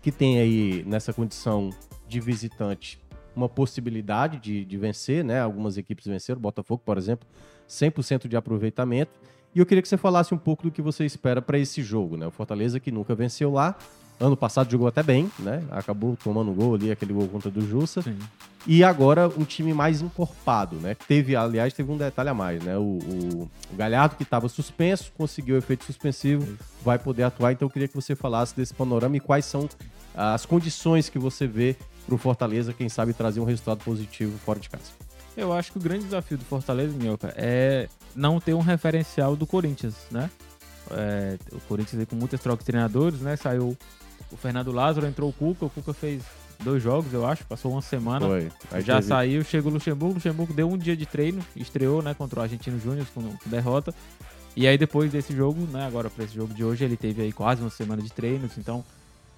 que 0.00 0.12
tem 0.12 0.38
aí 0.38 0.84
nessa 0.86 1.12
condição 1.12 1.70
de 2.08 2.20
visitante 2.20 3.00
uma 3.34 3.48
possibilidade 3.48 4.38
de, 4.38 4.64
de 4.64 4.76
vencer, 4.76 5.24
né? 5.24 5.40
Algumas 5.40 5.76
equipes 5.76 6.06
venceram, 6.06 6.40
Botafogo, 6.40 6.80
por 6.84 6.96
exemplo, 6.96 7.26
100% 7.68 8.28
de 8.28 8.36
aproveitamento. 8.36 9.10
E 9.54 9.58
eu 9.58 9.66
queria 9.66 9.82
que 9.82 9.88
você 9.88 9.96
falasse 9.96 10.32
um 10.34 10.38
pouco 10.38 10.62
do 10.64 10.70
que 10.70 10.80
você 10.82 11.04
espera 11.04 11.42
para 11.42 11.58
esse 11.58 11.82
jogo, 11.82 12.16
né? 12.16 12.26
O 12.26 12.30
Fortaleza 12.30 12.78
que 12.78 12.90
nunca 12.90 13.14
venceu 13.14 13.52
lá 13.52 13.76
Ano 14.22 14.36
passado 14.36 14.70
jogou 14.70 14.86
até 14.86 15.02
bem, 15.02 15.30
né? 15.38 15.64
Acabou 15.70 16.14
tomando 16.22 16.52
gol 16.52 16.74
ali, 16.74 16.90
aquele 16.90 17.10
gol 17.14 17.26
contra 17.26 17.50
do 17.50 17.66
Jussa. 17.66 18.02
Sim. 18.02 18.18
E 18.66 18.84
agora 18.84 19.26
um 19.28 19.44
time 19.44 19.72
mais 19.72 20.02
encorpado, 20.02 20.76
né? 20.76 20.94
Teve, 21.08 21.34
aliás, 21.34 21.72
teve 21.72 21.90
um 21.90 21.96
detalhe 21.96 22.28
a 22.28 22.34
mais, 22.34 22.62
né? 22.62 22.76
O, 22.76 22.98
o- 22.98 23.50
o 23.72 23.76
Galhardo, 23.78 24.16
que 24.16 24.22
estava 24.22 24.46
suspenso, 24.50 25.10
conseguiu 25.16 25.54
o 25.54 25.58
efeito 25.58 25.86
suspensivo, 25.86 26.46
vai 26.84 26.98
poder 26.98 27.22
atuar. 27.22 27.52
Então 27.52 27.64
eu 27.66 27.70
queria 27.72 27.88
que 27.88 27.94
você 27.94 28.14
falasse 28.14 28.54
desse 28.54 28.74
panorama 28.74 29.16
e 29.16 29.20
quais 29.20 29.46
são 29.46 29.66
as 30.14 30.44
condições 30.44 31.08
que 31.08 31.18
você 31.18 31.46
vê 31.46 31.74
para 32.04 32.14
o 32.14 32.18
Fortaleza, 32.18 32.74
quem 32.74 32.90
sabe, 32.90 33.14
trazer 33.14 33.40
um 33.40 33.44
resultado 33.44 33.82
positivo 33.82 34.36
fora 34.44 34.60
de 34.60 34.68
casa. 34.68 34.92
Eu 35.34 35.50
acho 35.54 35.72
que 35.72 35.78
o 35.78 35.80
grande 35.80 36.04
desafio 36.04 36.36
do 36.36 36.44
Fortaleza, 36.44 36.94
Minhoca, 36.94 37.32
é 37.38 37.88
não 38.14 38.40
ter 38.40 38.54
um 38.54 38.60
referencial 38.60 39.36
do 39.36 39.46
Corinthians, 39.46 39.94
né? 40.10 40.30
É, 40.90 41.38
o 41.52 41.60
Corinthians 41.60 42.00
aí 42.00 42.06
com 42.06 42.16
muitas 42.16 42.40
trocas 42.40 42.60
de 42.60 42.66
treinadores, 42.66 43.20
né? 43.20 43.36
Saiu 43.36 43.76
o 44.30 44.36
Fernando 44.36 44.72
Lázaro, 44.72 45.06
entrou 45.06 45.30
o 45.30 45.32
Cuca, 45.32 45.66
o 45.66 45.70
Cuca 45.70 45.92
fez 45.92 46.22
dois 46.62 46.82
jogos, 46.82 47.12
eu 47.12 47.24
acho, 47.26 47.44
passou 47.46 47.72
uma 47.72 47.80
semana. 47.82 48.26
Já 48.84 48.96
teve- 48.96 49.08
saiu, 49.08 49.44
chegou 49.44 49.70
o 49.70 49.74
Luxemburgo, 49.74 50.12
o 50.12 50.14
Luxemburgo 50.16 50.52
deu 50.52 50.68
um 50.70 50.76
dia 50.76 50.96
de 50.96 51.06
treino, 51.06 51.40
estreou, 51.56 52.02
né, 52.02 52.12
contra 52.14 52.40
o 52.40 52.42
Argentino 52.42 52.78
Júnior 52.78 53.06
com, 53.14 53.22
derrota. 53.46 53.94
E 54.56 54.66
aí 54.66 54.76
depois 54.76 55.10
desse 55.10 55.34
jogo, 55.34 55.60
né, 55.72 55.86
agora 55.86 56.10
para 56.10 56.24
esse 56.24 56.34
jogo 56.34 56.52
de 56.52 56.62
hoje, 56.64 56.84
ele 56.84 56.96
teve 56.96 57.22
aí 57.22 57.32
quase 57.32 57.62
uma 57.62 57.70
semana 57.70 58.02
de 58.02 58.12
treinos, 58.12 58.58
então 58.58 58.84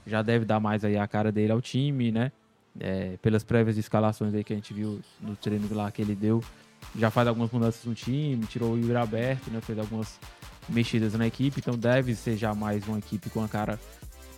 já 0.07 0.21
deve 0.23 0.45
dar 0.45 0.59
mais 0.59 0.85
aí 0.85 0.97
a 0.97 1.07
cara 1.07 1.31
dele 1.31 1.53
ao 1.53 1.61
time, 1.61 2.11
né? 2.11 2.33
É, 2.81 3.19
pelas 3.21 3.45
prévias 3.45 3.75
de 3.77 3.81
escalações 3.83 4.33
aí 4.35 4.43
que 4.43 4.53
a 4.53 4.57
gente 4.57 4.73
viu 4.73 4.99
no 5.21 5.37
treino 5.37 5.69
lá 5.73 5.91
que 5.93 6.01
ele 6.01 6.15
deu, 6.15 6.43
já 6.97 7.11
faz 7.11 7.27
algumas 7.29 7.51
mudanças 7.51 7.85
no 7.85 7.95
time, 7.95 8.45
tirou 8.47 8.73
o 8.73 8.79
Yuri 8.79 8.97
Aberto, 8.97 9.51
né, 9.51 9.61
fez 9.61 9.79
algumas 9.79 10.19
mexidas 10.69 11.15
na 11.15 11.27
equipe, 11.27 11.61
então 11.61 11.77
deve 11.77 12.15
ser 12.15 12.37
já 12.37 12.55
mais 12.55 12.87
uma 12.87 12.99
equipe 12.99 13.31
com 13.31 13.43
a 13.43 13.49
cara 13.49 13.79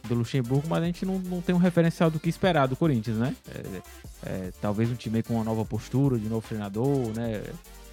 do 0.08 0.14
Luxemburgo, 0.14 0.68
mas 0.68 0.82
a 0.82 0.86
gente 0.86 1.06
não, 1.06 1.18
não 1.18 1.40
tem 1.40 1.54
um 1.54 1.58
referencial 1.58 2.10
do 2.10 2.20
que 2.20 2.28
esperar 2.28 2.66
do 2.66 2.76
Corinthians, 2.76 3.16
né? 3.16 3.34
É, 3.48 3.82
é, 4.26 4.52
talvez 4.60 4.90
um 4.90 4.94
time 4.94 5.22
com 5.22 5.34
uma 5.34 5.44
nova 5.44 5.64
postura, 5.64 6.18
de 6.18 6.28
novo 6.28 6.46
treinador, 6.46 7.12
né? 7.14 7.42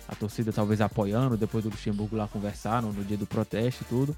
A 0.07 0.15
torcida 0.15 0.51
talvez 0.51 0.81
apoiando 0.81 1.37
depois 1.37 1.63
do 1.63 1.69
Luxemburgo 1.69 2.17
lá 2.17 2.27
conversar 2.27 2.81
no, 2.81 2.91
no 2.91 3.03
dia 3.03 3.17
do 3.17 3.25
protesto 3.25 3.83
e 3.83 3.85
tudo. 3.85 4.15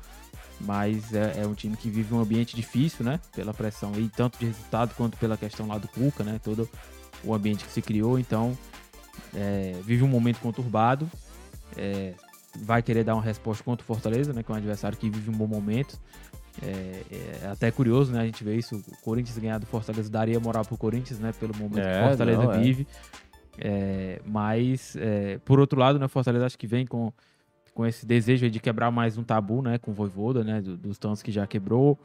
Mas 0.59 1.13
é, 1.13 1.41
é 1.41 1.47
um 1.47 1.53
time 1.53 1.75
que 1.77 1.89
vive 1.89 2.13
um 2.13 2.19
ambiente 2.19 2.55
difícil, 2.55 3.05
né? 3.05 3.19
Pela 3.35 3.53
pressão 3.53 3.91
aí, 3.95 4.09
tanto 4.15 4.39
de 4.39 4.47
resultado 4.47 4.95
quanto 4.95 5.17
pela 5.17 5.37
questão 5.37 5.67
lá 5.67 5.77
do 5.77 5.87
Cuca, 5.87 6.23
né? 6.23 6.39
Todo 6.43 6.67
o 7.23 7.33
ambiente 7.33 7.63
que 7.63 7.71
se 7.71 7.81
criou. 7.81 8.17
Então, 8.17 8.57
é, 9.35 9.73
vive 9.83 10.03
um 10.03 10.07
momento 10.07 10.39
conturbado. 10.39 11.09
É, 11.77 12.13
vai 12.59 12.81
querer 12.83 13.03
dar 13.03 13.15
uma 13.15 13.23
resposta 13.23 13.63
contra 13.63 13.83
o 13.83 13.85
Fortaleza, 13.87 14.31
né? 14.33 14.43
Que 14.43 14.51
é 14.51 14.53
um 14.53 14.57
adversário 14.57 14.97
que 14.97 15.09
vive 15.09 15.29
um 15.29 15.33
bom 15.33 15.47
momento. 15.47 15.99
É, 16.61 17.01
é 17.43 17.47
até 17.51 17.71
curioso, 17.71 18.11
né? 18.11 18.21
A 18.21 18.25
gente 18.25 18.43
vê 18.43 18.55
isso. 18.55 18.75
O 18.75 18.97
Corinthians 19.01 19.37
ganhar 19.37 19.57
do 19.57 19.65
Fortaleza 19.65 20.09
daria 20.09 20.39
moral 20.39 20.63
pro 20.63 20.77
Corinthians, 20.77 21.19
né? 21.19 21.33
Pelo 21.39 21.55
momento 21.55 21.81
que 21.81 21.87
É, 21.87 22.03
o 22.05 22.07
Fortaleza 22.09 22.43
não, 22.43 22.51
é. 22.51 22.59
vive. 22.59 22.87
É, 23.57 24.21
mas, 24.25 24.95
é, 24.97 25.39
por 25.45 25.59
outro 25.59 25.79
lado, 25.79 25.97
né? 25.99 26.05
O 26.05 26.09
Fortaleza 26.09 26.45
acho 26.45 26.57
que 26.57 26.67
vem 26.67 26.85
com, 26.85 27.11
com 27.73 27.85
esse 27.85 28.05
desejo 28.05 28.49
de 28.49 28.59
quebrar 28.59 28.91
mais 28.91 29.17
um 29.17 29.23
tabu, 29.23 29.61
né? 29.63 29.77
Com 29.79 29.91
o 29.91 29.93
Voivoda, 29.93 30.43
né? 30.43 30.61
do- 30.61 30.77
dos 30.77 30.97
tantos 30.97 31.23
que 31.23 31.31
já 31.31 31.47
quebrou. 31.47 31.97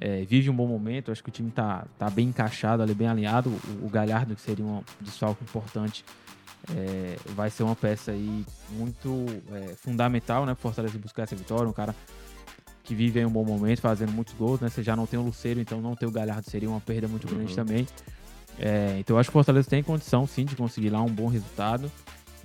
É, 0.00 0.22
vive 0.24 0.48
um 0.48 0.54
bom 0.54 0.68
momento. 0.68 1.10
Acho 1.10 1.22
que 1.24 1.28
o 1.28 1.32
time 1.32 1.50
tá, 1.50 1.84
tá 1.98 2.08
bem 2.08 2.28
encaixado 2.28 2.82
ali, 2.84 2.94
bem 2.94 3.08
alinhado. 3.08 3.50
O, 3.82 3.86
o 3.86 3.88
Galhardo, 3.88 4.36
que 4.36 4.40
seria 4.40 4.64
um 4.64 4.80
desfalque 5.00 5.42
importante, 5.42 6.04
é, 6.76 7.16
vai 7.34 7.50
ser 7.50 7.62
uma 7.62 7.76
peça 7.76 8.10
aí 8.12 8.44
muito 8.70 9.26
é, 9.52 9.74
fundamental, 9.76 10.44
né? 10.44 10.54
Fortaleza 10.54 10.98
buscar 10.98 11.22
essa 11.22 11.34
vitória. 11.36 11.68
Um 11.68 11.72
cara 11.72 11.94
que 12.84 12.94
vive 12.94 13.18
aí 13.18 13.26
um 13.26 13.30
bom 13.30 13.44
momento, 13.44 13.80
fazendo 13.80 14.12
muitos 14.12 14.34
gols, 14.34 14.60
né? 14.60 14.68
Você 14.68 14.82
já 14.82 14.96
não 14.96 15.06
tem 15.06 15.18
o 15.18 15.22
Luceiro, 15.22 15.60
então 15.60 15.80
não 15.80 15.94
ter 15.94 16.06
o 16.06 16.10
Galhardo 16.10 16.48
seria 16.50 16.68
uma 16.68 16.80
perda 16.80 17.06
muito 17.08 17.26
grande 17.26 17.50
Uhum. 17.50 17.56
também. 17.56 17.86
É, 18.58 18.96
então 18.98 19.16
eu 19.16 19.20
acho 19.20 19.30
que 19.30 19.32
o 19.32 19.38
Fortaleza 19.38 19.68
tem 19.68 19.82
condição, 19.82 20.26
sim, 20.26 20.44
de 20.44 20.56
conseguir 20.56 20.90
lá 20.90 21.00
um 21.02 21.10
bom 21.10 21.28
resultado. 21.28 21.90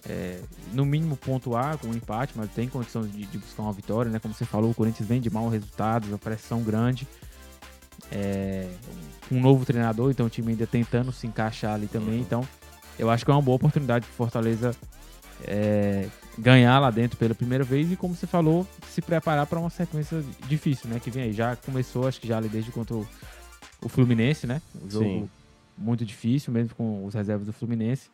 É, 0.07 0.41
no 0.73 0.85
mínimo 0.85 1.15
pontuar 1.15 1.77
com 1.77 1.87
um 1.87 1.93
empate, 1.93 2.33
mas 2.35 2.51
tem 2.51 2.67
condição 2.67 3.03
de, 3.03 3.25
de 3.25 3.37
buscar 3.37 3.63
uma 3.63 3.71
vitória, 3.71 4.11
né? 4.11 4.19
Como 4.19 4.33
você 4.33 4.43
falou, 4.43 4.71
o 4.71 4.73
Corinthians 4.73 5.07
vem 5.07 5.21
de 5.21 5.29
maus 5.29 5.51
resultados, 5.51 6.11
a 6.13 6.17
pressão 6.17 6.61
grande. 6.61 7.07
É, 8.11 8.69
um 9.31 9.39
novo 9.39 9.65
treinador, 9.65 10.11
então 10.11 10.25
o 10.25 10.29
time 10.29 10.51
ainda 10.51 10.67
tentando 10.67 11.11
se 11.11 11.25
encaixar 11.25 11.73
ali 11.75 11.87
também. 11.87 12.19
Então, 12.19 12.45
eu 12.97 13.09
acho 13.09 13.25
que 13.25 13.31
é 13.31 13.33
uma 13.33 13.41
boa 13.41 13.55
oportunidade 13.55 14.05
para 14.05 14.15
Fortaleza 14.15 14.75
é, 15.45 16.07
ganhar 16.37 16.79
lá 16.79 16.89
dentro 16.89 17.17
pela 17.17 17.35
primeira 17.35 17.63
vez 17.63 17.91
e, 17.91 17.95
como 17.95 18.15
você 18.15 18.27
falou, 18.27 18.67
se 18.89 19.01
preparar 19.01 19.45
para 19.45 19.59
uma 19.59 19.69
sequência 19.69 20.23
difícil, 20.47 20.89
né? 20.89 20.99
Que 20.99 21.11
vem 21.11 21.23
aí. 21.23 21.33
Já 21.33 21.55
começou, 21.55 22.07
acho 22.07 22.19
que 22.19 22.27
já 22.27 22.37
ali 22.37 22.49
desde 22.49 22.71
contra 22.71 22.95
o, 22.95 23.07
o 23.81 23.89
Fluminense, 23.89 24.47
né? 24.47 24.61
O 24.83 24.89
jogo 24.89 25.05
Sim. 25.05 25.29
muito 25.77 26.05
difícil, 26.05 26.53
mesmo 26.53 26.75
com 26.75 27.05
os 27.05 27.13
reservas 27.13 27.45
do 27.45 27.53
Fluminense. 27.53 28.09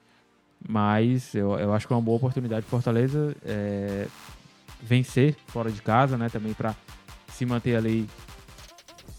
Mas 0.67 1.33
eu, 1.33 1.57
eu 1.57 1.73
acho 1.73 1.87
que 1.87 1.93
é 1.93 1.95
uma 1.95 2.01
boa 2.01 2.17
oportunidade 2.17 2.63
para 2.63 2.69
Fortaleza 2.69 3.35
é, 3.45 4.07
vencer 4.81 5.35
fora 5.47 5.71
de 5.71 5.81
casa, 5.81 6.17
né? 6.17 6.29
Também 6.29 6.53
para 6.53 6.75
se 7.31 7.45
manter 7.45 7.75
ali 7.75 8.09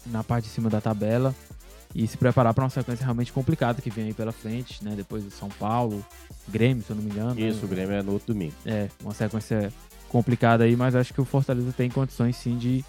na 0.07 0.23
parte 0.23 0.45
de 0.45 0.51
cima 0.51 0.69
da 0.69 0.81
tabela 0.81 1.33
e 1.93 2.07
se 2.07 2.17
preparar 2.17 2.53
para 2.53 2.63
uma 2.63 2.69
sequência 2.69 3.03
realmente 3.03 3.31
complicada 3.33 3.81
que 3.81 3.89
vem 3.89 4.05
aí 4.05 4.13
pela 4.13 4.31
frente, 4.31 4.83
né? 4.83 4.93
Depois 4.95 5.23
do 5.23 5.31
São 5.31 5.49
Paulo, 5.49 6.05
Grêmio, 6.47 6.83
se 6.83 6.91
eu 6.91 6.95
não 6.95 7.03
me 7.03 7.11
engano. 7.11 7.35
né? 7.35 7.41
Isso, 7.41 7.65
o 7.65 7.67
Grêmio 7.67 7.93
é 7.93 8.01
no 8.01 8.13
outro 8.13 8.33
domingo. 8.33 8.53
É, 8.65 8.87
uma 9.03 9.13
sequência 9.13 9.71
complicada 10.09 10.63
aí, 10.63 10.75
mas 10.75 10.95
acho 10.95 11.13
que 11.13 11.21
o 11.21 11.25
Fortaleza 11.25 11.71
tem 11.71 11.89
condições 11.89 12.35
sim 12.35 12.57
de, 12.57 12.83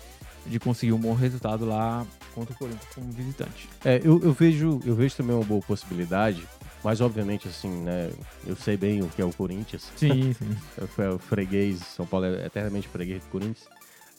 de 0.46 0.58
conseguir 0.58 0.92
um 0.92 0.98
bom 0.98 1.14
resultado 1.14 1.64
lá 1.64 2.04
contra 2.34 2.54
o 2.54 2.56
Corinthians 2.56 2.94
como 2.94 3.10
visitante. 3.12 3.68
É, 3.84 4.00
eu, 4.02 4.20
eu 4.22 4.32
vejo, 4.32 4.80
eu 4.84 4.94
vejo 4.94 5.14
também 5.16 5.34
uma 5.34 5.44
boa 5.44 5.60
possibilidade, 5.62 6.46
mas 6.82 7.00
obviamente, 7.00 7.46
assim, 7.48 7.70
né? 7.82 8.10
Eu 8.46 8.56
sei 8.56 8.76
bem 8.76 9.02
o 9.02 9.08
que 9.08 9.22
é 9.22 9.24
o 9.24 9.32
Corinthians. 9.32 9.90
Sim, 9.96 10.32
sim. 10.38 10.56
Eu 10.76 10.88
fui 10.88 11.06
o 11.06 11.18
freguês, 11.18 11.78
São 11.78 12.06
Paulo 12.06 12.26
é 12.26 12.46
eternamente 12.46 12.88
freguês 12.88 13.22
do 13.22 13.28
Corinthians. 13.30 13.68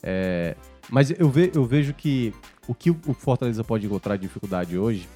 É, 0.06 0.54
mas 0.90 1.10
eu, 1.18 1.30
ve- 1.30 1.50
eu 1.54 1.64
vejo 1.64 1.94
que 1.94 2.34
o 2.68 2.74
que 2.74 2.90
o 2.90 3.14
Fortaleza 3.14 3.64
pode 3.64 3.86
encontrar 3.86 4.16
de 4.16 4.22
dificuldade 4.22 4.76
hoje 4.76 5.08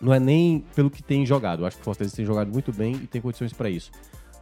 não 0.00 0.14
é 0.14 0.20
nem 0.20 0.60
pelo 0.74 0.88
que 0.88 1.02
tem 1.02 1.26
jogado. 1.26 1.62
Eu 1.62 1.66
acho 1.66 1.76
que 1.76 1.82
o 1.82 1.84
Fortaleza 1.84 2.14
tem 2.14 2.24
jogado 2.24 2.52
muito 2.52 2.72
bem 2.72 2.94
e 2.94 3.06
tem 3.08 3.20
condições 3.20 3.52
para 3.52 3.68
isso. 3.68 3.90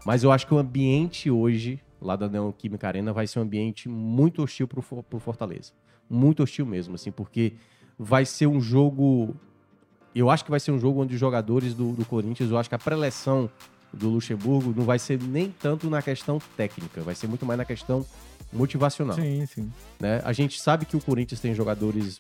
Mas 0.05 0.23
eu 0.23 0.31
acho 0.31 0.47
que 0.47 0.53
o 0.53 0.59
ambiente 0.59 1.31
hoje, 1.31 1.81
lá 2.01 2.17
da 2.17 2.29
Neoquímica 2.29 2.87
Arena, 2.87 3.13
vai 3.13 3.27
ser 3.27 3.39
um 3.39 3.43
ambiente 3.43 3.89
muito 3.89 4.43
hostil 4.43 4.69
For- 4.83 5.03
pro 5.03 5.19
Fortaleza. 5.19 5.73
Muito 6.11 6.43
hostil 6.43 6.67
mesmo, 6.67 6.97
assim, 6.97 7.11
porque 7.11 7.55
vai 7.99 8.27
ser 8.27 8.47
um 8.47 8.61
jogo. 8.61 9.35
Eu 10.15 10.29
acho 10.29 10.45
que 10.45 10.51
vai 10.51 10.61
ser 10.61 10.73
um 10.73 10.79
jogo 10.79 11.01
onde 11.01 11.15
os 11.15 11.21
jogadores 11.21 11.73
do, 11.73 11.93
do 11.93 12.05
Corinthians, 12.05 12.51
eu 12.51 12.59
acho 12.59 12.69
que 12.69 12.75
a 12.75 12.79
preleção 12.79 13.49
do 13.93 14.09
Luxemburgo 14.11 14.75
não 14.77 14.85
vai 14.85 14.99
ser 14.99 15.19
nem 15.23 15.51
tanto 15.51 15.89
na 15.89 16.03
questão 16.03 16.39
técnica, 16.57 17.01
vai 17.03 17.15
ser 17.15 17.27
muito 17.29 17.47
mais 17.47 17.57
na 17.59 17.65
questão 17.65 18.05
motivacional. 18.53 19.17
Sim, 19.17 19.47
sim. 19.47 19.73
né? 19.99 20.21
A 20.25 20.33
gente 20.33 20.61
sabe 20.61 20.85
que 20.85 20.97
o 20.97 21.01
Corinthians 21.01 21.41
tem 21.41 21.55
jogadores 21.55 22.19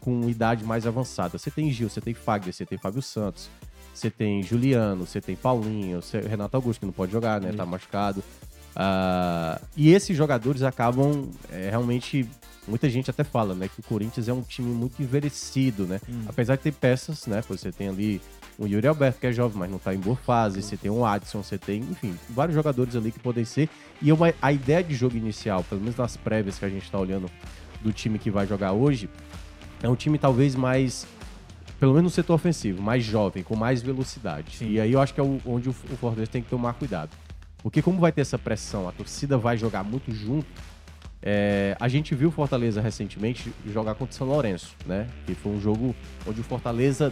com 0.00 0.28
idade 0.28 0.64
mais 0.64 0.86
avançada. 0.86 1.38
Você 1.38 1.50
tem 1.50 1.70
Gil, 1.70 1.88
você 1.88 2.00
tem 2.00 2.14
Fagner, 2.14 2.52
você 2.52 2.66
tem 2.66 2.76
Fábio 2.76 3.00
Santos, 3.00 3.48
você 3.94 4.10
tem 4.10 4.42
Juliano, 4.42 5.06
você 5.06 5.20
tem 5.20 5.34
Paulinho, 5.34 6.02
você... 6.02 6.20
Renato 6.20 6.56
Augusto, 6.56 6.80
que 6.80 6.86
não 6.86 6.92
pode 6.92 7.10
jogar, 7.10 7.40
né? 7.40 7.52
Tá 7.52 7.62
Isso. 7.62 7.66
machucado. 7.66 8.24
Ah, 8.76 9.60
e 9.76 9.92
esses 9.92 10.16
jogadores 10.16 10.62
acabam 10.62 11.30
é, 11.50 11.70
realmente. 11.70 12.28
Muita 12.66 12.88
gente 12.88 13.10
até 13.10 13.22
fala, 13.22 13.54
né? 13.54 13.68
Que 13.68 13.80
o 13.80 13.82
Corinthians 13.82 14.26
é 14.26 14.32
um 14.32 14.40
time 14.40 14.72
muito 14.72 15.02
envelhecido, 15.02 15.86
né? 15.86 16.00
Hum. 16.08 16.24
Apesar 16.26 16.56
de 16.56 16.62
ter 16.62 16.72
peças, 16.72 17.26
né? 17.26 17.42
Você 17.46 17.70
tem 17.70 17.88
ali 17.88 18.22
o 18.58 18.66
Yuri 18.66 18.86
Alberto, 18.86 19.20
que 19.20 19.26
é 19.26 19.32
jovem, 19.32 19.58
mas 19.58 19.70
não 19.70 19.78
tá 19.78 19.94
em 19.94 19.98
boa 19.98 20.16
fase. 20.16 20.62
Você 20.62 20.76
tem 20.76 20.90
o 20.90 21.04
Adson, 21.04 21.42
você 21.42 21.58
tem, 21.58 21.80
enfim, 21.80 22.16
vários 22.30 22.54
jogadores 22.54 22.94
ali 22.94 23.10
que 23.10 23.18
podem 23.18 23.44
ser. 23.44 23.68
E 24.00 24.12
uma, 24.12 24.32
a 24.40 24.52
ideia 24.52 24.82
de 24.82 24.94
jogo 24.94 25.16
inicial, 25.16 25.64
pelo 25.64 25.80
menos 25.80 25.96
nas 25.96 26.16
prévias 26.16 26.58
que 26.58 26.64
a 26.64 26.68
gente 26.68 26.90
tá 26.90 26.98
olhando 26.98 27.30
do 27.82 27.92
time 27.92 28.18
que 28.18 28.30
vai 28.30 28.46
jogar 28.46 28.72
hoje, 28.72 29.08
é 29.82 29.88
um 29.88 29.96
time 29.96 30.18
talvez 30.18 30.54
mais, 30.54 31.06
pelo 31.78 31.92
menos 31.92 32.12
no 32.12 32.14
setor 32.14 32.34
ofensivo, 32.34 32.80
mais 32.80 33.04
jovem, 33.04 33.42
com 33.42 33.56
mais 33.56 33.82
velocidade. 33.82 34.56
Sim. 34.56 34.70
E 34.70 34.80
aí 34.80 34.92
eu 34.92 35.00
acho 35.00 35.12
que 35.12 35.20
é 35.20 35.24
onde 35.44 35.68
o, 35.68 35.72
o 35.72 35.96
Fortaleza 35.96 36.30
tem 36.30 36.42
que 36.42 36.48
tomar 36.48 36.74
cuidado. 36.74 37.10
Porque 37.62 37.82
como 37.82 37.98
vai 37.98 38.12
ter 38.12 38.20
essa 38.20 38.38
pressão, 38.38 38.88
a 38.88 38.92
torcida 38.92 39.36
vai 39.38 39.56
jogar 39.56 39.82
muito 39.82 40.12
junto, 40.12 40.46
é, 41.26 41.74
a 41.80 41.88
gente 41.88 42.14
viu 42.14 42.28
o 42.28 42.30
Fortaleza 42.30 42.82
recentemente 42.82 43.50
jogar 43.72 43.94
contra 43.94 44.12
o 44.12 44.16
São 44.16 44.26
Lourenço, 44.26 44.76
né? 44.84 45.08
Que 45.24 45.34
foi 45.34 45.52
um 45.52 45.58
jogo 45.58 45.96
onde 46.26 46.40
o 46.42 46.44
Fortaleza 46.44 47.10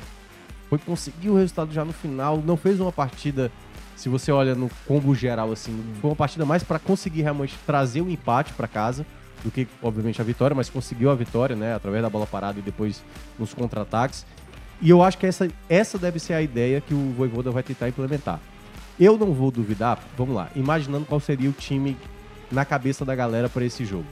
foi 0.72 0.78
conseguir 0.78 1.28
o 1.28 1.36
resultado 1.36 1.70
já 1.70 1.84
no 1.84 1.92
final, 1.92 2.38
não 2.38 2.56
fez 2.56 2.80
uma 2.80 2.90
partida, 2.90 3.52
se 3.94 4.08
você 4.08 4.32
olha 4.32 4.54
no 4.54 4.70
combo 4.88 5.14
geral 5.14 5.52
assim, 5.52 5.78
foi 6.00 6.08
uma 6.08 6.16
partida 6.16 6.46
mais 6.46 6.62
para 6.62 6.78
conseguir 6.78 7.20
realmente 7.20 7.58
trazer 7.66 8.00
o 8.00 8.08
empate 8.08 8.54
para 8.54 8.66
casa 8.66 9.04
do 9.44 9.50
que 9.50 9.68
obviamente 9.82 10.18
a 10.22 10.24
vitória, 10.24 10.54
mas 10.54 10.70
conseguiu 10.70 11.10
a 11.10 11.14
vitória, 11.14 11.54
né, 11.54 11.74
através 11.74 12.02
da 12.02 12.08
bola 12.08 12.26
parada 12.26 12.58
e 12.58 12.62
depois 12.62 13.04
nos 13.38 13.52
contra-ataques. 13.52 14.24
E 14.80 14.88
eu 14.88 15.02
acho 15.02 15.18
que 15.18 15.26
essa, 15.26 15.46
essa 15.68 15.98
deve 15.98 16.18
ser 16.18 16.32
a 16.32 16.40
ideia 16.40 16.80
que 16.80 16.94
o 16.94 17.12
Voivoda 17.18 17.50
vai 17.50 17.62
tentar 17.62 17.90
implementar. 17.90 18.40
Eu 18.98 19.18
não 19.18 19.34
vou 19.34 19.50
duvidar, 19.50 20.02
vamos 20.16 20.34
lá, 20.34 20.48
imaginando 20.56 21.04
qual 21.04 21.20
seria 21.20 21.50
o 21.50 21.52
time 21.52 21.98
na 22.50 22.64
cabeça 22.64 23.04
da 23.04 23.14
galera 23.14 23.50
para 23.50 23.62
esse 23.62 23.84
jogo. 23.84 24.06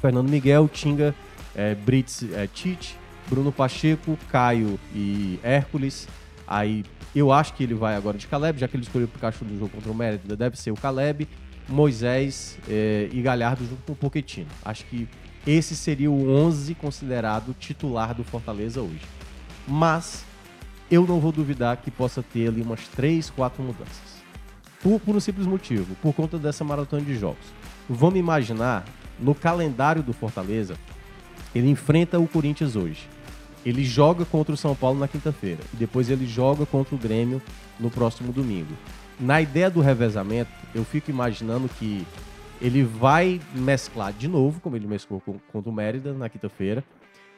Fernando 0.00 0.30
Miguel, 0.30 0.66
Tinga, 0.66 1.14
é, 1.54 1.74
Brits, 1.74 2.24
é, 2.32 2.46
Tite, 2.46 2.96
Bruno 3.28 3.52
Pacheco, 3.52 4.18
Caio 4.30 4.78
e 4.94 5.38
Hércules. 5.42 6.08
Aí 6.46 6.84
eu 7.14 7.32
acho 7.32 7.54
que 7.54 7.62
ele 7.62 7.74
vai 7.74 7.94
agora 7.94 8.18
de 8.18 8.26
Caleb, 8.26 8.58
já 8.58 8.68
que 8.68 8.76
ele 8.76 8.82
escolheu 8.82 9.06
o 9.06 9.10
Pikachu 9.10 9.44
do 9.44 9.58
jogo 9.58 9.70
contra 9.70 9.90
o 9.90 9.94
Mérida, 9.94 10.36
deve 10.36 10.58
ser 10.58 10.70
o 10.70 10.74
Caleb, 10.74 11.28
Moisés 11.68 12.58
eh, 12.68 13.08
e 13.12 13.22
Galhardo 13.22 13.64
junto 13.64 13.82
com 13.82 13.92
o 13.92 13.96
Pochettino. 13.96 14.48
Acho 14.64 14.84
que 14.86 15.08
esse 15.46 15.76
seria 15.76 16.10
o 16.10 16.30
11 16.30 16.74
considerado 16.74 17.54
titular 17.58 18.14
do 18.14 18.24
Fortaleza 18.24 18.80
hoje. 18.80 19.02
Mas 19.66 20.24
eu 20.90 21.06
não 21.06 21.20
vou 21.20 21.32
duvidar 21.32 21.76
que 21.78 21.90
possa 21.90 22.22
ter 22.22 22.48
ali 22.48 22.62
umas 22.62 22.86
3, 22.88 23.30
4 23.30 23.62
mudanças. 23.62 24.14
Por, 24.82 25.00
por 25.00 25.16
um 25.16 25.20
simples 25.20 25.46
motivo, 25.46 25.94
por 26.02 26.12
conta 26.12 26.38
dessa 26.38 26.64
maratona 26.64 27.02
de 27.02 27.16
jogos. 27.16 27.46
Vamos 27.88 28.18
imaginar, 28.18 28.84
no 29.18 29.34
calendário 29.34 30.02
do 30.02 30.12
Fortaleza, 30.12 30.76
ele 31.54 31.70
enfrenta 31.70 32.18
o 32.18 32.26
Corinthians 32.26 32.76
hoje. 32.76 33.08
Ele 33.64 33.84
joga 33.84 34.24
contra 34.24 34.54
o 34.54 34.56
São 34.56 34.74
Paulo 34.74 34.98
na 34.98 35.08
quinta-feira. 35.08 35.60
E 35.72 35.76
depois 35.76 36.10
ele 36.10 36.26
joga 36.26 36.66
contra 36.66 36.94
o 36.94 36.98
Grêmio 36.98 37.40
no 37.80 37.90
próximo 37.90 38.32
domingo. 38.32 38.74
Na 39.18 39.40
ideia 39.40 39.70
do 39.70 39.80
revezamento, 39.80 40.50
eu 40.74 40.84
fico 40.84 41.10
imaginando 41.10 41.68
que 41.68 42.06
ele 42.60 42.82
vai 42.82 43.40
mesclar 43.54 44.12
de 44.12 44.28
novo, 44.28 44.60
como 44.60 44.76
ele 44.76 44.86
mesclou 44.86 45.22
contra 45.52 45.70
o 45.70 45.72
Mérida 45.72 46.12
na 46.12 46.28
quinta-feira, 46.28 46.84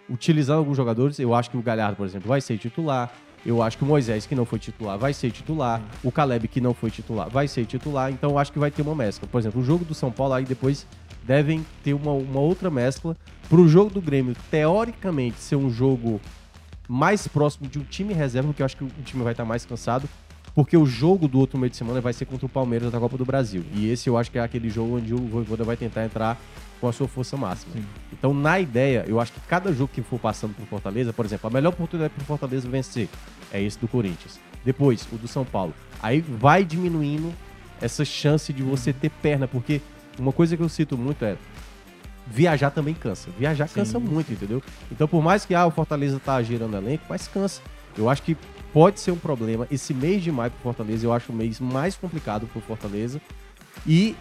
utilizando 0.08 0.58
alguns 0.58 0.76
jogadores. 0.76 1.18
Eu 1.18 1.34
acho 1.34 1.50
que 1.50 1.56
o 1.56 1.62
Galhardo, 1.62 1.96
por 1.96 2.06
exemplo, 2.06 2.28
vai 2.28 2.40
ser 2.40 2.58
titular. 2.58 3.12
Eu 3.44 3.62
acho 3.62 3.78
que 3.78 3.84
o 3.84 3.86
Moisés, 3.86 4.26
que 4.26 4.34
não 4.34 4.44
foi 4.44 4.58
titular, 4.58 4.98
vai 4.98 5.12
ser 5.12 5.30
titular. 5.30 5.80
O 6.02 6.10
Caleb, 6.10 6.48
que 6.48 6.60
não 6.60 6.74
foi 6.74 6.90
titular, 6.90 7.30
vai 7.30 7.46
ser 7.46 7.64
titular. 7.66 8.10
Então 8.10 8.30
eu 8.30 8.38
acho 8.38 8.52
que 8.52 8.58
vai 8.58 8.70
ter 8.70 8.82
uma 8.82 8.94
mescla. 8.94 9.28
Por 9.28 9.38
exemplo, 9.38 9.60
o 9.60 9.64
jogo 9.64 9.84
do 9.84 9.94
São 9.94 10.10
Paulo 10.10 10.34
aí 10.34 10.44
depois 10.44 10.86
devem 11.26 11.64
ter 11.82 11.94
uma, 11.94 12.12
uma 12.12 12.40
outra 12.40 12.70
mescla. 12.70 13.16
Para 13.48 13.60
o 13.60 13.68
jogo 13.68 13.90
do 13.90 14.00
Grêmio, 14.00 14.34
teoricamente, 14.50 15.38
ser 15.38 15.56
um 15.56 15.70
jogo 15.70 16.20
mais 16.88 17.26
próximo 17.26 17.68
de 17.68 17.78
um 17.78 17.82
time 17.82 18.14
reserva, 18.14 18.48
porque 18.48 18.62
eu 18.62 18.66
acho 18.66 18.76
que 18.76 18.84
o 18.84 18.90
time 19.04 19.22
vai 19.22 19.32
estar 19.32 19.44
mais 19.44 19.64
cansado. 19.64 20.08
Porque 20.54 20.74
o 20.74 20.86
jogo 20.86 21.28
do 21.28 21.38
outro 21.38 21.58
meio 21.58 21.68
de 21.68 21.76
semana 21.76 22.00
vai 22.00 22.14
ser 22.14 22.24
contra 22.24 22.46
o 22.46 22.48
Palmeiras 22.48 22.90
da 22.90 22.98
Copa 22.98 23.18
do 23.18 23.26
Brasil. 23.26 23.62
E 23.74 23.90
esse 23.90 24.08
eu 24.08 24.16
acho 24.16 24.30
que 24.30 24.38
é 24.38 24.40
aquele 24.40 24.70
jogo 24.70 24.96
onde 24.96 25.12
o 25.12 25.18
Voivoda 25.18 25.64
vai 25.64 25.76
tentar 25.76 26.04
entrar 26.06 26.40
com 26.80 26.88
a 26.88 26.92
sua 26.92 27.06
força 27.06 27.36
máxima. 27.36 27.74
Sim. 27.74 27.84
Então, 28.10 28.32
na 28.32 28.58
ideia, 28.58 29.04
eu 29.06 29.20
acho 29.20 29.32
que 29.32 29.40
cada 29.40 29.70
jogo 29.70 29.90
que 29.92 30.00
for 30.00 30.18
passando 30.18 30.54
por 30.54 30.66
Fortaleza, 30.66 31.12
por 31.12 31.26
exemplo, 31.26 31.46
a 31.48 31.50
melhor 31.50 31.70
oportunidade 31.74 32.14
para 32.14 32.22
o 32.22 32.24
Fortaleza 32.24 32.66
vencer 32.68 33.08
é 33.52 33.62
esse 33.62 33.78
do 33.78 33.86
Corinthians. 33.86 34.40
Depois, 34.64 35.06
o 35.12 35.16
do 35.16 35.28
São 35.28 35.44
Paulo. 35.44 35.74
Aí 36.02 36.22
vai 36.22 36.64
diminuindo 36.64 37.34
essa 37.80 38.02
chance 38.04 38.50
de 38.50 38.62
você 38.62 38.94
ter 38.94 39.10
perna, 39.10 39.46
porque 39.46 39.82
uma 40.18 40.32
coisa 40.32 40.56
que 40.56 40.62
eu 40.62 40.68
cito 40.68 40.96
muito 40.96 41.24
é 41.24 41.36
viajar 42.26 42.70
também 42.70 42.94
cansa. 42.94 43.30
Viajar 43.38 43.68
cansa 43.68 43.98
muito, 43.98 44.32
entendeu? 44.32 44.62
Então, 44.90 45.06
por 45.06 45.22
mais 45.22 45.44
que 45.44 45.54
ah, 45.54 45.66
o 45.66 45.70
Fortaleza 45.70 46.20
tá 46.22 46.42
girando 46.42 46.76
elenco, 46.76 47.04
mas 47.08 47.28
cansa. 47.28 47.60
Eu 47.96 48.10
acho 48.10 48.22
que 48.22 48.36
pode 48.72 49.00
ser 49.00 49.10
um 49.10 49.16
problema. 49.16 49.66
Esse 49.70 49.94
mês 49.94 50.22
de 50.22 50.30
maio 50.30 50.50
pro 50.50 50.60
Fortaleza, 50.60 51.06
eu 51.06 51.12
acho 51.12 51.32
o 51.32 51.34
mês 51.34 51.60
mais 51.60 51.96
complicado 51.96 52.46
pro 52.46 52.60
Fortaleza. 52.60 53.20
E 53.86 54.14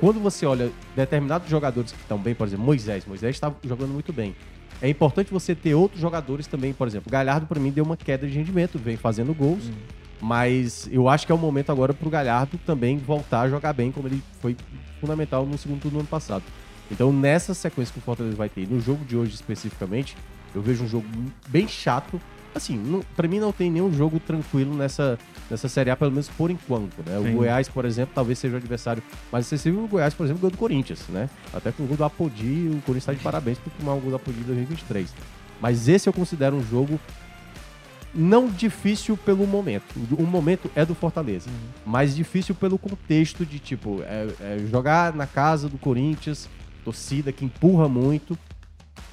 quando 0.00 0.20
você 0.20 0.44
olha 0.44 0.70
determinados 0.96 1.48
jogadores 1.48 1.92
que 1.92 2.00
estão 2.00 2.18
bem, 2.18 2.34
por 2.34 2.46
exemplo, 2.46 2.64
Moisés, 2.64 3.06
Moisés 3.06 3.36
está 3.36 3.52
jogando 3.62 3.92
muito 3.92 4.12
bem. 4.12 4.34
É 4.80 4.88
importante 4.88 5.30
você 5.30 5.54
ter 5.54 5.74
outros 5.74 6.00
jogadores 6.00 6.48
também, 6.48 6.72
por 6.72 6.88
exemplo, 6.88 7.10
Galhardo 7.10 7.46
para 7.46 7.60
mim 7.60 7.70
deu 7.70 7.84
uma 7.84 7.96
queda 7.96 8.26
de 8.26 8.36
rendimento, 8.36 8.78
vem 8.78 8.96
fazendo 8.96 9.32
gols, 9.32 9.70
mas 10.22 10.88
eu 10.92 11.08
acho 11.08 11.26
que 11.26 11.32
é 11.32 11.34
o 11.34 11.38
momento 11.38 11.72
agora 11.72 11.92
pro 11.92 12.08
Galhardo 12.08 12.56
também 12.64 12.96
voltar 12.96 13.40
a 13.40 13.48
jogar 13.48 13.72
bem, 13.72 13.90
como 13.90 14.06
ele 14.06 14.22
foi 14.40 14.56
fundamental 15.00 15.44
no 15.44 15.58
segundo 15.58 15.80
turno 15.80 15.98
do 15.98 16.00
ano 16.02 16.08
passado. 16.08 16.44
Então, 16.92 17.12
nessa 17.12 17.54
sequência 17.54 17.92
que 17.92 17.98
o 17.98 18.02
Fortaleza 18.02 18.36
vai 18.36 18.48
ter, 18.48 18.68
no 18.68 18.78
jogo 18.78 19.04
de 19.04 19.16
hoje 19.16 19.34
especificamente, 19.34 20.16
eu 20.54 20.62
vejo 20.62 20.84
um 20.84 20.88
jogo 20.88 21.06
bem 21.48 21.66
chato. 21.66 22.20
Assim, 22.54 23.02
para 23.16 23.26
mim 23.26 23.40
não 23.40 23.50
tem 23.50 23.68
nenhum 23.68 23.92
jogo 23.92 24.20
tranquilo 24.20 24.76
nessa, 24.76 25.18
nessa 25.50 25.68
Série 25.68 25.90
A, 25.90 25.96
pelo 25.96 26.12
menos 26.12 26.28
por 26.28 26.52
enquanto, 26.52 27.02
né? 27.04 27.18
O 27.18 27.24
Sim. 27.24 27.34
Goiás, 27.34 27.68
por 27.68 27.84
exemplo, 27.84 28.12
talvez 28.14 28.38
seja 28.38 28.54
o 28.54 28.58
adversário 28.58 29.02
mais 29.32 29.46
acessível. 29.46 29.82
O 29.82 29.88
Goiás, 29.88 30.14
por 30.14 30.24
exemplo, 30.24 30.42
ganhou 30.42 30.52
do 30.52 30.58
Corinthians, 30.58 31.08
né? 31.08 31.28
Até 31.52 31.72
com 31.72 31.82
o 31.82 31.86
gol 31.86 31.96
do 31.96 32.04
Apodi, 32.04 32.68
o 32.68 32.80
Corinthians 32.82 32.98
está 32.98 33.12
de 33.12 33.20
parabéns 33.20 33.58
por 33.58 33.72
tomar 33.72 33.94
o 33.94 34.00
gol 34.00 34.10
do 34.10 34.16
Apodi 34.16 34.38
em 34.38 34.44
2023. 34.44 35.12
Mas 35.60 35.88
esse 35.88 36.08
eu 36.08 36.12
considero 36.12 36.54
um 36.54 36.62
jogo 36.62 37.00
não 38.14 38.48
difícil 38.48 39.16
pelo 39.16 39.46
momento. 39.46 39.94
O 40.18 40.22
momento 40.24 40.70
é 40.74 40.84
do 40.84 40.94
Fortaleza. 40.94 41.48
Mas 41.84 42.14
difícil 42.14 42.54
pelo 42.54 42.78
contexto 42.78 43.44
de, 43.46 43.58
tipo, 43.58 44.02
é- 44.02 44.28
é 44.40 44.58
jogar 44.70 45.14
na 45.14 45.26
casa 45.26 45.68
do 45.68 45.78
Corinthians, 45.78 46.48
torcida 46.84 47.32
que 47.32 47.44
empurra 47.44 47.88
muito. 47.88 48.38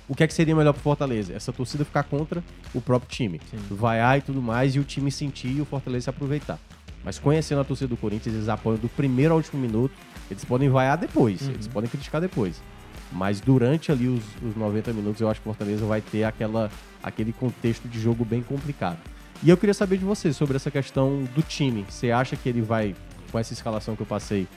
O 0.07 0.15
que 0.15 0.23
é 0.23 0.27
que 0.27 0.33
seria 0.33 0.55
melhor 0.55 0.73
pro 0.73 0.81
Fortaleza? 0.81 1.33
Essa 1.33 1.53
torcida 1.53 1.85
ficar 1.85 2.03
contra 2.03 2.43
o 2.73 2.81
próprio 2.81 3.09
time. 3.09 3.39
Sim. 3.49 3.57
Vaiar 3.69 4.17
e 4.17 4.21
tudo 4.21 4.41
mais, 4.41 4.75
e 4.75 4.79
o 4.79 4.83
time 4.83 5.11
sentir 5.11 5.55
e 5.57 5.61
o 5.61 5.65
Fortaleza 5.65 6.05
se 6.05 6.09
aproveitar. 6.09 6.57
Mas 7.03 7.17
conhecendo 7.17 7.61
a 7.61 7.63
torcida 7.63 7.87
do 7.87 7.95
Corinthians, 7.95 8.35
eles 8.35 8.49
apoiam 8.49 8.77
do 8.77 8.89
primeiro 8.89 9.33
ao 9.33 9.37
último 9.37 9.61
minuto. 9.61 9.93
Eles 10.29 10.43
podem 10.43 10.67
vaiar 10.67 10.97
depois, 10.97 11.47
eles 11.47 11.67
podem 11.67 11.89
criticar 11.89 12.19
depois. 12.19 12.61
Mas 13.11 13.39
durante 13.39 13.91
ali 13.91 14.07
os, 14.07 14.23
os 14.43 14.55
90 14.55 14.93
minutos, 14.93 15.19
eu 15.21 15.29
acho 15.29 15.41
que 15.41 15.49
o 15.49 15.53
Fortaleza 15.53 15.85
vai 15.85 16.01
ter 16.01 16.23
aquela, 16.23 16.69
aquele 17.01 17.33
contexto 17.33 17.87
de 17.87 17.99
jogo 17.99 18.23
bem 18.23 18.41
complicado. 18.41 18.99
E 19.41 19.49
eu 19.49 19.57
queria 19.57 19.73
saber 19.73 19.97
de 19.97 20.05
você 20.05 20.33
sobre 20.33 20.57
essa 20.57 20.69
questão 20.69 21.23
do 21.35 21.41
time. 21.41 21.85
Você 21.89 22.11
acha 22.11 22.35
que 22.35 22.47
ele 22.49 22.61
vai, 22.61 22.95
com 23.31 23.39
essa 23.39 23.53
escalação 23.53 23.95
que 23.95 24.01
eu 24.01 24.05
passei, 24.05 24.47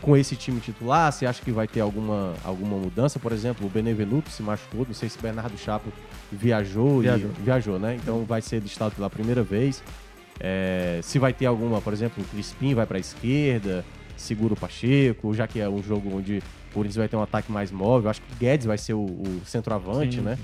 com 0.00 0.16
esse 0.16 0.36
time 0.36 0.60
titular? 0.60 1.10
Você 1.10 1.26
acha 1.26 1.42
que 1.42 1.50
vai 1.50 1.66
ter 1.66 1.80
alguma, 1.80 2.34
alguma 2.44 2.76
mudança? 2.76 3.18
Por 3.18 3.32
exemplo, 3.32 3.66
o 3.66 3.70
Benevenuto 3.70 4.30
se 4.30 4.42
machucou, 4.42 4.84
não 4.86 4.94
sei 4.94 5.08
se 5.08 5.18
Bernardo 5.18 5.56
Chapo 5.58 5.90
viajou, 6.30 7.00
Viajou. 7.00 7.30
e 7.38 7.42
viajou, 7.42 7.78
né? 7.78 7.96
Então 7.96 8.24
vai 8.24 8.40
ser 8.42 8.60
listado 8.60 8.94
pela 8.94 9.10
primeira 9.10 9.42
vez. 9.42 9.82
É, 10.38 11.00
se 11.02 11.18
vai 11.18 11.32
ter 11.32 11.46
alguma, 11.46 11.80
por 11.80 11.92
exemplo, 11.92 12.22
o 12.22 12.26
Crispim 12.26 12.74
vai 12.74 12.86
para 12.86 12.96
a 12.96 13.00
esquerda, 13.00 13.84
segura 14.16 14.54
o 14.54 14.56
Pacheco, 14.56 15.34
já 15.34 15.46
que 15.46 15.60
é 15.60 15.68
um 15.68 15.82
jogo 15.82 16.16
onde 16.16 16.42
o 16.70 16.74
Corinthians 16.74 16.96
vai 16.96 17.08
ter 17.08 17.16
um 17.16 17.22
ataque 17.22 17.50
mais 17.50 17.70
móvel. 17.70 18.10
Acho 18.10 18.20
que 18.22 18.32
o 18.32 18.36
Guedes 18.36 18.66
vai 18.66 18.78
ser 18.78 18.94
o, 18.94 19.00
o 19.04 19.40
centroavante, 19.44 20.16
Sim. 20.16 20.22
né? 20.22 20.38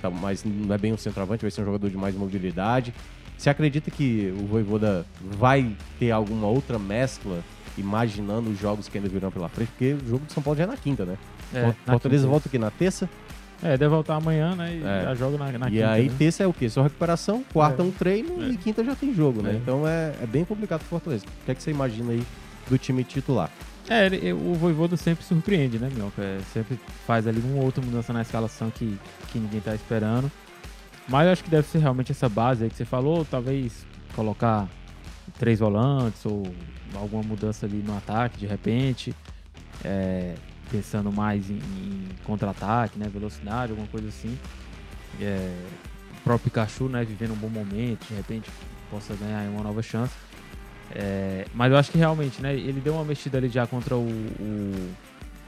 Tá, 0.00 0.08
mas 0.08 0.44
não 0.44 0.74
é 0.74 0.78
bem 0.78 0.92
um 0.92 0.96
centroavante, 0.96 1.42
vai 1.42 1.50
ser 1.50 1.60
um 1.60 1.64
jogador 1.66 1.90
de 1.90 1.96
mais 1.96 2.14
mobilidade. 2.14 2.94
Você 3.36 3.50
acredita 3.50 3.90
que 3.90 4.32
o 4.40 4.46
Voivoda 4.46 5.04
vai 5.20 5.76
ter 5.98 6.10
alguma 6.10 6.46
outra 6.46 6.78
mescla, 6.78 7.40
imaginando 7.76 8.48
os 8.50 8.58
jogos 8.58 8.88
que 8.88 8.96
ainda 8.96 9.10
virão 9.10 9.30
pela 9.30 9.48
frente? 9.48 9.68
Porque 9.68 9.92
o 9.94 10.08
jogo 10.08 10.24
de 10.26 10.32
São 10.32 10.42
Paulo 10.42 10.56
já 10.56 10.64
é 10.64 10.66
na 10.66 10.76
quinta, 10.76 11.04
né? 11.04 11.16
É, 11.52 11.72
Fortaleza 11.84 12.22
quinta. 12.22 12.30
volta 12.30 12.48
aqui 12.48 12.58
na 12.58 12.70
terça. 12.70 13.08
É, 13.62 13.76
deve 13.76 13.88
voltar 13.88 14.16
amanhã, 14.16 14.54
né? 14.54 14.74
E 14.76 14.82
É. 14.84 15.02
já 15.04 15.14
joga 15.14 15.36
na, 15.38 15.58
na 15.58 15.68
e 15.68 15.72
quinta, 15.72 15.90
aí 15.90 16.08
né? 16.08 16.14
terça 16.18 16.42
é 16.42 16.46
o 16.46 16.52
quê? 16.52 16.68
Só 16.68 16.82
recuperação, 16.82 17.44
quarta 17.52 17.82
É. 17.82 17.84
um 17.84 17.90
treino 17.90 18.42
É. 18.42 18.48
e 18.48 18.56
quinta 18.56 18.84
já 18.84 18.94
tem 18.94 19.12
jogo, 19.14 19.42
né? 19.42 19.52
É. 19.52 19.54
Então 19.56 19.86
é, 19.86 20.14
é 20.22 20.26
bem 20.26 20.44
complicado 20.44 20.80
pro 20.80 20.88
Fortaleza. 20.90 21.24
O 21.26 21.44
que 21.44 21.50
é 21.50 21.54
que 21.54 21.62
você 21.62 21.70
imagina 21.70 22.12
aí 22.12 22.22
do 22.68 22.78
time 22.78 23.02
titular? 23.04 23.50
É, 23.88 24.32
o 24.32 24.54
Voivoda 24.54 24.96
sempre 24.96 25.24
surpreende, 25.24 25.78
né, 25.78 25.90
Minhoca? 25.92 26.22
É, 26.22 26.40
sempre 26.52 26.78
faz 27.06 27.26
ali 27.26 27.40
uma 27.40 27.58
ou 27.58 27.64
outra 27.64 27.84
mudança 27.84 28.12
na 28.12 28.22
escalação 28.22 28.70
que, 28.70 28.98
que 29.30 29.38
ninguém 29.38 29.60
tá 29.60 29.74
esperando. 29.74 30.30
Mas 31.08 31.26
eu 31.26 31.32
acho 31.32 31.44
que 31.44 31.50
deve 31.50 31.68
ser 31.68 31.78
realmente 31.78 32.10
essa 32.10 32.28
base 32.28 32.64
aí 32.64 32.70
que 32.70 32.76
você 32.76 32.84
falou, 32.84 33.24
talvez 33.24 33.86
colocar 34.14 34.68
três 35.38 35.58
volantes 35.58 36.24
ou 36.24 36.44
alguma 36.94 37.22
mudança 37.22 37.66
ali 37.66 37.82
no 37.82 37.96
ataque 37.96 38.38
de 38.38 38.46
repente. 38.46 39.14
É, 39.84 40.34
pensando 40.70 41.12
mais 41.12 41.50
em, 41.50 41.56
em 41.56 42.08
contra-ataque, 42.24 42.98
né? 42.98 43.08
Velocidade, 43.08 43.72
alguma 43.72 43.88
coisa 43.88 44.08
assim. 44.08 44.36
É, 45.20 45.54
o 46.18 46.20
próprio 46.24 46.50
Pikachu, 46.50 46.88
né, 46.88 47.04
vivendo 47.04 47.32
um 47.32 47.36
bom 47.36 47.48
momento, 47.48 48.06
de 48.08 48.14
repente 48.14 48.50
possa 48.90 49.14
ganhar 49.14 49.48
uma 49.50 49.62
nova 49.62 49.82
chance. 49.82 50.12
É, 50.92 51.46
mas 51.54 51.72
eu 51.72 51.78
acho 51.78 51.90
que 51.90 51.98
realmente, 51.98 52.40
né, 52.42 52.54
ele 52.54 52.80
deu 52.80 52.94
uma 52.94 53.04
mexida 53.04 53.38
ali 53.38 53.48
já 53.48 53.66
contra 53.66 53.96
o, 53.96 54.00
o, 54.00 54.90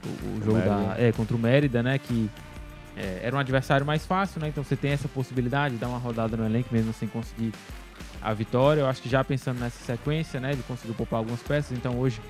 o- 0.05 0.39
o 0.39 0.43
jogo 0.45 0.59
da, 0.61 0.76
Mérida. 0.76 1.03
é, 1.03 1.12
contra 1.12 1.37
o 1.37 1.39
Mérida, 1.39 1.82
né, 1.82 1.99
que 1.99 2.30
é, 2.97 3.20
era 3.22 3.37
um 3.37 3.39
adversário 3.39 3.84
mais 3.87 4.05
fácil, 4.07 4.41
né, 4.41 4.49
então 4.49 4.64
você 4.64 4.74
tem 4.76 4.91
essa 4.93 5.09
possibilidade 5.09 5.74
de 5.74 5.80
dar 5.80 5.89
uma 5.89 5.99
rodada 5.99 6.37
no 6.37 6.45
elenco 6.47 6.68
mesmo 6.72 6.93
sem 6.93 7.07
conseguir 7.09 7.53
a 8.22 8.32
vitória. 8.32 8.80
Eu 8.80 8.87
acho 8.87 9.03
que 9.03 9.09
já 9.09 9.22
pensando 9.22 9.61
nessa 9.61 9.78
sequência, 9.84 10.41
né, 10.41 10.53
ele 10.53 10.62
conseguiu 10.66 10.95
poupar 10.95 11.18
algumas 11.18 11.41
peças, 11.43 11.76
então 11.76 11.97
hoje 11.99 12.20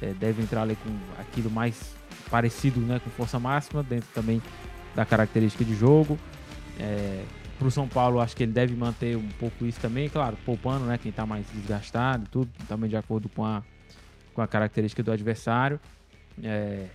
é, 0.00 0.12
deve 0.12 0.42
entrar 0.42 0.62
ali 0.62 0.76
com 0.76 0.90
aquilo 1.20 1.50
mais 1.50 1.94
parecido, 2.30 2.80
né, 2.80 3.00
com 3.02 3.10
força 3.10 3.38
máxima, 3.38 3.82
dentro 3.82 4.08
também 4.14 4.40
da 4.94 5.04
característica 5.04 5.64
de 5.64 5.74
jogo. 5.74 6.18
É, 6.78 7.22
pro 7.58 7.70
São 7.70 7.86
Paulo, 7.88 8.20
acho 8.20 8.36
que 8.36 8.42
ele 8.42 8.52
deve 8.52 8.74
manter 8.74 9.16
um 9.16 9.28
pouco 9.38 9.64
isso 9.66 9.80
também, 9.80 10.08
claro, 10.08 10.36
poupando, 10.44 10.84
né, 10.86 10.98
quem 11.00 11.12
tá 11.12 11.24
mais 11.24 11.46
desgastado 11.54 12.24
e 12.24 12.28
tudo, 12.28 12.50
também 12.68 12.88
de 12.90 12.96
acordo 12.96 13.28
com 13.28 13.44
a, 13.44 13.62
com 14.34 14.42
a 14.42 14.46
característica 14.46 15.02
do 15.02 15.12
adversário. 15.12 15.78
É, 16.42 16.86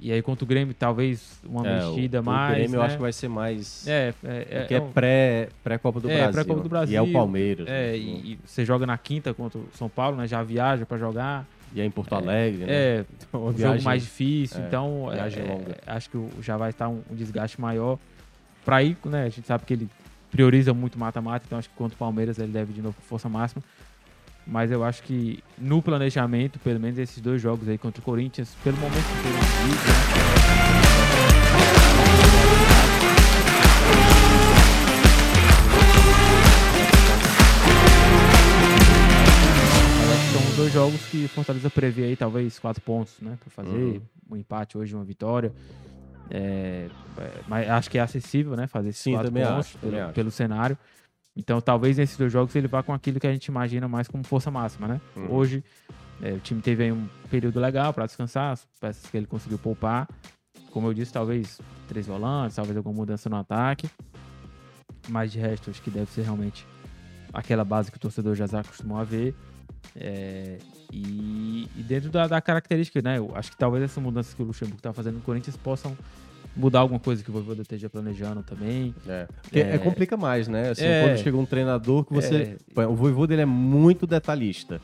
e 0.00 0.12
aí 0.12 0.20
contra 0.22 0.44
o 0.44 0.46
Grêmio, 0.48 0.74
talvez 0.74 1.40
uma 1.44 1.66
É, 1.66 1.84
o- 1.86 1.92
mexida 1.94 2.20
o, 2.20 2.24
mais, 2.24 2.56
Grêmio 2.56 2.76
eu 2.76 2.80
né? 2.80 2.86
acho 2.86 2.96
que 2.96 3.02
vai 3.02 3.12
ser 3.12 3.28
mais... 3.28 3.86
É, 3.86 4.14
é, 4.24 4.46
é, 4.50 4.58
Porque 4.60 4.74
é, 4.74 4.80
um- 4.80 4.92
pré, 4.92 5.48
pré-Copa 5.62 6.00
do 6.00 6.10
É, 6.10 6.16
Brasil. 6.18 6.32
pré-Copa 6.32 6.62
do 6.62 6.68
Brasil. 6.68 6.92
E 6.94 6.96
é 6.96 7.02
o 7.02 7.12
Palmeiras. 7.12 7.66
é, 7.68 7.70
né? 7.92 7.96
e, 7.98 8.32
e 8.32 8.38
você 8.44 8.64
joga 8.64 8.86
na 8.86 8.96
quinta 8.98 9.32
contra 9.34 9.58
o 9.58 9.68
São 9.74 9.88
Paulo, 9.88 10.16
né? 10.16 10.26
Já 10.26 10.42
viaja 10.42 10.84
pra 10.86 10.98
jogar. 10.98 11.46
E 11.74 11.80
é 11.80 11.84
em 11.84 11.90
Porto 11.90 12.14
Alegre, 12.14 12.64
né? 12.64 12.72
É, 12.72 13.04
Então, 13.12 13.40
uma 13.42 13.50
um 13.50 13.52
viagem- 13.52 13.74
jogo 13.76 13.84
mais 13.84 14.02
difícil, 14.02 14.60
é, 14.62 14.66
então 14.66 15.08
é, 15.12 15.14
viagem 15.16 15.44
é, 15.44 15.46
longa. 15.52 15.76
acho 15.86 16.08
que 16.10 16.16
o- 16.16 16.30
já 16.40 16.56
vai 16.56 16.70
estar 16.70 16.88
um, 16.88 17.02
um 17.10 17.14
desgaste 17.14 17.60
maior. 17.60 17.98
pra 18.64 18.82
ir, 18.82 18.96
né? 19.06 19.24
A 19.24 19.28
gente 19.30 19.46
sabe 19.46 19.64
que 19.64 19.72
ele 19.72 19.88
prioriza 20.30 20.72
muito 20.74 20.98
mata-mata, 20.98 21.44
então 21.46 21.58
acho 21.58 21.68
que 21.68 21.74
contra 21.76 21.94
o 21.94 21.98
Palmeiras 21.98 22.38
ele 22.38 22.52
deve 22.52 22.72
de 22.72 22.82
novo 22.82 22.94
com 22.96 23.02
força 23.02 23.28
máxima. 23.28 23.62
Mas 24.46 24.70
eu 24.70 24.82
acho 24.82 25.02
que 25.02 25.42
no 25.58 25.82
planejamento, 25.82 26.58
pelo 26.60 26.80
menos 26.80 26.98
esses 26.98 27.20
dois 27.20 27.40
jogos 27.40 27.68
aí 27.68 27.76
contra 27.76 28.00
o 28.00 28.04
Corinthians, 28.04 28.56
pelo 28.64 28.78
momento 28.78 29.04
que 29.04 29.28
ele 29.28 29.38
né? 29.68 30.48
São 40.32 40.56
dois 40.56 40.72
jogos 40.72 41.00
que 41.10 41.24
o 41.24 41.28
Fortaleza 41.28 41.70
prevê 41.70 42.04
aí, 42.04 42.16
talvez 42.16 42.58
quatro 42.58 42.82
pontos, 42.82 43.14
né? 43.20 43.36
Pra 43.40 43.50
fazer 43.50 43.76
Uhum. 43.76 44.00
um 44.30 44.36
empate 44.36 44.76
hoje, 44.78 44.94
uma 44.94 45.04
vitória. 45.04 45.52
É, 46.30 46.88
é, 47.18 47.40
mas 47.46 47.68
acho 47.68 47.90
que 47.90 47.98
é 47.98 48.00
acessível, 48.00 48.56
né? 48.56 48.66
Fazer 48.66 48.90
esses 48.90 49.02
Sim, 49.02 49.12
quatro 49.12 49.28
também 49.28 49.44
pontos 49.44 49.58
acho, 49.58 49.78
pelo, 49.78 50.12
pelo 50.12 50.30
cenário. 50.30 50.78
Então, 51.36 51.60
talvez 51.60 51.96
nesses 51.96 52.16
dois 52.16 52.32
jogos 52.32 52.54
ele 52.56 52.66
vá 52.66 52.82
com 52.82 52.92
aquilo 52.92 53.20
que 53.20 53.26
a 53.26 53.32
gente 53.32 53.46
imagina 53.46 53.86
mais 53.86 54.08
como 54.08 54.24
força 54.24 54.50
máxima, 54.50 54.88
né? 54.88 55.00
Uhum. 55.14 55.32
Hoje, 55.32 55.64
é, 56.20 56.32
o 56.32 56.40
time 56.40 56.60
teve 56.60 56.84
aí 56.84 56.92
um 56.92 57.08
período 57.30 57.60
legal 57.60 57.94
para 57.94 58.06
descansar, 58.06 58.52
as 58.52 58.66
peças 58.80 59.08
que 59.08 59.16
ele 59.16 59.26
conseguiu 59.26 59.58
poupar. 59.58 60.08
Como 60.72 60.88
eu 60.88 60.94
disse, 60.94 61.12
talvez 61.12 61.60
três 61.86 62.06
volantes, 62.06 62.56
talvez 62.56 62.76
alguma 62.76 62.94
mudança 62.94 63.30
no 63.30 63.36
ataque. 63.36 63.88
Mas 65.08 65.30
de 65.30 65.38
resto, 65.38 65.70
acho 65.70 65.80
que 65.80 65.90
deve 65.90 66.10
ser 66.10 66.22
realmente 66.22 66.66
aquela 67.32 67.64
base 67.64 67.90
que 67.90 67.96
o 67.96 68.00
torcedor 68.00 68.34
já 68.34 68.46
se 68.46 68.56
acostumou 68.56 68.98
a 68.98 69.04
ver. 69.04 69.34
É, 69.96 70.58
e, 70.92 71.68
e 71.76 71.82
dentro 71.82 72.10
da, 72.10 72.26
da 72.26 72.40
característica, 72.40 73.00
né? 73.02 73.18
Eu 73.18 73.32
acho 73.34 73.50
que 73.50 73.56
talvez 73.56 73.84
essa 73.84 74.00
mudança 74.00 74.34
que 74.34 74.42
o 74.42 74.46
Luxemburgo 74.46 74.78
está 74.78 74.92
fazendo 74.92 75.16
no 75.16 75.20
Corinthians 75.20 75.56
possam 75.56 75.96
mudar 76.56 76.80
alguma 76.80 76.98
coisa 76.98 77.22
que 77.22 77.30
o 77.30 77.32
Voivoda 77.32 77.62
esteja 77.62 77.88
planejando 77.88 78.42
também. 78.42 78.94
É, 79.06 79.26
porque 79.42 79.60
É. 79.60 79.74
é, 79.74 79.78
complica 79.78 80.16
mais, 80.16 80.48
né? 80.48 80.70
Assim, 80.70 80.84
É. 80.84 81.04
quando 81.04 81.18
chega 81.18 81.36
um 81.36 81.46
treinador 81.46 82.04
que 82.04 82.12
você. 82.12 82.56
É. 82.76 82.86
O 82.86 82.94
Voivoda 82.94 83.32
ele 83.32 83.42
é 83.42 83.46
muito 83.46 84.06
detalhista. 84.06 84.80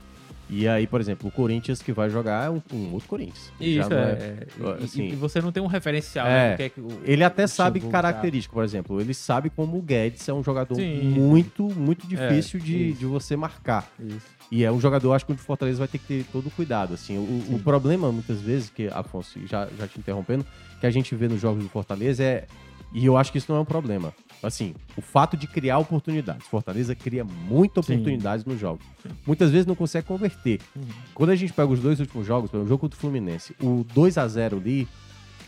E 0.50 0.68
aí, 0.68 0.86
por 0.86 1.00
exemplo, 1.00 1.26
o 1.28 1.32
Corinthians 1.32 1.80
que 1.80 1.90
vai 1.90 2.10
jogar 2.10 2.46
é 2.46 2.50
um, 2.50 2.60
um 2.70 2.92
outro 2.92 3.08
Corinthians. 3.08 3.50
Isso, 3.58 3.92
é. 3.94 3.96
é, 3.96 4.46
e- 4.60 4.84
assim, 4.84 5.06
e, 5.08 5.16
você 5.16 5.40
não 5.40 5.50
tem 5.50 5.62
um 5.62 5.66
referencial, 5.66 6.26
É. 6.26 6.50
né? 6.50 6.56
que 6.56 6.62
é 6.64 6.68
que 6.68 6.80
o- 6.82 7.00
Ele 7.02 7.24
até 7.24 7.44
o 7.44 7.48
sabe 7.48 7.78
Luxemburgo 7.78 7.92
característica, 7.92 8.52
por 8.52 8.62
exemplo. 8.62 9.00
Ele 9.00 9.14
sabe 9.14 9.48
como 9.48 9.78
o 9.78 9.82
Guedes 9.82 10.28
é 10.28 10.34
um 10.34 10.44
jogador 10.44 10.74
Sim. 10.74 11.00
muito, 11.02 11.64
muito 11.74 12.06
difícil 12.06 12.60
de, 12.60 12.90
isso. 12.90 12.98
de 12.98 13.06
você 13.06 13.36
marcar. 13.36 13.84
tá- 13.84 14.04
Isso. 14.04 14.33
E 14.50 14.64
é 14.64 14.70
um 14.70 14.80
jogador, 14.80 15.12
acho 15.12 15.26
que 15.26 15.32
o 15.32 15.36
Fortaleza 15.36 15.78
vai 15.78 15.88
ter 15.88 15.98
que 15.98 16.06
ter 16.06 16.24
todo 16.30 16.46
o 16.46 16.50
cuidado. 16.50 16.94
Assim, 16.94 17.16
o, 17.16 17.54
o 17.54 17.58
problema, 17.58 18.12
muitas 18.12 18.40
vezes, 18.40 18.70
que, 18.70 18.88
Afonso, 18.88 19.38
já, 19.46 19.68
já 19.78 19.88
te 19.88 19.98
interrompendo, 19.98 20.44
que 20.80 20.86
a 20.86 20.90
gente 20.90 21.14
vê 21.14 21.28
nos 21.28 21.40
jogos 21.40 21.62
do 21.62 21.68
Fortaleza 21.68 22.22
é. 22.22 22.46
E 22.92 23.06
eu 23.06 23.16
acho 23.16 23.32
que 23.32 23.38
isso 23.38 23.50
não 23.50 23.58
é 23.58 23.62
um 23.62 23.64
problema. 23.64 24.14
Assim, 24.40 24.74
o 24.96 25.00
fato 25.00 25.36
de 25.36 25.48
criar 25.48 25.78
oportunidades. 25.78 26.46
Fortaleza 26.46 26.94
cria 26.94 27.24
muitas 27.24 27.86
Sim. 27.86 27.94
oportunidades 27.94 28.44
nos 28.44 28.60
jogos. 28.60 28.86
Muitas 29.26 29.50
vezes 29.50 29.66
não 29.66 29.74
consegue 29.74 30.06
converter. 30.06 30.60
Uhum. 30.76 30.82
Quando 31.12 31.30
a 31.30 31.34
gente 31.34 31.52
pega 31.52 31.72
os 31.72 31.80
dois 31.80 31.98
últimos 31.98 32.24
jogos, 32.24 32.50
pelo 32.50 32.64
jogo 32.64 32.78
contra 32.78 32.96
o 32.96 33.00
Fluminense, 33.00 33.56
o 33.60 33.84
2 33.92 34.18
a 34.18 34.28
0 34.28 34.58
ali 34.58 34.86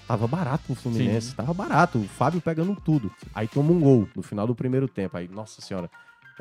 tava 0.08 0.26
barato 0.26 0.64
pro 0.66 0.74
Fluminense, 0.74 1.28
Sim. 1.30 1.36
tava 1.36 1.52
barato, 1.52 1.98
o 1.98 2.04
Fábio 2.04 2.40
pegando 2.40 2.74
tudo. 2.84 3.12
Aí 3.34 3.46
toma 3.46 3.70
um 3.72 3.78
gol 3.78 4.08
no 4.16 4.22
final 4.22 4.46
do 4.46 4.54
primeiro 4.54 4.88
tempo, 4.88 5.16
aí, 5.16 5.28
nossa 5.28 5.60
senhora. 5.60 5.90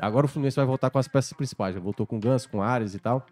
Agora 0.00 0.26
o 0.26 0.28
Fluminense 0.28 0.56
vai 0.56 0.66
voltar 0.66 0.90
com 0.90 0.98
as 0.98 1.08
peças 1.08 1.32
principais, 1.32 1.74
já 1.74 1.80
voltou 1.80 2.06
com 2.06 2.16
o 2.16 2.20
Ganso, 2.20 2.48
com 2.50 2.58
o 2.58 2.62
Ares 2.62 2.94
e 2.94 2.98
tal. 2.98 3.24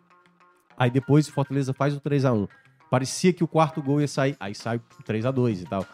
Aí 0.77 0.91
depois 0.91 1.29
o 1.29 1.33
Fortaleza 1.33 1.73
faz 1.73 1.95
o 1.95 2.01
3 2.01 2.25
a 2.25 2.33
1 2.33 2.49
Parecia 2.91 3.33
que 3.33 3.43
o 3.45 3.49
quarto 3.49 3.83
gol 3.83 4.01
ia 4.01 4.09
sair, 4.09 4.37
aí 4.39 4.55
sai 4.55 4.77
o 4.77 5.03
3 5.05 5.27
a 5.27 5.31
2 5.31 5.62
e 5.62 5.65
tal. 5.65 5.85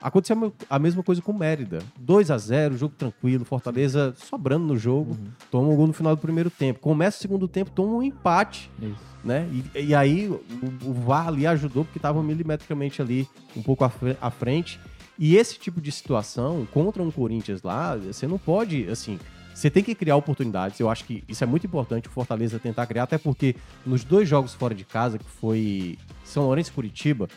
Aconteceu 0.00 0.36
a 0.36 0.40
me- 0.40 0.52
a 0.68 0.78
mesma 0.78 1.02
coisa 1.02 1.22
com 1.22 1.32
o 1.32 1.38
Mérida. 1.38 1.78
2 1.98 2.30
a 2.30 2.36
0 2.38 2.76
jogo 2.76 2.94
tranquilo, 2.94 3.44
Fortaleza 3.44 4.14
sobrando 4.16 4.64
no 4.66 4.76
jogo, 4.76 5.12
Uhum. 5.12 5.28
toma 5.50 5.68
um 5.70 5.76
gol 5.76 5.86
no 5.86 5.92
final 5.92 6.14
do 6.14 6.20
primeiro 6.20 6.50
tempo. 6.50 6.78
Começa 6.80 7.16
o 7.18 7.20
segundo 7.20 7.48
tempo, 7.48 7.70
toma 7.70 7.94
um 7.94 8.02
empate 8.02 8.70
Isso. 8.80 8.96
né? 9.24 9.48
E, 9.74 9.80
e 9.86 9.94
aí 9.94 10.28
o, 10.28 10.42
o 10.84 10.92
VAR 10.92 11.28
ali 11.28 11.46
ajudou 11.46 11.84
porque 11.84 11.98
estava 11.98 12.22
milimetricamente 12.22 13.00
ali 13.00 13.26
um 13.56 13.62
pouco 13.62 13.82
à 14.20 14.30
frente. 14.30 14.78
E 15.18 15.36
esse 15.36 15.58
tipo 15.58 15.80
de 15.80 15.90
situação 15.90 16.66
contra 16.72 17.02
um 17.02 17.10
Corinthians 17.10 17.62
lá, 17.62 17.96
você 17.96 18.26
não 18.26 18.36
pode, 18.38 18.86
assim, 18.90 19.18
você 19.54 19.70
tem 19.70 19.82
que 19.82 19.94
criar 19.94 20.16
oportunidades. 20.16 20.80
Eu 20.80 20.90
acho 20.90 21.04
que 21.04 21.22
isso 21.28 21.44
é 21.44 21.46
muito 21.46 21.66
importante 21.66 22.08
o 22.08 22.10
Fortaleza 22.10 22.58
tentar 22.58 22.86
criar, 22.86 23.04
até 23.04 23.16
porque 23.16 23.54
nos 23.86 24.04
dois 24.04 24.28
jogos 24.28 24.52
fora 24.52 24.74
de 24.74 24.84
casa, 24.84 25.18
que 25.18 25.24
foi 25.24 25.96
São 26.24 26.44
Lourenço 26.44 26.70
e 26.70 26.74
Curitiba, 26.74 27.28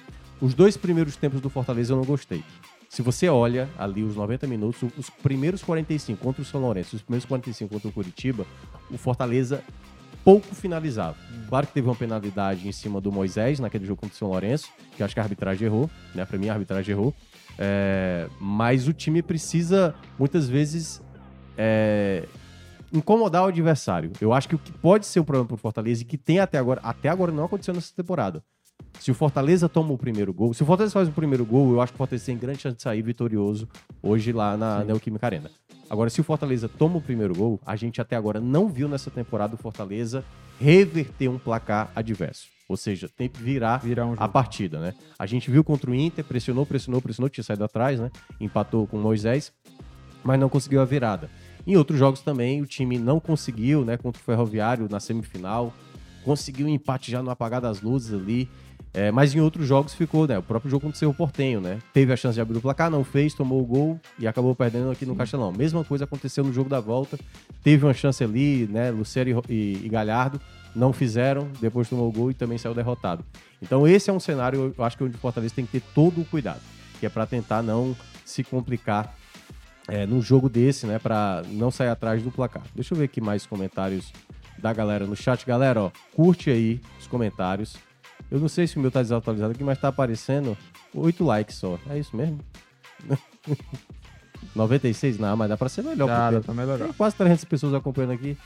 os 0.42 0.54
dois 0.54 0.76
primeiros 0.76 1.16
tempos 1.16 1.40
do 1.40 1.50
Fortaleza 1.50 1.94
eu 1.94 1.98
não 1.98 2.04
gostei. 2.04 2.44
Se 2.90 3.02
você 3.02 3.28
olha 3.30 3.70
ali 3.78 4.02
os 4.02 4.16
90 4.16 4.48
minutos, 4.48 4.90
os 4.98 5.10
primeiros 5.10 5.62
45 5.62 6.20
contra 6.22 6.42
o 6.42 6.46
São 6.46 6.62
Lourenço, 6.62 6.96
os 6.96 7.02
primeiros 7.02 7.26
45 7.26 7.72
contra 7.72 7.90
o 7.90 7.92
Curitiba, 7.92 8.46
o 8.90 8.98
Fortaleza 8.98 9.64
pouco 10.24 10.54
finalizado. 10.56 11.16
Claro 11.48 11.68
que 11.68 11.74
teve 11.74 11.88
uma 11.88 11.96
penalidade 11.96 12.68
em 12.68 12.72
cima 12.72 13.00
do 13.00 13.12
Moisés 13.12 13.60
naquele 13.60 13.86
jogo 13.86 14.02
contra 14.02 14.16
o 14.16 14.18
São 14.18 14.30
Lourenço, 14.30 14.70
que 14.96 15.04
acho 15.04 15.14
que 15.14 15.20
a 15.20 15.24
arbitragem 15.24 15.66
errou, 15.66 15.90
né? 16.14 16.26
Pra 16.26 16.38
mim 16.38 16.50
a 16.50 16.54
arbitragem 16.54 16.94
errou. 16.94 17.14
É, 17.58 18.28
mas 18.40 18.88
o 18.88 18.94
time 18.94 19.22
precisa, 19.22 19.96
muitas 20.20 20.48
vezes, 20.48 21.02
é, 21.58 22.24
incomodar 22.94 23.44
o 23.44 23.48
adversário. 23.48 24.12
Eu 24.22 24.34
acho 24.34 24.48
que 24.48 24.56
o 24.56 24.60
que 24.60 24.72
pode 24.72 25.06
ser 25.06 25.20
um 25.20 25.24
problema 25.24 25.48
pro 25.48 25.58
Fortaleza 25.58 26.02
e 26.02 26.06
que 26.06 26.18
tem 26.18 26.40
até 26.40 26.58
agora, 26.58 26.80
até 26.84 27.10
agora 27.10 27.32
não 27.32 27.46
aconteceu 27.46 27.74
nessa 27.74 27.94
temporada. 27.94 28.44
Se 29.00 29.12
o 29.12 29.14
Fortaleza 29.14 29.68
toma 29.68 29.94
o 29.94 29.98
primeiro 29.98 30.34
gol, 30.34 30.54
se 30.54 30.64
o 30.64 30.66
Fortaleza 30.66 30.94
faz 30.94 31.08
o 31.08 31.12
primeiro 31.12 31.46
gol, 31.46 31.72
eu 31.72 31.82
acho 31.82 31.92
que 31.92 31.98
o 31.98 32.00
Fortaleza 32.00 32.26
tem 32.26 32.38
grande 32.38 32.62
chance 32.62 32.78
de 32.78 32.82
sair 32.82 33.02
vitorioso 33.02 33.68
hoje 34.02 34.32
lá 34.32 34.58
na 34.58 34.82
Sim. 34.82 34.88
Neoquímica 34.88 35.26
Arena. 35.26 35.52
Agora, 35.90 36.10
se 36.10 36.20
o 36.20 36.24
Fortaleza 36.24 36.68
toma 36.68 36.98
o 36.98 37.02
primeiro 37.02 37.34
gol, 37.34 37.60
a 37.66 37.76
gente 37.76 38.02
até 38.02 38.16
agora 38.16 38.40
não 38.40 38.68
viu 38.68 38.90
nessa 38.90 39.10
temporada 39.10 39.56
o 39.56 39.58
Fortaleza 39.58 40.24
reverter 40.60 41.30
um 41.30 41.38
placar 41.38 41.92
adverso. 41.96 42.48
Ou 42.68 42.76
seja, 42.76 43.08
tem 43.08 43.30
que 43.30 43.42
virar 43.42 43.78
Virar 43.78 44.06
um 44.06 44.16
a 44.18 44.28
partida, 44.28 44.80
né? 44.80 44.94
A 45.18 45.26
gente 45.26 45.50
viu 45.50 45.64
contra 45.64 45.90
o 45.90 45.96
Inter, 45.96 46.26
pressionou, 46.26 46.66
pressionou, 46.66 47.02
pressionou, 47.02 47.30
tinha 47.30 47.44
saído 47.44 47.64
atrás, 47.64 48.00
né? 48.00 48.12
Empatou 48.42 48.86
com 48.86 48.98
o 48.98 49.02
Moisés, 49.02 49.54
mas 50.24 50.38
não 50.38 50.50
conseguiu 50.50 50.82
a 50.82 50.86
virada. 50.86 51.30
Em 51.68 51.76
outros 51.76 52.00
jogos 52.00 52.22
também, 52.22 52.62
o 52.62 52.66
time 52.66 52.98
não 52.98 53.20
conseguiu, 53.20 53.84
né? 53.84 53.98
Contra 53.98 54.22
o 54.22 54.24
Ferroviário 54.24 54.88
na 54.90 55.02
semifinal, 55.02 55.74
conseguiu 56.24 56.66
um 56.66 56.70
empate 56.70 57.12
já 57.12 57.22
no 57.22 57.30
apagar 57.30 57.60
das 57.60 57.82
luzes 57.82 58.14
ali. 58.14 58.50
É, 58.94 59.12
mas 59.12 59.36
em 59.36 59.42
outros 59.42 59.68
jogos 59.68 59.94
ficou, 59.94 60.26
né? 60.26 60.40
O 60.40 60.42
próprio 60.42 60.72
jogo 60.72 60.84
contra 60.84 60.96
o 60.96 60.98
Cerro 60.98 61.14
Portenho, 61.14 61.60
né? 61.60 61.80
Teve 61.94 62.14
a 62.14 62.16
chance 62.16 62.36
de 62.36 62.42
abrir 62.42 62.58
o 62.58 62.62
placar, 62.62 62.90
não 62.90 63.04
fez, 63.04 63.34
tomou 63.34 63.62
o 63.62 63.66
gol 63.66 64.00
e 64.18 64.26
acabou 64.26 64.56
perdendo 64.56 64.90
aqui 64.90 65.06
no 65.06 65.14
Castelão. 65.14 65.52
Mesma 65.52 65.84
coisa 65.84 66.06
aconteceu 66.06 66.42
no 66.42 66.54
jogo 66.54 66.70
da 66.70 66.80
volta. 66.80 67.20
Teve 67.62 67.86
uma 67.86 67.94
chance 67.94 68.24
ali, 68.24 68.66
né? 68.72 68.90
Lucero 68.90 69.44
e 69.50 69.54
e, 69.54 69.86
e 69.86 69.90
Galhardo 69.90 70.40
não 70.74 70.94
fizeram, 70.94 71.50
depois 71.60 71.90
tomou 71.90 72.08
o 72.08 72.12
gol 72.12 72.32
e 72.32 72.34
também 72.34 72.58
saiu 72.58 72.74
derrotado. 72.74 73.26
Então 73.62 73.86
esse 73.86 74.10
é 74.10 74.14
um 74.14 74.20
cenário, 74.20 74.74
eu 74.78 74.84
acho 74.84 74.98
que 74.98 75.04
onde 75.04 75.16
o 75.16 75.20
Fortaleza 75.20 75.54
tem 75.54 75.66
que 75.66 75.80
ter 75.80 75.84
todo 75.94 76.22
o 76.22 76.26
cuidado, 76.26 76.62
que 77.00 77.06
é 77.06 77.10
para 77.10 77.26
tentar 77.26 77.62
não 77.62 77.96
se 78.24 78.44
complicar 78.44 79.16
é, 79.88 80.06
num 80.06 80.22
jogo 80.22 80.50
desse, 80.50 80.86
né? 80.86 81.00
Para 81.00 81.44
não 81.48 81.72
sair 81.72 81.90
atrás 81.90 82.22
do 82.22 82.32
placar. 82.32 82.64
Deixa 82.76 82.94
eu 82.94 82.98
ver 82.98 83.06
aqui 83.06 83.22
mais 83.22 83.46
comentários 83.46 84.12
da 84.58 84.74
galera 84.74 85.06
no 85.06 85.16
chat. 85.16 85.46
Galera, 85.46 85.84
ó, 85.84 85.92
curte 86.14 86.50
aí 86.50 86.82
os 87.00 87.08
comentários. 87.08 87.78
Eu 88.30 88.40
não 88.40 88.48
sei 88.48 88.68
se 88.68 88.78
o 88.78 88.80
meu 88.80 88.92
tá 88.92 89.02
desatualizado 89.02 89.54
aqui, 89.54 89.64
mas 89.64 89.80
tá 89.80 89.88
aparecendo 89.88 90.58
8 90.94 91.24
likes 91.24 91.56
só. 91.56 91.80
É 91.90 91.98
isso 91.98 92.16
mesmo? 92.16 92.40
96? 94.56 95.18
Não, 95.20 95.38
mas 95.38 95.50
dá 95.50 95.58
pra 95.58 95.70
ser 95.70 95.84
melhor. 95.84 96.08
Porque 96.08 96.46
tá 96.46 96.54
melhorando. 96.54 96.86
Tem 96.86 96.94
quase 96.94 97.16
300 97.16 97.46
pessoas 97.46 97.74
acompanhando 97.74 98.14
aqui. 98.14 98.38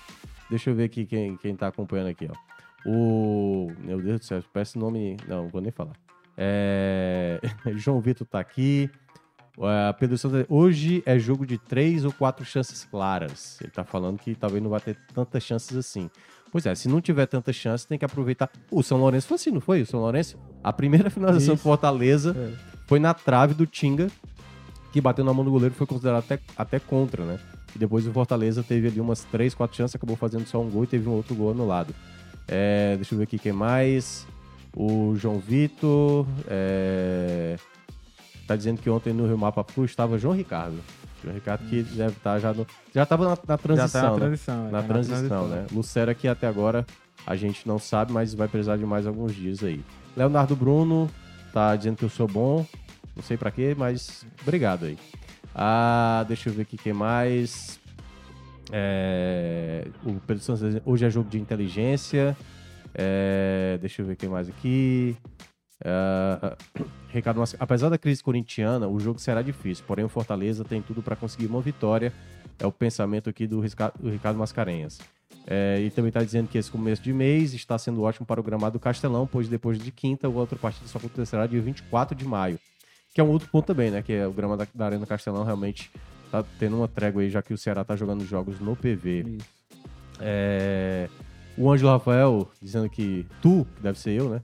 Deixa 0.50 0.70
eu 0.70 0.76
ver 0.76 0.84
aqui 0.86 1.06
quem, 1.06 1.38
quem 1.38 1.56
tá 1.56 1.68
acompanhando 1.68 2.10
aqui, 2.10 2.30
ó. 2.30 2.90
O. 2.90 3.72
Meu 3.80 4.02
Deus 4.02 4.20
do 4.20 4.26
céu, 4.26 4.44
parece 4.54 4.78
nome. 4.78 5.18
Não, 5.28 5.44
não 5.44 5.50
vou 5.50 5.62
nem 5.62 5.72
falar. 5.72 5.94
É... 6.38 7.40
João 7.78 8.02
Vitor 8.02 8.28
tá 8.28 8.40
aqui. 8.40 8.90
É, 9.62 9.94
Pedro 9.94 10.18
Santos, 10.18 10.46
hoje 10.50 11.04
é 11.06 11.18
jogo 11.20 11.46
de 11.46 11.58
três 11.58 12.04
ou 12.06 12.12
quatro 12.12 12.44
chances 12.46 12.84
claras. 12.90 13.60
Ele 13.62 13.72
tá 13.72 13.84
falando 13.84 14.18
que 14.18 14.34
talvez 14.36 14.62
não 14.62 14.70
vai 14.70 14.80
ter 14.80 14.98
tantas 15.14 15.44
chances 15.44 15.76
assim. 15.78 16.10
Pois 16.52 16.66
é, 16.66 16.76
se 16.76 16.90
não 16.90 17.00
tiver 17.00 17.26
tantas 17.28 17.56
chances, 17.56 17.86
tem 17.86 17.98
que 17.98 18.04
aproveitar. 18.06 18.50
O 18.70 18.84
São 18.84 18.98
Lourenço 19.00 19.28
foi 19.28 19.36
assim, 19.36 19.52
não 19.52 19.62
foi? 19.62 19.82
O 19.84 19.86
São 19.86 20.00
Lourenço? 20.02 20.38
A 20.64 20.74
primeira 20.74 21.10
finalização 21.12 21.56
do. 21.56 21.62
Fortaleza 21.62 22.36
É. 22.38 22.54
foi 22.88 23.00
na 23.00 23.14
trave 23.14 23.54
do 23.54 23.66
Tinga, 23.66 24.10
que 24.92 25.00
bateu 25.00 25.24
na 25.24 25.34
mão 25.34 25.46
do 25.46 25.52
goleiro, 25.52 25.74
foi 25.76 25.88
considerado 25.88 26.20
até, 26.24 26.40
até 26.58 26.80
contra, 26.80 27.24
né? 27.24 27.40
E 27.74 27.80
depois 27.80 28.06
o 28.06 28.12
Fortaleza 28.12 28.62
teve 28.64 28.88
ali 28.90 29.00
umas 29.00 29.24
três, 29.24 29.54
quatro 29.54 29.78
chances, 29.78 29.96
acabou 29.96 30.18
fazendo 30.18 30.46
só 30.46 30.60
um 30.62 30.70
gol 30.70 30.84
e 30.84 30.88
teve 30.88 31.08
um 31.08 31.14
outro 31.14 31.34
gol 31.34 31.52
anulado. 31.52 31.96
É, 32.48 32.96
deixa 32.98 33.14
eu 33.14 33.18
ver 33.20 33.24
aqui 33.24 33.40
quem 33.40 33.54
mais. 33.54 34.28
O 34.76 35.16
João 35.16 35.40
Vitor. 35.40 36.26
É, 36.50 37.56
tá 38.52 38.56
dizendo 38.58 38.82
que 38.82 38.90
ontem 38.90 39.14
no 39.14 39.26
Rio 39.26 39.38
Mapa 39.38 39.64
Flu 39.64 39.86
estava 39.86 40.18
João 40.18 40.36
Ricardo. 40.36 40.78
João 41.24 41.34
Ricardo 41.34 41.64
que 41.70 41.84
deve 41.84 42.18
estar 42.18 42.40
já 42.40 42.54
no. 42.54 42.68
Já 42.94 43.04
estava 43.04 43.24
na, 43.30 43.38
na 43.48 43.58
transição, 43.58 44.02
Já 44.02 44.02
tá 44.02 44.02
na 44.02 44.12
né? 44.12 44.20
transição. 44.20 44.68
é, 44.68 44.72
Na 44.72 44.82
tá 44.82 44.88
transição, 44.88 45.48
né? 45.48 45.66
Lucero 45.72 46.12
aqui 46.12 46.28
até 46.28 46.48
agora 46.48 46.86
a 47.26 47.36
gente 47.36 47.68
não 47.68 47.78
sabe, 47.80 48.12
mas 48.12 48.34
vai 48.34 48.48
precisar 48.48 48.78
de 48.78 48.86
mais 48.86 49.06
alguns 49.08 49.34
dias 49.34 49.64
aí. 49.64 49.82
Leonardo 50.18 50.56
Bruno 50.56 51.10
tá 51.54 51.76
dizendo 51.76 51.96
que 51.98 52.04
eu 52.04 52.10
sou 52.10 52.28
bom. 52.28 52.66
Não 53.16 53.24
sei 53.24 53.38
pra 53.38 53.52
quê, 53.52 53.76
mas 53.78 54.26
obrigado 54.42 54.86
aí. 54.86 54.98
Ah, 55.54 56.26
deixa 56.28 56.50
eu 56.50 56.54
ver 56.54 56.64
aqui 56.64 56.78
quem 56.78 56.94
mais. 56.94 57.80
É, 58.72 59.88
o 60.06 60.14
Pedro 60.26 60.44
Santos 60.44 60.82
hoje 60.86 61.06
é 61.06 61.10
jogo 61.10 61.30
de 61.30 61.40
inteligência. 61.40 62.36
É, 62.94 63.78
deixa 63.80 64.02
eu 64.02 64.06
ver 64.06 64.16
quem 64.16 64.28
mais 64.30 64.50
aqui. 64.50 65.16
Ricardo, 67.10 67.40
Mas- 67.40 67.56
apesar 67.60 67.90
da 67.90 67.98
crise 67.98 68.24
corintiana, 68.24 68.88
o 68.88 69.00
jogo 69.00 69.20
será 69.20 69.42
difícil. 69.42 69.84
Porém, 69.88 70.06
o 70.06 70.10
Fortaleza 70.10 70.64
tem 70.64 70.82
tudo 70.82 71.02
para 71.02 71.16
conseguir 71.16 71.48
uma 71.48 71.62
vitória. 71.62 72.14
É 72.60 72.66
o 72.66 72.72
pensamento 72.72 73.30
aqui 73.30 73.48
do, 73.48 73.60
Risca- 73.60 73.92
do 74.00 74.10
Ricardo 74.10 74.38
Mascarenhas. 74.38 75.00
É, 75.48 75.80
e 75.82 75.90
também 75.90 76.10
está 76.10 76.24
dizendo 76.24 76.48
que 76.48 76.58
esse 76.58 76.70
começo 76.70 77.02
de 77.02 77.12
mês 77.12 77.54
está 77.54 77.78
sendo 77.78 78.04
ótimo 78.04 78.26
para 78.28 78.40
o 78.40 78.44
gramado 78.44 78.74
do 78.74 78.80
Castelão, 78.80 79.26
pois 79.26 79.48
depois 79.50 79.80
de 79.80 79.92
quinta, 79.92 80.30
o 80.30 80.36
outra 80.36 80.58
partida 80.58 80.88
só 80.88 81.00
acontecerá 81.00 81.48
dia 81.48 81.60
24 81.62 82.16
de 82.16 82.26
maio. 82.26 82.60
Que 83.14 83.20
é 83.20 83.24
um 83.24 83.30
outro 83.30 83.50
ponto 83.50 83.66
também, 83.66 83.90
né? 83.90 84.02
Que 84.04 84.14
é 84.14 84.28
o 84.28 84.32
gramado 84.32 84.60
da, 84.64 84.68
da 84.74 84.86
Arena 84.86 85.06
Castelão 85.06 85.44
realmente 85.44 85.92
tá 86.32 86.46
tendo 86.60 86.78
uma 86.78 86.88
trégua 86.88 87.24
aí, 87.24 87.30
já 87.30 87.42
que 87.42 87.54
o 87.54 87.58
Ceará 87.58 87.84
tá 87.84 87.96
jogando 87.96 88.24
jogos 88.26 88.60
no 88.60 88.76
PV. 88.76 89.40
É, 90.20 91.10
O 91.58 91.70
Ângelo 91.70 91.92
Rafael 91.92 92.50
dizendo 92.62 92.90
que 92.90 93.26
tu, 93.42 93.68
que 93.76 93.82
deve 93.82 94.00
ser 94.00 94.12
eu, 94.12 94.30
né? 94.30 94.42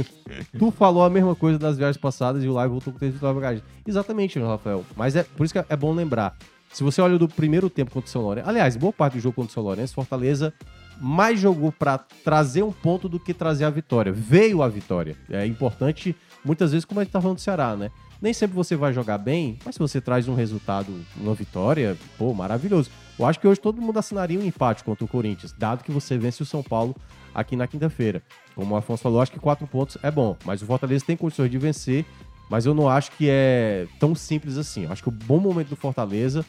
tu 0.58 0.70
falou 0.70 1.04
a 1.04 1.10
mesma 1.10 1.34
coisa 1.34 1.58
das 1.58 1.76
viagens 1.76 1.96
passadas 1.96 2.44
e 2.44 2.48
o 2.48 2.52
live 2.52 2.72
voltou 2.72 2.92
com 2.92 2.98
texto 2.98 3.14
de 3.14 3.20
bagagem. 3.20 3.62
Exatamente, 3.86 4.38
Ângelo 4.38 4.52
Rafael. 4.52 4.84
Mas 4.96 5.16
é 5.16 5.22
por 5.22 5.44
isso 5.44 5.54
que 5.54 5.64
é 5.66 5.76
bom 5.76 5.92
lembrar. 5.92 6.36
Se 6.72 6.82
você 6.82 7.02
olha 7.02 7.18
do 7.18 7.28
primeiro 7.28 7.68
tempo 7.68 7.90
contra 7.90 8.08
o 8.08 8.10
São 8.10 8.22
Lourenço, 8.22 8.48
aliás, 8.48 8.76
boa 8.76 8.92
parte 8.92 9.14
do 9.14 9.20
jogo 9.20 9.34
contra 9.34 9.50
o 9.50 9.54
São 9.54 9.62
Lourenço, 9.62 9.94
Fortaleza 9.94 10.54
mais 11.00 11.38
jogou 11.40 11.72
para 11.72 11.98
trazer 11.98 12.62
um 12.62 12.72
ponto 12.72 13.08
do 13.08 13.18
que 13.18 13.34
trazer 13.34 13.64
a 13.64 13.70
vitória. 13.70 14.12
Veio 14.12 14.62
a 14.62 14.68
vitória. 14.68 15.16
É 15.28 15.44
importante, 15.44 16.14
muitas 16.44 16.72
vezes, 16.72 16.84
como 16.84 17.00
a 17.00 17.04
gente 17.04 17.12
tá 17.12 17.20
falando 17.20 17.36
do 17.36 17.40
Ceará, 17.40 17.76
né? 17.76 17.90
Nem 18.20 18.32
sempre 18.32 18.54
você 18.54 18.76
vai 18.76 18.92
jogar 18.92 19.18
bem, 19.18 19.58
mas 19.64 19.74
se 19.74 19.78
você 19.78 20.00
traz 20.00 20.28
um 20.28 20.34
resultado, 20.34 20.92
uma 21.16 21.34
vitória, 21.34 21.96
pô, 22.16 22.32
maravilhoso. 22.32 22.90
Eu 23.18 23.26
acho 23.26 23.40
que 23.40 23.48
hoje 23.48 23.60
todo 23.60 23.82
mundo 23.82 23.98
assinaria 23.98 24.38
um 24.38 24.44
empate 24.44 24.84
contra 24.84 25.04
o 25.04 25.08
Corinthians, 25.08 25.52
dado 25.52 25.82
que 25.82 25.90
você 25.90 26.16
vence 26.16 26.42
o 26.42 26.46
São 26.46 26.62
Paulo 26.62 26.94
aqui 27.34 27.56
na 27.56 27.66
quinta-feira. 27.66 28.22
Como 28.54 28.74
o 28.74 28.76
Afonso 28.76 29.02
falou, 29.02 29.20
acho 29.20 29.32
que 29.32 29.40
quatro 29.40 29.66
pontos 29.66 29.98
é 30.02 30.10
bom, 30.10 30.36
mas 30.44 30.62
o 30.62 30.66
Fortaleza 30.66 31.04
tem 31.04 31.16
condições 31.16 31.50
de 31.50 31.58
vencer, 31.58 32.04
mas 32.48 32.64
eu 32.64 32.74
não 32.74 32.88
acho 32.88 33.10
que 33.12 33.28
é 33.28 33.86
tão 33.98 34.14
simples 34.14 34.56
assim. 34.56 34.84
Eu 34.84 34.92
acho 34.92 35.02
que 35.02 35.08
o 35.08 35.12
bom 35.12 35.40
momento 35.40 35.70
do 35.70 35.76
Fortaleza 35.76 36.44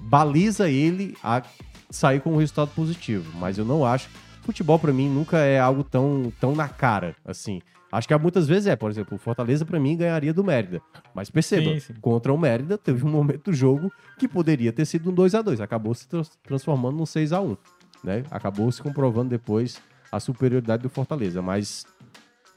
baliza 0.00 0.68
ele 0.68 1.16
a 1.22 1.42
sair 1.90 2.20
com 2.20 2.32
um 2.32 2.36
resultado 2.36 2.70
positivo, 2.74 3.32
mas 3.38 3.56
eu 3.56 3.64
não 3.64 3.84
acho. 3.84 4.08
Futebol 4.42 4.78
pra 4.78 4.92
mim 4.92 5.08
nunca 5.08 5.38
é 5.38 5.58
algo 5.58 5.82
tão, 5.82 6.32
tão 6.40 6.54
na 6.54 6.68
cara 6.68 7.16
assim. 7.24 7.60
Acho 7.96 8.06
que 8.08 8.16
muitas 8.18 8.46
vezes 8.46 8.66
é, 8.66 8.76
por 8.76 8.90
exemplo, 8.90 9.14
o 9.16 9.18
Fortaleza 9.18 9.64
pra 9.64 9.80
mim 9.80 9.96
ganharia 9.96 10.34
do 10.34 10.44
Mérida. 10.44 10.82
Mas 11.14 11.30
perceba, 11.30 11.70
Sim, 11.70 11.80
sim. 11.80 11.94
contra 12.00 12.32
o 12.32 12.36
Mérida 12.38 12.76
teve 12.76 13.04
um 13.04 13.08
momento 13.08 13.50
do 13.50 13.54
jogo 13.54 13.90
que 14.18 14.28
poderia 14.28 14.70
ter 14.72 14.84
sido 14.84 15.10
um 15.10 15.14
2 15.14 15.34
a 15.34 15.40
2 15.40 15.60
acabou 15.62 15.94
se 15.94 16.06
trans- 16.06 16.36
transformando 16.42 16.96
num 16.98 17.06
6 17.06 17.32
a 17.32 17.40
1 17.40 17.56
né? 18.04 18.22
Acabou 18.30 18.70
se 18.70 18.82
comprovando 18.82 19.30
depois 19.30 19.80
a 20.12 20.20
superioridade 20.20 20.82
do 20.82 20.90
Fortaleza, 20.90 21.40
mas 21.40 21.86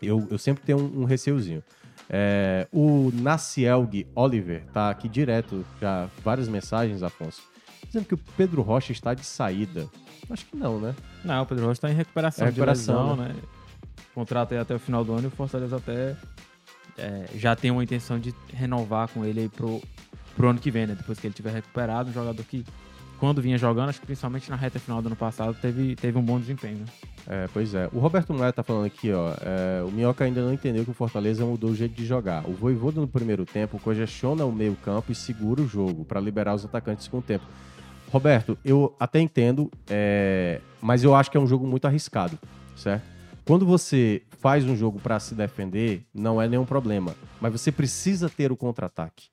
eu, 0.02 0.28
eu 0.30 0.38
sempre 0.38 0.64
tenho 0.64 0.78
um, 0.80 1.02
um 1.02 1.06
receiozinho. 1.06 1.64
É, 2.10 2.68
o 2.72 3.10
Nacielg 3.14 4.06
Oliver 4.16 4.66
tá 4.74 4.90
aqui 4.90 5.08
direto, 5.08 5.66
já 5.80 6.10
várias 6.24 6.48
mensagens, 6.50 7.02
Afonso, 7.02 7.42
dizendo 7.86 8.06
que 8.06 8.14
o 8.14 8.20
Pedro 8.36 8.62
Rocha 8.62 8.92
está 8.92 9.14
de 9.14 9.26
saída. 9.26 9.88
Acho 10.30 10.46
que 10.46 10.58
não, 10.58 10.80
né? 10.80 10.94
Não, 11.24 11.42
o 11.42 11.46
Pedro 11.46 11.66
Rocha 11.66 11.82
tá 11.82 11.90
em 11.90 11.96
recuperação, 11.96 12.46
É 12.46 12.50
recuperação, 12.50 13.12
lesão, 13.12 13.26
né? 13.26 13.36
Contrato 14.20 14.52
aí 14.52 14.58
até 14.58 14.76
o 14.76 14.80
final 14.80 15.02
do 15.06 15.14
ano 15.14 15.24
e 15.24 15.28
o 15.28 15.32
Fortaleza 15.32 15.78
até 15.78 16.14
é, 16.98 17.24
já 17.36 17.56
tem 17.56 17.72
uma 17.72 17.82
intenção 17.82 18.20
de 18.20 18.36
renovar 18.54 19.08
com 19.08 19.24
ele 19.24 19.40
aí 19.40 19.48
pro, 19.48 19.82
pro 20.36 20.50
ano 20.50 20.60
que 20.60 20.70
vem, 20.70 20.86
né? 20.86 20.94
Depois 20.94 21.18
que 21.18 21.26
ele 21.26 21.34
tiver 21.34 21.54
recuperado, 21.54 22.10
um 22.10 22.14
jogador 22.14 22.44
que, 22.44 22.66
quando 23.18 23.42
vinha 23.42 23.58
jogando, 23.58 23.88
acho 23.88 24.02
que 24.02 24.06
principalmente 24.06 24.50
na 24.50 24.58
reta 24.58 24.78
final 24.78 25.02
do 25.02 25.06
ano 25.06 25.16
passado, 25.16 25.56
teve, 25.62 25.96
teve 25.96 26.18
um 26.18 26.22
bom 26.22 26.38
desempenho, 26.38 26.80
né? 26.80 26.86
É, 27.28 27.48
pois 27.54 27.74
é. 27.74 27.88
O 27.94 28.00
Roberto 28.00 28.34
Noé 28.34 28.52
tá 28.52 28.62
falando 28.62 28.88
aqui, 28.88 29.10
ó. 29.14 29.32
é, 29.40 29.84
o 29.88 29.90
Minhoca 29.90 30.26
ainda 30.26 30.42
não 30.42 30.52
entendeu 30.52 30.84
que 30.84 30.92
o 30.92 30.94
Fortaleza 30.94 31.46
mudou 31.46 31.70
o 31.70 31.76
jeito 31.76 31.96
de 31.96 32.06
jogar. 32.06 32.44
O 32.46 32.52
Voivoda 32.52 33.00
no 33.00 33.08
primeiro 33.08 33.46
tempo 33.46 33.80
congestiona 33.80 34.44
o 34.44 34.52
meio 34.52 34.76
campo 34.84 35.14
e 35.14 35.16
segura 35.16 35.62
o 35.62 35.68
jogo 35.68 36.04
para 36.04 36.20
liberar 36.20 36.56
os 36.56 36.66
atacantes 36.66 37.08
com 37.08 37.20
o 37.20 37.22
tempo. 37.22 37.46
Roberto, 38.12 38.58
eu 38.66 38.94
até 39.00 39.22
entendo, 39.22 39.72
é, 39.90 40.60
mas 40.82 41.06
eu 41.06 41.16
acho 41.16 41.32
que 41.32 41.38
é 41.38 41.40
um 41.40 41.48
jogo 41.48 41.66
muito 41.66 41.86
arriscado, 41.86 42.38
certo? 42.76 43.19
Quando 43.50 43.66
você 43.66 44.22
faz 44.38 44.64
um 44.64 44.76
jogo 44.76 45.00
para 45.00 45.20
se 45.20 45.34
defender, 45.34 46.04
não 46.14 46.40
é 46.40 46.48
nenhum 46.48 46.66
problema, 46.66 47.16
mas 47.42 47.52
você 47.52 47.72
precisa 47.72 48.30
ter 48.30 48.52
o 48.52 48.56
contra-ataque. 48.56 49.28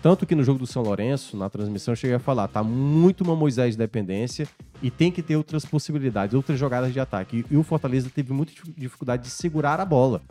Tanto 0.00 0.24
que 0.24 0.36
no 0.36 0.44
jogo 0.44 0.60
do 0.60 0.68
São 0.68 0.84
Lourenço, 0.84 1.36
na 1.36 1.50
transmissão, 1.50 1.90
eu 1.90 1.96
cheguei 1.96 2.14
a 2.14 2.20
falar, 2.20 2.46
tá 2.46 2.62
muito 2.62 3.24
uma 3.24 3.34
Moisés 3.34 3.74
dependência 3.74 4.46
e 4.80 4.88
tem 4.88 5.10
que 5.10 5.20
ter 5.20 5.34
outras 5.34 5.64
possibilidades, 5.64 6.32
outras 6.32 6.56
jogadas 6.56 6.92
de 6.92 7.00
ataque. 7.00 7.44
E, 7.50 7.56
o 7.56 7.64
Fortaleza 7.64 8.08
teve 8.08 8.32
muita 8.32 8.52
dif- 8.52 8.72
dificuldade 8.78 9.24
de 9.24 9.30
segurar 9.30 9.80
a 9.80 9.84
bola. 9.84 10.22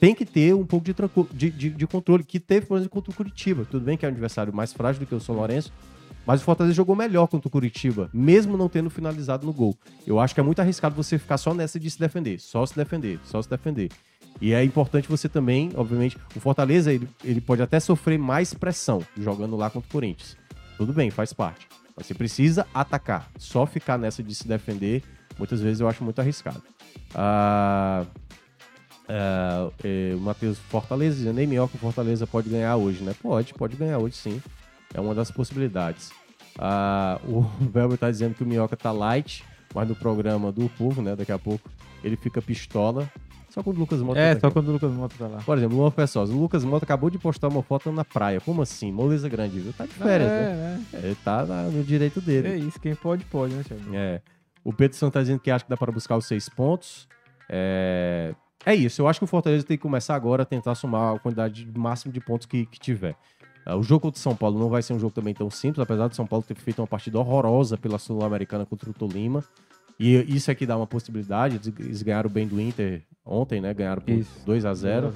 Tem 0.00 0.14
que 0.14 0.24
ter 0.24 0.54
um 0.54 0.64
pouco 0.64 0.82
de, 0.82 0.94
de, 1.34 1.50
de- 1.50 1.70
de 1.76 1.86
controle, 1.86 2.24
que 2.24 2.40
teve, 2.40 2.64
por 2.64 2.78
exemplo, 2.78 2.90
contra 2.94 3.12
o 3.12 3.14
Curitiba. 3.14 3.66
Tudo 3.70 3.84
bem 3.84 3.98
que 3.98 4.06
é 4.06 4.08
um 4.08 4.12
adversário 4.12 4.50
mais 4.50 4.72
frágil 4.72 5.00
do 5.00 5.06
que 5.06 5.14
o 5.14 5.20
São 5.20 5.34
Lourenço, 5.34 5.70
mas 6.26 6.40
o 6.40 6.44
Fortaleza 6.44 6.74
jogou 6.74 6.94
melhor 6.94 7.26
contra 7.26 7.48
o 7.48 7.50
Curitiba, 7.50 8.08
mesmo 8.12 8.56
não 8.56 8.68
tendo 8.68 8.90
finalizado 8.90 9.46
no 9.46 9.52
gol. 9.52 9.76
Eu 10.06 10.20
acho 10.20 10.34
que 10.34 10.40
é 10.40 10.42
muito 10.42 10.60
arriscado 10.60 10.94
você 10.94 11.18
ficar 11.18 11.38
só 11.38 11.52
nessa 11.54 11.78
de 11.78 11.90
se 11.90 11.98
defender, 11.98 12.40
só 12.40 12.64
se 12.64 12.76
defender, 12.76 13.18
só 13.24 13.40
se 13.40 13.48
defender. 13.48 13.90
E 14.40 14.52
é 14.52 14.64
importante 14.64 15.08
você 15.08 15.28
também, 15.28 15.70
obviamente, 15.74 16.16
o 16.34 16.40
Fortaleza 16.40 16.92
ele, 16.92 17.08
ele 17.22 17.40
pode 17.40 17.62
até 17.62 17.78
sofrer 17.78 18.18
mais 18.18 18.54
pressão 18.54 19.02
jogando 19.16 19.56
lá 19.56 19.70
contra 19.70 19.88
o 19.88 19.92
Corinthians. 19.92 20.36
Tudo 20.76 20.92
bem, 20.92 21.10
faz 21.10 21.32
parte. 21.32 21.68
Mas 21.96 22.06
você 22.06 22.14
precisa 22.14 22.66
atacar. 22.72 23.30
Só 23.36 23.66
ficar 23.66 23.98
nessa 23.98 24.22
de 24.22 24.34
se 24.34 24.48
defender, 24.48 25.02
muitas 25.38 25.60
vezes 25.60 25.80
eu 25.80 25.88
acho 25.88 26.02
muito 26.02 26.20
arriscado. 26.20 26.62
Ah, 27.14 28.04
eh, 29.08 30.14
o 30.16 30.20
Matheus 30.20 30.58
Fortaleza 30.58 31.32
nem 31.32 31.46
melhor 31.46 31.68
que 31.68 31.76
o 31.76 31.78
Fortaleza 31.78 32.26
pode 32.26 32.48
ganhar 32.48 32.76
hoje, 32.76 33.02
né? 33.04 33.14
Pode, 33.20 33.52
pode 33.54 33.76
ganhar 33.76 33.98
hoje 33.98 34.16
sim. 34.16 34.42
É 34.94 35.00
uma 35.00 35.14
das 35.14 35.30
possibilidades. 35.30 36.10
Ah, 36.58 37.18
o 37.24 37.42
Velber 37.72 37.96
tá 37.98 38.10
dizendo 38.10 38.34
que 38.34 38.42
o 38.42 38.46
Minhoca 38.46 38.76
tá 38.76 38.92
light, 38.92 39.44
mas 39.74 39.88
no 39.88 39.94
programa 39.94 40.52
do 40.52 40.68
povo, 40.70 41.00
né? 41.02 41.16
Daqui 41.16 41.32
a 41.32 41.38
pouco 41.38 41.70
ele 42.04 42.16
fica 42.16 42.42
pistola. 42.42 43.10
Só 43.48 43.62
quando 43.62 43.76
o 43.76 43.80
Lucas 43.80 44.00
Mota 44.00 44.18
É, 44.18 44.34
tá 44.34 44.40
só 44.40 44.46
aqui. 44.46 44.54
quando 44.54 44.68
o 44.68 44.72
Lucas 44.72 44.90
Mota 44.92 45.14
tá 45.18 45.26
lá. 45.26 45.38
Por 45.44 45.58
exemplo, 45.58 45.76
Luan. 45.76 45.92
O 45.92 46.40
Lucas 46.40 46.64
Mota 46.64 46.84
acabou 46.86 47.10
de 47.10 47.18
postar 47.18 47.48
uma 47.48 47.62
foto 47.62 47.92
na 47.92 48.02
praia. 48.02 48.40
Como 48.40 48.62
assim? 48.62 48.90
Moleza 48.90 49.28
grande, 49.28 49.60
viu? 49.60 49.72
Tá 49.74 49.84
de 49.84 49.92
férias, 49.92 50.30
né? 50.30 50.82
é, 50.94 50.96
Ele 50.98 51.14
tá 51.16 51.44
no 51.44 51.84
direito 51.84 52.18
é. 52.20 52.22
dele. 52.22 52.48
É 52.48 52.56
isso, 52.56 52.80
quem 52.80 52.94
pode, 52.94 53.24
pode, 53.26 53.52
né, 53.54 53.62
Thiago? 53.62 53.94
É. 53.94 54.22
O 54.64 54.72
Pedro 54.72 54.96
Santos 54.96 55.12
tá 55.14 55.20
dizendo 55.20 55.38
que 55.40 55.50
acha 55.50 55.64
que 55.64 55.70
dá 55.70 55.76
para 55.76 55.92
buscar 55.92 56.16
os 56.16 56.24
seis 56.24 56.48
pontos. 56.48 57.06
É... 57.48 58.34
é 58.64 58.74
isso. 58.74 59.02
Eu 59.02 59.08
acho 59.08 59.20
que 59.20 59.24
o 59.24 59.26
Fortaleza 59.26 59.66
tem 59.66 59.76
que 59.76 59.82
começar 59.82 60.14
agora 60.14 60.44
a 60.44 60.46
tentar 60.46 60.74
somar 60.74 61.14
a 61.16 61.18
quantidade 61.18 61.64
de- 61.64 61.78
máxima 61.78 62.12
de 62.12 62.20
pontos 62.20 62.46
que, 62.46 62.64
que 62.66 62.80
tiver. 62.80 63.14
Ah, 63.64 63.76
O 63.76 63.82
jogo 63.82 64.00
contra 64.02 64.18
o 64.18 64.22
São 64.22 64.34
Paulo 64.34 64.58
não 64.58 64.68
vai 64.68 64.82
ser 64.82 64.92
um 64.92 64.98
jogo 64.98 65.12
também 65.14 65.34
tão 65.34 65.50
simples, 65.50 65.82
apesar 65.82 66.08
do 66.08 66.16
São 66.16 66.26
Paulo 66.26 66.44
ter 66.46 66.54
feito 66.56 66.80
uma 66.80 66.86
partida 66.86 67.18
horrorosa 67.18 67.76
pela 67.76 67.98
Sul-Americana 67.98 68.66
contra 68.66 68.90
o 68.90 68.92
Tolima. 68.92 69.44
E 69.98 70.14
isso 70.34 70.50
aqui 70.50 70.66
dá 70.66 70.76
uma 70.76 70.86
possibilidade. 70.86 71.60
Eles 71.78 72.02
ganharam 72.02 72.28
bem 72.28 72.46
do 72.46 72.60
Inter 72.60 73.02
ontem, 73.24 73.60
né? 73.60 73.72
Ganharam 73.72 74.02
por 74.02 74.10
Isso. 74.10 74.30
2 74.44 74.64
a 74.64 74.74
0 74.74 75.12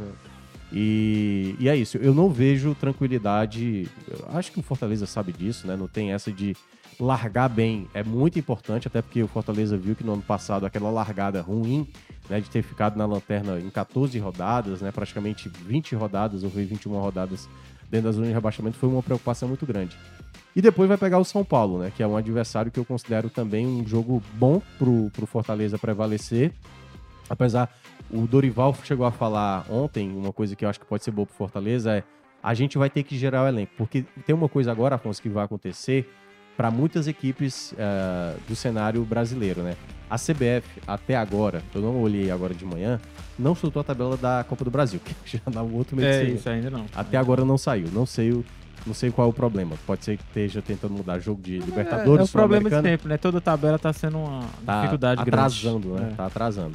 e, 0.72 1.54
e 1.58 1.68
é 1.68 1.76
isso. 1.76 1.96
Eu 1.98 2.12
não 2.14 2.28
vejo 2.28 2.74
tranquilidade. 2.74 3.88
Acho 4.28 4.52
que 4.52 4.58
o 4.58 4.62
Fortaleza 4.62 5.06
sabe 5.06 5.32
disso, 5.32 5.66
né? 5.66 5.76
Não 5.76 5.86
tem 5.88 6.12
essa 6.12 6.30
de 6.32 6.56
largar 6.98 7.48
bem. 7.48 7.88
É 7.94 8.02
muito 8.02 8.38
importante, 8.38 8.88
até 8.88 9.00
porque 9.00 9.22
o 9.22 9.28
Fortaleza 9.28 9.76
viu 9.76 9.94
que 9.94 10.04
no 10.04 10.14
ano 10.14 10.22
passado 10.22 10.66
aquela 10.66 10.90
largada 10.90 11.40
ruim, 11.40 11.86
né? 12.28 12.40
De 12.40 12.50
ter 12.50 12.62
ficado 12.62 12.96
na 12.96 13.06
lanterna 13.06 13.58
em 13.60 13.70
14 13.70 14.18
rodadas, 14.18 14.80
né? 14.80 14.90
Praticamente 14.90 15.48
20 15.48 15.94
rodadas, 15.94 16.42
ou 16.42 16.50
foi 16.50 16.64
21 16.64 16.92
rodadas 16.94 17.48
dentro 17.90 18.06
da 18.06 18.12
zona 18.12 18.26
de 18.26 18.32
rebaixamento, 18.32 18.76
foi 18.76 18.88
uma 18.88 19.02
preocupação 19.02 19.48
muito 19.48 19.66
grande. 19.66 19.96
E 20.54 20.62
depois 20.62 20.88
vai 20.88 20.96
pegar 20.96 21.18
o 21.18 21.24
São 21.24 21.44
Paulo, 21.44 21.78
né? 21.78 21.92
Que 21.94 22.02
é 22.02 22.06
um 22.06 22.16
adversário 22.16 22.70
que 22.70 22.80
eu 22.80 22.84
considero 22.84 23.28
também 23.28 23.66
um 23.66 23.86
jogo 23.86 24.22
bom 24.34 24.60
pro, 24.78 25.10
pro 25.10 25.26
Fortaleza 25.26 25.78
prevalecer. 25.78 26.52
Apesar, 27.28 27.70
o 28.10 28.26
Dorival 28.26 28.74
chegou 28.82 29.04
a 29.04 29.10
falar 29.10 29.66
ontem, 29.68 30.08
uma 30.16 30.32
coisa 30.32 30.56
que 30.56 30.64
eu 30.64 30.68
acho 30.68 30.80
que 30.80 30.86
pode 30.86 31.04
ser 31.04 31.10
boa 31.10 31.26
pro 31.26 31.34
Fortaleza 31.34 31.92
é 31.92 32.02
a 32.42 32.54
gente 32.54 32.78
vai 32.78 32.88
ter 32.88 33.02
que 33.02 33.18
gerar 33.18 33.42
o 33.42 33.48
elenco. 33.48 33.72
Porque 33.76 34.04
tem 34.24 34.34
uma 34.34 34.48
coisa 34.48 34.70
agora, 34.70 34.94
Afonso, 34.94 35.20
que 35.20 35.28
vai 35.28 35.44
acontecer 35.44 36.08
para 36.56 36.70
muitas 36.70 37.06
equipes 37.06 37.74
eh, 37.78 38.34
do 38.48 38.56
cenário 38.56 39.04
brasileiro, 39.04 39.62
né? 39.62 39.76
A 40.08 40.16
CBF, 40.16 40.80
até 40.86 41.16
agora, 41.16 41.62
eu 41.74 41.80
não 41.82 42.00
olhei 42.00 42.30
agora 42.30 42.54
de 42.54 42.64
manhã, 42.64 43.00
não 43.38 43.54
soltou 43.54 43.80
a 43.80 43.84
tabela 43.84 44.16
da 44.16 44.44
Copa 44.48 44.64
do 44.64 44.70
Brasil, 44.70 45.00
que 45.04 45.14
já 45.36 45.40
dá 45.50 45.62
um 45.62 45.74
outro 45.74 45.96
mês 45.96 46.06
É, 46.16 46.24
isso 46.24 46.48
ainda 46.48 46.70
não. 46.70 46.86
até 46.94 47.16
agora 47.18 47.44
não 47.44 47.58
saiu. 47.58 47.88
Não 47.92 48.06
sei, 48.06 48.30
o- 48.32 48.44
não 48.86 48.94
sei 48.94 49.10
qual 49.10 49.26
é 49.26 49.30
o 49.30 49.32
problema. 49.32 49.74
Pode 49.84 50.04
ser 50.04 50.16
que 50.16 50.22
esteja 50.22 50.62
tentando 50.62 50.94
mudar 50.94 51.18
jogo 51.18 51.42
de 51.42 51.58
Libertadores, 51.58 52.20
é, 52.20 52.22
é 52.22 52.24
o 52.24 52.28
problema 52.28 52.70
de 52.70 52.80
sempre, 52.82 53.08
né? 53.08 53.16
Toda 53.16 53.40
tabela 53.40 53.78
tá 53.78 53.92
sendo 53.92 54.18
uma 54.18 54.44
Tá 54.64 54.76
dificuldade 54.80 55.20
atrasando, 55.22 55.88
grande. 55.88 56.04
né? 56.04 56.10
É. 56.12 56.16
Tá 56.16 56.26
atrasando. 56.26 56.74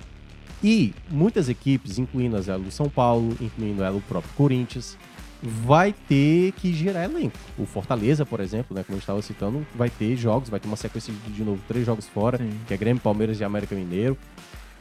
E 0.63 0.93
muitas 1.09 1.49
equipes, 1.49 1.97
incluindo 1.97 2.36
as 2.38 2.45
do 2.45 2.69
São 2.69 2.88
Paulo, 2.89 3.36
incluindo 3.41 3.82
ela 3.84 3.97
o 3.97 4.01
próprio 4.01 4.32
Corinthians, 4.36 4.95
vai 5.42 5.94
ter 6.08 6.52
que 6.54 6.74
gerar 6.74 7.06
elenco. 7.06 7.38
O 7.58 7.66
Fortaleza, 7.66 8.26
por 8.26 8.39
exemplo, 8.39 8.76
né, 8.76 8.84
como 8.84 8.96
gente 8.96 9.04
estava 9.04 9.22
citando, 9.22 9.66
vai 9.76 9.89
ter 9.89 10.16
jogos, 10.16 10.50
vai 10.50 10.60
ter 10.60 10.68
uma 10.68 10.78
sequência 10.78 11.14
de, 11.14 11.34
de 11.34 11.44
novo 11.44 11.62
três 11.68 11.86
jogos 11.86 12.08
fora, 12.08 12.38
Sim. 12.38 12.52
que 12.68 12.74
é 12.74 12.78
Grêmio, 12.78 13.02
Palmeiras 13.02 13.39
e 13.39 13.44
América 13.44 13.76
Mineiro. 13.76 14.18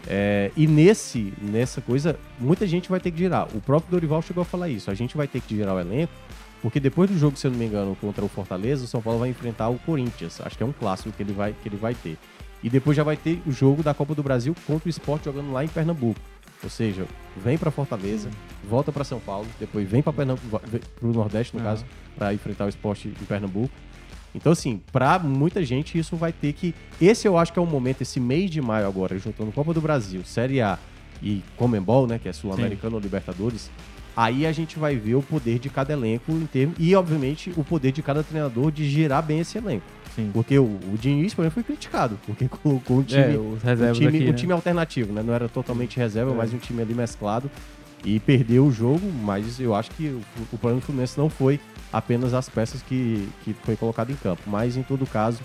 É, 0.06 0.50
e 0.56 0.66
nesse, 0.66 1.32
nessa 1.40 1.80
coisa, 1.80 2.18
muita 2.38 2.66
gente 2.66 2.88
vai 2.88 3.00
ter 3.00 3.10
que 3.10 3.18
girar. 3.18 3.48
O 3.54 3.60
próprio 3.60 3.90
Dorival 3.90 4.22
chegou 4.22 4.42
a 4.42 4.44
falar 4.44 4.68
isso. 4.68 4.90
A 4.90 4.94
gente 4.94 5.16
vai 5.16 5.26
ter 5.26 5.40
que 5.40 5.56
girar 5.56 5.74
o 5.74 5.80
elenco, 5.80 6.12
porque 6.62 6.80
depois 6.80 7.10
do 7.10 7.18
jogo, 7.18 7.36
se 7.36 7.46
eu 7.46 7.50
não 7.50 7.58
me 7.58 7.66
engano, 7.66 7.96
contra 8.00 8.24
o 8.24 8.28
Fortaleza, 8.28 8.84
o 8.84 8.86
São 8.86 9.00
Paulo 9.00 9.18
vai 9.18 9.28
enfrentar 9.28 9.68
o 9.68 9.78
Corinthians. 9.78 10.40
Acho 10.42 10.56
que 10.56 10.62
é 10.62 10.66
um 10.66 10.72
clássico 10.72 11.12
que 11.12 11.22
ele 11.22 11.32
vai, 11.32 11.54
que 11.54 11.68
ele 11.68 11.76
vai 11.76 11.94
ter. 11.94 12.16
E 12.62 12.68
depois 12.68 12.96
já 12.96 13.02
vai 13.02 13.16
ter 13.16 13.40
o 13.46 13.52
jogo 13.52 13.82
da 13.82 13.94
Copa 13.94 14.14
do 14.14 14.22
Brasil 14.22 14.54
contra 14.66 14.86
o 14.86 14.90
Sport 14.90 15.24
jogando 15.24 15.52
lá 15.52 15.64
em 15.64 15.68
Pernambuco. 15.68 16.20
Ou 16.62 16.68
seja, 16.70 17.06
vem 17.36 17.56
para 17.56 17.70
Fortaleza, 17.70 18.28
volta 18.68 18.92
para 18.92 19.02
São 19.04 19.18
Paulo, 19.18 19.46
depois 19.58 19.88
vem 19.88 20.02
para 20.02 20.12
Pernambuco, 20.12 20.60
pro 20.98 21.12
Nordeste, 21.12 21.56
no 21.56 21.62
Ah. 21.62 21.64
caso, 21.64 21.84
para 22.16 22.34
enfrentar 22.34 22.66
o 22.66 22.68
Sport 22.68 23.06
em 23.06 23.24
Pernambuco. 23.26 23.72
Então, 24.34 24.52
assim, 24.52 24.80
pra 24.92 25.18
muita 25.18 25.64
gente 25.64 25.98
isso 25.98 26.16
vai 26.16 26.32
ter 26.32 26.52
que. 26.52 26.74
Esse 27.00 27.26
eu 27.26 27.36
acho 27.38 27.52
que 27.52 27.58
é 27.58 27.62
o 27.62 27.66
momento, 27.66 28.02
esse 28.02 28.20
mês 28.20 28.50
de 28.50 28.60
maio 28.60 28.86
agora, 28.86 29.18
juntando 29.18 29.50
Copa 29.52 29.72
do 29.74 29.80
Brasil, 29.80 30.22
Série 30.24 30.60
A 30.60 30.78
e 31.22 31.42
Comembol, 31.56 32.06
né, 32.06 32.18
que 32.18 32.28
é 32.28 32.32
Sul-Americano 32.32 32.94
ou 32.96 33.00
Libertadores, 33.00 33.70
aí 34.16 34.46
a 34.46 34.52
gente 34.52 34.78
vai 34.78 34.94
ver 34.96 35.14
o 35.16 35.22
poder 35.22 35.58
de 35.58 35.68
cada 35.70 35.92
elenco 35.94 36.30
em 36.30 36.46
termos. 36.46 36.76
E, 36.78 36.94
obviamente, 36.94 37.52
o 37.56 37.64
poder 37.64 37.90
de 37.90 38.02
cada 38.02 38.22
treinador 38.22 38.70
de 38.70 38.88
gerar 38.88 39.22
bem 39.22 39.40
esse 39.40 39.58
elenco. 39.58 39.84
Sim. 40.14 40.30
Porque 40.32 40.58
o, 40.58 40.64
o 40.64 40.98
Diniz, 40.98 41.34
por 41.34 41.42
exemplo, 41.42 41.54
foi 41.54 41.62
criticado, 41.62 42.18
porque 42.26 42.48
colocou 42.48 42.98
um 42.98 43.02
time 43.02 43.20
é, 43.22 43.38
um 43.38 43.92
time, 43.92 44.08
aqui, 44.08 44.24
um 44.24 44.26
né? 44.26 44.32
time 44.32 44.52
alternativo, 44.52 45.12
né? 45.12 45.22
Não 45.22 45.32
era 45.32 45.48
totalmente 45.48 45.96
reserva, 45.96 46.32
É. 46.32 46.34
mas 46.34 46.52
um 46.52 46.58
time 46.58 46.82
ali 46.82 46.94
mesclado. 46.94 47.50
E 48.04 48.18
perdeu 48.18 48.64
o 48.66 48.72
jogo, 48.72 49.06
mas 49.22 49.60
eu 49.60 49.74
acho 49.74 49.90
que 49.90 50.08
o, 50.08 50.22
o 50.52 50.58
problema 50.58 50.80
do 50.80 50.84
Fluminense 50.86 51.18
não 51.18 51.28
foi 51.28 51.60
apenas 51.92 52.32
as 52.32 52.48
peças 52.48 52.82
que, 52.82 53.28
que 53.44 53.52
foi 53.52 53.76
colocado 53.76 54.10
em 54.10 54.16
campo. 54.16 54.42
Mas 54.46 54.76
em 54.76 54.82
todo 54.82 55.06
caso, 55.06 55.40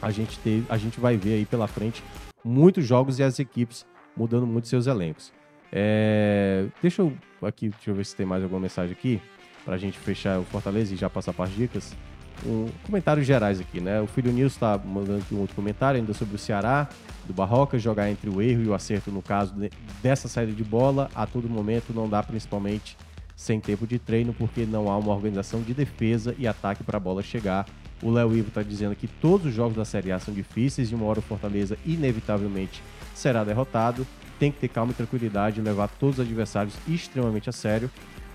a 0.00 0.10
gente, 0.10 0.38
teve, 0.38 0.64
a 0.68 0.76
gente 0.78 1.00
vai 1.00 1.16
ver 1.16 1.34
aí 1.34 1.44
pela 1.44 1.66
frente 1.66 2.02
muitos 2.44 2.84
jogos 2.86 3.18
e 3.18 3.22
as 3.22 3.38
equipes 3.38 3.84
mudando 4.16 4.46
muito 4.46 4.68
seus 4.68 4.86
elencos. 4.86 5.32
É, 5.72 6.66
deixa 6.80 7.02
eu 7.02 7.12
aqui, 7.42 7.70
deixa 7.70 7.90
eu 7.90 7.94
ver 7.94 8.04
se 8.04 8.14
tem 8.14 8.26
mais 8.26 8.42
alguma 8.42 8.60
mensagem 8.60 8.92
aqui 8.92 9.20
pra 9.64 9.76
gente 9.78 9.98
fechar 9.98 10.38
o 10.38 10.44
Fortaleza 10.44 10.92
e 10.94 10.96
já 10.96 11.08
passar 11.08 11.32
para 11.32 11.46
as 11.46 11.54
dicas. 11.54 11.96
Um, 12.44 12.66
comentários 12.84 13.26
gerais 13.26 13.60
aqui, 13.60 13.80
né? 13.80 14.00
O 14.00 14.06
Filho 14.06 14.32
Nilson 14.32 14.58
tá 14.58 14.78
mandando 14.78 15.18
aqui 15.20 15.34
um 15.34 15.40
outro 15.40 15.54
comentário 15.54 16.00
ainda 16.00 16.12
sobre 16.12 16.34
o 16.34 16.38
Ceará, 16.38 16.88
do 17.26 17.32
Barroca, 17.32 17.78
jogar 17.78 18.10
entre 18.10 18.28
o 18.28 18.42
erro 18.42 18.62
e 18.62 18.68
o 18.68 18.74
acerto 18.74 19.10
no 19.10 19.22
caso 19.22 19.54
de- 19.54 19.70
dessa 20.02 20.26
saída 20.26 20.52
de 20.52 20.64
bola, 20.64 21.08
a 21.14 21.24
todo 21.26 21.48
momento 21.48 21.92
não 21.94 22.08
dá, 22.08 22.22
principalmente 22.22 22.96
sem 23.36 23.60
tempo 23.60 23.86
de 23.86 23.98
treino, 23.98 24.32
porque 24.32 24.66
não 24.66 24.90
há 24.90 24.96
uma 24.98 25.12
organização 25.12 25.62
de 25.62 25.72
defesa 25.72 26.34
e 26.38 26.46
ataque 26.46 26.82
para 26.82 26.96
a 26.96 27.00
bola 27.00 27.22
chegar. 27.22 27.66
O 28.02 28.10
Léo 28.10 28.36
Ivo 28.36 28.48
está 28.48 28.62
dizendo 28.62 28.96
que 28.96 29.06
todos 29.06 29.46
os 29.46 29.54
jogos 29.54 29.76
da 29.76 29.84
Série 29.84 30.10
A 30.10 30.18
são 30.18 30.34
difíceis 30.34 30.90
e 30.90 30.94
uma 30.94 31.06
hora 31.06 31.20
o 31.20 31.22
Fortaleza 31.22 31.78
inevitavelmente 31.86 32.82
será 33.14 33.44
derrotado. 33.44 34.06
Tem 34.38 34.50
que 34.50 34.58
ter 34.58 34.68
calma 34.68 34.90
e 34.90 34.94
tranquilidade 34.94 35.60
e 35.60 35.62
levar 35.62 35.88
todos 35.88 36.18
os 36.18 36.24
adversários 36.24 36.74
extremamente 36.88 37.48
a 37.48 37.52
sério. 37.52 37.88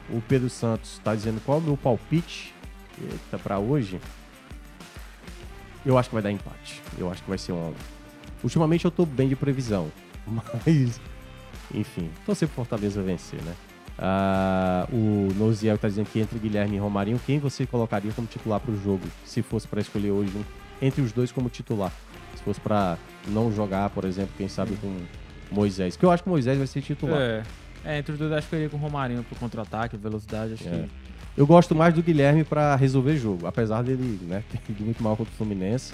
O 0.09 0.21
Pedro 0.21 0.49
Santos 0.49 0.93
está 0.93 1.13
dizendo 1.13 1.41
qual 1.45 1.57
é 1.57 1.61
o 1.61 1.63
meu 1.63 1.75
palpite 1.77 2.53
para 3.43 3.59
hoje. 3.59 3.99
Eu 5.85 5.97
acho 5.97 6.09
que 6.09 6.15
vai 6.15 6.23
dar 6.23 6.31
empate. 6.31 6.81
Eu 6.97 7.09
acho 7.11 7.23
que 7.23 7.29
vai 7.29 7.37
ser 7.37 7.51
um. 7.53 7.57
a 7.57 7.69
um. 7.69 7.73
Ultimamente 8.43 8.85
eu 8.85 8.91
tô 8.91 9.05
bem 9.05 9.27
de 9.27 9.35
previsão, 9.35 9.91
mas 10.27 10.99
enfim, 11.73 12.09
torcer 12.25 12.47
pro 12.47 12.55
Fortaleza 12.57 13.01
vencer, 13.01 13.41
né? 13.41 13.53
Ah, 13.99 14.87
o 14.91 15.33
Noziel 15.35 15.77
tá 15.77 15.87
dizendo 15.87 16.07
que 16.11 16.19
entre 16.19 16.37
Guilherme 16.37 16.75
e 16.75 16.79
Romarinho, 16.79 17.19
quem 17.25 17.39
você 17.39 17.65
colocaria 17.65 18.11
como 18.11 18.27
titular 18.27 18.59
pro 18.59 18.75
jogo? 18.83 19.01
Se 19.25 19.41
fosse 19.41 19.67
para 19.67 19.81
escolher 19.81 20.11
hoje 20.11 20.31
um, 20.35 20.43
entre 20.85 21.01
os 21.01 21.11
dois 21.11 21.31
como 21.31 21.49
titular. 21.49 21.91
Se 22.35 22.43
fosse 22.43 22.61
para 22.61 22.97
não 23.27 23.51
jogar, 23.51 23.89
por 23.89 24.05
exemplo, 24.05 24.31
quem 24.37 24.47
sabe 24.47 24.75
com 24.75 24.95
Moisés. 25.51 25.97
Que 25.97 26.05
eu 26.05 26.11
acho 26.11 26.21
que 26.21 26.29
o 26.29 26.31
Moisés 26.31 26.57
vai 26.57 26.67
ser 26.67 26.81
titular. 26.81 27.19
É. 27.19 27.43
É, 27.83 27.97
entre 27.99 28.11
os 28.13 28.19
dois 28.19 28.31
acho 28.33 28.47
que 28.47 28.53
eu 28.55 28.59
iria 28.59 28.69
com 28.69 28.77
o 28.77 28.79
Romarinho 28.79 29.23
pro 29.23 29.35
contra-ataque, 29.39 29.97
velocidade, 29.97 30.53
acho 30.53 30.67
É. 30.67 30.71
que. 30.71 30.89
Eu 31.37 31.45
gosto 31.45 31.75
mais 31.75 31.93
do 31.93 32.01
Guilherme 32.01 32.43
para 32.43 32.75
resolver 32.75 33.15
jogo, 33.17 33.45
apesar 33.45 33.83
dele 33.83 34.19
né, 34.23 34.43
ter 34.51 34.59
ido 34.71 34.83
muito 34.83 35.01
mal 35.03 35.15
contra 35.15 35.31
o 35.31 35.37
Fluminense. 35.37 35.93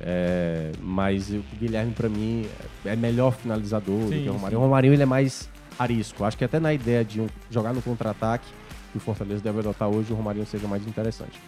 É, 0.00 0.70
mas 0.80 1.28
o 1.30 1.42
Guilherme, 1.58 1.90
para 1.92 2.08
mim, 2.08 2.46
é 2.84 2.94
melhor 2.94 3.32
finalizador 3.32 3.98
do 3.98 4.08
Sim, 4.10 4.22
que 4.22 4.28
o 4.28 4.32
Romarinho. 4.32 4.50
sim. 4.50 4.56
O 4.56 4.60
Romarinho 4.60 4.92
ele 4.94 5.02
é 5.02 5.06
mais 5.06 5.50
arisco. 5.76 6.22
Acho 6.24 6.36
que 6.38 6.44
até 6.44 6.60
na 6.60 6.72
ideia 6.72 7.04
de 7.04 7.20
um- 7.20 7.26
jogar 7.50 7.72
no 7.74 7.82
contra-ataque 7.82 8.46
que 8.92 8.96
o 8.98 9.00
Fortaleza 9.00 9.42
deve 9.42 9.58
adotar 9.58 9.88
hoje, 9.88 10.12
o 10.12 10.16
Romarinho 10.16 10.46
seja 10.46 10.68
mais 10.68 10.86
interessante. 10.86 11.40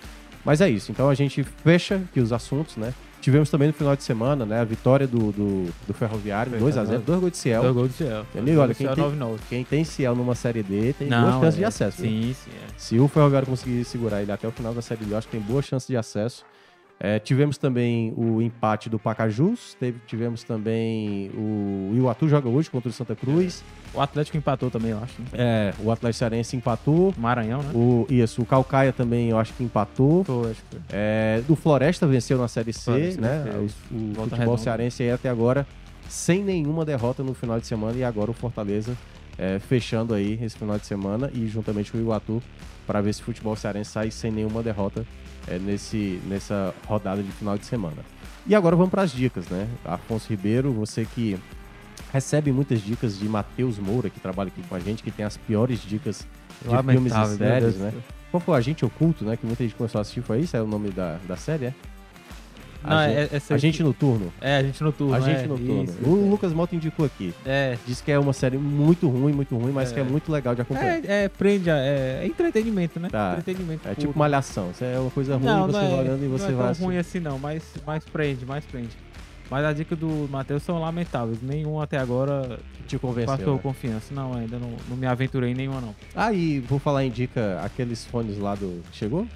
Mas 0.44 0.60
é 0.60 0.68
isso. 0.68 0.90
Então 0.90 1.08
a 1.08 1.14
gente 1.14 1.44
fecha 1.44 1.96
aqui 1.96 2.18
os 2.18 2.32
assuntos, 2.32 2.76
né? 2.76 2.92
Tivemos 3.20 3.50
também 3.50 3.68
no 3.68 3.74
final 3.74 3.94
de 3.94 4.02
semana, 4.02 4.46
né? 4.46 4.60
A 4.60 4.64
vitória 4.64 5.06
do, 5.06 5.30
do, 5.32 5.70
do 5.86 5.94
Ferroviário, 5.94 6.52
Foi, 6.58 6.72
2x0, 6.72 6.86
tá 6.86 6.96
dois 6.98 7.20
gols 7.20 7.32
de 7.32 7.38
Ciel. 7.38 7.62
Dois 7.62 7.74
gols 7.74 7.88
do 7.88 7.94
Ciel. 7.94 8.26
Entendeu? 8.34 8.60
Olha, 8.60 8.74
quem 8.74 8.88
tem- 8.88 9.04
9-9. 9.04 9.38
Quem 9.48 9.64
tem 9.64 9.84
Ciel 9.84 10.14
numa 10.14 10.34
Série 10.34 10.62
D 10.62 10.92
tem 10.94 11.08
boas 11.08 11.34
chances 11.34 11.56
de 11.56 11.64
é. 11.64 11.66
acesso. 11.66 12.02
viu? 12.02 12.10
Sim, 12.10 12.34
sim. 12.34 12.50
É. 12.50 12.66
Se 12.76 12.98
o 12.98 13.06
Ferroviário 13.08 13.46
conseguir 13.46 13.84
segurar 13.84 14.22
ele 14.22 14.32
até 14.32 14.48
o 14.48 14.50
final 14.50 14.72
da 14.72 14.80
Série 14.82 15.04
B, 15.04 15.14
eu 15.14 15.18
acho 15.18 15.28
que 15.28 15.36
tem 15.36 15.40
boa 15.46 15.60
chance 15.60 15.86
de 15.86 15.96
acesso. 15.96 16.44
É, 17.02 17.18
tivemos 17.18 17.56
também 17.56 18.12
o 18.14 18.42
empate 18.42 18.90
do 18.90 18.98
Pacajus, 18.98 19.74
teve, 19.80 19.98
tivemos 20.06 20.44
também 20.44 21.30
o 21.34 21.92
Iuatu 21.94 22.28
joga 22.28 22.46
hoje 22.46 22.68
contra 22.70 22.90
o 22.90 22.92
Santa 22.92 23.16
Cruz. 23.16 23.64
O 23.94 24.02
Atlético 24.02 24.36
empatou 24.36 24.70
também, 24.70 24.90
eu 24.90 24.98
acho. 24.98 25.18
né? 25.22 25.28
É, 25.32 25.74
o 25.78 25.90
Atlético 25.90 26.18
Cearense 26.18 26.56
empatou. 26.56 27.14
Maranhão, 27.16 27.62
né? 27.62 27.70
O, 27.74 28.06
isso, 28.10 28.42
o 28.42 28.44
Calcaia 28.44 28.92
também 28.92 29.30
eu 29.30 29.38
acho 29.38 29.54
que 29.54 29.64
empatou. 29.64 30.24
Foi, 30.24 30.50
acho 30.50 30.62
que. 30.70 30.76
É, 30.92 31.42
o 31.48 31.56
Floresta 31.56 32.06
venceu 32.06 32.36
na 32.36 32.48
Série 32.48 32.74
C, 32.74 32.82
Floresta 32.82 33.20
né? 33.20 33.44
O, 33.56 33.64
o 33.64 34.14
futebol 34.14 34.38
Redonda. 34.38 34.58
cearense 34.58 35.02
aí 35.02 35.10
até 35.10 35.30
agora 35.30 35.66
sem 36.06 36.44
nenhuma 36.44 36.84
derrota 36.84 37.22
no 37.22 37.32
final 37.32 37.58
de 37.58 37.66
semana 37.66 37.96
e 37.96 38.04
agora 38.04 38.30
o 38.30 38.34
Fortaleza 38.34 38.94
é, 39.38 39.58
fechando 39.58 40.12
aí 40.12 40.38
esse 40.42 40.56
final 40.58 40.76
de 40.76 40.84
semana 40.84 41.30
e 41.32 41.46
juntamente 41.46 41.90
com 41.92 41.96
o 41.96 42.00
Iguatu 42.00 42.42
para 42.86 43.00
ver 43.00 43.14
se 43.14 43.22
o 43.22 43.24
futebol 43.24 43.56
cearense 43.56 43.90
sai 43.90 44.10
sem 44.10 44.30
nenhuma 44.30 44.62
derrota 44.62 45.06
é, 45.46 45.58
nesse, 45.58 46.20
nessa 46.26 46.74
rodada 46.86 47.22
de 47.22 47.30
final 47.32 47.56
de 47.56 47.66
semana. 47.66 47.98
E 48.46 48.54
agora 48.54 48.74
vamos 48.74 48.90
para 48.90 49.02
as 49.02 49.12
dicas, 49.12 49.48
né? 49.48 49.68
Afonso 49.84 50.28
Ribeiro, 50.28 50.72
você 50.72 51.04
que 51.04 51.38
recebe 52.12 52.50
muitas 52.52 52.80
dicas 52.80 53.18
de 53.18 53.28
Matheus 53.28 53.78
Moura, 53.78 54.10
que 54.10 54.18
trabalha 54.18 54.48
aqui 54.48 54.62
com 54.68 54.74
a 54.74 54.80
gente, 54.80 55.02
que 55.02 55.10
tem 55.10 55.24
as 55.24 55.36
piores 55.36 55.80
dicas 55.80 56.26
de 56.62 56.68
filmes 56.68 57.12
e 57.12 57.14
Lamentável, 57.14 57.36
séries, 57.36 57.76
né? 57.76 57.92
Qual 58.30 58.40
foi 58.40 58.54
o 58.54 58.56
Agente 58.56 58.84
Oculto, 58.84 59.24
né? 59.24 59.36
Que 59.36 59.46
muita 59.46 59.62
gente 59.62 59.74
começou 59.74 59.98
a 59.98 60.02
assistir, 60.02 60.22
foi 60.22 60.40
isso? 60.40 60.56
É 60.56 60.62
o 60.62 60.66
nome 60.66 60.90
da, 60.90 61.18
da 61.26 61.36
série, 61.36 61.66
é? 61.66 61.74
Não, 62.82 62.96
Agente, 62.96 63.18
é, 63.18 63.36
essa 63.36 63.54
Agente 63.54 63.82
Noturno. 63.82 64.32
É, 64.40 64.56
a 64.56 64.62
gente 64.62 64.82
noturno. 64.82 65.14
Agente 65.14 65.44
é, 65.44 65.46
Noturno. 65.46 65.84
isso. 65.84 65.98
O 66.02 66.30
Lucas 66.30 66.52
Mota 66.52 66.74
indicou 66.74 67.04
aqui. 67.04 67.34
É, 67.44 67.76
Diz 67.86 68.00
que 68.00 68.10
é 68.10 68.18
uma 68.18 68.32
série 68.32 68.56
muito 68.56 69.08
ruim, 69.08 69.32
muito 69.32 69.56
ruim, 69.56 69.72
mas 69.72 69.90
É. 69.90 69.94
que 69.94 70.00
é 70.00 70.04
muito 70.04 70.30
legal 70.32 70.54
de 70.54 70.62
acompanhar. 70.62 71.04
é, 71.04 71.24
é, 71.24 71.28
prende, 71.28 71.70
a- 71.70 71.76
é, 71.78 72.20
é 72.22 72.26
entretenimento, 72.26 72.98
né? 72.98 73.08
Tá. 73.10 73.34
Entretenimento. 73.38 73.86
É, 73.86 73.94
puro. 73.94 74.06
tipo 74.06 74.18
malhação. 74.18 74.70
Isso 74.70 74.82
é 74.84 74.98
uma 74.98 75.10
coisa 75.10 75.36
ruim, 75.36 75.44
não, 75.46 75.66
você 75.66 75.72
não 75.78 75.88
vai 75.88 75.92
é, 75.98 76.00
olhando 76.00 76.24
e 76.24 76.28
você 76.28 76.44
não 76.44 76.50
é 76.50 76.54
vai 76.54 76.62
tão 76.62 76.70
assistir. 76.70 76.84
ruim 76.86 76.96
assim 76.98 77.20
não, 77.20 77.38
mas, 77.38 77.62
mas 77.86 78.04
prende, 78.04 78.46
mais 78.46 78.64
prende. 78.64 78.96
Mas 79.50 79.64
a 79.64 79.72
dica 79.72 79.96
do 79.96 80.28
Matheus 80.30 80.62
são 80.62 80.78
lamentáveis. 80.80 81.42
Nenhum 81.42 81.80
até 81.80 81.98
agora 81.98 82.60
Te 82.86 82.96
convenceu. 82.98 83.36
passou 83.36 83.54
né? 83.54 83.60
confiança. 83.60 84.14
Não, 84.14 84.32
ainda 84.32 84.60
não, 84.60 84.70
não 84.88 84.96
me 84.96 85.06
aventurei 85.06 85.50
em 85.50 85.54
nenhuma, 85.54 85.80
não. 85.80 85.92
Aí, 86.14 86.60
vou 86.60 86.78
falar 86.78 87.04
em 87.04 87.10
dica, 87.10 87.60
aqueles 87.60 88.04
fones 88.04 88.38
lá 88.38 88.54
do... 88.54 88.80
Chegou? 88.92 89.26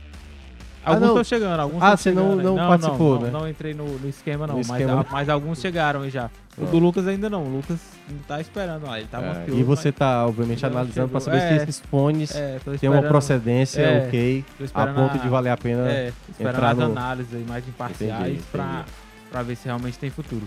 Ah, 0.85 0.91
Alguns 0.91 1.01
não. 1.01 1.09
estão 1.21 1.25
chegando, 1.25 1.61
alguns 1.61 1.83
Ah, 1.83 1.97
você 1.97 2.13
não- 2.13 2.33
aí. 2.39 2.45
não 2.45 2.57
participou, 2.57 3.15
não, 3.15 3.23
né? 3.23 3.31
Não, 3.31 3.49
entrei 3.49 3.73
no, 3.75 3.99
no 3.99 4.09
esquema, 4.09 4.47
não. 4.47 4.55
No 4.55 4.61
mas, 4.67 4.81
esquema. 4.81 5.01
a- 5.01 5.07
mas 5.13 5.29
alguns 5.29 5.59
chegaram 5.61 6.03
aí 6.03 6.11
já. 6.11 6.31
O 6.59 6.65
Ah. 6.65 6.67
do 6.67 6.79
Lucas 6.79 7.09
ainda 7.09 7.31
não. 7.31 7.43
O 7.45 7.57
Lucas 7.57 7.79
não 8.09 8.19
tá 8.29 8.41
esperando 8.41 8.87
lá. 8.87 8.99
Ele 8.99 9.09
tá 9.09 9.19
É, 9.21 9.47
e 9.51 9.63
você 9.63 9.89
mas- 9.89 9.97
tá, 9.99 10.27
obviamente, 10.27 10.63
não 10.63 10.69
analisando 10.71 11.09
para 11.09 11.21
saber 11.21 11.41
se 11.41 11.47
É. 11.47 11.57
esses 11.57 11.81
fones 11.81 12.35
É, 12.37 12.59
têm 12.79 12.91
uma 12.91 13.03
procedência 13.03 13.81
é, 13.81 14.07
ok, 14.07 14.45
a 14.75 14.87
ponto 14.89 15.15
a- 15.15 15.21
de 15.21 15.29
valer 15.29 15.51
a 15.51 15.57
pena. 15.57 15.89
É, 15.91 16.13
esperando 16.29 16.55
entrar 16.57 16.71
as 16.73 16.79
no- 16.79 16.85
análises 16.85 17.47
mais 17.49 17.67
imparciais 17.67 18.43
pra 18.53 19.43
ver 19.43 19.57
se 19.57 19.65
realmente 19.65 19.99
tem 19.99 20.11
futuro. 20.11 20.47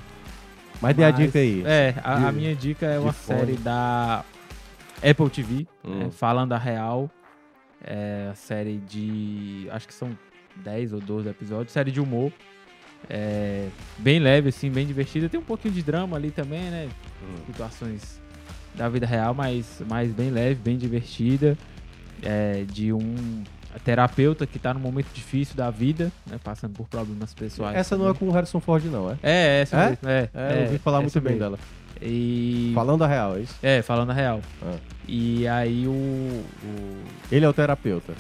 Mas 0.80 0.96
dê 0.96 1.04
a 1.04 1.10
dica 1.12 1.40
aí. 1.40 1.64
É, 1.66 1.96
a, 2.04 2.28
a 2.28 2.32
De- 2.32 2.38
minha 2.38 2.56
dica 2.56 2.86
é 2.86 3.00
uma 3.00 3.12
fone. 3.12 3.40
série 3.40 3.54
da 3.58 4.24
Apple 4.98 5.30
TV, 5.32 5.66
Hum. 5.84 5.96
né, 6.04 6.10
falando 6.12 6.54
a 6.54 6.58
real. 6.60 7.10
É 7.84 8.30
a 8.32 8.36
série 8.36 8.78
de. 8.78 9.68
Acho 9.72 9.88
que 9.88 9.94
são 9.94 10.10
10 10.64 10.94
ou 10.94 11.00
12 11.00 11.30
episódios, 11.30 11.72
série 11.72 11.92
de 11.92 12.00
humor. 12.00 12.32
É, 13.10 13.68
bem 14.00 14.20
leve, 14.20 14.50
assim, 14.50 14.70
bem 14.70 14.86
divertida. 14.86 15.30
Tem 15.30 15.40
um 15.40 15.44
pouquinho 15.44 15.74
de 15.74 15.82
drama 15.84 16.18
ali 16.18 16.32
também, 16.32 16.62
né? 16.64 16.88
Hum. 17.24 17.36
Situações 17.46 18.20
da 18.76 18.90
vida 18.90 19.06
real, 19.06 19.34
mas, 19.34 19.82
mas 19.90 20.12
bem 20.12 20.30
leve, 20.30 20.56
bem 20.56 20.78
divertida. 20.78 21.58
É, 22.24 22.64
de 22.72 22.92
um 22.92 23.44
terapeuta 23.86 24.48
que 24.48 24.58
tá 24.58 24.74
num 24.74 24.80
momento 24.80 25.08
difícil 25.14 25.56
da 25.56 25.70
vida, 25.70 26.12
né? 26.30 26.40
Passando 26.44 26.74
por 26.74 26.88
problemas 26.88 27.32
pessoais. 27.34 27.78
Essa 27.78 27.96
não 27.96 28.06
é 28.06 28.08
também. 28.08 28.20
com 28.20 28.28
o 28.30 28.32
Harrison 28.32 28.60
Ford, 28.60 28.84
não, 28.86 29.12
é? 29.12 29.18
É, 29.22 29.62
essa 29.62 29.78
É? 29.78 29.90
mesmo. 29.90 30.10
É, 30.10 30.30
É, 30.34 30.58
eu 30.58 30.64
ouvi 30.66 30.78
falar 30.80 31.02
muito 31.02 31.22
bem 31.22 31.34
mesmo. 31.34 31.40
dela. 31.40 31.60
E. 32.02 32.72
Falando 32.74 33.04
a 33.04 33.08
real, 33.08 33.36
é 33.38 33.42
isso? 33.42 33.56
É, 33.62 33.82
falando 33.84 34.10
a 34.10 34.14
real. 34.14 34.42
Ah. 34.64 34.76
E 35.08 35.48
aí 35.48 35.88
o, 35.88 35.92
o. 35.92 36.44
Ele 37.32 37.46
é 37.46 37.50
o 37.50 37.54
terapeuta. 37.54 38.14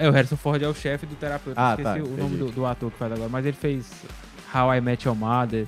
É, 0.00 0.08
o 0.08 0.12
Harrison 0.12 0.36
Ford 0.36 0.62
é 0.62 0.68
o 0.68 0.74
chefe 0.74 1.06
do 1.06 1.14
terapeuta. 1.14 1.60
Ah, 1.60 1.70
Esqueci 1.78 2.00
tá, 2.00 2.04
o 2.04 2.16
nome 2.16 2.36
do, 2.36 2.46
do 2.50 2.66
ator 2.66 2.90
que 2.90 2.98
faz 2.98 3.12
agora. 3.12 3.28
Mas 3.28 3.44
ele 3.46 3.56
fez 3.56 3.90
How 4.54 4.74
I 4.74 4.80
Met 4.80 5.06
Your 5.06 5.16
Mother, 5.16 5.66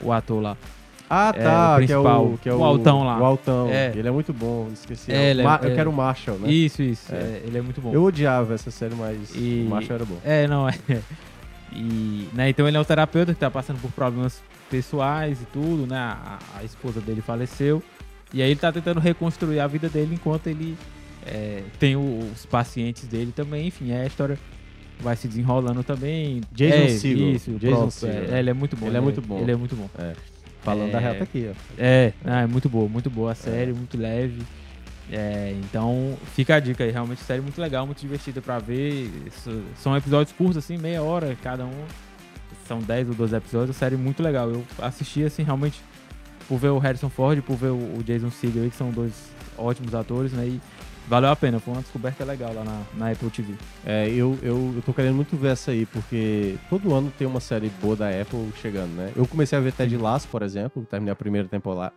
o 0.00 0.12
ator 0.12 0.40
lá. 0.42 0.56
Ah, 1.10 1.32
É, 1.36 1.42
tá, 1.42 1.76
o 1.76 1.86
que 1.86 1.92
é 1.92 1.98
o, 1.98 2.38
que 2.42 2.48
é 2.48 2.52
o, 2.54 2.58
o 2.58 2.64
altão 2.64 3.04
lá. 3.04 3.18
O 3.20 3.24
altão. 3.24 3.68
É. 3.68 3.92
Ele 3.94 4.08
é 4.08 4.10
muito 4.10 4.32
bom, 4.32 4.68
esqueci. 4.72 5.12
É, 5.12 5.32
é- 5.32 5.34
Ma- 5.42 5.60
Eu 5.62 5.70
é- 5.70 5.74
quero 5.74 5.90
o 5.90 5.92
Marshall, 5.92 6.38
né? 6.38 6.50
Isso, 6.50 6.82
isso. 6.82 7.14
É. 7.14 7.18
é, 7.18 7.42
ele 7.46 7.58
é 7.58 7.60
muito 7.60 7.80
bom. 7.80 7.92
Eu 7.92 8.02
odiava 8.04 8.54
essa 8.54 8.70
série, 8.70 8.94
mas 8.94 9.18
E- 9.34 9.64
o 9.66 9.70
Marshall 9.70 9.96
era 9.96 10.04
bom. 10.04 10.18
É, 10.24 10.46
não, 10.46 10.68
é. 10.68 10.74
E, 11.76 12.28
né, 12.32 12.48
então 12.50 12.68
ele 12.68 12.76
é 12.76 12.80
um 12.80 12.84
terapeuta 12.84 13.34
que 13.34 13.40
tá 13.40 13.50
passando 13.50 13.80
por 13.80 13.90
problemas 13.90 14.40
pessoais 14.70 15.42
e 15.42 15.44
tudo, 15.46 15.86
né? 15.88 15.96
A, 15.98 16.38
a 16.58 16.64
esposa 16.64 17.00
dele 17.00 17.20
faleceu. 17.20 17.82
E 18.32 18.40
aí 18.42 18.50
ele 18.50 18.60
tá 18.60 18.70
tentando 18.72 19.00
reconstruir 19.00 19.58
a 19.60 19.66
vida 19.66 19.88
dele 19.88 20.14
enquanto 20.14 20.46
ele 20.46 20.76
é, 21.26 21.62
tem 21.78 21.96
o- 21.96 22.20
os 22.32 22.44
pacientes 22.46 23.04
dele 23.06 23.32
também. 23.34 23.66
Enfim, 23.68 23.92
aí 23.92 24.02
a 24.02 24.06
história 24.06 24.38
vai 25.00 25.16
se 25.16 25.26
desenrolando 25.28 25.82
também. 25.82 26.40
Jason 26.52 26.74
é, 26.76 26.88
Segel. 26.88 27.30
Isso, 27.32 27.50
Jason 27.52 27.72
próprio, 27.76 27.90
Segel, 27.90 28.24
é, 28.24 28.26
né? 28.28 28.38
ele 28.40 28.50
é 28.50 28.54
muito 28.54 28.76
bom. 28.76 28.86
Ele 28.86 28.96
é 28.96 29.00
muito 29.00 29.20
bom. 29.22 29.38
Ele 29.40 29.52
é 29.52 29.56
muito 29.56 29.76
bom. 29.76 29.88
Falando 30.62 30.92
da 30.92 30.98
É. 30.98 31.00
real, 31.02 31.14
tá 31.16 31.24
aqui, 31.24 31.50
ó. 31.50 31.54
É, 31.78 32.12
ah, 32.24 32.40
é 32.42 32.46
muito 32.46 32.68
boa, 32.68 32.88
muito 32.88 33.10
boa 33.10 33.32
a 33.32 33.34
série, 33.34 33.72
muito 33.72 33.98
leve. 33.98 34.40
É, 35.12 35.54
então 35.62 36.16
fica 36.34 36.54
a 36.54 36.60
dica 36.60 36.82
aí, 36.82 36.90
realmente 36.90 37.20
série 37.22 37.42
muito 37.42 37.60
legal, 37.60 37.84
muito 37.84 38.00
divertida 38.00 38.40
pra 38.40 38.58
ver. 38.58 39.10
Isso- 39.26 39.62
são 39.76 39.94
episódios 39.94 40.34
curtos, 40.34 40.56
assim, 40.56 40.78
meia 40.78 41.02
hora 41.02 41.36
cada 41.42 41.66
um. 41.66 41.84
São 42.66 42.78
10 42.78 43.08
ou 43.10 43.14
12 43.14 43.36
episódios, 43.36 43.76
série 43.76 43.96
muito 43.96 44.22
legal. 44.22 44.48
Eu 44.48 44.64
assisti 44.78 45.22
assim, 45.22 45.42
realmente, 45.42 45.78
por 46.48 46.58
ver 46.58 46.68
o 46.68 46.78
Harrison 46.78 47.10
Ford, 47.10 47.42
por 47.42 47.56
ver 47.56 47.68
o 47.68 47.98
o 47.98 48.02
Jason 48.02 48.30
Segel 48.30 48.70
que 48.70 48.76
são 48.76 48.90
dois 48.90 49.12
ótimos 49.58 49.94
atores, 49.94 50.32
né? 50.32 50.46
E 50.46 50.60
valeu 51.08 51.30
a 51.30 51.36
pena, 51.36 51.58
foi 51.60 51.74
uma 51.74 51.82
descoberta 51.82 52.24
legal 52.24 52.52
lá 52.54 52.64
na, 52.64 52.80
na 52.94 53.10
Apple 53.12 53.30
TV. 53.30 53.54
É, 53.84 54.08
eu, 54.08 54.38
eu, 54.42 54.72
eu 54.76 54.82
tô 54.84 54.92
querendo 54.92 55.14
muito 55.14 55.36
ver 55.36 55.48
essa 55.52 55.70
aí, 55.70 55.86
porque 55.86 56.56
todo 56.70 56.94
ano 56.94 57.12
tem 57.18 57.26
uma 57.26 57.40
série 57.40 57.70
boa 57.82 57.94
da 57.96 58.08
Apple 58.08 58.50
chegando, 58.60 58.90
né? 58.94 59.12
Eu 59.14 59.26
comecei 59.26 59.56
a 59.58 59.60
ver 59.60 59.72
Ted 59.72 59.96
Lasso, 59.96 60.28
por 60.28 60.42
exemplo, 60.42 60.86
terminei 60.90 61.12
a 61.12 61.16
primeira 61.16 61.48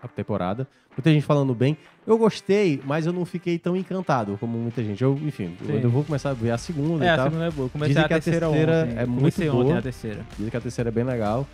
a 0.01 0.07
temporada. 0.07 0.67
Muita 0.95 1.11
gente 1.11 1.23
falando 1.23 1.53
bem. 1.53 1.77
Eu 2.07 2.17
gostei, 2.17 2.81
mas 2.85 3.05
eu 3.05 3.13
não 3.13 3.23
fiquei 3.23 3.59
tão 3.59 3.75
encantado 3.75 4.35
como 4.39 4.57
muita 4.57 4.83
gente. 4.83 5.03
Eu, 5.03 5.13
enfim, 5.23 5.55
eu 5.67 5.75
ainda 5.75 5.87
vou 5.87 6.03
começar 6.03 6.31
a 6.31 6.33
ver 6.33 6.49
a 6.51 6.57
segunda 6.57 7.05
É, 7.05 7.07
e 7.07 7.09
a 7.11 7.15
tal. 7.15 7.25
segunda 7.27 7.45
é 7.45 7.51
boa. 7.51 7.65
Eu 7.67 7.69
Comecei 7.69 7.89
Dizem 7.93 8.03
a 8.03 8.07
que 8.07 8.13
a 8.13 8.19
terceira, 8.19 8.47
terceira 8.47 8.83
ontem. 8.83 8.97
é 8.97 9.05
muito 9.05 9.17
Comecei 9.19 9.49
ontem 9.49 9.63
boa. 9.65 9.77
a 9.77 9.81
terceira. 9.81 10.25
Dizem 10.37 10.49
que 10.49 10.57
a 10.57 10.61
terceira 10.61 10.89
é 10.89 10.91
bem 10.91 11.03
legal. 11.03 11.47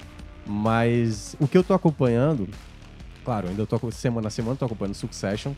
Mas 0.46 1.36
o 1.40 1.48
que 1.48 1.58
eu 1.58 1.64
tô 1.64 1.74
acompanhando, 1.74 2.48
claro, 3.24 3.48
ainda 3.50 3.66
tô 3.66 3.92
semana 3.92 4.28
a 4.28 4.32
semana, 4.32 4.56
tô 4.56 4.66
acompanhando 4.66 4.94
Succession. 4.96 5.54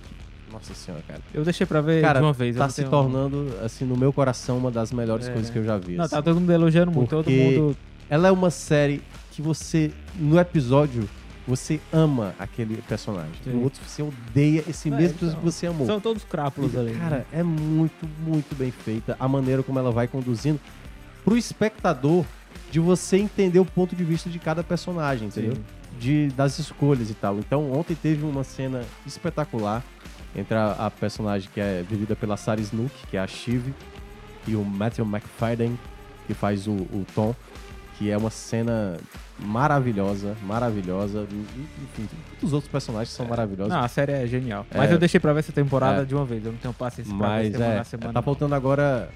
Nossa 0.51 0.73
senhora, 0.73 1.03
cara. 1.07 1.19
Eu 1.33 1.43
deixei 1.43 1.65
pra 1.65 1.81
ver 1.81 2.01
Cara, 2.01 2.19
de 2.19 2.25
uma 2.25 2.33
vez. 2.33 2.55
Tá 2.55 2.69
se 2.69 2.77
tenho- 2.77 2.89
tornando, 2.89 3.51
assim, 3.63 3.83
no 3.85 3.97
meu 3.97 4.13
coração, 4.13 4.57
uma 4.57 4.71
das 4.71 4.91
melhores 4.91 5.27
É, 5.27 5.31
coisas 5.31 5.49
né? 5.49 5.53
que 5.53 5.59
eu 5.59 5.63
já 5.65 5.77
vi. 5.77 5.95
Não, 5.95 6.05
assim. 6.05 6.15
tá 6.15 6.21
todo 6.21 6.39
mundo 6.39 6.51
elogiando 6.51 6.91
muito. 6.91 7.09
Todo 7.09 7.29
mundo 7.29 7.75
Ela 8.09 8.27
é 8.27 8.31
uma 8.31 8.51
série 8.51 9.01
que 9.31 9.41
você, 9.41 9.91
no 10.15 10.39
episódio, 10.39 11.09
você 11.47 11.79
ama 11.91 12.33
aquele 12.39 12.77
personagem. 12.83 13.31
Sim. 13.43 13.51
No 13.51 13.63
outro, 13.63 13.81
você 13.85 14.01
odeia 14.03 14.63
esse 14.69 14.87
É, 14.89 14.91
mesmo 14.91 15.05
então. 15.15 15.29
personagem 15.29 15.39
que 15.39 15.45
você 15.45 15.67
amou. 15.67 15.85
São 15.87 15.99
todos 15.99 16.23
crápulos 16.23 16.75
ali. 16.77 16.91
né? 16.91 16.99
Cara, 16.99 17.25
é 17.33 17.41
muito, 17.43 18.07
muito 18.23 18.55
bem 18.55 18.69
feita 18.71 19.15
a 19.19 19.27
maneira 19.27 19.61
como 19.63 19.77
ela 19.79 19.91
vai 19.91 20.07
conduzindo 20.07 20.59
pro 21.23 21.35
espectador 21.35 22.23
de 22.71 22.79
você 22.79 23.17
entender 23.17 23.59
o 23.59 23.65
ponto 23.65 23.95
de 23.95 24.03
vista 24.03 24.29
de 24.29 24.37
cada 24.39 24.63
personagem, 24.63 25.27
entendeu? 25.27 25.53
Sim. 25.55 25.63
De, 25.99 26.27
das 26.35 26.59
escolhas 26.59 27.09
e 27.09 27.13
tal. 27.13 27.39
Então, 27.39 27.71
ontem 27.71 27.95
teve 27.95 28.23
uma 28.25 28.43
cena 28.43 28.83
espetacular 29.05 29.83
entre 30.35 30.55
a, 30.55 30.71
a 30.71 30.91
personagem 30.91 31.49
que 31.53 31.59
é 31.59 31.83
vivida 31.87 32.15
pela 32.15 32.35
Sarah 32.37 32.61
Snook, 32.61 32.91
que 33.09 33.17
é 33.17 33.19
a 33.19 33.27
Shiv, 33.27 33.73
e 34.47 34.55
o 34.55 34.63
Matthew 34.63 35.05
McFadden, 35.05 35.77
que 36.27 36.33
faz 36.33 36.67
o, 36.67 36.71
o 36.73 37.05
Tom, 37.15 37.33
que 37.97 38.11
é 38.11 38.17
uma 38.17 38.29
cena 38.29 38.97
maravilhosa, 39.39 40.35
maravilhosa. 40.43 41.25
Enfim, 41.31 42.07
todos 42.39 42.43
os 42.49 42.53
outros 42.53 42.71
personagens 42.71 43.09
são 43.09 43.25
maravilhosos. 43.25 43.73
Não, 43.73 43.79
a 43.81 43.87
série 43.87 44.11
é 44.11 44.27
genial. 44.27 44.65
É. 44.71 44.77
Mas 44.77 44.91
eu 44.91 44.97
deixei 44.97 45.19
pra 45.19 45.31
ver 45.33 45.39
essa 45.39 45.51
temporada 45.53 46.01
É. 46.01 46.05
de 46.05 46.13
uma 46.13 46.25
vez. 46.25 46.45
Eu 46.45 46.51
não 46.51 46.59
tenho 46.59 46.73
paciência 46.73 47.15
pra 47.15 47.27
ver 47.27 47.33
Mas 47.43 47.51
semana 47.53 47.73
é, 47.79 47.83
semana. 47.83 48.13
tá 48.13 48.21
faltando 48.21 48.53
agora 48.55 49.09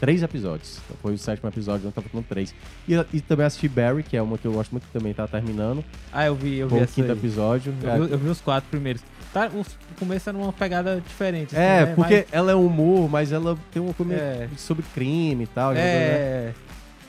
três 0.00 0.22
episódios. 0.22 0.80
Foi 1.00 1.14
o 1.14 1.18
sétimo 1.18 1.48
episódio, 1.48 1.84
não 1.84 1.92
tá 1.92 2.02
faltando 2.02 2.24
três. 2.28 2.54
E, 2.88 2.94
e 3.12 3.20
também 3.20 3.46
assisti 3.46 3.68
Barry, 3.68 4.02
que 4.02 4.16
é 4.16 4.22
uma 4.22 4.36
que 4.36 4.46
eu 4.46 4.52
gosto 4.52 4.72
muito 4.72 4.84
que 4.86 4.92
também 4.92 5.14
tá 5.14 5.26
terminando. 5.28 5.84
Ah, 6.12 6.26
eu 6.26 6.34
vi, 6.34 6.56
eu 6.58 6.66
vi 6.66 6.70
Foi 6.72 6.80
o 6.80 6.84
essa 6.84 6.92
quinto 6.94 7.12
aí. 7.12 7.16
episódio. 7.18 7.72
Eu 7.82 8.06
vi, 8.06 8.12
eu 8.12 8.18
vi 8.18 8.28
os 8.28 8.40
quatro 8.40 8.68
primeiros. 8.68 9.02
Tá, 9.34 9.50
o 9.52 9.64
começo 9.98 10.30
é 10.30 10.32
numa 10.32 10.52
pegada 10.52 11.00
diferente. 11.04 11.56
assim, 11.56 11.64
É, 11.64 11.86
né? 11.86 11.94
porque 11.96 12.24
ela 12.30 12.52
é 12.52 12.54
humor, 12.54 13.10
mas 13.10 13.32
ela 13.32 13.58
tem 13.72 13.82
uma 13.82 13.92
coisa 13.92 14.14
É. 14.14 14.48
sobre 14.56 14.84
crime 14.94 15.42
e 15.42 15.46
tal. 15.48 15.70
Mas, 15.70 15.78
né? 15.78 15.84
é, 15.84 16.54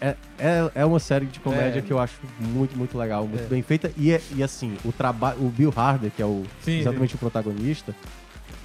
É, 0.01 0.15
é, 0.37 0.71
é 0.75 0.85
uma 0.85 0.99
série 0.99 1.25
de 1.25 1.39
comédia 1.39 1.79
É. 1.79 1.81
que 1.81 1.91
eu 1.93 1.97
acho 1.99 2.15
muito, 2.39 2.77
muito 2.77 2.97
legal, 2.97 3.25
muito 3.27 3.43
É. 3.45 3.47
bem 3.47 3.61
feita. 3.61 3.91
E, 3.95 4.11
é- 4.11 4.21
e 4.35 4.43
assim, 4.43 4.75
o 4.83 4.91
trabalho. 4.91 5.37
O 5.39 5.49
Bill 5.49 5.73
Harder, 5.75 6.11
que 6.11 6.21
é 6.21 6.25
o, 6.25 6.43
Sim, 6.63 6.79
exatamente 6.79 7.15
o 7.15 7.17
protagonista, 7.17 7.95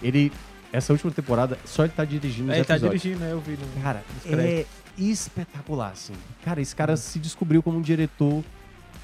ele. 0.03 0.33
Essa 0.73 0.93
última 0.93 1.11
temporada, 1.13 1.57
só 1.65 1.85
ele 1.85 1.93
tá 1.97 2.05
dirigindo 2.05 2.51
é, 2.53 2.57
ele 2.57 2.65
tá 2.65 2.75
episódios. 2.75 3.03
dirigindo, 3.03 3.25
né? 3.25 3.33
Eu 3.33 3.41
vi. 3.41 3.53
No, 3.53 3.83
Cara, 3.83 4.03
é 4.27 4.65
espetacular, 4.99 5.91
assim. 5.93 6.15
Cara, 6.45 6.61
esse 6.61 6.75
cara 6.75 6.97
se 6.97 7.19
descobriu 7.19 7.63
como 7.63 7.79
um 7.79 7.83
diretor 7.83 8.43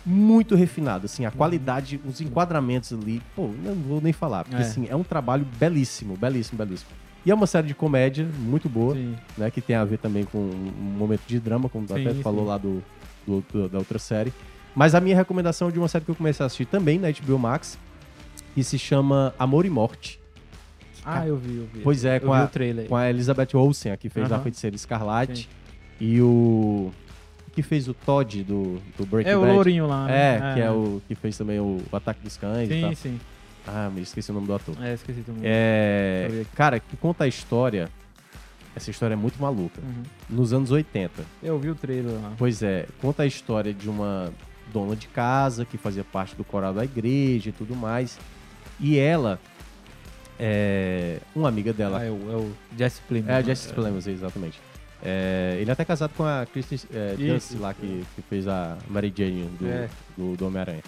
muito 0.09 0.55
refinado, 0.55 1.07
assim, 1.07 1.27
a 1.27 1.31
qualidade, 1.33 2.01
os 2.07 2.21
enquadramentos 2.21 2.93
ali, 2.93 3.21
pô, 3.35 3.49
não 3.65 3.75
vou 3.75 4.01
nem 4.01 4.13
falar, 4.13 4.45
porque 4.45 4.57
É. 4.57 4.61
assim, 4.65 4.87
é 4.89 4.95
um 4.95 5.03
trabalho 5.03 5.45
belíssimo, 5.59 6.17
belíssimo, 6.17 6.57
belíssimo. 6.65 6.91
E 7.25 7.31
é 7.31 7.35
uma 7.35 7.47
série 7.49 7.67
de 7.67 7.75
comédia 7.75 8.25
muito 8.39 8.69
boa, 8.69 8.95
Sim. 8.95 9.17
né, 9.37 9.51
que 9.51 9.61
tem 9.61 9.75
a 9.75 9.85
ver 9.85 9.99
também 9.99 10.25
com 10.25 10.39
um 10.39 10.73
momento 10.97 11.23
de 11.27 11.41
drama, 11.41 11.69
como 11.69 11.89
Sim, 11.89 11.95
até 12.01 12.15
sim. 12.15 12.23
falou 12.23 12.45
lá 12.45 12.57
do, 12.57 12.81
do- 13.27 13.45
do- 13.53 13.69
da 13.69 13.79
outra 13.79 13.99
série. 13.99 14.33
Mas 14.77 14.95
a 14.95 15.01
minha 15.01 15.17
recomendação 15.17 15.69
é 15.69 15.73
de 15.73 15.79
uma 15.81 15.89
série 15.89 16.05
que 16.05 16.11
eu 16.11 16.15
comecei 16.15 16.45
a 16.45 16.47
assistir 16.47 16.67
também 16.67 16.99
na 17.01 17.09
HBO 17.11 17.37
Max, 17.39 17.77
que 18.55 18.63
se 18.63 18.79
chama 18.79 19.35
Amor 19.39 19.67
e 19.67 19.71
Morte. 19.71 20.21
Ah, 21.05 21.27
eu 21.27 21.37
vi, 21.37 21.57
eu 21.57 21.69
vi. 21.73 21.81
Pois 21.81 22.05
é, 22.05 22.17
eu 22.17 22.21
com 22.21 22.33
a- 22.33 22.45
o 22.45 22.49
trailer. 22.49 22.87
com 22.89 22.95
a 22.97 23.11
Elizabeth 23.11 23.49
Olsen, 23.55 23.91
a 23.93 23.97
que 23.97 24.09
fez 24.09 24.31
a. 24.31 24.39
Feiticeira 24.39 24.77
Escarlate. 24.77 25.49
E 26.01 26.21
o. 26.21 26.91
que 27.57 27.63
fez 27.63 27.89
o 27.89 27.95
Todd 27.95 28.45
do, 28.45 28.79
do 28.99 29.07
Breaking 29.07 29.31
É 29.31 29.37
o 29.37 29.41
Bad. 29.41 29.53
Lourinho 29.55 29.87
lá. 29.87 30.11
É, 30.11 30.39
né? 30.39 30.55
que 30.55 30.61
é 30.61 30.71
o 30.71 31.01
que 31.09 31.15
fez 31.15 31.39
também 31.39 31.59
o, 31.59 31.79
o 31.91 31.97
Ataque 31.97 32.21
dos 32.23 32.37
Cães 32.37 32.71
e 32.71 32.81
tal. 32.83 32.91
Sim, 32.91 32.95
sim. 32.95 33.21
Ah, 33.67 33.91
me 33.93 34.03
esqueci 34.03 34.31
o 34.31 34.35
nome 34.35 34.47
do 34.47 34.55
ator. 34.55 34.77
É, 34.83 34.93
esqueci 34.93 35.23
também. 35.23 35.41
É, 35.43 36.45
cara, 36.55 36.79
que 36.79 36.99
conta 36.99 37.25
a 37.25 37.27
história. 37.27 37.89
Essa 38.77 38.91
história 38.91 39.15
é 39.15 39.17
muito 39.17 39.41
maluca. 39.41 39.81
Uhum. 39.81 40.03
Nos 40.29 40.53
anos 40.53 40.71
80. 40.71 41.25
Eu 41.43 41.59
vi 41.59 41.71
o 41.71 41.75
trailer 41.75 42.13
lá. 42.21 42.35
Pois 42.37 42.63
é, 42.63 42.87
conta 43.01 43.23
a 43.23 43.27
história 43.27 43.73
de 43.73 43.89
uma 43.89 44.31
dona 44.71 44.95
de 44.95 45.09
casa 45.09 45.65
que 45.65 45.79
fazia 45.79 46.05
parte 46.05 46.37
do 46.37 46.45
coral 46.45 46.75
da 46.75 46.85
igreja 46.85 47.49
e 47.49 47.53
tudo 47.53 47.75
mais. 47.75 48.19
E 48.79 48.99
ela, 48.99 49.41
é, 50.39 51.21
uma 51.35 51.49
amiga 51.49 51.73
dela, 51.73 52.01
Ah, 52.01 52.05
é 52.05 52.11
o, 52.11 52.31
é 52.31 52.37
o 52.37 52.53
Jesse 52.77 53.01
Plemons. 53.09 53.31
É, 53.31 53.33
a 53.33 53.39
né? 53.39 53.45
Jessica 53.45 53.73
Plemons, 53.75 54.07
exatamente. 54.07 54.61
É, 55.03 55.59
ele 55.61 55.71
é 55.71 55.73
até 55.73 55.85
casado 55.85 56.13
com 56.17 56.25
a 56.25 56.47
Kristen 56.51 56.79
é, 56.93 57.15
Dunst 57.17 57.53
lá, 57.61 57.73
que, 57.75 58.05
que 58.15 58.23
fez 58.23 58.49
a 58.49 58.77
Mary 58.89 59.13
Jane 59.17 59.45
do, 59.59 59.67
É. 59.67 59.89
do, 60.17 60.37
do 60.37 60.47
Homem-Aranha. 60.47 60.83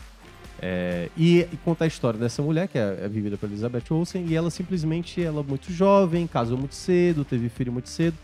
É, 0.61 1.09
e, 1.17 1.41
e 1.41 1.59
conta 1.65 1.85
a 1.85 1.87
história 1.87 2.19
dessa 2.19 2.43
mulher, 2.43 2.67
que 2.67 2.79
é, 2.79 3.01
é 3.05 3.09
vivida 3.09 3.37
pela 3.37 3.53
Elizabeth 3.53 3.85
Olsen, 3.91 4.25
e 4.27 4.35
ela 4.35 4.51
simplesmente, 4.51 5.23
ela 5.23 5.41
é 5.41 5.45
muito 5.45 5.73
jovem, 5.73 6.27
casou 6.27 6.59
muito 6.59 6.75
cedo, 6.75 7.25
teve 7.25 7.49
filho 7.49 7.73
muito 7.73 7.89
cedo. 7.89 8.17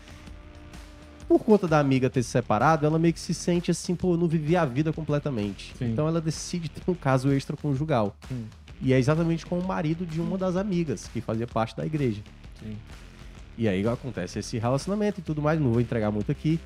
Por 1.27 1.39
conta 1.39 1.67
da 1.67 1.79
amiga 1.79 2.09
ter 2.09 2.21
se 2.21 2.29
separado, 2.29 2.85
ela 2.85 2.99
meio 2.99 3.13
que 3.13 3.19
se 3.19 3.33
sente 3.33 3.71
assim, 3.71 3.95
pô, 3.95 4.15
não 4.17 4.27
vivi 4.27 4.55
a 4.55 4.65
vida 4.65 4.93
completamente. 4.93 5.73
Sim. 5.77 5.91
Então 5.91 6.07
ela 6.07 6.21
decide 6.21 6.69
ter 6.69 6.83
um 6.89 6.93
caso 6.93 7.31
extraconjugal. 7.31 8.15
Sim. 8.27 8.45
E 8.81 8.93
é 8.93 8.99
exatamente 8.99 9.45
com 9.45 9.57
o 9.57 9.65
marido 9.65 10.05
de 10.05 10.19
uma 10.19 10.37
das 10.37 10.55
amigas, 10.55 11.07
que 11.11 11.21
fazia 11.21 11.47
parte 11.47 11.75
da 11.75 11.85
igreja. 11.85 12.21
Sim. 12.61 12.75
E 13.57 13.67
aí 13.67 13.87
acontece 13.87 14.39
esse 14.39 14.57
relacionamento 14.57 15.19
e 15.19 15.23
tudo 15.23 15.41
mais, 15.41 15.59
não 15.59 15.71
vou 15.71 15.81
entregar 15.81 16.11
muito 16.11 16.31
aqui. 16.31 16.59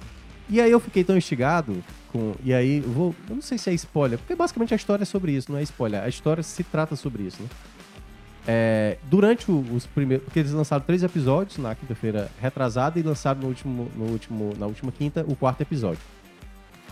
E 0.49 0.59
aí 0.59 0.71
eu 0.71 0.79
fiquei 0.79 1.03
tão 1.03 1.15
instigado 1.15 1.83
com. 2.11 2.33
E 2.43 2.53
aí 2.53 2.77
eu 2.77 2.91
vou. 2.91 3.15
Eu 3.29 3.35
não 3.35 3.41
sei 3.41 3.57
se 3.57 3.69
é 3.69 3.73
spoiler, 3.73 4.17
porque 4.17 4.35
basicamente 4.35 4.73
a 4.73 4.77
história 4.77 5.03
é 5.03 5.05
sobre 5.05 5.31
isso, 5.31 5.51
não 5.51 5.59
é 5.59 5.63
spoiler. 5.63 6.03
A 6.03 6.09
história 6.09 6.41
se 6.41 6.63
trata 6.63 6.95
sobre 6.95 7.23
isso, 7.23 7.41
né? 7.41 7.49
É, 8.47 8.97
durante 9.03 9.51
os 9.51 9.85
primeiros. 9.85 10.25
Porque 10.25 10.39
eles 10.39 10.51
lançaram 10.51 10.83
três 10.83 11.03
episódios 11.03 11.59
na 11.59 11.75
quinta-feira 11.75 12.31
retrasada 12.41 12.99
e 12.99 13.03
lançaram 13.03 13.41
no 13.41 13.47
último, 13.47 13.91
no 13.95 14.05
último, 14.05 14.53
na 14.57 14.65
última 14.65 14.91
quinta 14.91 15.23
o 15.27 15.35
quarto 15.35 15.61
episódio. 15.61 16.01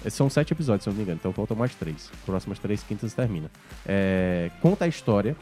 É, 0.06 0.10
São 0.12 0.30
sete 0.30 0.54
episódios, 0.54 0.84
se 0.84 0.90
eu 0.90 0.92
não 0.92 0.98
me 0.98 1.04
engano, 1.04 1.18
então 1.20 1.34
faltam 1.34 1.58
mais 1.58 1.74
três. 1.74 2.12
Próximas 2.28 2.60
três 2.60 2.84
quintas 2.84 3.12
termina. 3.16 3.50
É, 3.88 4.52
conta 4.62 4.86
a 4.86 4.88
história 4.88 5.36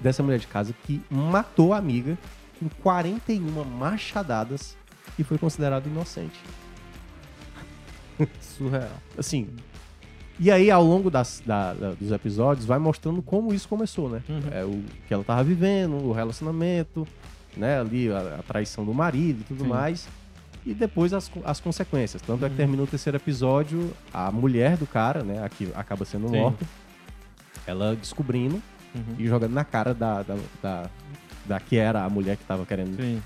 dessa 0.00 0.22
mulher 0.22 0.38
de 0.38 0.46
casa 0.46 0.72
que 0.84 1.02
matou 1.10 1.72
a 1.72 1.78
amiga 1.78 2.16
com 2.62 2.68
41 2.82 3.64
machadadas 3.64 4.76
e 5.18 5.24
foi 5.24 5.38
considerado 5.38 5.86
inocente. 5.86 6.38
Surreal. 8.40 8.88
Assim. 9.18 9.48
E 10.38 10.50
aí, 10.50 10.70
ao 10.70 10.82
longo 10.84 11.10
das, 11.10 11.42
da- 11.44 11.74
da- 11.74 11.90
dos 11.92 12.10
episódios, 12.10 12.66
vai 12.66 12.78
mostrando 12.78 13.22
como 13.22 13.52
isso 13.52 13.68
começou, 13.68 14.08
né? 14.08 14.22
Uhum. 14.28 14.40
É, 14.50 14.64
o 14.64 14.82
que 15.06 15.12
ela 15.14 15.22
tava 15.22 15.44
vivendo, 15.44 15.94
o 15.96 16.12
relacionamento, 16.12 17.06
né? 17.56 17.80
Ali, 17.80 18.10
a, 18.10 18.36
a 18.38 18.42
traição 18.42 18.84
do 18.84 18.92
marido 18.94 19.40
e 19.42 19.44
tudo 19.44 19.62
Sim. 19.64 19.68
mais. 19.70 20.08
E 20.64 20.72
depois 20.72 21.12
as, 21.12 21.30
as 21.44 21.60
consequências. 21.60 22.22
Tanto 22.22 22.44
é 22.44 22.48
que 22.48 22.52
Uhum. 22.52 22.56
termina 22.56 22.82
o 22.82 22.86
terceiro 22.86 23.16
episódio, 23.18 23.92
a 24.12 24.30
mulher 24.32 24.76
do 24.76 24.86
cara, 24.86 25.22
né? 25.22 25.42
Aqui 25.44 25.70
acaba 25.74 26.04
sendo 26.04 26.28
Sim. 26.28 26.38
morta. 26.38 26.64
Ela 27.66 27.94
descobrindo 27.94 28.60
Uhum. 28.94 29.14
e 29.18 29.26
jogando 29.26 29.52
na 29.54 29.64
cara 29.64 29.94
da, 29.94 30.22
da, 30.22 30.36
da, 30.62 30.90
da 31.46 31.58
que 31.60 31.76
era 31.76 32.04
a 32.04 32.08
mulher 32.10 32.36
que 32.36 32.44
tava 32.44 32.64
querendo 32.66 32.96
Sim. 32.96 33.22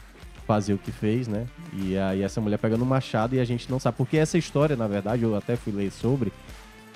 fazer 0.47 0.73
o 0.75 0.79
que 0.79 0.91
fez, 0.93 1.29
né? 1.29 1.47
E 1.73 1.97
aí 1.99 2.23
essa 2.23 2.41
mulher 2.41 2.59
pegando 2.59 2.83
o 2.83 2.87
machado 2.87 3.35
e 3.35 3.41
a 3.41 3.45
gente 3.45 3.71
não 3.71 3.79
sabe. 3.79 3.97
Porque 3.97 4.17
essa 4.17 4.39
história, 4.39 4.75
na 4.77 4.87
verdade, 4.87 5.23
eu 5.23 5.35
até 5.37 5.57
fui 5.57 5.73
ler 5.73 5.91
sobre. 5.91 6.33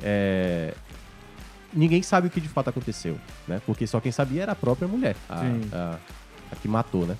é, 0.03 0.75
Ninguém 1.73 2.03
sabe 2.03 2.27
o 2.27 2.31
que 2.31 2.41
de 2.41 2.49
fato 2.49 2.69
aconteceu, 2.69 3.17
né? 3.47 3.61
Porque 3.65 3.87
só 3.87 4.01
quem 4.01 4.11
sabia 4.11 4.43
era 4.43 4.53
a 4.53 4.57
própria 4.57 4.89
mulher, 4.89 5.15
a, 5.29 5.41
a- 5.73 5.99
a 6.51 6.57
que 6.57 6.67
matou, 6.67 7.07
né? 7.07 7.17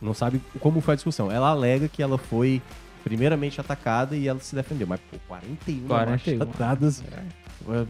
Não 0.00 0.12
sabe 0.14 0.40
como 0.58 0.80
foi 0.80 0.94
a 0.94 0.96
discussão. 0.96 1.30
Ela 1.30 1.50
alega 1.50 1.86
que 1.88 2.02
ela 2.02 2.18
foi 2.18 2.60
primeiramente 3.02 3.60
atacada 3.60 4.16
e 4.16 4.26
ela 4.28 4.40
se 4.40 4.54
defendeu. 4.54 4.86
Mas, 4.86 5.00
pô, 5.10 5.16
41, 5.28 5.86
41. 5.86 6.38
machadadas. 6.38 7.02
é, 7.12 7.42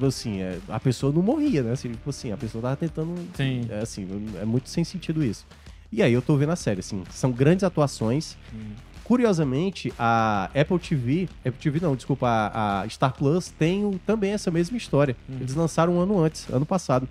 Assim, 0.06 0.40
é, 0.42 0.58
a 0.68 0.78
pessoa 0.78 1.12
não 1.12 1.22
morria, 1.22 1.62
né? 1.62 1.72
Assim, 1.72 1.90
tipo 1.90 2.10
assim, 2.10 2.30
a 2.30 2.36
pessoa 2.36 2.60
tava 2.60 2.76
tentando 2.76 3.14
Sim. 3.34 3.66
é 3.70 3.80
assim, 3.80 4.06
é 4.40 4.44
muito 4.44 4.68
sem 4.68 4.84
sentido 4.84 5.24
isso. 5.24 5.46
E 5.90 6.02
aí 6.02 6.12
eu 6.12 6.20
tô 6.20 6.36
vendo 6.36 6.50
a 6.52 6.56
série, 6.56 6.80
assim, 6.80 7.02
são 7.10 7.30
grandes 7.32 7.64
atuações. 7.64 8.36
Hum. 8.54 8.72
Curiosamente, 9.04 9.92
a 9.98 10.44
Apple 10.54 10.78
TV, 10.78 11.28
Apple 11.44 11.52
TV 11.60 11.80
não, 11.80 11.94
desculpa, 11.96 12.26
a, 12.28 12.80
a 12.82 12.88
Star 12.88 13.12
Plus 13.14 13.48
tem 13.48 13.84
o- 13.84 13.98
também 14.06 14.32
essa 14.32 14.50
mesma 14.50 14.76
história. 14.76 15.16
Uhum. 15.28 15.36
Eles 15.40 15.54
lançaram 15.54 15.94
um 15.96 16.00
ano 16.00 16.18
antes, 16.22 16.48
ano 16.50 16.64
passado, 16.64 17.08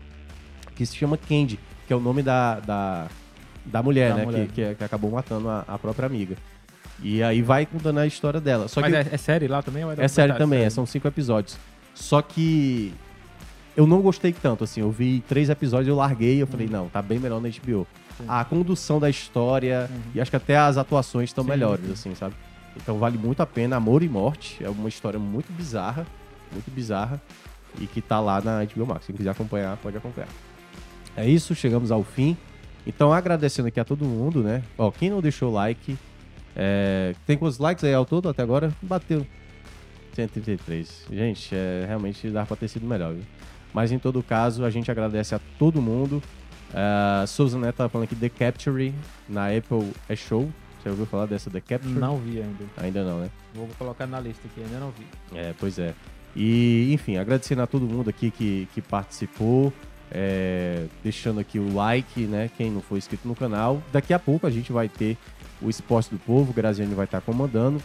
que 0.75 0.85
se 0.85 0.95
chama 0.95 1.17
Candy, 1.17 1.59
que 1.85 1.93
é 1.93 1.95
o 1.95 1.99
nome 1.99 2.23
da, 2.23 2.59
da, 2.59 3.07
da 3.65 3.83
mulher, 3.83 4.09
Da 4.11 4.15
né, 4.17 4.25
mulher. 4.25 4.47
Que, 4.47 4.53
que, 4.65 4.75
que 4.75 4.83
acabou 4.83 5.11
matando 5.11 5.49
a, 5.49 5.65
a 5.67 5.77
própria 5.77 6.05
amiga. 6.05 6.35
E 7.01 7.21
aí 7.23 7.41
vai 7.41 7.65
contando 7.65 7.99
a 7.99 8.05
história 8.07 8.39
dela. 8.39 8.67
Só 8.67 8.81
Mas 8.81 8.91
que 8.91 8.97
é, 8.97 9.07
é 9.11 9.17
série 9.17 9.47
lá 9.47 9.61
também? 9.61 9.83
ou 9.83 9.91
é 9.91 9.95
série 9.95 10.03
documentário? 10.33 10.37
também, 10.37 10.63
é, 10.63 10.69
são 10.69 10.85
cinco 10.85 11.07
episódios. 11.07 11.57
Só 11.95 12.21
que 12.21 12.93
eu 13.75 13.87
não 13.87 14.01
gostei 14.01 14.31
tanto, 14.33 14.63
assim. 14.63 14.81
Eu 14.81 14.91
vi 14.91 15.23
três 15.27 15.49
episódios, 15.49 15.87
eu 15.87 15.95
larguei 15.95 16.35
e 16.37 16.39
eu 16.39 16.47
falei, 16.47 16.67
não, 16.67 16.89
tá 16.89 17.01
bem 17.01 17.19
melhor 17.19 17.41
na 17.41 17.49
HBO. 17.49 17.87
Sim. 18.17 18.25
A 18.27 18.43
condução 18.45 18.99
da 18.99 19.09
história 19.09 19.89
Uhum. 19.91 20.01
e 20.15 20.21
acho 20.21 20.29
que 20.29 20.37
até 20.37 20.57
as 20.57 20.77
atuações 20.77 21.29
estão 21.29 21.43
melhores, 21.43 21.85
sim. 21.85 21.91
assim, 21.93 22.15
sabe? 22.15 22.35
Então 22.75 22.97
vale 22.99 23.17
muito 23.17 23.41
a 23.41 23.45
pena. 23.47 23.75
Amor 23.77 24.03
e 24.03 24.09
Morte 24.09 24.63
é 24.63 24.69
uma 24.69 24.87
história 24.89 25.19
muito 25.19 25.51
bizarra, 25.51 26.05
muito 26.51 26.69
bizarra 26.71 27.21
e 27.79 27.87
que 27.87 28.01
tá 28.01 28.19
lá 28.19 28.39
na 28.41 28.63
HBO 28.65 28.85
Max. 28.85 29.05
Quem 29.07 29.15
quiser 29.15 29.31
acompanhar, 29.31 29.75
pode 29.77 29.97
acompanhar. 29.97 30.29
É 31.15 31.27
isso, 31.27 31.55
chegamos 31.55 31.91
ao 31.91 32.03
fim. 32.03 32.37
Então 32.85 33.11
agradecendo 33.13 33.67
aqui 33.67 33.79
a 33.79 33.83
todo 33.85 34.05
mundo, 34.05 34.41
né? 34.41 34.63
Ó, 34.77 34.89
quem 34.91 35.09
não 35.09 35.21
deixou 35.21 35.51
like, 35.51 35.97
é, 36.55 37.15
tem 37.25 37.37
quantos 37.37 37.57
likes 37.57 37.83
aí 37.83 37.93
ao 37.93 38.05
todo 38.05 38.29
até 38.29 38.41
agora? 38.41 38.73
Bateu 38.81 39.25
133. 40.13 41.07
Gente, 41.11 41.55
é, 41.55 41.85
realmente 41.87 42.29
dá 42.29 42.45
pra 42.45 42.55
ter 42.57 42.67
sido 42.67 42.85
melhor, 42.85 43.13
viu? 43.13 43.23
Mas 43.73 43.91
em 43.91 43.99
todo 43.99 44.21
caso, 44.21 44.65
a 44.65 44.69
gente 44.69 44.91
agradece 44.91 45.33
a 45.33 45.39
todo 45.57 45.81
mundo. 45.81 46.21
Uh, 46.71 47.27
Souza 47.27 47.57
Neto 47.57 47.75
tá 47.75 47.89
falando 47.89 48.05
aqui 48.05 48.15
The 48.15 48.29
Capture 48.29 48.93
na 49.27 49.47
Apple 49.47 49.91
é 50.07 50.15
show. 50.15 50.49
Você 50.81 50.89
ouviu 50.89 51.05
falar 51.05 51.25
dessa 51.25 51.49
The 51.49 51.61
Capture? 51.61 51.93
Não 51.93 52.17
vi 52.17 52.41
ainda. 52.41 52.65
Ainda 52.77 53.03
não, 53.03 53.19
né? 53.19 53.29
Vou 53.53 53.67
colocar 53.77 54.05
na 54.07 54.19
lista 54.19 54.41
aqui, 54.47 54.61
ainda 54.61 54.79
não 54.79 54.91
vi. 54.91 55.05
É, 55.33 55.53
pois 55.57 55.79
é. 55.79 55.93
E, 56.35 56.93
enfim, 56.93 57.17
agradecendo 57.17 57.61
a 57.61 57.67
todo 57.67 57.85
mundo 57.85 58.09
aqui 58.09 58.31
que, 58.31 58.67
que 58.73 58.81
participou, 58.81 59.71
é, 60.09 60.85
deixando 61.03 61.39
aqui 61.39 61.59
o 61.59 61.73
like, 61.73 62.21
né? 62.21 62.49
Quem 62.57 62.71
não 62.71 62.81
for 62.81 62.97
inscrito 62.97 63.27
no 63.27 63.35
canal. 63.35 63.81
Daqui 63.91 64.13
a 64.13 64.19
pouco 64.19 64.47
a 64.47 64.49
gente 64.49 64.71
vai 64.71 64.89
ter 64.89 65.17
o 65.61 65.69
Esporte 65.69 66.09
do 66.09 66.19
Povo, 66.19 66.51
o 66.51 66.53
Graziani 66.53 66.93
vai 66.93 67.05
estar 67.05 67.21
comandando. 67.21 67.81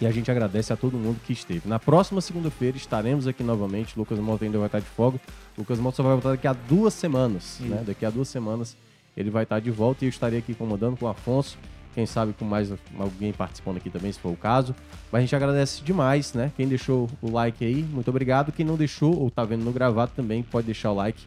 E 0.00 0.06
a 0.06 0.10
gente 0.10 0.30
agradece 0.30 0.72
a 0.72 0.76
todo 0.76 0.96
mundo 0.96 1.20
que 1.26 1.32
esteve. 1.32 1.68
Na 1.68 1.78
próxima 1.78 2.22
segunda-feira 2.22 2.76
estaremos 2.76 3.26
aqui 3.26 3.42
novamente. 3.42 3.98
Lucas 3.98 4.18
Mota 4.18 4.46
ainda 4.46 4.56
vai 4.56 4.66
estar 4.66 4.80
de 4.80 4.86
folga. 4.86 5.20
Lucas 5.58 5.78
Mota 5.78 5.96
só 5.96 6.02
vai 6.02 6.12
voltar 6.12 6.30
daqui 6.30 6.46
a 6.46 6.54
duas 6.54 6.94
semanas. 6.94 7.58
Né? 7.60 7.82
Daqui 7.86 8.06
a 8.06 8.10
duas 8.10 8.28
semanas 8.28 8.76
ele 9.14 9.28
vai 9.28 9.42
estar 9.42 9.60
de 9.60 9.70
volta 9.70 10.04
e 10.04 10.08
eu 10.08 10.08
estarei 10.08 10.38
aqui 10.38 10.54
comandando 10.54 10.96
com 10.96 11.04
o 11.04 11.08
Afonso. 11.08 11.58
Quem 11.94 12.06
sabe 12.06 12.32
com 12.32 12.44
mais 12.44 12.72
alguém 12.98 13.32
participando 13.32 13.76
aqui 13.76 13.90
também, 13.90 14.10
se 14.12 14.18
for 14.18 14.30
o 14.30 14.36
caso. 14.36 14.74
Mas 15.10 15.18
a 15.18 15.20
gente 15.22 15.36
agradece 15.36 15.82
demais, 15.82 16.32
né? 16.32 16.52
Quem 16.56 16.68
deixou 16.68 17.10
o 17.20 17.30
like 17.30 17.64
aí, 17.64 17.82
muito 17.82 18.08
obrigado. 18.08 18.52
Quem 18.52 18.64
não 18.64 18.76
deixou 18.76 19.18
ou 19.18 19.28
tá 19.28 19.44
vendo 19.44 19.64
no 19.64 19.72
gravado 19.72 20.12
também, 20.14 20.42
pode 20.42 20.66
deixar 20.66 20.92
o 20.92 20.94
like, 20.94 21.20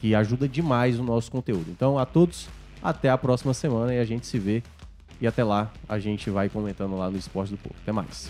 que 0.00 0.14
ajuda 0.14 0.48
demais 0.48 0.98
o 0.98 1.02
nosso 1.02 1.30
conteúdo. 1.30 1.66
Então, 1.70 1.98
a 1.98 2.06
todos, 2.06 2.48
até 2.82 3.10
a 3.10 3.18
próxima 3.18 3.52
semana 3.52 3.94
e 3.94 3.98
a 3.98 4.04
gente 4.04 4.26
se 4.26 4.38
vê. 4.38 4.62
E 5.20 5.26
até 5.26 5.42
lá, 5.42 5.70
a 5.88 5.98
gente 5.98 6.30
vai 6.30 6.48
comentando 6.48 6.96
lá 6.96 7.10
no 7.10 7.16
Esporte 7.16 7.50
do 7.50 7.58
Povo. 7.58 7.74
Até 7.82 7.92
mais. 7.92 8.28